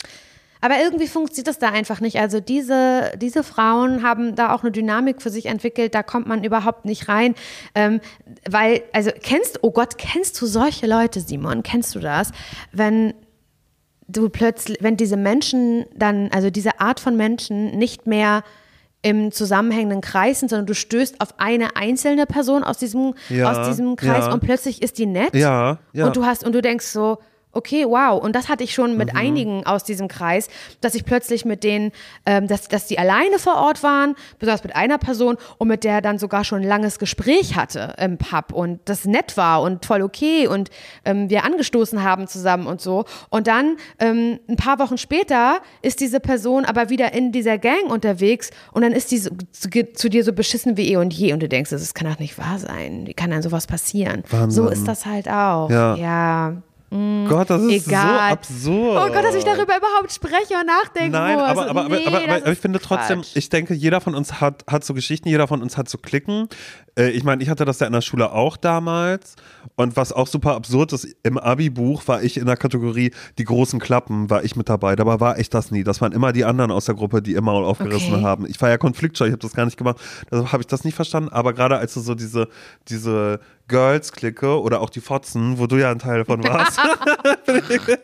Aber 0.61 0.75
irgendwie 0.81 1.07
funktioniert 1.07 1.47
das 1.47 1.59
da 1.59 1.69
einfach 1.69 2.01
nicht. 2.01 2.19
Also 2.19 2.41
diese, 2.41 3.13
diese 3.17 3.45
Frauen 3.45 4.03
haben 4.03 4.35
da 4.35 4.53
auch 4.53 4.63
eine 4.63 4.73
Dynamik 4.73 5.23
für 5.23 5.31
sich 5.31 5.47
entwickelt, 5.47 5.95
da 5.95 6.03
kommt 6.03 6.27
man 6.27 6.43
überhaupt 6.43 6.85
nicht 6.85 7.09
rein. 7.09 7.35
Ähm, 7.77 8.01
weil, 8.51 8.83
also 8.93 9.11
kennst, 9.23 9.61
oh 9.63 9.71
Gott, 9.71 9.99
kennst 9.99 10.41
du 10.43 10.47
solche 10.47 10.87
Leute, 10.89 11.21
Simon? 11.21 11.63
Kennst 11.63 11.95
du 11.95 12.01
das? 12.01 12.33
Wenn 12.73 13.15
du 14.09 14.29
plötzlich, 14.31 14.79
wenn 14.81 14.97
diese 14.97 15.17
Menschen 15.17 15.87
dann, 15.95 16.29
also 16.33 16.51
diese 16.51 16.81
Art 16.81 16.99
von 16.99 17.17
Menschen 17.17 17.79
nicht 17.79 18.07
mehr 18.07 18.43
im 19.03 19.31
zusammenhängenden 19.31 20.01
Kreis 20.01 20.41
sind, 20.41 20.49
sondern 20.49 20.67
du 20.67 20.75
stößt 20.75 21.21
auf 21.21 21.35
eine 21.39 21.77
einzelne 21.77 22.27
Person 22.27 22.65
aus 22.65 22.79
diesem, 22.79 23.15
Ja, 23.29 23.51
aus 23.51 23.69
diesem 23.69 23.97
Kreis 23.97 24.27
ja. 24.27 24.33
und 24.33 24.41
plötzlich 24.41 24.83
ist 24.83 24.99
die 24.99 25.07
nett. 25.07 25.35
Ja, 25.35 25.79
ja. 25.93 26.07
Und 26.07 26.17
du 26.17 26.25
hast, 26.25 26.45
und 26.45 26.53
du 26.55 26.61
denkst 26.61 26.87
so, 26.87 27.19
okay, 27.53 27.85
wow. 27.87 28.23
Und 28.23 28.35
das 28.37 28.49
hatte 28.49 28.65
ich 28.65 28.75
schon 28.75 28.93
Mhm. 28.93 28.97
mit 28.99 29.17
einigen 29.17 29.67
aus 29.67 29.85
diesem 29.85 30.09
Kreis, 30.09 30.49
dass 30.81 30.95
ich 30.95 31.05
plötzlich 31.05 31.45
mit 31.45 31.65
denen, 31.65 31.93
ähm, 32.27 32.47
dass, 32.47 32.69
dass 32.69 32.87
die 32.87 32.99
alleine 32.99 33.39
vor 33.39 33.57
Ort 33.57 33.83
waren, 33.83 34.15
besonders 34.39 34.63
mit 34.65 34.77
einer 34.77 34.99
Person 34.99 35.37
und 35.59 35.69
mit 35.69 35.85
der 35.85 36.01
dann 36.01 36.19
sogar 36.19 36.45
schon 36.45 36.63
ein 36.63 36.69
langes 36.69 36.99
Gespräch 36.99 37.57
hatte 37.57 37.95
im 37.99 38.19
Pub 38.19 38.53
und 38.53 38.81
das 38.85 39.05
nett 39.05 39.37
war 39.37 39.63
und 39.63 39.85
voll 39.87 40.03
okay 40.03 40.47
und 40.47 40.71
ähm, 41.05 41.31
wir 41.31 41.45
angestoßen 41.45 42.03
haben 42.03 42.27
zusammen 42.29 42.67
und 42.67 42.81
so. 42.81 43.05
Und 43.31 43.47
dann 43.47 43.77
ähm, 43.99 44.39
ein 44.49 44.57
paar 44.57 44.79
Wochen 44.79 44.99
später 44.99 45.61
ist 45.83 46.01
diese 46.01 46.21
Person 46.21 46.65
aber 46.65 46.91
wieder 46.91 47.13
in 47.13 47.33
dieser 47.33 47.59
Gang 47.59 47.91
unterwegs 47.91 48.51
und 48.73 48.83
dann 48.83 48.93
ist 48.93 49.11
die 49.11 49.19
so, 49.19 49.31
zu, 49.53 49.69
zu 49.95 50.09
dir 50.09 50.25
so 50.25 50.33
beschissen 50.33 50.77
wie 50.77 50.93
eh 50.93 50.97
und 50.97 51.13
je 51.13 51.33
und 51.33 51.41
du 51.43 51.49
denkst, 51.49 51.71
das 51.71 51.95
kann 51.95 52.11
doch 52.11 52.19
nicht 52.19 52.39
wahr 52.39 52.59
sein. 52.59 53.07
Wie 53.07 53.15
kann 53.15 53.31
dann 53.31 53.43
sowas 53.43 53.67
passieren? 53.67 54.23
Wahnsinn. 54.31 54.51
So 54.65 54.69
ist 54.71 54.87
das 54.87 55.07
halt 55.07 55.29
auch. 55.29 55.71
Ja. 55.71 55.95
ja. 55.97 56.63
Gott, 56.91 57.51
das 57.51 57.63
ist 57.63 57.87
Egal. 57.87 58.03
so 58.03 58.19
absurd. 58.33 59.03
Oh 59.11 59.13
Gott, 59.13 59.25
dass 59.25 59.35
ich 59.35 59.45
darüber 59.45 59.77
überhaupt 59.77 60.11
spreche 60.11 60.55
und 60.59 60.67
nachdenken 60.67 61.13
Nein, 61.13 61.35
muss. 61.39 61.45
aber, 61.47 61.69
aber, 61.69 61.89
Nee, 61.89 62.07
aber, 62.07 62.23
aber, 62.23 62.35
aber 62.37 62.53
ich 62.53 62.59
finde 62.59 62.79
trotzdem, 62.81 63.21
Quatsch. 63.21 63.37
ich 63.37 63.51
denke, 63.51 63.75
jeder 63.75 64.01
von 64.01 64.15
uns 64.15 64.41
hat, 64.41 64.65
hat 64.67 64.85
so 64.85 64.95
Geschichten, 64.95 65.29
jeder 65.29 65.47
von 65.49 65.61
uns 65.61 65.77
hat 65.77 65.89
so 65.91 65.99
Klicken. 65.99 66.49
Äh, 66.99 67.11
ich 67.11 67.25
meine, 67.25 67.43
ich 67.43 67.51
hatte 67.51 67.67
das 67.67 67.79
ja 67.81 67.87
in 67.87 67.93
der 67.93 68.01
Schule 68.01 68.33
auch 68.33 68.57
damals. 68.57 69.37
Und 69.77 69.97
was 69.97 70.13
auch 70.13 70.27
super 70.27 70.55
absurd 70.55 70.95
ist, 70.95 71.07
im 71.23 71.37
Abi-Buch 71.37 72.09
war 72.09 72.23
ich 72.23 72.39
in 72.39 72.47
der 72.47 72.57
Kategorie 72.57 73.13
die 73.37 73.45
großen 73.45 73.79
Klappen, 73.81 74.31
war 74.31 74.43
ich 74.43 74.57
mit 74.57 74.69
dabei. 74.71 74.97
Dabei 74.97 75.21
war 75.21 75.39
ich 75.39 75.51
das 75.51 75.71
nie. 75.71 75.85
Das 75.85 76.01
waren 76.01 76.13
immer 76.13 76.33
die 76.33 76.47
anderen 76.47 76.71
aus 76.71 76.87
der 76.87 76.95
Gruppe, 76.95 77.21
die 77.21 77.35
Maul 77.35 77.65
aufgerissen 77.65 78.15
Okay. 78.15 78.23
haben. 78.25 78.47
Ich 78.47 78.61
war 78.63 78.71
ja 78.71 78.79
konfliktscheu, 78.79 79.27
ich 79.27 79.33
habe 79.33 79.43
das 79.43 79.53
gar 79.53 79.67
nicht 79.67 79.77
gemacht. 79.77 79.99
Deshalb 80.31 80.53
habe 80.53 80.63
ich 80.63 80.67
das 80.69 80.85
nicht 80.85 80.95
verstanden. 80.95 81.29
Aber 81.29 81.53
gerade 81.53 81.77
als 81.77 81.93
du 81.95 82.01
so 82.01 82.15
diese, 82.15 82.49
diese 82.89 83.41
Girls-Clique 83.69 84.61
oder 84.61 84.81
auch 84.81 84.91
die 84.91 85.01
Fotzen, 85.01 85.59
wo 85.59 85.67
du 85.67 85.77
ja 85.77 85.91
ein 85.91 85.99
Teil 85.99 86.25
von 86.25 86.43
warst, 86.43 86.79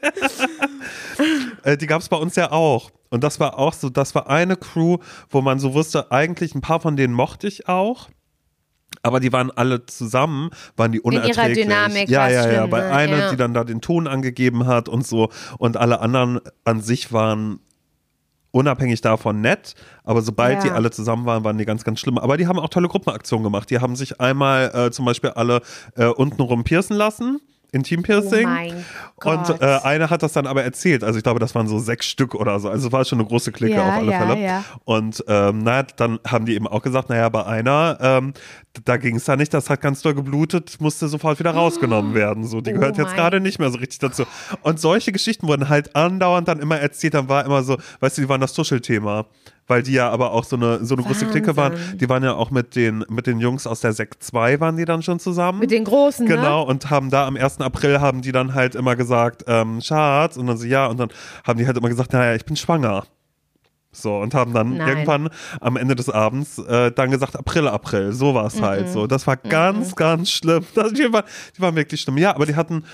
äh, 1.62 1.76
die 1.76 1.86
gab 1.86 2.00
es 2.02 2.08
bei 2.08 2.16
uns 2.16 2.36
ja 2.36 2.52
auch. 2.52 2.90
Und 3.10 3.24
das 3.24 3.40
war 3.40 3.58
auch 3.58 3.72
so, 3.72 3.90
das 3.90 4.14
war 4.14 4.28
eine 4.28 4.56
Crew, 4.56 4.98
wo 5.30 5.40
man 5.40 5.58
so 5.58 5.74
wusste, 5.74 6.10
eigentlich 6.10 6.54
ein 6.54 6.60
paar 6.60 6.80
von 6.80 6.96
denen 6.96 7.14
mochte 7.14 7.46
ich 7.46 7.68
auch. 7.68 8.08
Aber 9.02 9.20
die 9.20 9.32
waren 9.32 9.50
alle 9.50 9.86
zusammen, 9.86 10.50
waren 10.76 10.92
die 10.92 10.98
ihrer 10.98 11.06
unerträglich. 11.06 11.64
Dynamik 11.64 12.08
ja, 12.08 12.20
war's 12.20 12.32
ja, 12.32 12.46
ja. 12.46 12.48
schlimm, 12.58 12.70
Bei 12.70 12.80
ne? 12.80 12.90
einer, 12.90 13.18
Ja. 13.18 13.30
die 13.30 13.36
dann 13.36 13.54
da 13.54 13.64
den 13.64 13.80
Ton 13.80 14.06
angegeben 14.06 14.66
hat 14.66 14.88
und 14.88 15.06
so. 15.06 15.30
Und 15.58 15.76
alle 15.76 16.00
anderen 16.00 16.40
an 16.64 16.80
sich 16.80 17.12
waren 17.12 17.60
unabhängig 18.54 19.00
davon 19.00 19.40
nett, 19.40 19.74
aber 20.04 20.22
sobald 20.22 20.58
Ja. 20.58 20.62
die 20.62 20.70
alle 20.70 20.90
zusammen 20.90 21.26
waren, 21.26 21.44
waren 21.44 21.58
die 21.58 21.64
ganz, 21.64 21.84
ganz 21.84 22.00
schlimm. 22.00 22.18
Aber 22.18 22.36
die 22.36 22.46
haben 22.46 22.58
auch 22.58 22.68
tolle 22.68 22.88
Gruppenaktionen 22.88 23.42
gemacht. 23.42 23.68
Die 23.70 23.80
haben 23.80 23.96
sich 23.96 24.20
einmal 24.20 24.70
äh, 24.74 24.90
zum 24.90 25.04
Beispiel 25.04 25.30
alle 25.30 25.60
äh, 25.96 26.06
untenrum 26.06 26.62
piercen 26.64 26.96
lassen. 26.96 27.40
Intimpiercing. 27.74 28.48
Oh 29.24 29.30
und 29.30 29.60
äh, 29.60 29.78
eine 29.82 30.10
hat 30.10 30.22
das 30.22 30.32
dann 30.32 30.46
aber 30.46 30.64
erzählt. 30.64 31.04
Also 31.04 31.18
ich 31.18 31.22
glaube, 31.22 31.40
das 31.40 31.54
waren 31.54 31.66
so 31.66 31.78
sechs 31.78 32.06
Stück 32.06 32.34
oder 32.34 32.58
so. 32.60 32.68
Also 32.68 32.86
es 32.86 32.92
war 32.92 33.04
schon 33.04 33.18
eine 33.18 33.28
große 33.28 33.52
Clique 33.52 33.76
Ja, 33.76 33.88
auf 33.88 33.94
alle 33.94 34.12
ja, 34.12 34.18
Fälle. 34.26 34.42
ja. 34.42 34.64
Und 34.84 35.24
ähm, 35.28 35.62
naja, 35.62 35.84
dann 35.96 36.18
haben 36.26 36.46
die 36.46 36.54
eben 36.54 36.66
auch 36.66 36.82
gesagt, 36.82 37.08
naja, 37.10 37.28
bei 37.28 37.44
einer, 37.44 37.98
ähm, 38.00 38.32
da 38.84 38.96
ging 38.96 39.16
es 39.16 39.24
da 39.24 39.36
nicht, 39.36 39.52
das 39.54 39.70
hat 39.70 39.80
ganz 39.80 40.02
doll 40.02 40.14
geblutet, 40.14 40.76
musste 40.80 41.08
sofort 41.08 41.38
wieder 41.38 41.52
rausgenommen 41.52 42.14
werden. 42.14 42.44
So, 42.44 42.60
die 42.60 42.70
Oh 42.72 42.74
gehört 42.74 42.98
jetzt 42.98 43.14
gerade 43.14 43.40
nicht 43.40 43.58
mehr 43.58 43.70
so 43.70 43.78
richtig 43.78 43.98
dazu. 43.98 44.24
Und 44.62 44.80
solche 44.80 45.12
Geschichten 45.12 45.46
wurden 45.46 45.68
halt 45.68 45.94
andauernd 45.96 46.48
dann 46.48 46.60
immer 46.60 46.78
erzählt. 46.78 47.14
Dann 47.14 47.28
war 47.28 47.44
immer 47.44 47.62
so, 47.62 47.76
weißt 48.00 48.18
du, 48.18 48.22
die 48.22 48.28
waren 48.28 48.40
das 48.40 48.52
Tuschelthema. 48.52 49.26
Weil 49.66 49.82
die 49.82 49.92
ja 49.92 50.10
aber 50.10 50.32
auch 50.32 50.44
so 50.44 50.56
eine, 50.56 50.84
so 50.84 50.94
eine 50.94 51.04
große 51.04 51.26
Clique 51.26 51.56
waren. 51.56 51.74
Die 51.98 52.08
waren 52.08 52.22
ja 52.22 52.34
auch 52.34 52.50
mit 52.50 52.76
den, 52.76 53.04
mit 53.08 53.26
den 53.26 53.40
Jungs 53.40 53.66
aus 53.66 53.80
der 53.80 53.92
Sekt 53.94 54.22
2 54.22 54.60
waren 54.60 54.76
die 54.76 54.84
dann 54.84 55.02
schon 55.02 55.18
zusammen. 55.18 55.58
Mit 55.58 55.70
den 55.70 55.84
Großen, 55.84 56.26
Genau, 56.26 56.64
ne? 56.64 56.70
und 56.70 56.90
haben 56.90 57.10
da 57.10 57.26
am 57.26 57.36
1. 57.36 57.60
April 57.60 58.00
haben 58.00 58.20
die 58.20 58.32
dann 58.32 58.52
halt 58.54 58.74
immer 58.74 58.94
gesagt, 58.94 59.44
ähm, 59.46 59.80
Schatz, 59.80 60.36
und 60.36 60.46
dann 60.46 60.58
so, 60.58 60.66
ja, 60.66 60.86
und 60.86 60.98
dann 61.00 61.08
haben 61.46 61.58
die 61.58 61.66
halt 61.66 61.76
immer 61.78 61.88
gesagt, 61.88 62.12
naja, 62.12 62.34
ich 62.34 62.44
bin 62.44 62.56
schwanger. 62.56 63.04
So, 63.96 64.18
und 64.18 64.34
haben 64.34 64.52
dann 64.52 64.76
Nein. 64.76 64.88
irgendwann 64.88 65.30
am 65.60 65.76
Ende 65.76 65.94
des 65.94 66.10
Abends 66.10 66.58
äh, 66.58 66.90
dann 66.90 67.10
gesagt, 67.10 67.36
April, 67.36 67.68
April, 67.68 68.12
so 68.12 68.34
war 68.34 68.46
es 68.46 68.60
halt 68.60 68.88
so. 68.90 69.06
Das 69.06 69.26
war 69.26 69.36
ganz, 69.36 69.94
ganz 69.94 70.30
schlimm. 70.30 70.64
Das, 70.74 70.92
die, 70.92 71.12
war, 71.12 71.24
die 71.56 71.62
waren 71.62 71.76
wirklich 71.76 72.00
schlimm. 72.00 72.18
Ja, 72.18 72.34
aber 72.34 72.44
die 72.46 72.56
hatten 72.56 72.84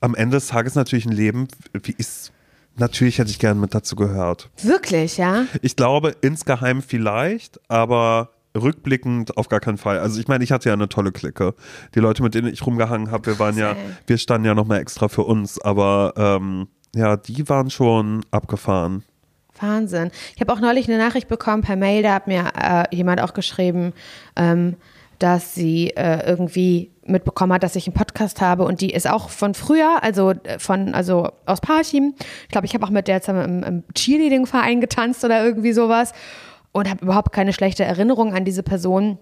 am 0.00 0.14
Ende 0.16 0.36
des 0.36 0.48
Tages 0.48 0.74
natürlich 0.74 1.06
ein 1.06 1.12
Leben, 1.12 1.46
wie 1.84 1.94
ist, 1.96 2.32
natürlich 2.78 3.18
hätte 3.18 3.30
ich 3.30 3.38
gerne 3.38 3.60
mit 3.60 3.74
dazu 3.74 3.96
gehört. 3.96 4.50
Wirklich, 4.62 5.18
ja? 5.18 5.44
Ich 5.62 5.76
glaube, 5.76 6.14
insgeheim 6.20 6.82
vielleicht, 6.82 7.60
aber 7.68 8.30
rückblickend 8.56 9.36
auf 9.36 9.48
gar 9.48 9.60
keinen 9.60 9.78
Fall. 9.78 9.98
Also 9.98 10.20
ich 10.20 10.28
meine, 10.28 10.42
ich 10.44 10.52
hatte 10.52 10.68
ja 10.68 10.72
eine 10.72 10.88
tolle 10.88 11.12
Clique. 11.12 11.54
Die 11.94 12.00
Leute, 12.00 12.22
mit 12.22 12.34
denen 12.34 12.52
ich 12.52 12.64
rumgehangen 12.66 13.10
habe, 13.10 13.26
wir 13.26 13.38
waren 13.38 13.56
ja, 13.56 13.76
wir 14.06 14.18
standen 14.18 14.46
ja 14.46 14.54
nochmal 14.54 14.80
extra 14.80 15.08
für 15.08 15.22
uns, 15.22 15.60
aber 15.60 16.14
ähm, 16.16 16.68
ja, 16.94 17.16
die 17.16 17.48
waren 17.48 17.70
schon 17.70 18.24
abgefahren. 18.30 19.04
Wahnsinn. 19.60 20.10
Ich 20.34 20.40
habe 20.40 20.52
auch 20.52 20.60
neulich 20.60 20.88
eine 20.88 20.98
Nachricht 20.98 21.28
bekommen 21.28 21.62
per 21.62 21.76
Mail, 21.76 22.02
da 22.02 22.14
hat 22.14 22.26
mir 22.26 22.52
äh, 22.56 22.84
jemand 22.94 23.20
auch 23.20 23.34
geschrieben, 23.34 23.92
ähm, 24.36 24.76
dass 25.18 25.54
sie 25.54 25.90
äh, 25.96 26.26
irgendwie 26.26 26.90
mitbekommen 27.04 27.52
hat, 27.52 27.62
dass 27.62 27.76
ich 27.76 27.86
einen 27.86 27.94
Podcast 27.94 28.40
habe 28.40 28.64
und 28.64 28.80
die 28.80 28.90
ist 28.90 29.08
auch 29.08 29.30
von 29.30 29.54
früher, 29.54 30.02
also 30.02 30.30
äh, 30.30 30.58
von 30.58 30.94
also 30.94 31.30
aus 31.46 31.60
Parchim. 31.60 32.14
Ich 32.44 32.48
glaube, 32.48 32.66
ich 32.66 32.74
habe 32.74 32.84
auch 32.84 32.90
mit 32.90 33.08
der 33.08 33.20
zusammen 33.20 33.62
im, 33.62 33.62
im 33.62 33.84
Cheerleading-Verein 33.94 34.80
getanzt 34.80 35.24
oder 35.24 35.44
irgendwie 35.44 35.72
sowas 35.72 36.12
und 36.72 36.88
habe 36.88 37.04
überhaupt 37.04 37.32
keine 37.32 37.52
schlechte 37.52 37.84
Erinnerung 37.84 38.34
an 38.34 38.44
diese 38.44 38.62
Person. 38.62 39.18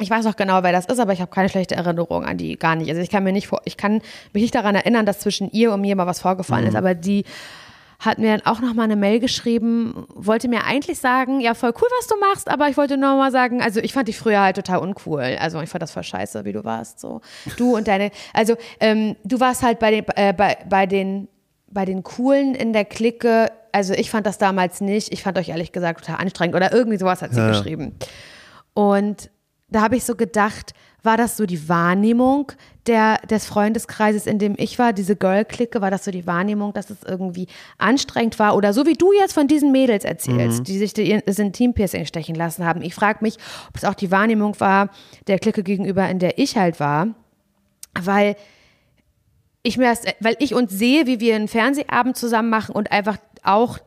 Ich 0.00 0.10
weiß 0.10 0.24
noch 0.24 0.36
genau, 0.36 0.62
wer 0.62 0.72
das 0.72 0.86
ist, 0.86 0.98
aber 0.98 1.12
ich 1.12 1.20
habe 1.20 1.30
keine 1.30 1.48
schlechte 1.48 1.76
Erinnerung 1.76 2.24
an 2.24 2.36
die 2.36 2.56
gar 2.56 2.74
nicht. 2.74 2.88
Also 2.88 3.00
ich 3.00 3.10
kann 3.10 3.22
mir 3.22 3.32
nicht 3.32 3.46
vor, 3.46 3.60
ich 3.64 3.76
kann 3.76 4.00
mich 4.32 4.42
nicht 4.42 4.54
daran 4.54 4.74
erinnern, 4.74 5.06
dass 5.06 5.20
zwischen 5.20 5.50
ihr 5.50 5.72
und 5.72 5.80
mir 5.82 5.94
mal 5.94 6.06
was 6.06 6.20
vorgefallen 6.20 6.66
ist, 6.66 6.74
aber 6.74 6.94
die 6.94 7.24
hat 8.00 8.18
mir 8.18 8.36
dann 8.36 8.46
auch 8.46 8.60
noch 8.60 8.74
mal 8.74 8.82
eine 8.84 8.96
Mail 8.96 9.20
geschrieben, 9.20 10.06
wollte 10.14 10.48
mir 10.48 10.64
eigentlich 10.64 10.98
sagen, 10.98 11.40
ja, 11.40 11.54
voll 11.54 11.72
cool, 11.80 11.88
was 11.98 12.06
du 12.06 12.16
machst, 12.18 12.48
aber 12.48 12.68
ich 12.68 12.76
wollte 12.76 12.96
nur 12.96 13.16
mal 13.16 13.30
sagen, 13.30 13.62
also 13.62 13.80
ich 13.80 13.92
fand 13.92 14.08
dich 14.08 14.18
früher 14.18 14.40
halt 14.40 14.56
total 14.56 14.78
uncool. 14.78 15.36
Also 15.40 15.60
ich 15.60 15.70
fand 15.70 15.82
das 15.82 15.92
voll 15.92 16.02
scheiße, 16.02 16.44
wie 16.44 16.52
du 16.52 16.64
warst. 16.64 17.00
So. 17.00 17.20
Du 17.56 17.76
und 17.76 17.88
deine, 17.88 18.10
also 18.32 18.56
ähm, 18.80 19.16
du 19.24 19.40
warst 19.40 19.62
halt 19.62 19.78
bei 19.78 19.90
den, 19.90 20.04
äh, 20.16 20.32
bei, 20.32 20.58
bei 20.68 20.86
den, 20.86 21.28
bei 21.70 21.84
den 21.84 22.02
Coolen 22.02 22.54
in 22.54 22.72
der 22.72 22.84
Clique, 22.84 23.50
also 23.72 23.94
ich 23.94 24.10
fand 24.10 24.26
das 24.26 24.38
damals 24.38 24.80
nicht, 24.80 25.12
ich 25.12 25.22
fand 25.22 25.38
euch 25.38 25.48
ehrlich 25.48 25.72
gesagt 25.72 26.04
total 26.04 26.20
anstrengend 26.20 26.54
oder 26.56 26.72
irgendwie 26.72 26.98
sowas 26.98 27.22
hat 27.22 27.32
sie 27.34 27.40
Ja. 27.40 27.48
geschrieben. 27.48 27.96
Und 28.74 29.30
da 29.68 29.80
habe 29.82 29.96
ich 29.96 30.04
so 30.04 30.14
gedacht, 30.14 30.72
war 31.04 31.16
das 31.16 31.36
so 31.36 31.46
die 31.46 31.68
Wahrnehmung 31.68 32.52
der, 32.86 33.18
des 33.18 33.46
Freundeskreises, 33.46 34.26
in 34.26 34.38
dem 34.38 34.54
ich 34.58 34.78
war, 34.78 34.92
diese 34.92 35.16
Girl-Clique, 35.16 35.80
war 35.80 35.90
das 35.90 36.04
so 36.04 36.10
die 36.10 36.26
Wahrnehmung, 36.26 36.72
dass 36.72 36.90
es 36.90 37.02
irgendwie 37.06 37.46
anstrengend 37.78 38.38
war? 38.38 38.56
Oder 38.56 38.72
so 38.72 38.86
wie 38.86 38.94
du 38.94 39.12
jetzt 39.12 39.32
von 39.32 39.46
diesen 39.48 39.72
Mädels 39.72 40.04
erzählst, 40.04 40.66
die 40.68 40.78
sich 40.78 40.92
das 40.92 41.38
Intimpiercing 41.38 42.06
stechen 42.06 42.34
lassen 42.34 42.64
haben. 42.64 42.82
Ich 42.82 42.94
frage 42.94 43.18
mich, 43.22 43.36
ob 43.68 43.76
es 43.76 43.84
auch 43.84 43.94
die 43.94 44.10
Wahrnehmung 44.10 44.58
war 44.60 44.90
der 45.26 45.38
Clique 45.38 45.62
gegenüber, 45.62 46.08
in 46.08 46.18
der 46.18 46.38
ich 46.38 46.56
halt 46.56 46.80
war. 46.80 47.08
Weil 48.00 48.36
ich 49.62 49.78
mir 49.78 49.88
das, 49.88 50.02
weil 50.20 50.36
ich 50.40 50.54
uns 50.54 50.72
sehe, 50.72 51.06
wie 51.06 51.20
wir 51.20 51.36
einen 51.36 51.48
Fernsehabend 51.48 52.16
zusammen 52.16 52.50
machen 52.50 52.74
und 52.74 52.92
einfach 52.92 53.16
auch 53.42 53.78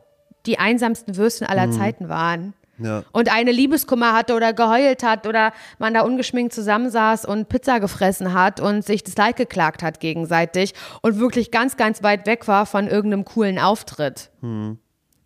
die 0.46 0.60
einsamsten 0.60 1.18
Würstchen 1.18 1.46
aller 1.46 1.70
Zeiten 1.72 2.10
waren. 2.10 2.54
Ja. 2.80 3.04
Und 3.12 3.32
eine 3.32 3.52
Liebeskummer 3.52 4.14
hatte 4.14 4.36
oder 4.36 4.54
geheult 4.54 5.04
hat 5.04 5.28
oder 5.28 5.54
man 5.80 5.94
da 5.94 6.02
ungeschminkt 6.02 6.54
zusammensaß 6.54 7.26
und 7.26 7.50
Pizza 7.50 7.80
gefressen 7.80 8.34
hat 8.34 8.60
und 8.60 8.86
sich 8.86 9.04
das 9.04 9.16
Leid 9.16 9.36
geklagt 9.36 9.84
hat 9.84 10.00
gegenseitig 10.00 10.74
und 11.02 11.20
wirklich 11.20 11.52
ganz, 11.52 11.78
ganz 11.78 12.04
weit 12.04 12.28
weg 12.28 12.48
war 12.48 12.66
von 12.66 12.88
irgendeinem 12.88 13.26
coolen 13.26 13.60
Auftritt. 13.60 14.30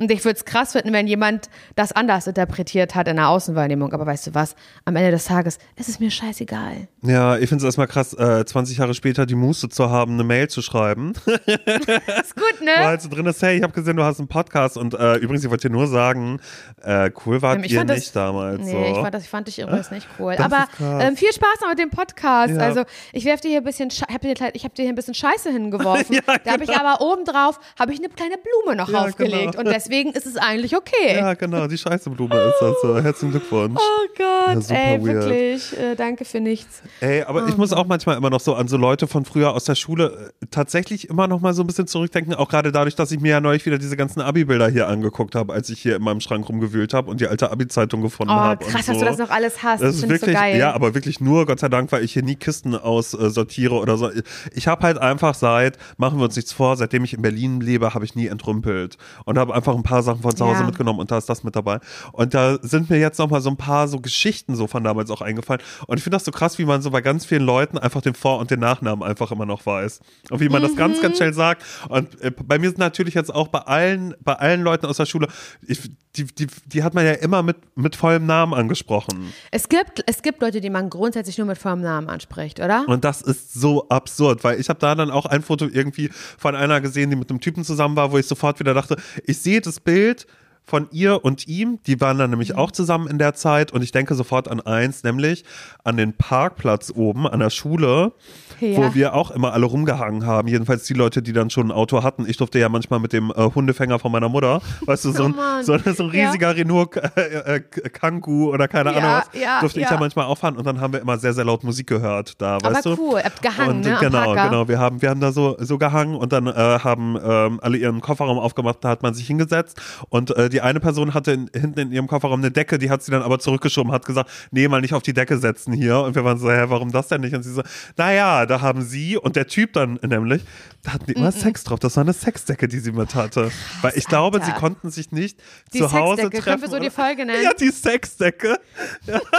Und 0.01 0.11
ich 0.11 0.25
würde 0.25 0.37
es 0.37 0.45
krass 0.45 0.71
finden, 0.71 0.91
wenn 0.93 1.05
jemand 1.07 1.49
das 1.75 1.91
anders 1.91 2.25
interpretiert 2.25 2.95
hat 2.95 3.07
in 3.07 3.17
der 3.17 3.29
Außenwahrnehmung. 3.29 3.93
Aber 3.93 4.05
weißt 4.05 4.27
du 4.27 4.33
was? 4.33 4.55
Am 4.83 4.95
Ende 4.95 5.11
des 5.11 5.25
Tages 5.25 5.59
ist 5.75 5.89
es 5.89 5.99
mir 5.99 6.09
scheißegal. 6.09 6.87
Ja, 7.03 7.37
ich 7.37 7.47
finde 7.49 7.57
es 7.61 7.65
erstmal 7.65 7.87
krass, 7.87 8.13
äh, 8.13 8.43
20 8.43 8.77
Jahre 8.79 8.93
später 8.95 9.25
die 9.27 9.35
Muße 9.35 9.69
zu 9.69 9.89
haben, 9.91 10.13
eine 10.13 10.23
Mail 10.23 10.47
zu 10.49 10.61
schreiben. 10.61 11.13
Ist 11.25 12.35
gut, 12.35 12.61
ne? 12.61 12.71
halt 12.77 13.01
so 13.01 13.09
drin 13.09 13.25
ist, 13.27 13.41
hey, 13.41 13.57
ich 13.57 13.63
habe 13.63 13.73
gesehen, 13.73 13.95
du 13.95 14.03
hast 14.03 14.19
einen 14.19 14.27
Podcast 14.27 14.77
und 14.77 14.93
äh, 14.93 15.15
übrigens, 15.17 15.43
ich 15.43 15.49
wollte 15.49 15.67
dir 15.69 15.73
nur 15.73 15.87
sagen, 15.87 16.39
äh, 16.83 17.11
cool 17.25 17.41
wart 17.41 17.57
Ähm, 17.59 17.63
ich 17.63 17.71
ihr 17.73 17.77
fand 17.79 17.89
das- 17.89 17.97
nicht 17.97 18.15
damals. 18.15 18.61
Nee, 18.63 18.71
so. 18.71 18.77
ich, 18.91 18.97
fand 18.97 19.13
das, 19.13 19.23
ich 19.23 19.29
fand 19.29 19.47
dich 19.47 19.59
übrigens 19.59 19.91
nicht 19.91 20.07
cool. 20.19 20.35
Das 20.35 20.45
Aber 20.51 20.67
ähm, 21.01 21.15
viel 21.15 21.31
Spaß 21.31 21.61
noch 21.61 21.69
mit 21.69 21.79
dem 21.79 21.89
Podcast. 21.91 22.53
Ja. 22.55 22.59
Also 22.61 22.83
ich 23.13 23.25
werf 23.25 23.41
dir 23.41 23.49
hier 23.49 23.59
ein 23.59 23.63
bisschen, 23.63 23.89
Sche- 23.89 24.11
hab 24.11 24.21
dir, 24.21 24.31
ich 24.53 24.63
habe 24.63 24.73
dir 24.73 24.81
hier 24.83 24.89
ein 24.91 24.95
bisschen 24.95 25.13
Scheiße 25.13 25.49
hingeworfen. 25.51 26.15
Ja, 26.15 26.21
Da 26.43 26.51
habe 26.53 26.63
ich 26.63 26.75
aber 26.75 27.01
obendrauf 27.01 27.59
habe 27.79 27.93
ich 27.93 27.99
eine 27.99 28.09
kleine 28.09 28.35
Blume 28.37 28.75
noch 28.75 28.89
Ja, 28.89 29.05
aufgelegt 29.05 29.51
genau. 29.53 29.59
und 29.59 29.65
deswegen 29.67 29.90
ist 29.91 30.25
es 30.25 30.37
eigentlich 30.37 30.75
okay. 30.75 31.15
Ja, 31.17 31.33
genau, 31.33 31.67
die 31.67 31.77
Scheißeblume 31.77 32.33
ist 32.35 32.55
das. 32.61 32.75
So. 32.81 32.97
Herzlichen 33.01 33.31
Glückwunsch. 33.31 33.77
Oh 33.79 34.07
Gott, 34.17 34.69
Ja, 34.69 34.75
ey, 34.75 35.03
weird. 35.03 35.25
wirklich. 35.25 35.77
Äh, 35.77 35.95
danke 35.95 36.23
für 36.25 36.39
nichts. 36.39 36.81
Ey, 37.01 37.23
aber 37.23 37.47
ich 37.47 37.57
muss 37.57 37.73
auch 37.73 37.85
manchmal 37.85 38.15
immer 38.17 38.29
noch 38.29 38.39
so 38.39 38.55
an 38.55 38.67
so 38.67 38.77
Leute 38.77 39.07
von 39.07 39.25
früher 39.25 39.53
aus 39.53 39.65
der 39.65 39.75
Schule 39.75 40.31
äh, 40.41 40.45
tatsächlich 40.49 41.09
immer 41.09 41.27
noch 41.27 41.41
mal 41.41 41.53
so 41.53 41.63
ein 41.63 41.67
bisschen 41.67 41.87
zurückdenken, 41.87 42.33
auch 42.33 42.47
gerade 42.49 42.71
dadurch, 42.71 42.95
dass 42.95 43.11
ich 43.11 43.19
mir 43.19 43.29
ja 43.31 43.41
neulich 43.41 43.65
wieder 43.65 43.77
diese 43.77 43.97
ganzen 43.97 44.21
Abi-Bilder 44.21 44.69
hier 44.69 44.87
angeguckt 44.87 45.35
habe, 45.35 45.51
als 45.53 45.69
ich 45.69 45.81
hier 45.81 45.97
in 45.97 46.01
meinem 46.03 46.21
Schrank 46.21 46.47
rumgewühlt 46.47 46.93
habe 46.93 47.11
und 47.11 47.19
die 47.21 47.27
alte 47.27 47.51
Abi-Zeitung 47.51 48.01
gefunden 48.01 48.31
Oh, 48.33 48.35
habe. 48.37 48.63
krass, 48.63 48.75
und 48.75 48.87
dass 48.87 48.99
so. 48.99 48.99
du 48.99 49.05
das 49.05 49.17
noch 49.17 49.29
alles 49.29 49.61
hast. 49.61 49.81
Das 49.81 49.89
Das, 49.89 49.95
ist 49.95 49.99
finde 50.01 50.15
ich 50.15 50.21
so 50.21 50.27
wirklich, 50.27 50.41
geil. 50.41 50.57
ja, 50.57 50.71
aber 50.73 50.93
wirklich 50.95 51.19
nur, 51.19 51.45
Gott 51.45 51.59
sei 51.59 51.67
Dank, 51.69 51.91
weil 51.91 52.03
ich 52.03 52.13
hier 52.13 52.23
nie 52.23 52.35
Kisten 52.35 52.75
aussortiere 52.75 53.75
oder 53.75 53.97
so. 53.97 54.09
Ich 54.53 54.67
habe 54.67 54.83
halt 54.83 54.97
einfach 54.97 55.35
seit, 55.35 55.77
machen 55.97 56.17
wir 56.19 56.25
uns 56.25 56.35
nichts 56.35 56.53
vor, 56.53 56.77
seitdem 56.77 57.03
ich 57.03 57.13
in 57.13 57.21
Berlin 57.21 57.59
lebe, 57.61 57.93
habe 57.93 58.05
ich 58.05 58.15
nie 58.15 58.27
entrümpelt 58.27 58.97
und 59.25 59.37
habe 59.37 59.53
einfach 59.53 59.70
ein 59.75 59.83
paar 59.83 60.03
Sachen 60.03 60.21
von 60.21 60.35
zu 60.35 60.45
Hause 60.45 60.61
Ja. 60.61 60.65
mitgenommen 60.65 60.99
und 60.99 61.11
da 61.11 61.17
ist 61.17 61.29
das 61.29 61.43
mit 61.43 61.55
dabei. 61.55 61.79
Und 62.13 62.33
da 62.33 62.57
sind 62.61 62.89
mir 62.89 62.99
jetzt 62.99 63.17
nochmal 63.19 63.41
so 63.41 63.49
ein 63.49 63.57
paar 63.57 63.87
so 63.87 63.99
Geschichten 63.99 64.55
so 64.55 64.67
von 64.67 64.83
damals 64.83 65.09
auch 65.11 65.21
eingefallen. 65.21 65.61
Und 65.87 65.97
ich 65.97 66.03
finde 66.03 66.15
das 66.15 66.25
so 66.25 66.31
krass, 66.31 66.57
wie 66.57 66.65
man 66.65 66.81
so 66.81 66.91
bei 66.91 67.01
ganz 67.01 67.25
vielen 67.25 67.43
Leuten 67.43 67.77
einfach 67.77 68.01
den 68.01 68.13
Vor- 68.13 68.39
und 68.39 68.51
den 68.51 68.59
Nachnamen 68.59 69.03
einfach 69.07 69.31
immer 69.31 69.45
noch 69.45 69.65
weiß. 69.65 69.99
Und 70.29 70.39
wie 70.39 70.49
man 70.49 70.61
das 70.61 70.75
ganz, 70.75 70.97
Mhm. 70.97 71.01
ganz 71.01 71.17
schnell 71.17 71.33
sagt. 71.33 71.63
Und 71.89 72.19
äh, 72.21 72.31
bei 72.31 72.59
mir 72.59 72.69
sind 72.69 72.79
natürlich 72.79 73.13
jetzt 73.13 73.33
auch 73.33 73.47
bei 73.47 73.59
allen, 73.59 74.13
bei 74.23 74.33
allen 74.33 74.61
Leuten 74.61 74.85
aus 74.85 74.97
der 74.97 75.05
Schule, 75.05 75.27
ich, 75.65 75.89
die, 76.15 76.25
die, 76.25 76.47
die 76.65 76.83
hat 76.83 76.93
man 76.93 77.05
ja 77.05 77.13
immer 77.13 77.41
mit, 77.43 77.57
mit 77.77 77.95
vollem 77.95 78.25
Namen 78.25 78.53
angesprochen. 78.53 79.31
Es 79.51 79.69
gibt, 79.69 80.03
es 80.07 80.21
gibt 80.21 80.41
Leute, 80.41 80.59
die 80.59 80.69
man 80.69 80.89
grundsätzlich 80.89 81.37
nur 81.37 81.47
mit 81.47 81.57
vollem 81.57 81.81
Namen 81.81 82.09
anspricht, 82.09 82.59
oder? 82.59 82.83
Und 82.87 83.05
das 83.05 83.21
ist 83.21 83.53
so 83.53 83.87
absurd, 83.89 84.43
weil 84.43 84.59
ich 84.59 84.67
habe 84.69 84.79
da 84.79 84.93
dann 84.95 85.09
auch 85.09 85.25
ein 85.25 85.41
Foto 85.41 85.67
irgendwie 85.71 86.09
von 86.37 86.55
einer 86.55 86.81
gesehen, 86.81 87.09
die 87.11 87.15
mit 87.15 87.29
einem 87.29 87.39
Typen 87.39 87.63
zusammen 87.63 87.95
war, 87.95 88.11
wo 88.11 88.17
ich 88.17 88.25
sofort 88.27 88.59
wieder 88.59 88.73
dachte, 88.73 88.97
ich 89.25 89.39
sehe 89.39 89.60
das 89.65 89.79
Bild 89.79 90.25
von 90.63 90.87
ihr 90.91 91.25
und 91.25 91.47
ihm, 91.47 91.79
die 91.85 91.99
waren 91.99 92.17
dann 92.17 92.29
nämlich 92.29 92.55
auch 92.55 92.71
zusammen 92.71 93.07
in 93.07 93.17
der 93.17 93.33
Zeit 93.33 93.71
und 93.73 93.81
ich 93.81 93.91
denke 93.91 94.15
sofort 94.15 94.47
an 94.49 94.61
eins, 94.61 95.03
nämlich 95.03 95.43
an 95.83 95.97
den 95.97 96.13
Parkplatz 96.13 96.91
oben 96.95 97.27
an 97.27 97.39
der 97.39 97.49
Schule, 97.49 98.13
Ja. 98.61 98.77
wo 98.77 98.93
wir 98.93 99.13
auch 99.15 99.31
immer 99.31 99.53
alle 99.53 99.65
rumgehangen 99.65 100.25
haben, 100.25 100.47
jedenfalls 100.47 100.83
die 100.83 100.93
Leute, 100.93 101.21
die 101.21 101.33
dann 101.33 101.49
schon 101.49 101.67
ein 101.67 101.71
Auto 101.71 102.03
hatten. 102.03 102.25
Ich 102.29 102.37
durfte 102.37 102.59
ja 102.59 102.69
manchmal 102.69 102.99
mit 102.99 103.11
dem 103.11 103.31
äh, 103.31 103.49
Hundefänger 103.53 103.99
von 103.99 104.11
meiner 104.11 104.29
Mutter, 104.29 104.61
weißt 104.85 105.05
du, 105.05 105.11
so 105.11 105.23
ein, 105.25 105.35
Oh 105.37 105.61
so, 105.63 105.77
so 105.77 106.03
ein 106.03 106.13
Ja. 106.13 106.27
riesiger 106.27 106.55
Renault 106.55 106.95
äh, 106.95 107.55
äh, 107.55 107.59
Kangoo 107.59 108.51
oder 108.53 108.67
keine 108.67 108.91
Ja, 108.91 108.97
Ahnung 108.97 109.11
was, 109.33 109.41
ja, 109.41 109.59
durfte 109.61 109.79
ich 109.79 109.87
ja. 109.87 109.93
ja 109.93 109.99
manchmal 109.99 110.25
auffahren 110.25 110.55
und 110.57 110.65
dann 110.65 110.79
haben 110.79 110.93
wir 110.93 111.01
immer 111.01 111.17
sehr, 111.17 111.33
sehr 111.33 111.43
laut 111.43 111.63
Musik 111.63 111.87
gehört 111.87 112.39
da, 112.41 112.55
Aber 112.57 112.71
weißt 112.73 112.85
du? 112.85 112.95
cool, 112.99 113.19
habt 113.21 113.41
gehangen, 113.41 113.77
und 113.77 113.81
ne, 113.81 113.97
genau, 113.99 114.31
genau. 114.33 114.67
Wir 114.67 114.79
haben, 114.79 115.01
wir 115.01 115.09
haben 115.09 115.19
da 115.19 115.31
so, 115.31 115.57
so 115.59 115.77
gehangen 115.77 116.15
und 116.15 116.31
dann 116.31 116.47
äh, 116.47 116.51
haben 116.53 117.17
ähm, 117.21 117.59
alle 117.61 117.77
ihren 117.77 117.99
Kofferraum 117.99 118.37
aufgemacht, 118.39 118.77
da 118.81 118.89
hat 118.89 119.01
man 119.03 119.13
sich 119.15 119.25
hingesetzt 119.27 119.81
und 120.09 120.29
äh, 120.37 120.49
die 120.51 120.61
eine 120.61 120.79
Person 120.79 121.13
hatte 121.13 121.31
in, 121.31 121.49
hinten 121.53 121.79
in 121.79 121.91
ihrem 121.91 122.07
Kofferraum 122.07 122.39
eine 122.39 122.51
Decke, 122.51 122.77
die 122.77 122.89
hat 122.89 123.01
sie 123.03 123.11
dann 123.11 123.23
aber 123.23 123.39
zurückgeschoben, 123.39 123.91
hat 123.91 124.05
gesagt, 124.05 124.29
nee, 124.51 124.67
mal 124.67 124.81
nicht 124.81 124.93
auf 124.93 125.01
die 125.01 125.13
Decke 125.13 125.37
setzen 125.37 125.73
hier. 125.73 125.99
Und 125.99 126.15
wir 126.15 126.23
waren 126.23 126.37
so, 126.37 126.51
hä, 126.51 126.65
warum 126.67 126.91
das 126.91 127.07
denn 127.07 127.21
nicht? 127.21 127.33
Und 127.33 127.43
sie 127.43 127.51
so, 127.53 127.63
naja, 127.97 128.45
da 128.45 128.61
haben 128.61 128.81
sie 128.83 129.17
und 129.17 129.35
der 129.35 129.47
Typ 129.47 129.73
dann 129.73 129.99
nämlich, 130.03 130.43
da 130.83 130.93
hatten 130.93 131.05
die 131.07 131.13
immer 131.13 131.31
Sex 131.31 131.63
drauf. 131.63 131.79
Das 131.79 131.95
war 131.97 132.03
eine 132.03 132.13
Sexdecke, 132.13 132.67
die 132.67 132.79
sie 132.79 132.91
mit 132.91 133.15
hatte. 133.15 133.51
Weil 133.81 133.93
ich 133.95 134.05
glaube, 134.05 134.39
Alter. 134.39 134.53
sie 134.53 134.59
konnten 134.59 134.91
sich 134.91 135.11
nicht 135.11 135.37
Die 135.73 135.79
zu 135.79 135.91
Hause 135.91 136.23
Sexdecke, 136.23 136.43
treffen. 136.43 136.61
können 136.61 136.71
wir 136.73 136.77
so 136.77 136.83
die 136.83 136.89
Folge 136.89 137.25
nennen? 137.25 137.43
Ja, 137.43 137.53
die 137.53 137.69
Sexdecke. 137.71 138.59
Ja. 139.05 139.19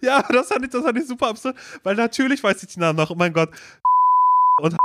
Ja, 0.00 0.22
das 0.32 0.48
fand 0.48 0.64
ich, 0.64 0.70
das 0.70 0.82
fand 0.82 0.98
ich 0.98 1.06
super 1.06 1.28
absurd, 1.28 1.54
weil 1.82 1.94
natürlich 1.94 2.42
weiß 2.42 2.62
ich 2.62 2.70
die 2.70 2.80
Namen 2.80 2.96
noch. 2.96 3.10
Oh 3.10 3.14
mein 3.14 3.32
Gott. 3.32 3.50
Und 4.60 4.76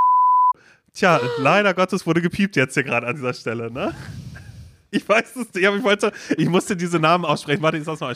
tja, 0.93 1.19
leider 1.39 1.73
Gottes 1.73 2.05
wurde 2.05 2.21
gepiept 2.21 2.55
jetzt 2.55 2.73
hier 2.73 2.83
gerade 2.83 3.07
an 3.07 3.15
dieser 3.15 3.33
Stelle, 3.33 3.71
ne? 3.71 3.93
Ich 4.91 5.07
weiß 5.07 5.35
es 5.35 5.53
nicht, 5.53 5.67
aber 5.67 5.77
ich 5.77 5.83
wollte, 5.83 6.11
ich 6.37 6.47
musste 6.49 6.75
diese 6.75 6.99
Namen 6.99 7.25
aussprechen. 7.25 7.61
Warte, 7.61 7.77
ich 7.77 7.83
sag's 7.83 7.99
mal. 7.99 8.15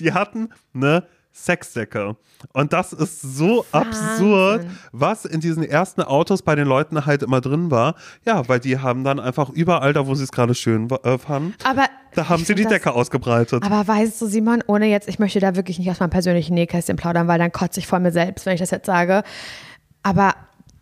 Die 0.00 0.12
hatten 0.12 0.50
eine 0.74 1.04
Sexdecke. 1.34 2.16
Und 2.52 2.72
das 2.72 2.92
ist 2.92 3.22
so 3.22 3.64
absurd, 3.72 4.66
was 4.92 5.24
in 5.24 5.40
diesen 5.40 5.62
ersten 5.62 6.02
Autos 6.02 6.42
bei 6.42 6.54
den 6.56 6.66
Leuten 6.66 7.06
halt 7.06 7.22
immer 7.22 7.40
drin 7.40 7.70
war. 7.70 7.94
Ja, 8.26 8.46
weil 8.48 8.60
die 8.60 8.78
haben 8.78 9.02
dann 9.04 9.18
einfach 9.18 9.48
überall 9.48 9.92
da, 9.92 10.06
wo 10.06 10.14
sie 10.14 10.24
es 10.24 10.32
gerade 10.32 10.54
schön 10.54 10.90
äh, 11.04 11.16
fanden, 11.18 11.54
Aber 11.64 11.86
da 12.14 12.28
haben 12.28 12.44
sie 12.44 12.54
die 12.54 12.64
das- 12.64 12.72
Decke 12.72 12.92
ausgebreitet. 12.92 13.62
Aber 13.64 13.86
weißt 13.86 14.20
du, 14.20 14.26
Simon, 14.26 14.62
ohne 14.66 14.86
jetzt, 14.86 15.08
ich 15.08 15.18
möchte 15.18 15.40
da 15.40 15.56
wirklich 15.56 15.78
nicht 15.78 15.90
aus 15.90 16.00
meinem 16.00 16.10
persönlichen 16.10 16.54
Nähkästchen 16.54 16.96
plaudern, 16.96 17.28
weil 17.28 17.38
dann 17.38 17.52
kotze 17.52 17.80
ich 17.80 17.86
vor 17.86 17.98
mir 18.00 18.12
selbst, 18.12 18.44
wenn 18.44 18.54
ich 18.54 18.60
das 18.60 18.70
jetzt 18.70 18.86
sage. 18.86 19.22
Aber 20.02 20.34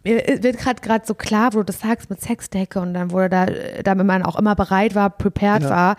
mir 0.05 0.43
wird 0.43 0.59
gerade 0.83 1.07
so 1.07 1.15
klar, 1.15 1.53
wo 1.53 1.59
du 1.59 1.65
das 1.65 1.81
sagst 1.81 2.11
mit 2.11 2.21
Sexdecke 2.21 2.81
und 2.81 2.95
dann 2.95 3.11
wurde 3.11 3.29
da, 3.29 3.47
damit 3.83 4.07
man 4.07 4.23
auch 4.23 4.37
immer 4.39 4.55
bereit 4.55 4.95
war, 4.95 5.11
prepared 5.11 5.63
Ja. 5.65 5.71
war. 5.71 5.97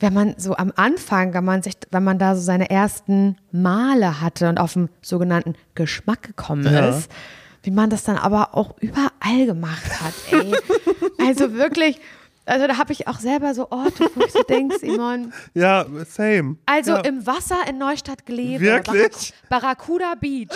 Wenn 0.00 0.12
man 0.12 0.34
so 0.38 0.56
am 0.56 0.72
Anfang, 0.76 1.32
wenn 1.34 1.44
man 1.44 1.62
sich, 1.62 1.74
wenn 1.90 2.02
man 2.04 2.18
da 2.18 2.34
so 2.34 2.40
seine 2.42 2.68
ersten 2.68 3.36
Male 3.52 4.20
hatte 4.20 4.48
und 4.48 4.58
auf 4.58 4.72
den 4.74 4.88
sogenannten 5.02 5.54
Geschmack 5.74 6.22
gekommen 6.22 6.64
Ja. 6.72 6.88
ist, 6.90 7.10
wie 7.62 7.70
man 7.70 7.90
das 7.90 8.04
dann 8.04 8.16
aber 8.18 8.54
auch 8.54 8.74
überall 8.80 9.46
gemacht 9.46 10.00
hat, 10.02 10.14
ey. 10.32 10.52
also 11.26 11.54
wirklich, 11.54 12.00
Also 12.46 12.66
da 12.66 12.76
habe 12.76 12.92
ich 12.92 13.08
auch 13.08 13.18
selber 13.20 13.54
so 13.54 13.70
Orte, 13.70 14.04
wo 14.14 14.24
ich 14.24 14.32
so 14.32 14.42
denke, 14.42 14.78
Simon. 14.78 15.32
Ja, 15.54 15.86
same. 16.06 16.56
Also 16.66 16.92
ja. 16.92 17.00
im 17.00 17.26
Wasser 17.26 17.56
in 17.68 17.78
Neustadt 17.78 18.26
Glebe. 18.26 18.62
Wirklich? 18.62 19.32
Barrac 19.48 19.78
Barracuda 19.88 20.14
Beach. 20.20 20.50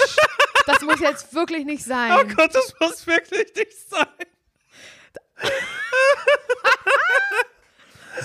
Das 0.68 0.82
muss 0.82 1.00
jetzt 1.00 1.32
wirklich 1.34 1.64
nicht 1.64 1.82
sein. 1.82 2.12
Oh 2.12 2.24
Gott, 2.34 2.54
das 2.54 2.74
muss 2.78 3.06
wirklich 3.06 3.54
nicht 3.56 3.72
sein. 3.88 4.06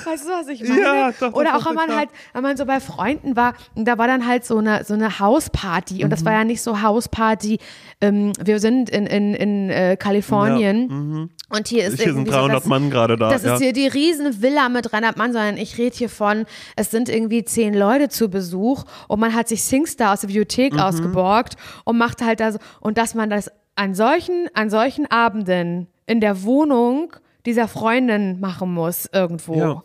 Weißt 0.06 0.26
du, 0.26 0.30
was 0.30 0.48
ich 0.48 0.68
meine? 0.68 0.82
Ja, 0.82 1.12
doch, 1.12 1.20
doch, 1.20 1.34
Oder 1.34 1.52
doch, 1.54 1.66
auch, 1.66 1.70
wenn 1.70 1.76
man 1.76 1.96
halt, 1.96 2.10
wenn 2.34 2.44
man 2.44 2.58
so 2.58 2.66
bei 2.66 2.80
Freunden 2.80 3.36
war, 3.36 3.54
und 3.76 3.86
da 3.86 3.98
war 3.98 4.08
dann 4.08 4.28
halt 4.28 4.46
so 4.46 4.58
eine, 4.58 4.84
so 4.84 4.94
eine 4.94 5.20
Hausparty. 5.20 6.04
Und 6.04 6.10
das 6.10 6.26
war 6.26 6.34
ja 6.34 6.44
nicht 6.44 6.62
so 6.62 6.82
Hausparty. 6.82 7.60
Ähm, 8.02 8.34
wir 8.44 8.60
sind 8.60 8.90
in, 8.90 9.06
in, 9.06 9.34
in 9.34 9.70
äh, 9.70 9.98
Kalifornien. 9.98 11.30
Und 11.50 11.68
hier 11.68 11.84
ist 11.84 11.96
Hier 11.96 12.06
sind 12.06 12.08
irgendwie 12.08 12.32
so 12.32 12.38
300 12.38 12.58
das, 12.58 12.66
Mann 12.66 12.90
gerade 12.90 13.16
da. 13.16 13.30
Das 13.30 13.44
ja. 13.44 13.56
ist 13.56 13.62
hier 13.62 13.74
die 13.74 13.88
riesen 13.88 14.42
Villa 14.42 14.70
mit 14.70 14.92
300 14.92 15.18
Mann, 15.18 15.34
sondern 15.34 15.58
ich 15.58 15.78
rede 15.78 15.96
hier 15.96 16.10
von, 16.10 16.46
es 16.76 16.90
sind 16.92 17.10
irgendwie 17.10 17.46
zehn 17.46 17.74
Leute 17.74 18.10
zu 18.10 18.30
Besuch 18.30 18.84
und 19.08 19.20
man 19.20 19.34
hat 19.34 19.48
sich 19.48 19.64
Singstar 19.64 20.14
aus 20.14 20.22
der 20.22 20.30
Mhm. 20.30 20.34
Bibliothek 20.34 20.80
ausgeborgt 20.80 21.56
und 21.86 21.98
macht 21.98 22.22
halt 22.24 22.40
das, 22.40 22.58
und 22.80 22.98
dass 22.98 23.14
man 23.14 23.30
das 23.30 23.52
an 23.76 23.94
solchen, 23.94 24.48
an 24.54 24.70
solchen 24.70 25.06
Abenden 25.10 25.88
in 26.06 26.20
der 26.20 26.44
Wohnung 26.44 27.16
dieser 27.46 27.68
Freundin 27.68 28.40
machen 28.40 28.74
muss 28.74 29.10
irgendwo. 29.12 29.56
Ja. 29.56 29.84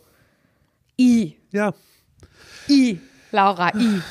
I. 0.99 1.37
ja. 1.51 1.73
I. 2.67 2.99
Laura, 3.31 3.71
I. 3.75 4.01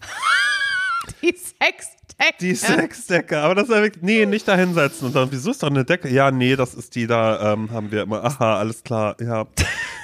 die 1.22 1.34
Sexdecke. 1.36 2.36
Die 2.40 2.54
Sexdecke, 2.54 3.38
aber 3.38 3.54
das 3.54 3.68
ist 3.68 3.74
ja 3.74 3.82
wirklich, 3.82 4.02
nee, 4.02 4.26
nicht 4.26 4.46
da 4.46 4.56
hinsetzen 4.56 5.08
und 5.08 5.16
dann, 5.16 5.30
wieso 5.30 5.50
ist 5.50 5.62
doch 5.62 5.70
eine 5.70 5.84
Decke? 5.84 6.08
Ja, 6.08 6.30
nee, 6.30 6.56
das 6.56 6.74
ist 6.74 6.94
die, 6.94 7.06
da 7.06 7.52
ähm, 7.52 7.70
haben 7.70 7.90
wir 7.90 8.02
immer, 8.02 8.24
aha, 8.24 8.58
alles 8.58 8.82
klar, 8.82 9.16
ja. 9.20 9.46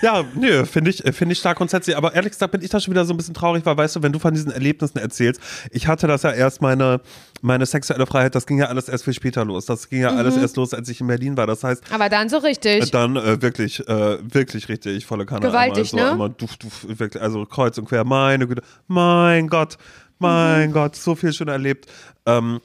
Ja, 0.03 0.25
nö, 0.35 0.65
finde 0.65 0.91
ich, 0.91 1.01
finde 1.15 1.33
ich 1.33 1.39
stark 1.39 1.59
grundsätzlich, 1.59 1.97
aber 1.97 2.13
ehrlich 2.13 2.33
gesagt 2.33 2.51
bin 2.51 2.61
ich 2.61 2.71
da 2.71 2.81
schon 2.81 2.93
wieder 2.93 3.05
so 3.05 3.15
ein 3.15 3.17
bisschen 3.17 3.35
traurig, 3.35 3.65
weil, 3.65 3.77
weißt 3.77 3.95
du, 3.95 4.03
wenn 4.03 4.13
du 4.13 4.19
von 4.19 4.35
diesen 4.35 4.51
Erlebnissen 4.51 4.99
erzählst, 4.99 5.41
ich 5.71 5.87
hatte 5.87 6.09
das 6.09 6.25
ja 6.25 6.33
erst 6.33 6.61
meine, 6.61 7.01
meine 7.43 7.67
sexuelle 7.67 8.07
Freiheit, 8.07 8.35
das 8.35 8.47
ging 8.47 8.59
ja 8.59 8.67
alles 8.67 8.89
erst 8.89 9.05
viel 9.05 9.13
später 9.13 9.45
los, 9.45 9.67
das 9.67 9.89
ging 9.89 10.01
ja 10.01 10.11
alles 10.15 10.37
erst 10.37 10.57
los, 10.57 10.73
als 10.73 10.89
ich 10.89 11.01
in 11.01 11.09
Berlin 11.09 11.37
war, 11.37 11.47
das 11.47 11.63
heißt, 11.65 11.83
Aber 11.93 12.09
dann 12.09 12.29
so 12.29 12.39
richtig. 12.39 12.91
dann 12.93 13.17
äh, 13.17 13.43
wirklich, 13.43 13.87
äh, 13.89 14.19
wirklich 14.23 14.69
richtig, 14.69 15.05
volle 15.05 15.27
Kanne. 15.27 15.41
Gewaltig, 15.47 15.77
einmal, 15.77 15.85
so, 15.87 15.97
ne? 15.97 16.11
Einmal 16.13 16.31
duf, 16.31 16.57
duf, 16.57 16.87
wirklich, 16.89 17.23
also 17.23 17.45
kreuz 17.45 17.77
und 17.79 17.87
quer, 17.89 18.05
meine 18.05 18.47
Güte, 18.47 18.63
mein 18.87 19.49
Gott, 19.49 19.77
mein 20.19 20.71
Mhm. 20.71 20.73
Gott, 20.73 20.97
so 20.97 21.15
viel 21.17 21.33
schon 21.33 21.49
erlebt. 21.49 21.87
Ähm, 22.27 22.61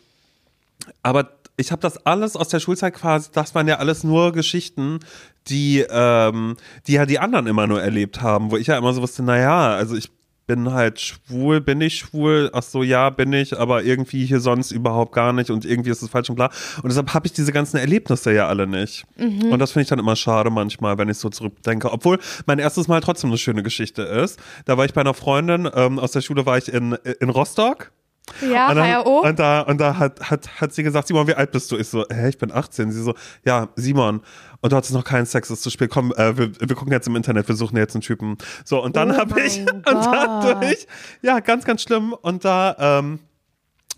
aber 1.02 1.32
ich 1.58 1.72
habe 1.72 1.82
das 1.82 2.06
alles 2.06 2.36
aus 2.36 2.50
der 2.50 2.60
Schulzeit 2.60 2.94
quasi, 2.94 3.30
das 3.34 3.56
waren 3.56 3.68
ja 3.68 3.78
alles 3.78 4.04
nur 4.04 4.32
Geschichten, 4.32 5.00
die, 5.48 5.84
ähm, 5.90 6.56
die 6.86 6.94
ja 6.94 7.06
die 7.08 7.18
anderen 7.20 7.48
immer 7.48 7.66
nur 7.66 7.82
erlebt 7.82 8.22
haben, 8.22 8.52
wo 8.52 8.58
ich 8.58 8.68
ja 8.68 8.78
immer 8.78 8.94
so 8.94 9.02
wusste, 9.02 9.24
naja, 9.24 9.70
also 9.76 9.96
ich 9.96 10.12
bin 10.48 10.72
halt 10.72 11.00
schwul, 11.00 11.60
bin 11.62 11.82
ich 11.82 11.98
schwul, 12.00 12.50
ach 12.54 12.64
so, 12.64 12.82
ja, 12.82 13.10
bin 13.10 13.34
ich, 13.34 13.60
aber 13.60 13.84
irgendwie 13.84 14.26
hier 14.26 14.40
sonst 14.40 14.72
überhaupt 14.72 15.12
gar 15.14 15.34
nicht 15.34 15.50
und 15.52 15.66
irgendwie 15.66 15.90
ist 15.90 16.02
es 16.02 16.10
falsch 16.10 16.30
und 16.30 16.36
bla. 16.38 16.50
Und 16.82 16.90
deshalb 16.90 17.14
habe 17.14 17.28
ich 17.28 17.34
diese 17.34 17.52
ganzen 17.52 17.78
Erlebnisse 17.78 18.34
ja 18.34 18.48
alle 18.48 18.66
nicht. 18.66 19.06
Und 19.52 19.60
das 19.60 19.74
finde 19.74 19.84
ich 19.84 19.90
dann 19.90 20.00
immer 20.00 20.16
schade 20.16 20.50
manchmal, 20.50 20.98
wenn 20.98 21.10
ich 21.10 21.18
so 21.18 21.30
zurückdenke. 21.30 21.92
Obwohl 21.92 22.18
mein 22.46 22.60
erstes 22.60 22.88
Mal 22.88 23.02
trotzdem 23.02 23.30
eine 23.30 23.38
schöne 23.38 23.62
Geschichte 23.62 24.02
ist. 24.04 24.40
Da 24.66 24.78
war 24.78 24.86
ich 24.86 24.94
bei 24.94 25.02
einer 25.02 25.14
Freundin, 25.14 25.70
ähm, 25.74 26.00
aus 26.00 26.12
der 26.14 26.22
Schule 26.22 26.46
war 26.46 26.58
ich 26.58 26.74
in, 26.74 26.94
in 27.20 27.30
Rostock. 27.30 27.92
ja, 28.42 28.70
Und, 28.70 28.76
dann, 28.78 29.04
HRO. 29.04 29.20
und 29.28 29.40
da, 29.40 29.62
und 29.62 29.80
da 29.80 29.98
hat, 30.00 30.30
hat, 30.32 30.62
hat 30.62 30.74
sie 30.74 30.84
gesagt, 30.84 31.08
Simon, 31.08 31.28
wie 31.28 31.34
alt 31.34 31.52
bist 31.52 31.72
du? 31.72 31.78
Ich 31.78 31.88
so, 31.90 32.06
hä, 32.10 32.30
ich 32.30 32.38
bin 32.38 32.52
18. 32.52 32.92
Sie 32.92 33.02
so, 33.02 33.14
ja, 33.46 33.68
Simon. 33.76 34.22
Und 34.62 34.72
du 34.72 34.78
hattest 34.78 34.94
noch 34.94 35.04
keinen 35.04 35.26
Sex, 35.26 35.52
ist 35.52 35.64
zu 35.64 35.70
spät. 35.70 35.90
Komm, 35.90 36.12
äh, 36.14 36.38
wir, 36.38 36.52
wir 36.60 36.76
gucken 36.76 36.92
jetzt 36.92 37.08
im 37.08 37.16
Internet, 37.16 37.48
wir 37.48 37.56
suchen 37.56 37.78
jetzt 37.78 37.96
einen 37.96 38.02
Typen. 38.02 38.38
So, 38.66 38.84
und 38.84 38.96
dann 38.96 39.12
Oh 39.12 39.18
habe 39.18 39.42
ich, 39.42 39.64
mein 39.66 39.76
und 39.76 40.06
dadurch, 40.06 40.88
ja, 41.22 41.40
ganz, 41.40 41.66
ganz 41.66 41.82
schlimm. 41.84 42.14
Und 42.14 42.44
da, 42.44 42.76
ähm, 42.80 43.20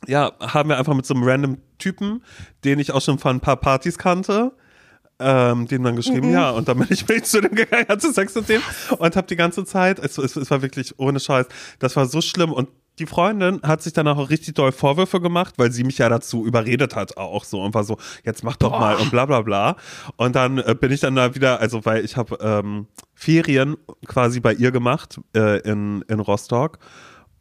ja, 0.08 0.34
haben 0.40 0.70
wir 0.70 0.78
einfach 0.78 0.94
mit 0.94 1.06
so 1.06 1.14
einem 1.14 1.24
random 1.24 1.58
Typen, 1.78 2.24
den 2.64 2.80
ich 2.80 2.92
auch 2.92 3.02
schon 3.02 3.20
von 3.20 3.38
ein 3.38 3.40
paar 3.40 3.58
Partys 3.58 3.98
kannte, 3.98 4.54
ähm, 5.20 5.68
dem 5.68 5.84
dann 5.84 5.96
geschrieben, 5.96 6.32
ja, 6.32 6.50
und 6.52 6.68
dann 6.68 6.78
bin 6.80 6.88
ich 6.90 7.08
mit 7.08 7.26
zu 7.26 7.42
dem 7.42 7.54
gegangen, 7.54 7.88
hatte 7.90 8.12
Sex 8.14 8.36
mit 8.36 8.48
dem 8.48 8.62
und 8.98 9.16
habe 9.16 9.28
die 9.28 9.36
ganze 9.36 9.66
Zeit, 9.66 10.00
es, 10.00 10.18
es, 10.18 10.36
es 10.36 10.50
war 10.50 10.62
wirklich 10.62 10.98
ohne 10.98 11.20
Scheiß, 11.20 11.48
das 11.80 11.96
war 11.96 12.06
so 12.06 12.22
schlimm 12.22 12.54
und 12.54 12.70
die 13.00 13.06
Freundin 13.06 13.62
hat 13.64 13.82
sich 13.82 13.94
danach 13.94 14.18
auch 14.18 14.30
richtig 14.30 14.56
doll 14.56 14.72
Vorwürfe 14.72 15.22
gemacht, 15.22 15.56
weil 15.58 15.72
sie 15.72 15.84
mich 15.84 15.98
ja 15.98 16.10
dazu 16.10 16.46
überredet 16.46 16.96
hat 16.96 17.18
auch 17.18 17.46
so 17.46 17.62
und 17.62 17.74
war 17.74 17.84
so, 17.84 17.98
jetzt 18.24 18.44
mach 18.44 18.58
doch 18.58 18.78
mal 18.78 18.98
und 18.98 19.10
bla 19.12 19.26
bla 19.26 19.42
bla. 19.42 19.78
Und 20.18 20.36
dann 20.36 20.60
äh, 20.60 20.76
bin 20.80 20.92
ich 20.92 21.00
dann 21.00 21.16
da 21.16 21.34
wieder, 21.36 21.60
also 21.60 21.86
weil 21.86 22.04
ich 22.04 22.18
habe 22.18 22.38
ähm, 22.42 22.88
Ferien 23.14 23.78
quasi 24.06 24.40
bei 24.40 24.54
ihr 24.54 24.72
gemacht 24.72 25.20
äh, 25.36 25.60
in, 25.62 26.04
in 26.08 26.20
Rostock. 26.20 26.80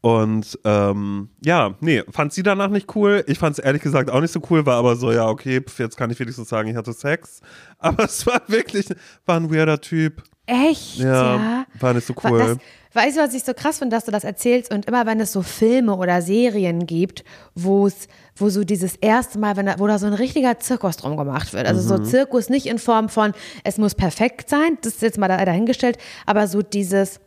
Und 0.00 0.58
ähm, 0.64 1.30
ja, 1.44 1.74
nee, 1.80 2.04
fand 2.10 2.32
sie 2.32 2.44
danach 2.44 2.68
nicht 2.68 2.94
cool. 2.94 3.24
Ich 3.26 3.38
fand 3.38 3.58
es 3.58 3.64
ehrlich 3.64 3.82
gesagt 3.82 4.10
auch 4.10 4.20
nicht 4.20 4.32
so 4.32 4.40
cool, 4.48 4.64
war 4.64 4.76
aber 4.76 4.94
so, 4.94 5.10
ja, 5.10 5.26
okay, 5.26 5.60
pf, 5.60 5.80
jetzt 5.80 5.96
kann 5.96 6.10
ich 6.10 6.20
wenigstens 6.20 6.48
sagen, 6.48 6.68
ich 6.68 6.76
hatte 6.76 6.92
Sex. 6.92 7.40
Aber 7.78 8.04
es 8.04 8.24
war 8.26 8.40
wirklich, 8.46 8.86
war 9.26 9.36
ein 9.36 9.52
weirder 9.52 9.80
Typ. 9.80 10.22
Echt? 10.48 10.96
Ja, 10.96 11.36
Ja. 11.36 11.66
war 11.78 11.92
nicht 11.94 12.06
so 12.06 12.14
cool. 12.24 12.38
Das, 12.38 12.56
weißt 13.04 13.16
du, 13.18 13.20
was 13.20 13.34
ich 13.34 13.44
so 13.44 13.52
krass 13.54 13.78
finde, 13.78 13.94
dass 13.94 14.06
du 14.06 14.10
das 14.10 14.24
erzählst 14.24 14.72
und 14.72 14.86
immer 14.86 15.04
wenn 15.06 15.20
es 15.20 15.30
so 15.32 15.42
Filme 15.42 15.94
oder 15.94 16.22
Serien 16.22 16.86
gibt, 16.86 17.22
wo 17.54 17.86
es, 17.86 18.08
wo 18.34 18.48
so 18.48 18.64
dieses 18.64 18.96
erste 18.96 19.38
Mal, 19.38 19.56
wenn 19.56 19.66
da, 19.66 19.78
wo 19.78 19.86
da 19.86 19.98
so 19.98 20.06
ein 20.06 20.14
richtiger 20.14 20.58
Zirkus 20.58 20.96
drum 20.96 21.16
gemacht 21.16 21.52
wird. 21.52 21.66
Also 21.66 21.82
Mhm. 21.82 22.04
so 22.04 22.10
Zirkus 22.10 22.48
nicht 22.48 22.66
in 22.66 22.78
Form 22.78 23.08
von, 23.10 23.32
es 23.62 23.76
muss 23.78 23.94
perfekt 23.94 24.48
sein, 24.48 24.78
das 24.82 24.94
ist 24.94 25.02
jetzt 25.02 25.18
mal 25.18 25.28
da, 25.28 25.44
dahingestellt, 25.44 25.98
aber 26.24 26.46
so 26.48 26.62
dieses 26.62 27.20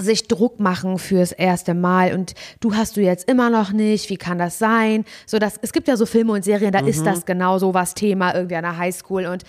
sich 0.00 0.28
Druck 0.28 0.60
machen 0.60 0.98
fürs 0.98 1.32
erste 1.32 1.74
Mal 1.74 2.14
und 2.14 2.34
du 2.60 2.76
hast 2.76 2.96
du 2.96 3.00
jetzt 3.00 3.28
immer 3.28 3.50
noch 3.50 3.72
nicht, 3.72 4.10
wie 4.10 4.16
kann 4.16 4.38
das 4.38 4.56
sein? 4.60 5.04
So 5.26 5.40
dass 5.40 5.54
es 5.60 5.72
gibt 5.72 5.88
ja 5.88 5.96
so 5.96 6.06
Filme 6.06 6.30
und 6.34 6.44
Serien, 6.44 6.70
da 6.70 6.82
Mhm. 6.82 6.86
ist 6.86 7.04
das 7.04 7.26
genau 7.26 7.58
so 7.58 7.74
was 7.74 7.94
Thema 7.94 8.32
irgendwie 8.32 8.54
an 8.54 8.62
der 8.62 8.78
Highschool 8.78 9.26
und 9.26 9.42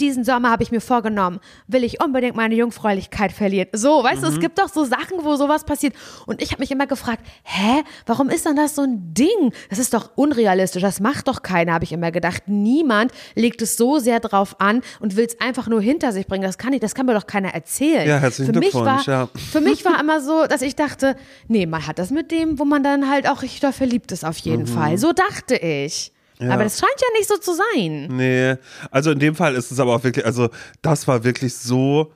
diesen 0.00 0.24
Sommer 0.24 0.50
habe 0.50 0.62
ich 0.62 0.70
mir 0.70 0.80
vorgenommen, 0.80 1.40
will 1.66 1.84
ich 1.84 2.02
unbedingt 2.02 2.36
meine 2.36 2.54
Jungfräulichkeit 2.54 3.32
verlieren. 3.32 3.68
So, 3.72 4.02
weißt 4.02 4.22
du, 4.22 4.28
es 4.28 4.40
gibt 4.40 4.58
doch 4.58 4.68
so 4.68 4.84
Sachen, 4.84 5.22
wo 5.22 5.36
sowas 5.36 5.64
passiert. 5.64 5.94
Und 6.26 6.42
ich 6.42 6.52
habe 6.52 6.60
mich 6.60 6.70
immer 6.70 6.86
gefragt, 6.86 7.22
hä, 7.44 7.82
warum 8.06 8.28
ist 8.28 8.46
dann 8.46 8.56
das 8.56 8.74
so 8.74 8.82
ein 8.82 9.14
Ding? 9.14 9.52
Das 9.70 9.78
ist 9.78 9.94
doch 9.94 10.10
unrealistisch, 10.16 10.82
das 10.82 11.00
macht 11.00 11.28
doch 11.28 11.42
keiner, 11.42 11.72
habe 11.72 11.84
ich 11.84 11.92
immer 11.92 12.10
gedacht. 12.10 12.44
Niemand 12.46 13.12
legt 13.34 13.62
es 13.62 13.76
so 13.76 13.98
sehr 13.98 14.20
drauf 14.20 14.60
an 14.60 14.82
und 15.00 15.16
will 15.16 15.26
es 15.26 15.40
einfach 15.40 15.66
nur 15.66 15.80
hinter 15.80 16.12
sich 16.12 16.26
bringen. 16.26 16.44
Das 16.44 16.58
kann 16.58 16.72
ich, 16.72 16.80
das 16.80 16.94
kann 16.94 17.06
mir 17.06 17.14
doch 17.14 17.26
keiner 17.26 17.54
erzählen. 17.54 18.08
Ja, 18.08 18.18
herzlichen 18.18 18.52
Für 18.52 18.60
mich 18.60 18.74
war, 18.74 18.82
Glückwunsch, 18.82 19.06
ja. 19.06 19.28
für 19.50 19.60
mich 19.60 19.84
war 19.84 20.00
immer 20.00 20.20
so, 20.20 20.46
dass 20.46 20.62
ich 20.62 20.76
dachte, 20.76 21.16
nee, 21.48 21.66
man 21.66 21.86
hat 21.86 21.98
das 21.98 22.10
mit 22.10 22.30
dem, 22.30 22.58
wo 22.58 22.64
man 22.64 22.82
dann 22.82 23.10
halt 23.10 23.28
auch 23.28 23.42
richtig 23.42 23.60
doll 23.60 23.72
verliebt 23.72 24.12
ist, 24.12 24.24
auf 24.24 24.38
jeden 24.38 24.66
Fall. 24.66 24.98
So 24.98 25.12
dachte 25.12 25.56
ich. 25.56 26.12
Aber 26.40 26.64
das 26.64 26.78
scheint 26.78 27.00
ja 27.00 27.18
nicht 27.18 27.28
so 27.28 27.36
zu 27.38 27.54
sein. 27.54 28.08
Nee, 28.10 28.56
also 28.90 29.10
in 29.10 29.18
dem 29.18 29.34
Fall 29.34 29.54
ist 29.54 29.70
es 29.70 29.80
aber 29.80 29.94
auch 29.94 30.04
wirklich, 30.04 30.24
also 30.26 30.50
das 30.82 31.08
war 31.08 31.24
wirklich 31.24 31.54
so. 31.54 32.12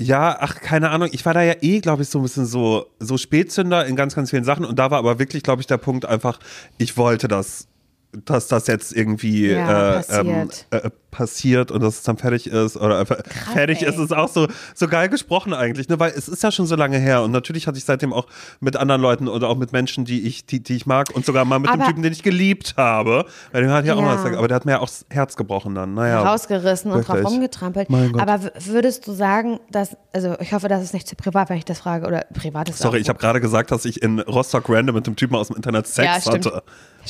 Ja, 0.00 0.36
ach, 0.40 0.60
keine 0.60 0.90
Ahnung. 0.90 1.08
Ich 1.12 1.26
war 1.26 1.34
da 1.34 1.42
ja 1.42 1.54
eh, 1.60 1.80
glaube 1.80 2.02
ich, 2.02 2.08
so 2.08 2.20
ein 2.20 2.22
bisschen 2.22 2.46
so, 2.46 2.86
so 3.00 3.16
Spätzünder 3.18 3.84
in 3.86 3.96
ganz, 3.96 4.14
ganz 4.14 4.30
vielen 4.30 4.44
Sachen. 4.44 4.64
Und 4.64 4.78
da 4.78 4.92
war 4.92 4.98
aber 4.98 5.18
wirklich, 5.18 5.42
glaube 5.42 5.60
ich, 5.60 5.66
der 5.66 5.76
Punkt 5.76 6.06
einfach, 6.06 6.38
ich 6.78 6.96
wollte 6.96 7.26
das, 7.26 7.66
dass 8.12 8.48
das 8.48 8.66
jetzt 8.66 8.94
irgendwie 8.96 9.50
Ja, 9.50 10.00
äh, 10.00 10.20
ähm, 10.20 10.48
passiert. 10.48 10.66
äh, 10.70 10.90
passiert 11.10 11.70
und 11.70 11.82
dass 11.82 11.96
es 11.96 12.02
dann 12.02 12.16
fertig 12.16 12.46
ist. 12.46 12.76
Oder 12.76 12.98
einfach 12.98 13.18
fertig 13.52 13.82
ey. 13.82 13.88
ist 13.88 13.98
es 13.98 14.12
auch 14.12 14.28
so, 14.28 14.46
so 14.74 14.88
geil 14.88 15.08
gesprochen 15.08 15.54
eigentlich, 15.54 15.88
ne? 15.88 15.98
Weil 15.98 16.12
es 16.14 16.28
ist 16.28 16.42
ja 16.42 16.50
schon 16.50 16.66
so 16.66 16.76
lange 16.76 16.98
her. 16.98 17.22
Und 17.22 17.32
natürlich 17.32 17.66
hatte 17.66 17.78
ich 17.78 17.84
seitdem 17.84 18.12
auch 18.12 18.26
mit 18.60 18.76
anderen 18.76 19.00
Leuten 19.00 19.28
oder 19.28 19.48
auch 19.48 19.56
mit 19.56 19.72
Menschen, 19.72 20.04
die 20.04 20.26
ich, 20.26 20.46
die, 20.46 20.62
die 20.62 20.76
ich 20.76 20.86
mag 20.86 21.10
und 21.14 21.24
sogar 21.26 21.44
mal 21.44 21.58
mit 21.58 21.70
dem 21.70 21.80
Aber- 21.80 21.86
Typen, 21.86 22.02
den 22.02 22.12
ich 22.12 22.22
geliebt 22.22 22.74
habe. 22.76 23.24
Weil 23.52 23.62
dem 23.62 23.70
hat 23.72 23.84
ja 23.84 23.94
auch 23.94 24.00
mal 24.02 24.16
gesagt, 24.16 24.36
aber 24.36 24.48
der 24.48 24.54
hat 24.56 24.64
mir 24.64 24.72
ja 24.72 24.78
auch 24.80 24.88
das 24.88 25.06
Herz 25.10 25.36
gebrochen 25.36 25.74
dann. 25.74 25.94
Naja. 25.94 26.22
rausgerissen 26.22 26.90
und 26.90 27.06
drauf 27.06 27.16
wirklich. 27.16 27.32
rumgetrampelt. 27.34 27.88
Aber 27.90 28.40
würdest 28.66 29.06
du 29.06 29.12
sagen, 29.12 29.60
dass, 29.70 29.96
also 30.12 30.36
ich 30.40 30.52
hoffe, 30.52 30.68
das 30.68 30.82
ist 30.82 30.94
nicht 30.94 31.08
zu 31.08 31.16
privat, 31.16 31.50
wenn 31.50 31.58
ich 31.58 31.64
das 31.64 31.80
frage, 31.80 32.06
oder 32.06 32.24
privat 32.32 32.68
ist 32.68 32.78
Sorry, 32.78 32.98
ich 32.98 33.08
habe 33.08 33.18
gerade 33.18 33.40
gesagt, 33.40 33.70
dass 33.70 33.84
ich 33.84 34.02
in 34.02 34.20
Rostock 34.20 34.68
random 34.68 34.94
mit 34.94 35.06
dem 35.06 35.16
Typen 35.16 35.34
aus 35.36 35.48
dem 35.48 35.56
Internet 35.56 35.86
Sex 35.86 36.24
ja, 36.24 36.32
hatte. 36.32 36.40
Stimmt, 36.40 36.62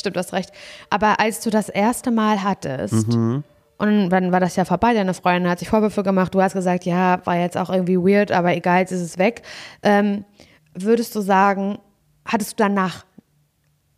du 0.02 0.10
hast 0.14 0.32
recht. 0.32 0.50
Aber 0.90 1.20
als 1.20 1.40
du 1.40 1.50
das 1.50 1.68
erste 1.68 2.10
Mal 2.10 2.42
hattest, 2.42 3.08
Mhm. 3.08 3.44
und 3.78 4.10
dann 4.10 4.32
war 4.32 4.40
das 4.40 4.56
ja 4.56 4.64
vorbei, 4.64 4.94
deine 4.94 5.14
Freundin 5.14 5.50
hat 5.50 5.58
sich 5.60 5.68
Vorwürfe 5.68 6.02
gemacht, 6.02 6.34
du 6.34 6.42
hast 6.42 6.52
gesagt, 6.54 6.84
ja, 6.84 7.20
war 7.24 7.36
jetzt 7.36 7.56
auch 7.56 7.70
irgendwie 7.70 7.96
weird, 7.98 8.32
aber 8.32 8.54
egal, 8.56 8.80
jetzt 8.80 8.92
ist 8.92 9.02
es 9.02 9.18
weg. 9.18 9.42
Ähm, 9.82 10.24
würdest 10.74 11.14
du 11.14 11.20
sagen, 11.20 11.78
hattest 12.24 12.52
du 12.52 12.56
danach 12.58 13.04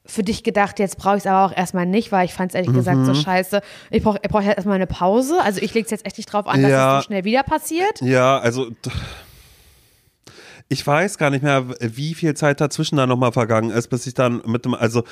für 0.06 0.22
dich 0.24 0.42
gedacht, 0.42 0.78
jetzt 0.80 0.96
brauche 0.96 1.16
ich 1.18 1.22
es 1.22 1.26
aber 1.28 1.44
auch 1.52 1.56
erstmal 1.56 1.86
nicht, 1.86 2.10
weil 2.10 2.24
ich 2.24 2.34
fand 2.34 2.50
es 2.50 2.56
ehrlich 2.56 2.72
gesagt 2.72 2.98
Mhm. 2.98 3.04
so 3.04 3.14
scheiße. 3.14 3.60
Ich 3.90 4.02
brauche 4.02 4.18
ich 4.22 4.28
brauch 4.28 4.40
jetzt 4.42 4.56
erstmal 4.56 4.74
eine 4.76 4.88
Pause. 4.88 5.40
Also 5.42 5.60
ich 5.62 5.72
lege 5.72 5.84
es 5.84 5.90
jetzt 5.92 6.04
echt 6.04 6.16
nicht 6.18 6.32
drauf 6.32 6.48
an, 6.48 6.62
dass 6.62 6.70
Ja. 6.70 6.98
es 6.98 7.04
so 7.04 7.06
schnell 7.08 7.24
wieder 7.24 7.44
passiert. 7.44 8.00
Ja, 8.00 8.38
also 8.38 8.70
ich 10.72 10.86
weiß 10.86 11.18
gar 11.18 11.30
nicht 11.30 11.42
mehr, 11.42 11.66
wie 11.80 12.14
viel 12.14 12.34
Zeit 12.34 12.60
dazwischen 12.60 12.96
da 12.96 13.04
nochmal 13.04 13.32
vergangen 13.32 13.70
ist, 13.70 13.88
bis 13.88 14.06
ich 14.06 14.14
dann 14.14 14.40
mit 14.46 14.64
dem, 14.64 14.74
also 14.74 15.02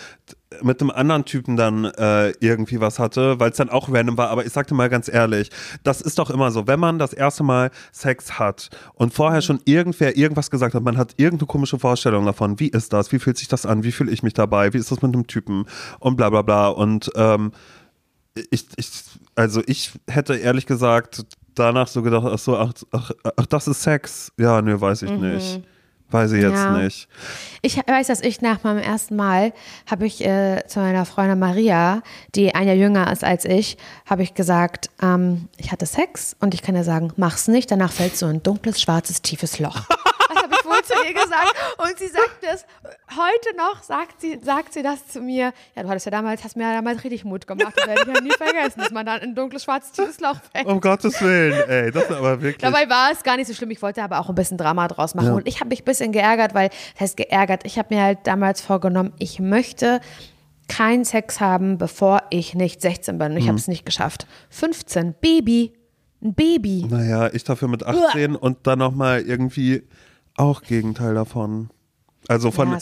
mit 0.63 0.81
einem 0.81 0.93
anderen 0.93 1.25
Typen 1.25 1.57
dann 1.57 1.85
äh, 1.85 2.31
irgendwie 2.39 2.81
was 2.81 3.01
hatte, 3.01 3.41
weil 3.41 3.51
es 3.51 3.57
dann 3.57 3.69
auch 3.69 3.93
random 3.93 4.17
war. 4.17 4.31
Aber 4.31 4.47
ich 4.47 4.53
sagte 4.53 4.75
mal 4.75 4.89
ganz 4.89 5.09
ehrlich, 5.09 5.51
das 5.83 6.01
ist 6.01 6.21
doch 6.21 6.31
immer 6.31 6.53
so, 6.53 6.69
wenn 6.69 6.79
man 6.79 7.01
das 7.01 7.13
erste 7.13 7.43
Mal 7.43 7.73
Sex 7.91 8.39
hat 8.39 8.71
und 8.95 9.13
vorher 9.13 9.43
schon 9.43 9.59
irgendwer 9.65 10.17
irgendwas 10.17 10.53
gesagt 10.53 10.75
hat, 10.75 10.85
man 10.85 10.97
hat 10.97 11.15
irgendeine 11.17 11.49
komische 11.49 11.81
Vorstellung 11.81 12.25
davon, 12.25 12.61
wie 12.61 12.69
ist 12.69 12.93
das, 12.93 13.11
wie 13.11 13.19
fühlt 13.19 13.37
sich 13.37 13.49
das 13.49 13.67
an, 13.67 13.83
wie 13.83 13.91
fühle 13.91 14.13
ich 14.13 14.23
mich 14.23 14.35
dabei, 14.35 14.73
wie 14.73 14.79
ist 14.79 14.93
das 14.93 15.03
mit 15.03 15.13
einem 15.13 15.27
Typen 15.27 15.67
und 15.99 16.17
bla 16.17 16.31
bla 16.31 16.43
bla. 16.43 16.69
Und 16.69 17.11
ähm, 17.17 17.51
ich, 18.53 18.69
ich, 18.77 18.91
also 19.35 19.61
ich 19.67 19.91
hätte 20.07 20.37
ehrlich 20.37 20.67
gesagt 20.67 21.27
danach 21.59 21.89
so 21.89 22.03
gedacht, 22.03 22.25
ach 22.27 22.39
so, 22.39 22.57
ach, 22.57 22.73
ach, 22.93 23.11
ach 23.37 23.47
das 23.47 23.69
ist 23.69 23.83
Sex. 23.83 24.33
Ja, 24.39 24.61
nö, 24.63 24.81
weiß 24.81 25.03
ich 25.03 25.11
nicht. 25.11 25.63
Weiß 26.11 26.33
ich 26.33 26.41
jetzt 26.43 26.55
Ja. 26.55 26.71
nicht. 26.79 27.07
Ich 27.61 27.77
weiß, 27.77 28.07
dass 28.07 28.23
ich 28.23 28.41
nach 28.41 28.65
meinem 28.65 28.79
ersten 28.79 29.15
Mal 29.15 29.53
habe 29.91 30.07
ich 30.07 30.25
äh, 30.25 30.63
zu 30.67 30.79
meiner 30.81 31.05
Freundin 31.05 31.39
Maria, 31.39 32.01
die 32.35 32.55
ein 32.55 32.67
Jahr 32.67 32.77
jünger 32.77 33.13
ist 33.13 33.25
als 33.25 33.45
ich, 33.45 33.77
habe 34.09 34.23
ich 34.23 34.33
gesagt, 34.33 34.89
ähm, 35.03 35.49
ich 35.59 35.71
hatte 35.71 35.85
Sex 35.85 36.35
und 36.41 36.55
ich 36.55 36.63
kann 36.63 36.75
dir 36.75 36.85
sagen, 36.85 37.13
mach's 37.17 37.47
nicht, 37.47 37.71
danach 37.71 37.93
fällst 37.93 38.23
du 38.23 38.27
in 38.27 38.37
ein 38.37 38.43
dunkles, 38.43 38.81
schwarzes, 38.81 39.21
tiefes 39.23 39.59
Loch. 39.59 39.77
Das 40.31 40.43
habe 40.45 40.55
ich 40.61 40.65
wohl 40.67 40.78
zu 40.89 41.07
ihr 41.07 41.15
gesagt 41.15 41.55
und 41.79 41.99
sie 41.99 42.09
sagt 42.09 42.43
es 42.53 42.65
heute 43.11 43.57
noch, 43.57 43.83
sagt 43.83 44.21
sie, 44.21 44.39
sagt 44.43 44.73
sie 44.73 44.83
das 44.83 45.07
zu 45.09 45.21
mir. 45.21 45.53
Ja, 45.77 45.83
du 45.83 45.89
hattest 45.89 46.07
ja 46.07 46.11
damals, 46.11 46.43
hast 46.45 46.57
mir 46.57 46.65
ja 46.65 46.75
damals 46.75 47.05
richtig 47.05 47.25
Mut 47.25 47.47
gemacht, 47.47 47.75
das 47.77 47.87
werde 47.87 48.03
ich 48.03 48.15
ja 48.15 48.21
nie 48.21 48.33
vergessen, 48.37 48.81
dass 48.81 48.91
man 48.91 49.07
dann 49.07 49.21
in 49.21 49.31
ein 49.31 49.35
dunkles, 49.35 49.65
schwarzes, 49.65 49.93
tiefes 49.93 50.21
Loch 50.21 50.37
fällt. 50.53 50.67
Um 50.67 50.81
Gottes 50.81 51.21
Willen, 51.23 51.69
ey, 51.69 51.91
das 51.91 52.05
ist 52.05 52.13
aber 52.13 52.41
wirklich. 52.41 52.59
Dabei 52.59 52.89
war 52.89 53.13
es 53.13 53.23
gar 53.23 53.37
nicht 53.37 53.47
so 53.47 53.55
schlimm. 53.55 53.71
Ich 53.71 53.83
wollte 53.83 54.03
aber 54.03 54.21
auch 54.21 54.29
ein 54.29 54.35
bisschen 54.35 54.59
Drama 54.59 54.89
draus 54.89 55.15
machen. 55.15 55.33
Und 55.33 55.47
ich 55.49 55.61
habe 55.61 55.69
mich 55.69 55.83
ein 55.83 55.85
bisschen 55.85 56.13
geärgert, 56.13 56.55
weil, 56.55 56.71
das 56.95 57.01
heißt 57.01 57.17
geärgert, 57.17 57.65
ich 57.65 57.79
habe 57.79 57.95
mir 57.95 58.03
halt 58.03 58.19
damals 58.25 58.61
vorgenommen, 58.61 59.13
ich 59.19 59.41
möchte 59.41 60.01
keinen 60.69 61.05
Sex 61.05 61.41
haben, 61.41 61.79
bevor 61.79 62.23
ich 62.31 62.55
nicht 62.55 62.81
16 62.81 63.19
bin. 63.19 63.33
Und 63.33 63.39
ich 63.39 63.49
habe 63.49 63.59
es 63.59 63.69
nicht 63.69 63.85
geschafft. 63.87 64.27
15, 64.51 65.15
Baby, 65.21 65.73
ein 66.23 66.35
Baby. 66.35 66.87
Naja, 66.89 67.31
ich 67.33 67.45
dafür 67.45 67.69
mit 67.69 67.85
18 67.85 68.37
und 68.37 68.67
dann 68.67 68.79
nochmal 68.79 69.23
irgendwie 69.23 69.85
auch 70.39 70.63
Gegenteil 70.63 71.15
davon. 71.15 71.71
Also 72.31 72.51
von, 72.51 72.77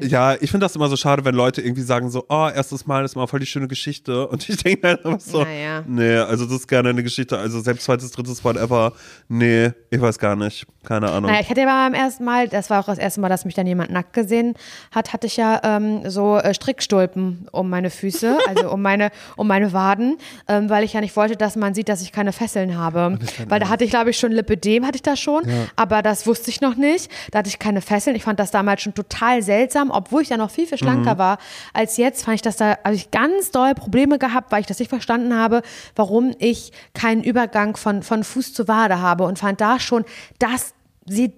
Ja, 0.00 0.30
ja, 0.32 0.36
ich 0.40 0.52
finde 0.52 0.64
das 0.64 0.76
immer 0.76 0.88
so 0.88 0.96
schade, 0.96 1.24
wenn 1.24 1.34
Leute 1.34 1.60
irgendwie 1.60 1.82
sagen 1.82 2.08
so, 2.08 2.24
oh, 2.28 2.48
erstes 2.54 2.86
Mal 2.86 3.04
ist 3.04 3.16
mal 3.16 3.26
voll 3.26 3.40
die 3.40 3.46
schöne 3.46 3.66
Geschichte. 3.66 4.28
Und 4.28 4.48
ich 4.48 4.56
denke 4.62 4.86
halt 4.86 5.04
immer 5.04 5.18
so, 5.18 5.42
Naja. 5.42 5.82
nee, 5.88 6.16
also 6.18 6.44
das 6.44 6.54
ist 6.54 6.68
gerne 6.68 6.90
eine 6.90 7.02
Geschichte. 7.02 7.36
Also 7.36 7.60
selbst 7.60 7.84
zweites, 7.84 8.12
drittes, 8.12 8.44
whatever, 8.44 8.92
nee, 9.28 9.72
ich 9.90 10.00
weiß 10.00 10.20
gar 10.20 10.36
nicht. 10.36 10.66
Keine 10.84 11.10
Ahnung. 11.10 11.30
Naja, 11.30 11.40
ich 11.42 11.50
hatte 11.50 11.62
ja 11.62 11.66
beim 11.66 11.94
ersten 11.94 12.24
Mal, 12.24 12.46
das 12.48 12.70
war 12.70 12.78
auch 12.78 12.86
das 12.86 12.98
erste 12.98 13.20
Mal, 13.20 13.28
dass 13.28 13.44
mich 13.44 13.54
dann 13.54 13.66
jemand 13.66 13.90
nackt 13.90 14.12
gesehen 14.12 14.54
hat, 14.92 15.12
hatte 15.12 15.26
ich 15.26 15.36
ja 15.36 15.60
ähm, 15.64 16.08
so 16.08 16.38
äh, 16.38 16.54
Strickstulpen 16.54 17.48
um 17.50 17.68
meine 17.68 17.90
Füße, 17.90 18.38
also 18.48 18.70
um 18.70 18.82
meine, 18.82 19.10
um 19.36 19.48
meine 19.48 19.72
Waden, 19.72 20.16
ähm, 20.46 20.70
weil 20.70 20.84
ich 20.84 20.92
ja 20.92 21.00
nicht 21.00 21.16
wollte, 21.16 21.36
dass 21.36 21.56
man 21.56 21.74
sieht, 21.74 21.88
dass 21.88 22.02
ich 22.02 22.12
keine 22.12 22.32
Fesseln 22.32 22.76
habe. 22.78 23.18
Weil 23.48 23.58
da 23.58 23.68
hatte 23.68 23.82
ich, 23.82 23.90
glaube 23.90 24.10
ich, 24.10 24.18
schon 24.18 24.30
Lipödem, 24.30 24.86
hatte 24.86 24.96
ich 24.96 25.02
da 25.02 25.16
schon, 25.16 25.42
aber 25.74 26.02
das 26.02 26.24
wusste 26.28 26.50
ich 26.50 26.60
noch 26.60 26.76
nicht. 26.76 27.10
Da 27.32 27.40
hatte 27.40 27.48
ich 27.48 27.58
keine 27.58 27.80
Fesseln. 27.80 28.14
Ich 28.14 28.22
fand 28.22 28.38
das 28.38 28.52
damals 28.52 28.82
schon 28.82 28.91
total 28.94 29.42
seltsam, 29.42 29.90
obwohl 29.90 30.22
ich 30.22 30.28
da 30.28 30.36
noch 30.36 30.50
viel, 30.50 30.66
viel 30.66 30.78
schlanker 30.78 31.18
war 31.18 31.38
als 31.72 31.96
jetzt, 31.96 32.24
fand 32.24 32.36
ich 32.36 32.42
das 32.42 32.56
da, 32.56 32.78
habe 32.84 32.94
ich 32.94 33.10
ganz 33.10 33.50
doll 33.50 33.74
Probleme 33.74 34.18
gehabt, 34.18 34.52
weil 34.52 34.60
ich 34.60 34.66
das 34.66 34.78
nicht 34.78 34.88
verstanden 34.88 35.34
habe, 35.34 35.62
warum 35.96 36.32
ich 36.38 36.72
keinen 36.94 37.22
Übergang 37.22 37.76
von, 37.76 38.02
von 38.02 38.24
Fuß 38.24 38.54
zu 38.54 38.68
Wade 38.68 39.00
habe 39.00 39.24
und 39.24 39.38
fand 39.38 39.60
da 39.60 39.78
schon, 39.80 40.04
das 40.38 40.74
sieht 41.06 41.34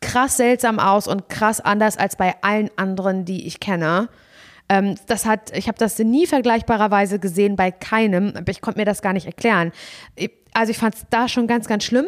krass 0.00 0.36
seltsam 0.36 0.78
aus 0.78 1.08
und 1.08 1.28
krass 1.28 1.60
anders 1.60 1.96
als 1.96 2.16
bei 2.16 2.34
allen 2.42 2.70
anderen, 2.76 3.24
die 3.24 3.46
ich 3.46 3.60
kenne. 3.60 4.08
Ähm, 4.68 4.96
das 5.06 5.26
hat, 5.26 5.56
ich 5.56 5.68
habe 5.68 5.78
das 5.78 5.98
nie 5.98 6.26
vergleichbarerweise 6.26 7.18
gesehen 7.18 7.56
bei 7.56 7.70
keinem, 7.70 8.32
aber 8.36 8.50
ich 8.50 8.60
konnte 8.60 8.80
mir 8.80 8.84
das 8.84 9.02
gar 9.02 9.12
nicht 9.12 9.26
erklären. 9.26 9.72
Ich, 10.16 10.30
also 10.52 10.70
ich 10.70 10.78
fand 10.78 10.94
es 10.94 11.06
da 11.10 11.28
schon 11.28 11.46
ganz, 11.46 11.66
ganz 11.66 11.84
schlimm 11.84 12.06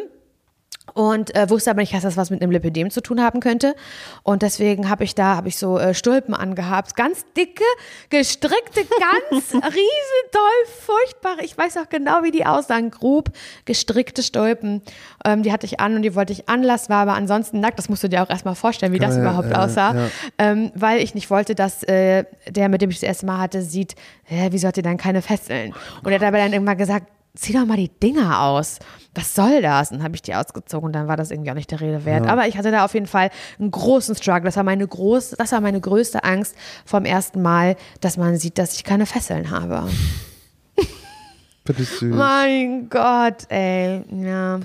und 0.93 1.35
äh, 1.35 1.49
wusste 1.49 1.71
aber 1.71 1.81
nicht, 1.81 1.93
dass 1.93 2.03
das 2.03 2.17
was 2.17 2.29
mit 2.29 2.41
einem 2.41 2.51
Lipödem 2.51 2.89
zu 2.89 3.01
tun 3.01 3.21
haben 3.21 3.39
könnte. 3.39 3.75
Und 4.23 4.41
deswegen 4.41 4.89
habe 4.89 5.03
ich 5.03 5.15
da 5.15 5.35
habe 5.35 5.47
ich 5.47 5.57
so 5.57 5.77
äh, 5.77 5.93
Stulpen 5.93 6.33
angehabt, 6.33 6.95
ganz 6.95 7.25
dicke, 7.37 7.63
gestrickte, 8.09 8.81
ganz 8.99 9.53
riesendoll, 9.53 10.65
furchtbare. 10.79 11.43
Ich 11.43 11.57
weiß 11.57 11.77
auch 11.77 11.89
genau, 11.89 12.23
wie 12.23 12.31
die 12.31 12.45
aussahen, 12.45 12.91
grob 12.91 13.29
gestrickte 13.65 14.23
Stulpen. 14.23 14.81
Ähm, 15.25 15.43
die 15.43 15.51
hatte 15.51 15.65
ich 15.65 15.79
an 15.79 15.95
und 15.95 16.01
die 16.01 16.15
wollte 16.15 16.33
ich 16.33 16.49
anlassen, 16.49 16.89
war 16.89 17.01
aber 17.01 17.13
ansonsten 17.13 17.59
nackt. 17.59 17.77
Das 17.77 17.89
musst 17.89 18.03
du 18.03 18.09
dir 18.09 18.23
auch 18.23 18.29
erstmal 18.29 18.55
vorstellen, 18.55 18.93
wie 18.93 18.99
das 18.99 19.15
Ja, 19.15 19.21
überhaupt 19.21 19.51
ja, 19.51 19.63
aussah, 19.63 19.95
ja. 19.95 20.07
ähm, 20.37 20.71
weil 20.75 21.01
ich 21.01 21.15
nicht 21.15 21.29
wollte, 21.29 21.55
dass 21.55 21.83
äh, 21.83 22.25
der, 22.47 22.69
mit 22.69 22.81
dem 22.81 22.89
ich 22.89 22.97
das 22.97 23.03
erste 23.03 23.25
Mal 23.25 23.37
hatte, 23.39 23.61
sieht, 23.61 23.95
hä, 24.23 24.47
wieso 24.51 24.67
hat 24.67 24.77
ihr 24.77 24.83
dann 24.83 24.97
keine 24.97 25.21
Fesseln? 25.21 25.73
Und 26.03 26.11
er 26.11 26.19
hat 26.19 26.27
aber 26.27 26.37
dann 26.37 26.53
irgendwann 26.53 26.77
gesagt, 26.77 27.07
zieh 27.35 27.53
doch 27.53 27.65
mal 27.65 27.77
die 27.77 27.89
Dinger 27.89 28.41
aus. 28.41 28.79
Was 29.15 29.35
soll 29.35 29.61
das? 29.61 29.91
Und 29.91 29.97
dann 29.97 30.03
habe 30.03 30.15
ich 30.15 30.21
die 30.21 30.35
ausgezogen 30.35 30.87
und 30.87 30.93
dann 30.93 31.07
war 31.07 31.17
das 31.17 31.31
irgendwie 31.31 31.51
auch 31.51 31.55
nicht 31.55 31.71
der 31.71 31.81
Rede 31.81 32.05
wert. 32.05 32.27
Aber 32.27 32.47
ich 32.47 32.57
hatte 32.57 32.71
da 32.71 32.85
auf 32.85 32.93
jeden 32.93 33.07
Fall 33.07 33.29
einen 33.59 33.71
großen 33.71 34.15
Struggle. 34.15 34.43
Das 34.43 34.55
war 34.55 34.63
meine 34.63 34.87
groß, 34.87 35.31
das 35.31 35.51
war 35.51 35.61
meine 35.61 35.79
größte 35.81 36.23
Angst 36.23 36.55
vom 36.85 37.05
ersten 37.05 37.41
Mal, 37.41 37.75
dass 38.01 38.17
man 38.17 38.37
sieht, 38.37 38.57
dass 38.57 38.75
ich 38.75 38.83
keine 38.83 39.05
Fesseln 39.05 39.49
habe. 39.49 39.87
Bitte 41.65 41.83
süß. 41.83 42.15
Mein 42.15 42.89
Gott, 42.89 43.49
ey. 43.49 44.03
Ja. 44.11 44.59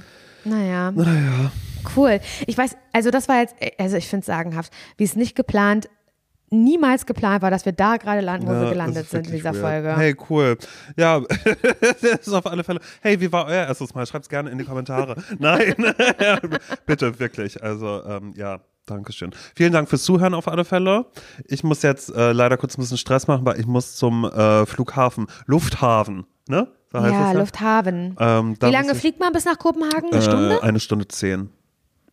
Naja. 0.44 0.90
Naja. 0.90 1.50
Cool. 1.96 2.20
Ich 2.46 2.56
weiß, 2.56 2.76
also 2.92 3.10
das 3.10 3.28
war 3.28 3.40
jetzt, 3.40 3.54
also 3.78 3.96
ich 3.96 4.08
finde 4.08 4.20
es 4.20 4.26
sagenhaft, 4.26 4.72
wie 4.96 5.04
es 5.04 5.16
nicht 5.16 5.34
geplant, 5.34 5.88
niemals 6.50 7.06
geplant 7.06 7.42
war, 7.42 7.50
dass 7.50 7.64
wir 7.64 7.72
da 7.72 7.96
gerade 7.96 8.20
landen, 8.20 8.46
wo 8.46 8.52
Ja, 8.52 8.62
wir 8.62 8.68
gelandet 8.70 9.08
sind 9.08 9.26
in 9.26 9.32
dieser 9.32 9.52
weird. 9.54 9.62
Folge. 9.64 9.96
Hey, 9.96 10.16
cool. 10.30 10.56
Ja, 10.96 11.20
das 11.80 12.02
ist 12.26 12.32
auf 12.32 12.46
alle 12.46 12.62
Fälle. 12.64 12.80
Hey, 13.00 13.20
wie 13.20 13.32
war 13.32 13.46
euer 13.46 13.66
erstes 13.66 13.94
Mal? 13.94 14.06
Schreibt's 14.06 14.28
gerne 14.28 14.50
in 14.50 14.58
die 14.58 14.64
Kommentare. 14.64 15.16
Nein, 15.38 15.74
bitte, 16.86 17.18
wirklich. 17.18 17.62
Also, 17.62 18.02
ähm, 18.06 18.32
ja. 18.36 18.60
Dankeschön. 18.86 19.30
Vielen 19.56 19.72
Dank 19.72 19.88
fürs 19.88 20.04
Zuhören 20.04 20.34
auf 20.34 20.46
alle 20.46 20.66
Fälle. 20.66 21.06
Ich 21.46 21.64
muss 21.64 21.80
jetzt 21.80 22.14
äh, 22.14 22.32
leider 22.32 22.58
kurz 22.58 22.76
ein 22.76 22.82
bisschen 22.82 22.98
Stress 22.98 23.26
machen, 23.26 23.46
weil 23.46 23.58
ich 23.58 23.66
muss 23.66 23.96
zum 23.96 24.26
äh, 24.26 24.66
Flughafen, 24.66 25.26
Lufthafen, 25.46 26.26
ne? 26.48 26.68
So 26.92 27.00
heißt 27.00 27.12
ja, 27.14 27.32
es 27.32 27.38
Lufthafen. 27.38 28.14
Ähm, 28.20 28.56
da 28.58 28.68
Wie 28.68 28.72
lange 28.72 28.94
fliegt 28.94 29.20
man 29.20 29.32
bis 29.32 29.46
nach 29.46 29.58
Kopenhagen? 29.58 30.10
Eine 30.12 30.18
Äh, 30.18 30.22
Stunde? 30.22 30.62
eine 30.62 30.80
Stunde 30.80 31.08
zehn. 31.08 31.48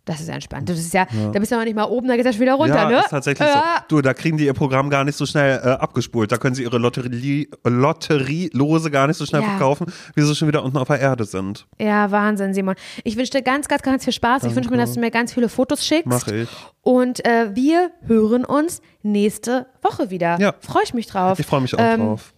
Das 0.06 0.20
ist 0.20 0.30
entspannt. 0.30 0.68
Das 0.68 0.80
ist 0.80 0.94
ja, 0.96 1.06
da 1.32 1.38
bist 1.40 1.52
du 1.52 1.56
noch 1.56 1.64
nicht 1.64 1.76
mal 1.76 1.84
oben, 1.84 2.08
da 2.08 2.16
geht 2.16 2.26
das 2.26 2.34
schon 2.36 2.42
wieder 2.42 2.56
runter, 2.56 2.76
ja, 2.76 2.90
ne? 2.90 3.00
ist 3.00 3.10
tatsächlich 3.10 3.48
ja. 3.48 3.84
so. 3.88 3.96
Du, 3.98 4.02
da 4.02 4.14
kriegen 4.16 4.36
die 4.38 4.46
ihr 4.46 4.54
Programm 4.54 4.90
gar 4.90 5.04
nicht 5.04 5.16
so 5.16 5.26
schnell 5.28 5.60
äh, 5.64 5.70
abgespult. 5.70 6.32
Da 6.32 6.38
können 6.38 6.56
sie 6.56 6.64
ihre 6.64 6.80
Lotterie, 6.80 7.48
Lotterielose 7.64 8.90
gar 8.92 9.08
nicht 9.08 9.18
so 9.18 9.26
schnell 9.26 9.42
Ja. 9.42 9.50
verkaufen, 9.50 9.92
wie 10.16 10.22
sie 10.22 10.36
schon 10.36 10.48
wieder 10.48 10.64
unten 10.64 10.78
auf 10.78 10.88
der 10.88 11.00
Erde 11.00 11.26
sind. 11.26 11.68
Ja, 11.80 12.10
Wahnsinn, 12.12 12.54
Simon. 12.54 12.76
Ich 13.04 13.16
wünsche 13.18 13.32
dir 13.32 13.42
ganz, 13.42 13.68
ganz, 13.68 13.82
ganz 13.84 14.04
viel 14.04 14.14
Spaß. 14.14 14.44
Ich 14.46 14.56
wünsche 14.56 14.70
mir, 14.70 14.78
dass 14.78 14.94
du 14.94 15.00
mir 15.00 15.12
ganz 15.12 15.34
viele 15.34 15.50
Fotos 15.50 15.86
schickst. 15.86 16.08
Mach 16.08 16.28
ich. 16.28 16.50
Und 16.82 17.24
äh, 17.26 17.56
wir 17.56 17.92
hören 18.08 18.44
uns 18.44 18.82
nächste 19.04 19.68
Woche 19.84 20.10
wieder. 20.10 20.40
Ja. 20.40 20.56
Freue 20.62 20.84
ich 20.84 20.94
mich 20.94 21.08
drauf. 21.08 21.40
Ich 21.40 21.46
freue 21.46 21.62
mich 21.62 21.76
auch 21.76 21.80
Ähm, 21.80 22.00
drauf. 22.00 22.34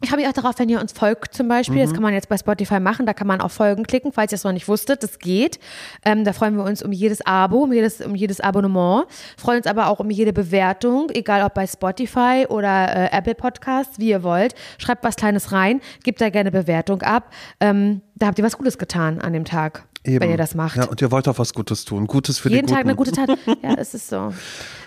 Ich 0.00 0.10
habe 0.12 0.20
mich 0.22 0.28
auch 0.30 0.32
darauf, 0.32 0.56
wenn 0.60 0.68
ihr 0.68 0.80
uns 0.80 0.92
folgt 0.92 1.34
zum 1.34 1.48
Beispiel, 1.48 1.78
Mhm. 1.78 1.80
das 1.82 1.92
kann 1.92 2.02
man 2.02 2.14
jetzt 2.14 2.28
bei 2.28 2.38
Spotify 2.38 2.78
machen, 2.78 3.04
da 3.04 3.12
kann 3.14 3.26
man 3.26 3.40
auf 3.40 3.50
Folgen 3.52 3.82
klicken, 3.84 4.12
falls 4.12 4.30
ihr 4.32 4.36
es 4.36 4.44
noch 4.44 4.52
nicht 4.52 4.68
wusstet, 4.68 5.02
das 5.02 5.18
geht. 5.18 5.58
Ähm, 6.04 6.22
da 6.24 6.32
freuen 6.32 6.56
wir 6.56 6.62
uns 6.62 6.84
um 6.84 6.92
jedes 6.92 7.20
Abo, 7.26 7.64
um 7.64 7.72
jedes, 7.72 8.00
um 8.00 8.14
jedes 8.14 8.38
Abonnement, 8.40 9.06
freuen 9.36 9.58
uns 9.58 9.66
aber 9.66 9.88
auch 9.88 9.98
um 9.98 10.08
jede 10.10 10.32
Bewertung, 10.32 11.10
egal 11.10 11.42
ob 11.42 11.54
bei 11.54 11.66
Spotify 11.66 12.46
oder 12.48 12.94
äh, 13.12 13.16
Apple 13.16 13.34
Podcasts, 13.34 13.98
wie 13.98 14.10
ihr 14.10 14.22
wollt. 14.22 14.54
Schreibt 14.78 15.02
was 15.02 15.16
Kleines 15.16 15.50
rein, 15.50 15.80
gebt 16.04 16.20
da 16.20 16.30
gerne 16.30 16.52
Bewertung 16.52 17.02
ab. 17.02 17.32
Ähm, 17.58 18.00
da 18.14 18.26
habt 18.28 18.38
ihr 18.38 18.44
was 18.44 18.56
Gutes 18.56 18.78
getan 18.78 19.20
an 19.20 19.32
dem 19.32 19.44
Tag, 19.44 19.82
Eben. 20.04 20.20
wenn 20.20 20.30
ihr 20.30 20.36
das 20.36 20.54
macht. 20.54 20.76
Ja, 20.76 20.84
und 20.84 21.00
ihr 21.02 21.10
wollt 21.10 21.26
auch 21.26 21.38
was 21.40 21.52
Gutes 21.52 21.84
tun. 21.84 22.06
Gutes 22.06 22.38
für 22.38 22.50
Jeden 22.50 22.68
die 22.68 22.72
Tag 22.72 22.84
eine 22.84 22.94
gute 22.94 23.10
Tat. 23.10 23.30
Ja, 23.62 23.74
es 23.76 23.94
ist 23.94 24.08
so. 24.08 24.32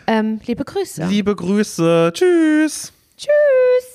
Ähm, 0.07 0.39
liebe 0.45 0.63
Grüße. 0.63 1.03
Liebe 1.03 1.35
Grüße. 1.35 2.11
Tschüss. 2.13 2.93
Tschüss. 3.17 3.90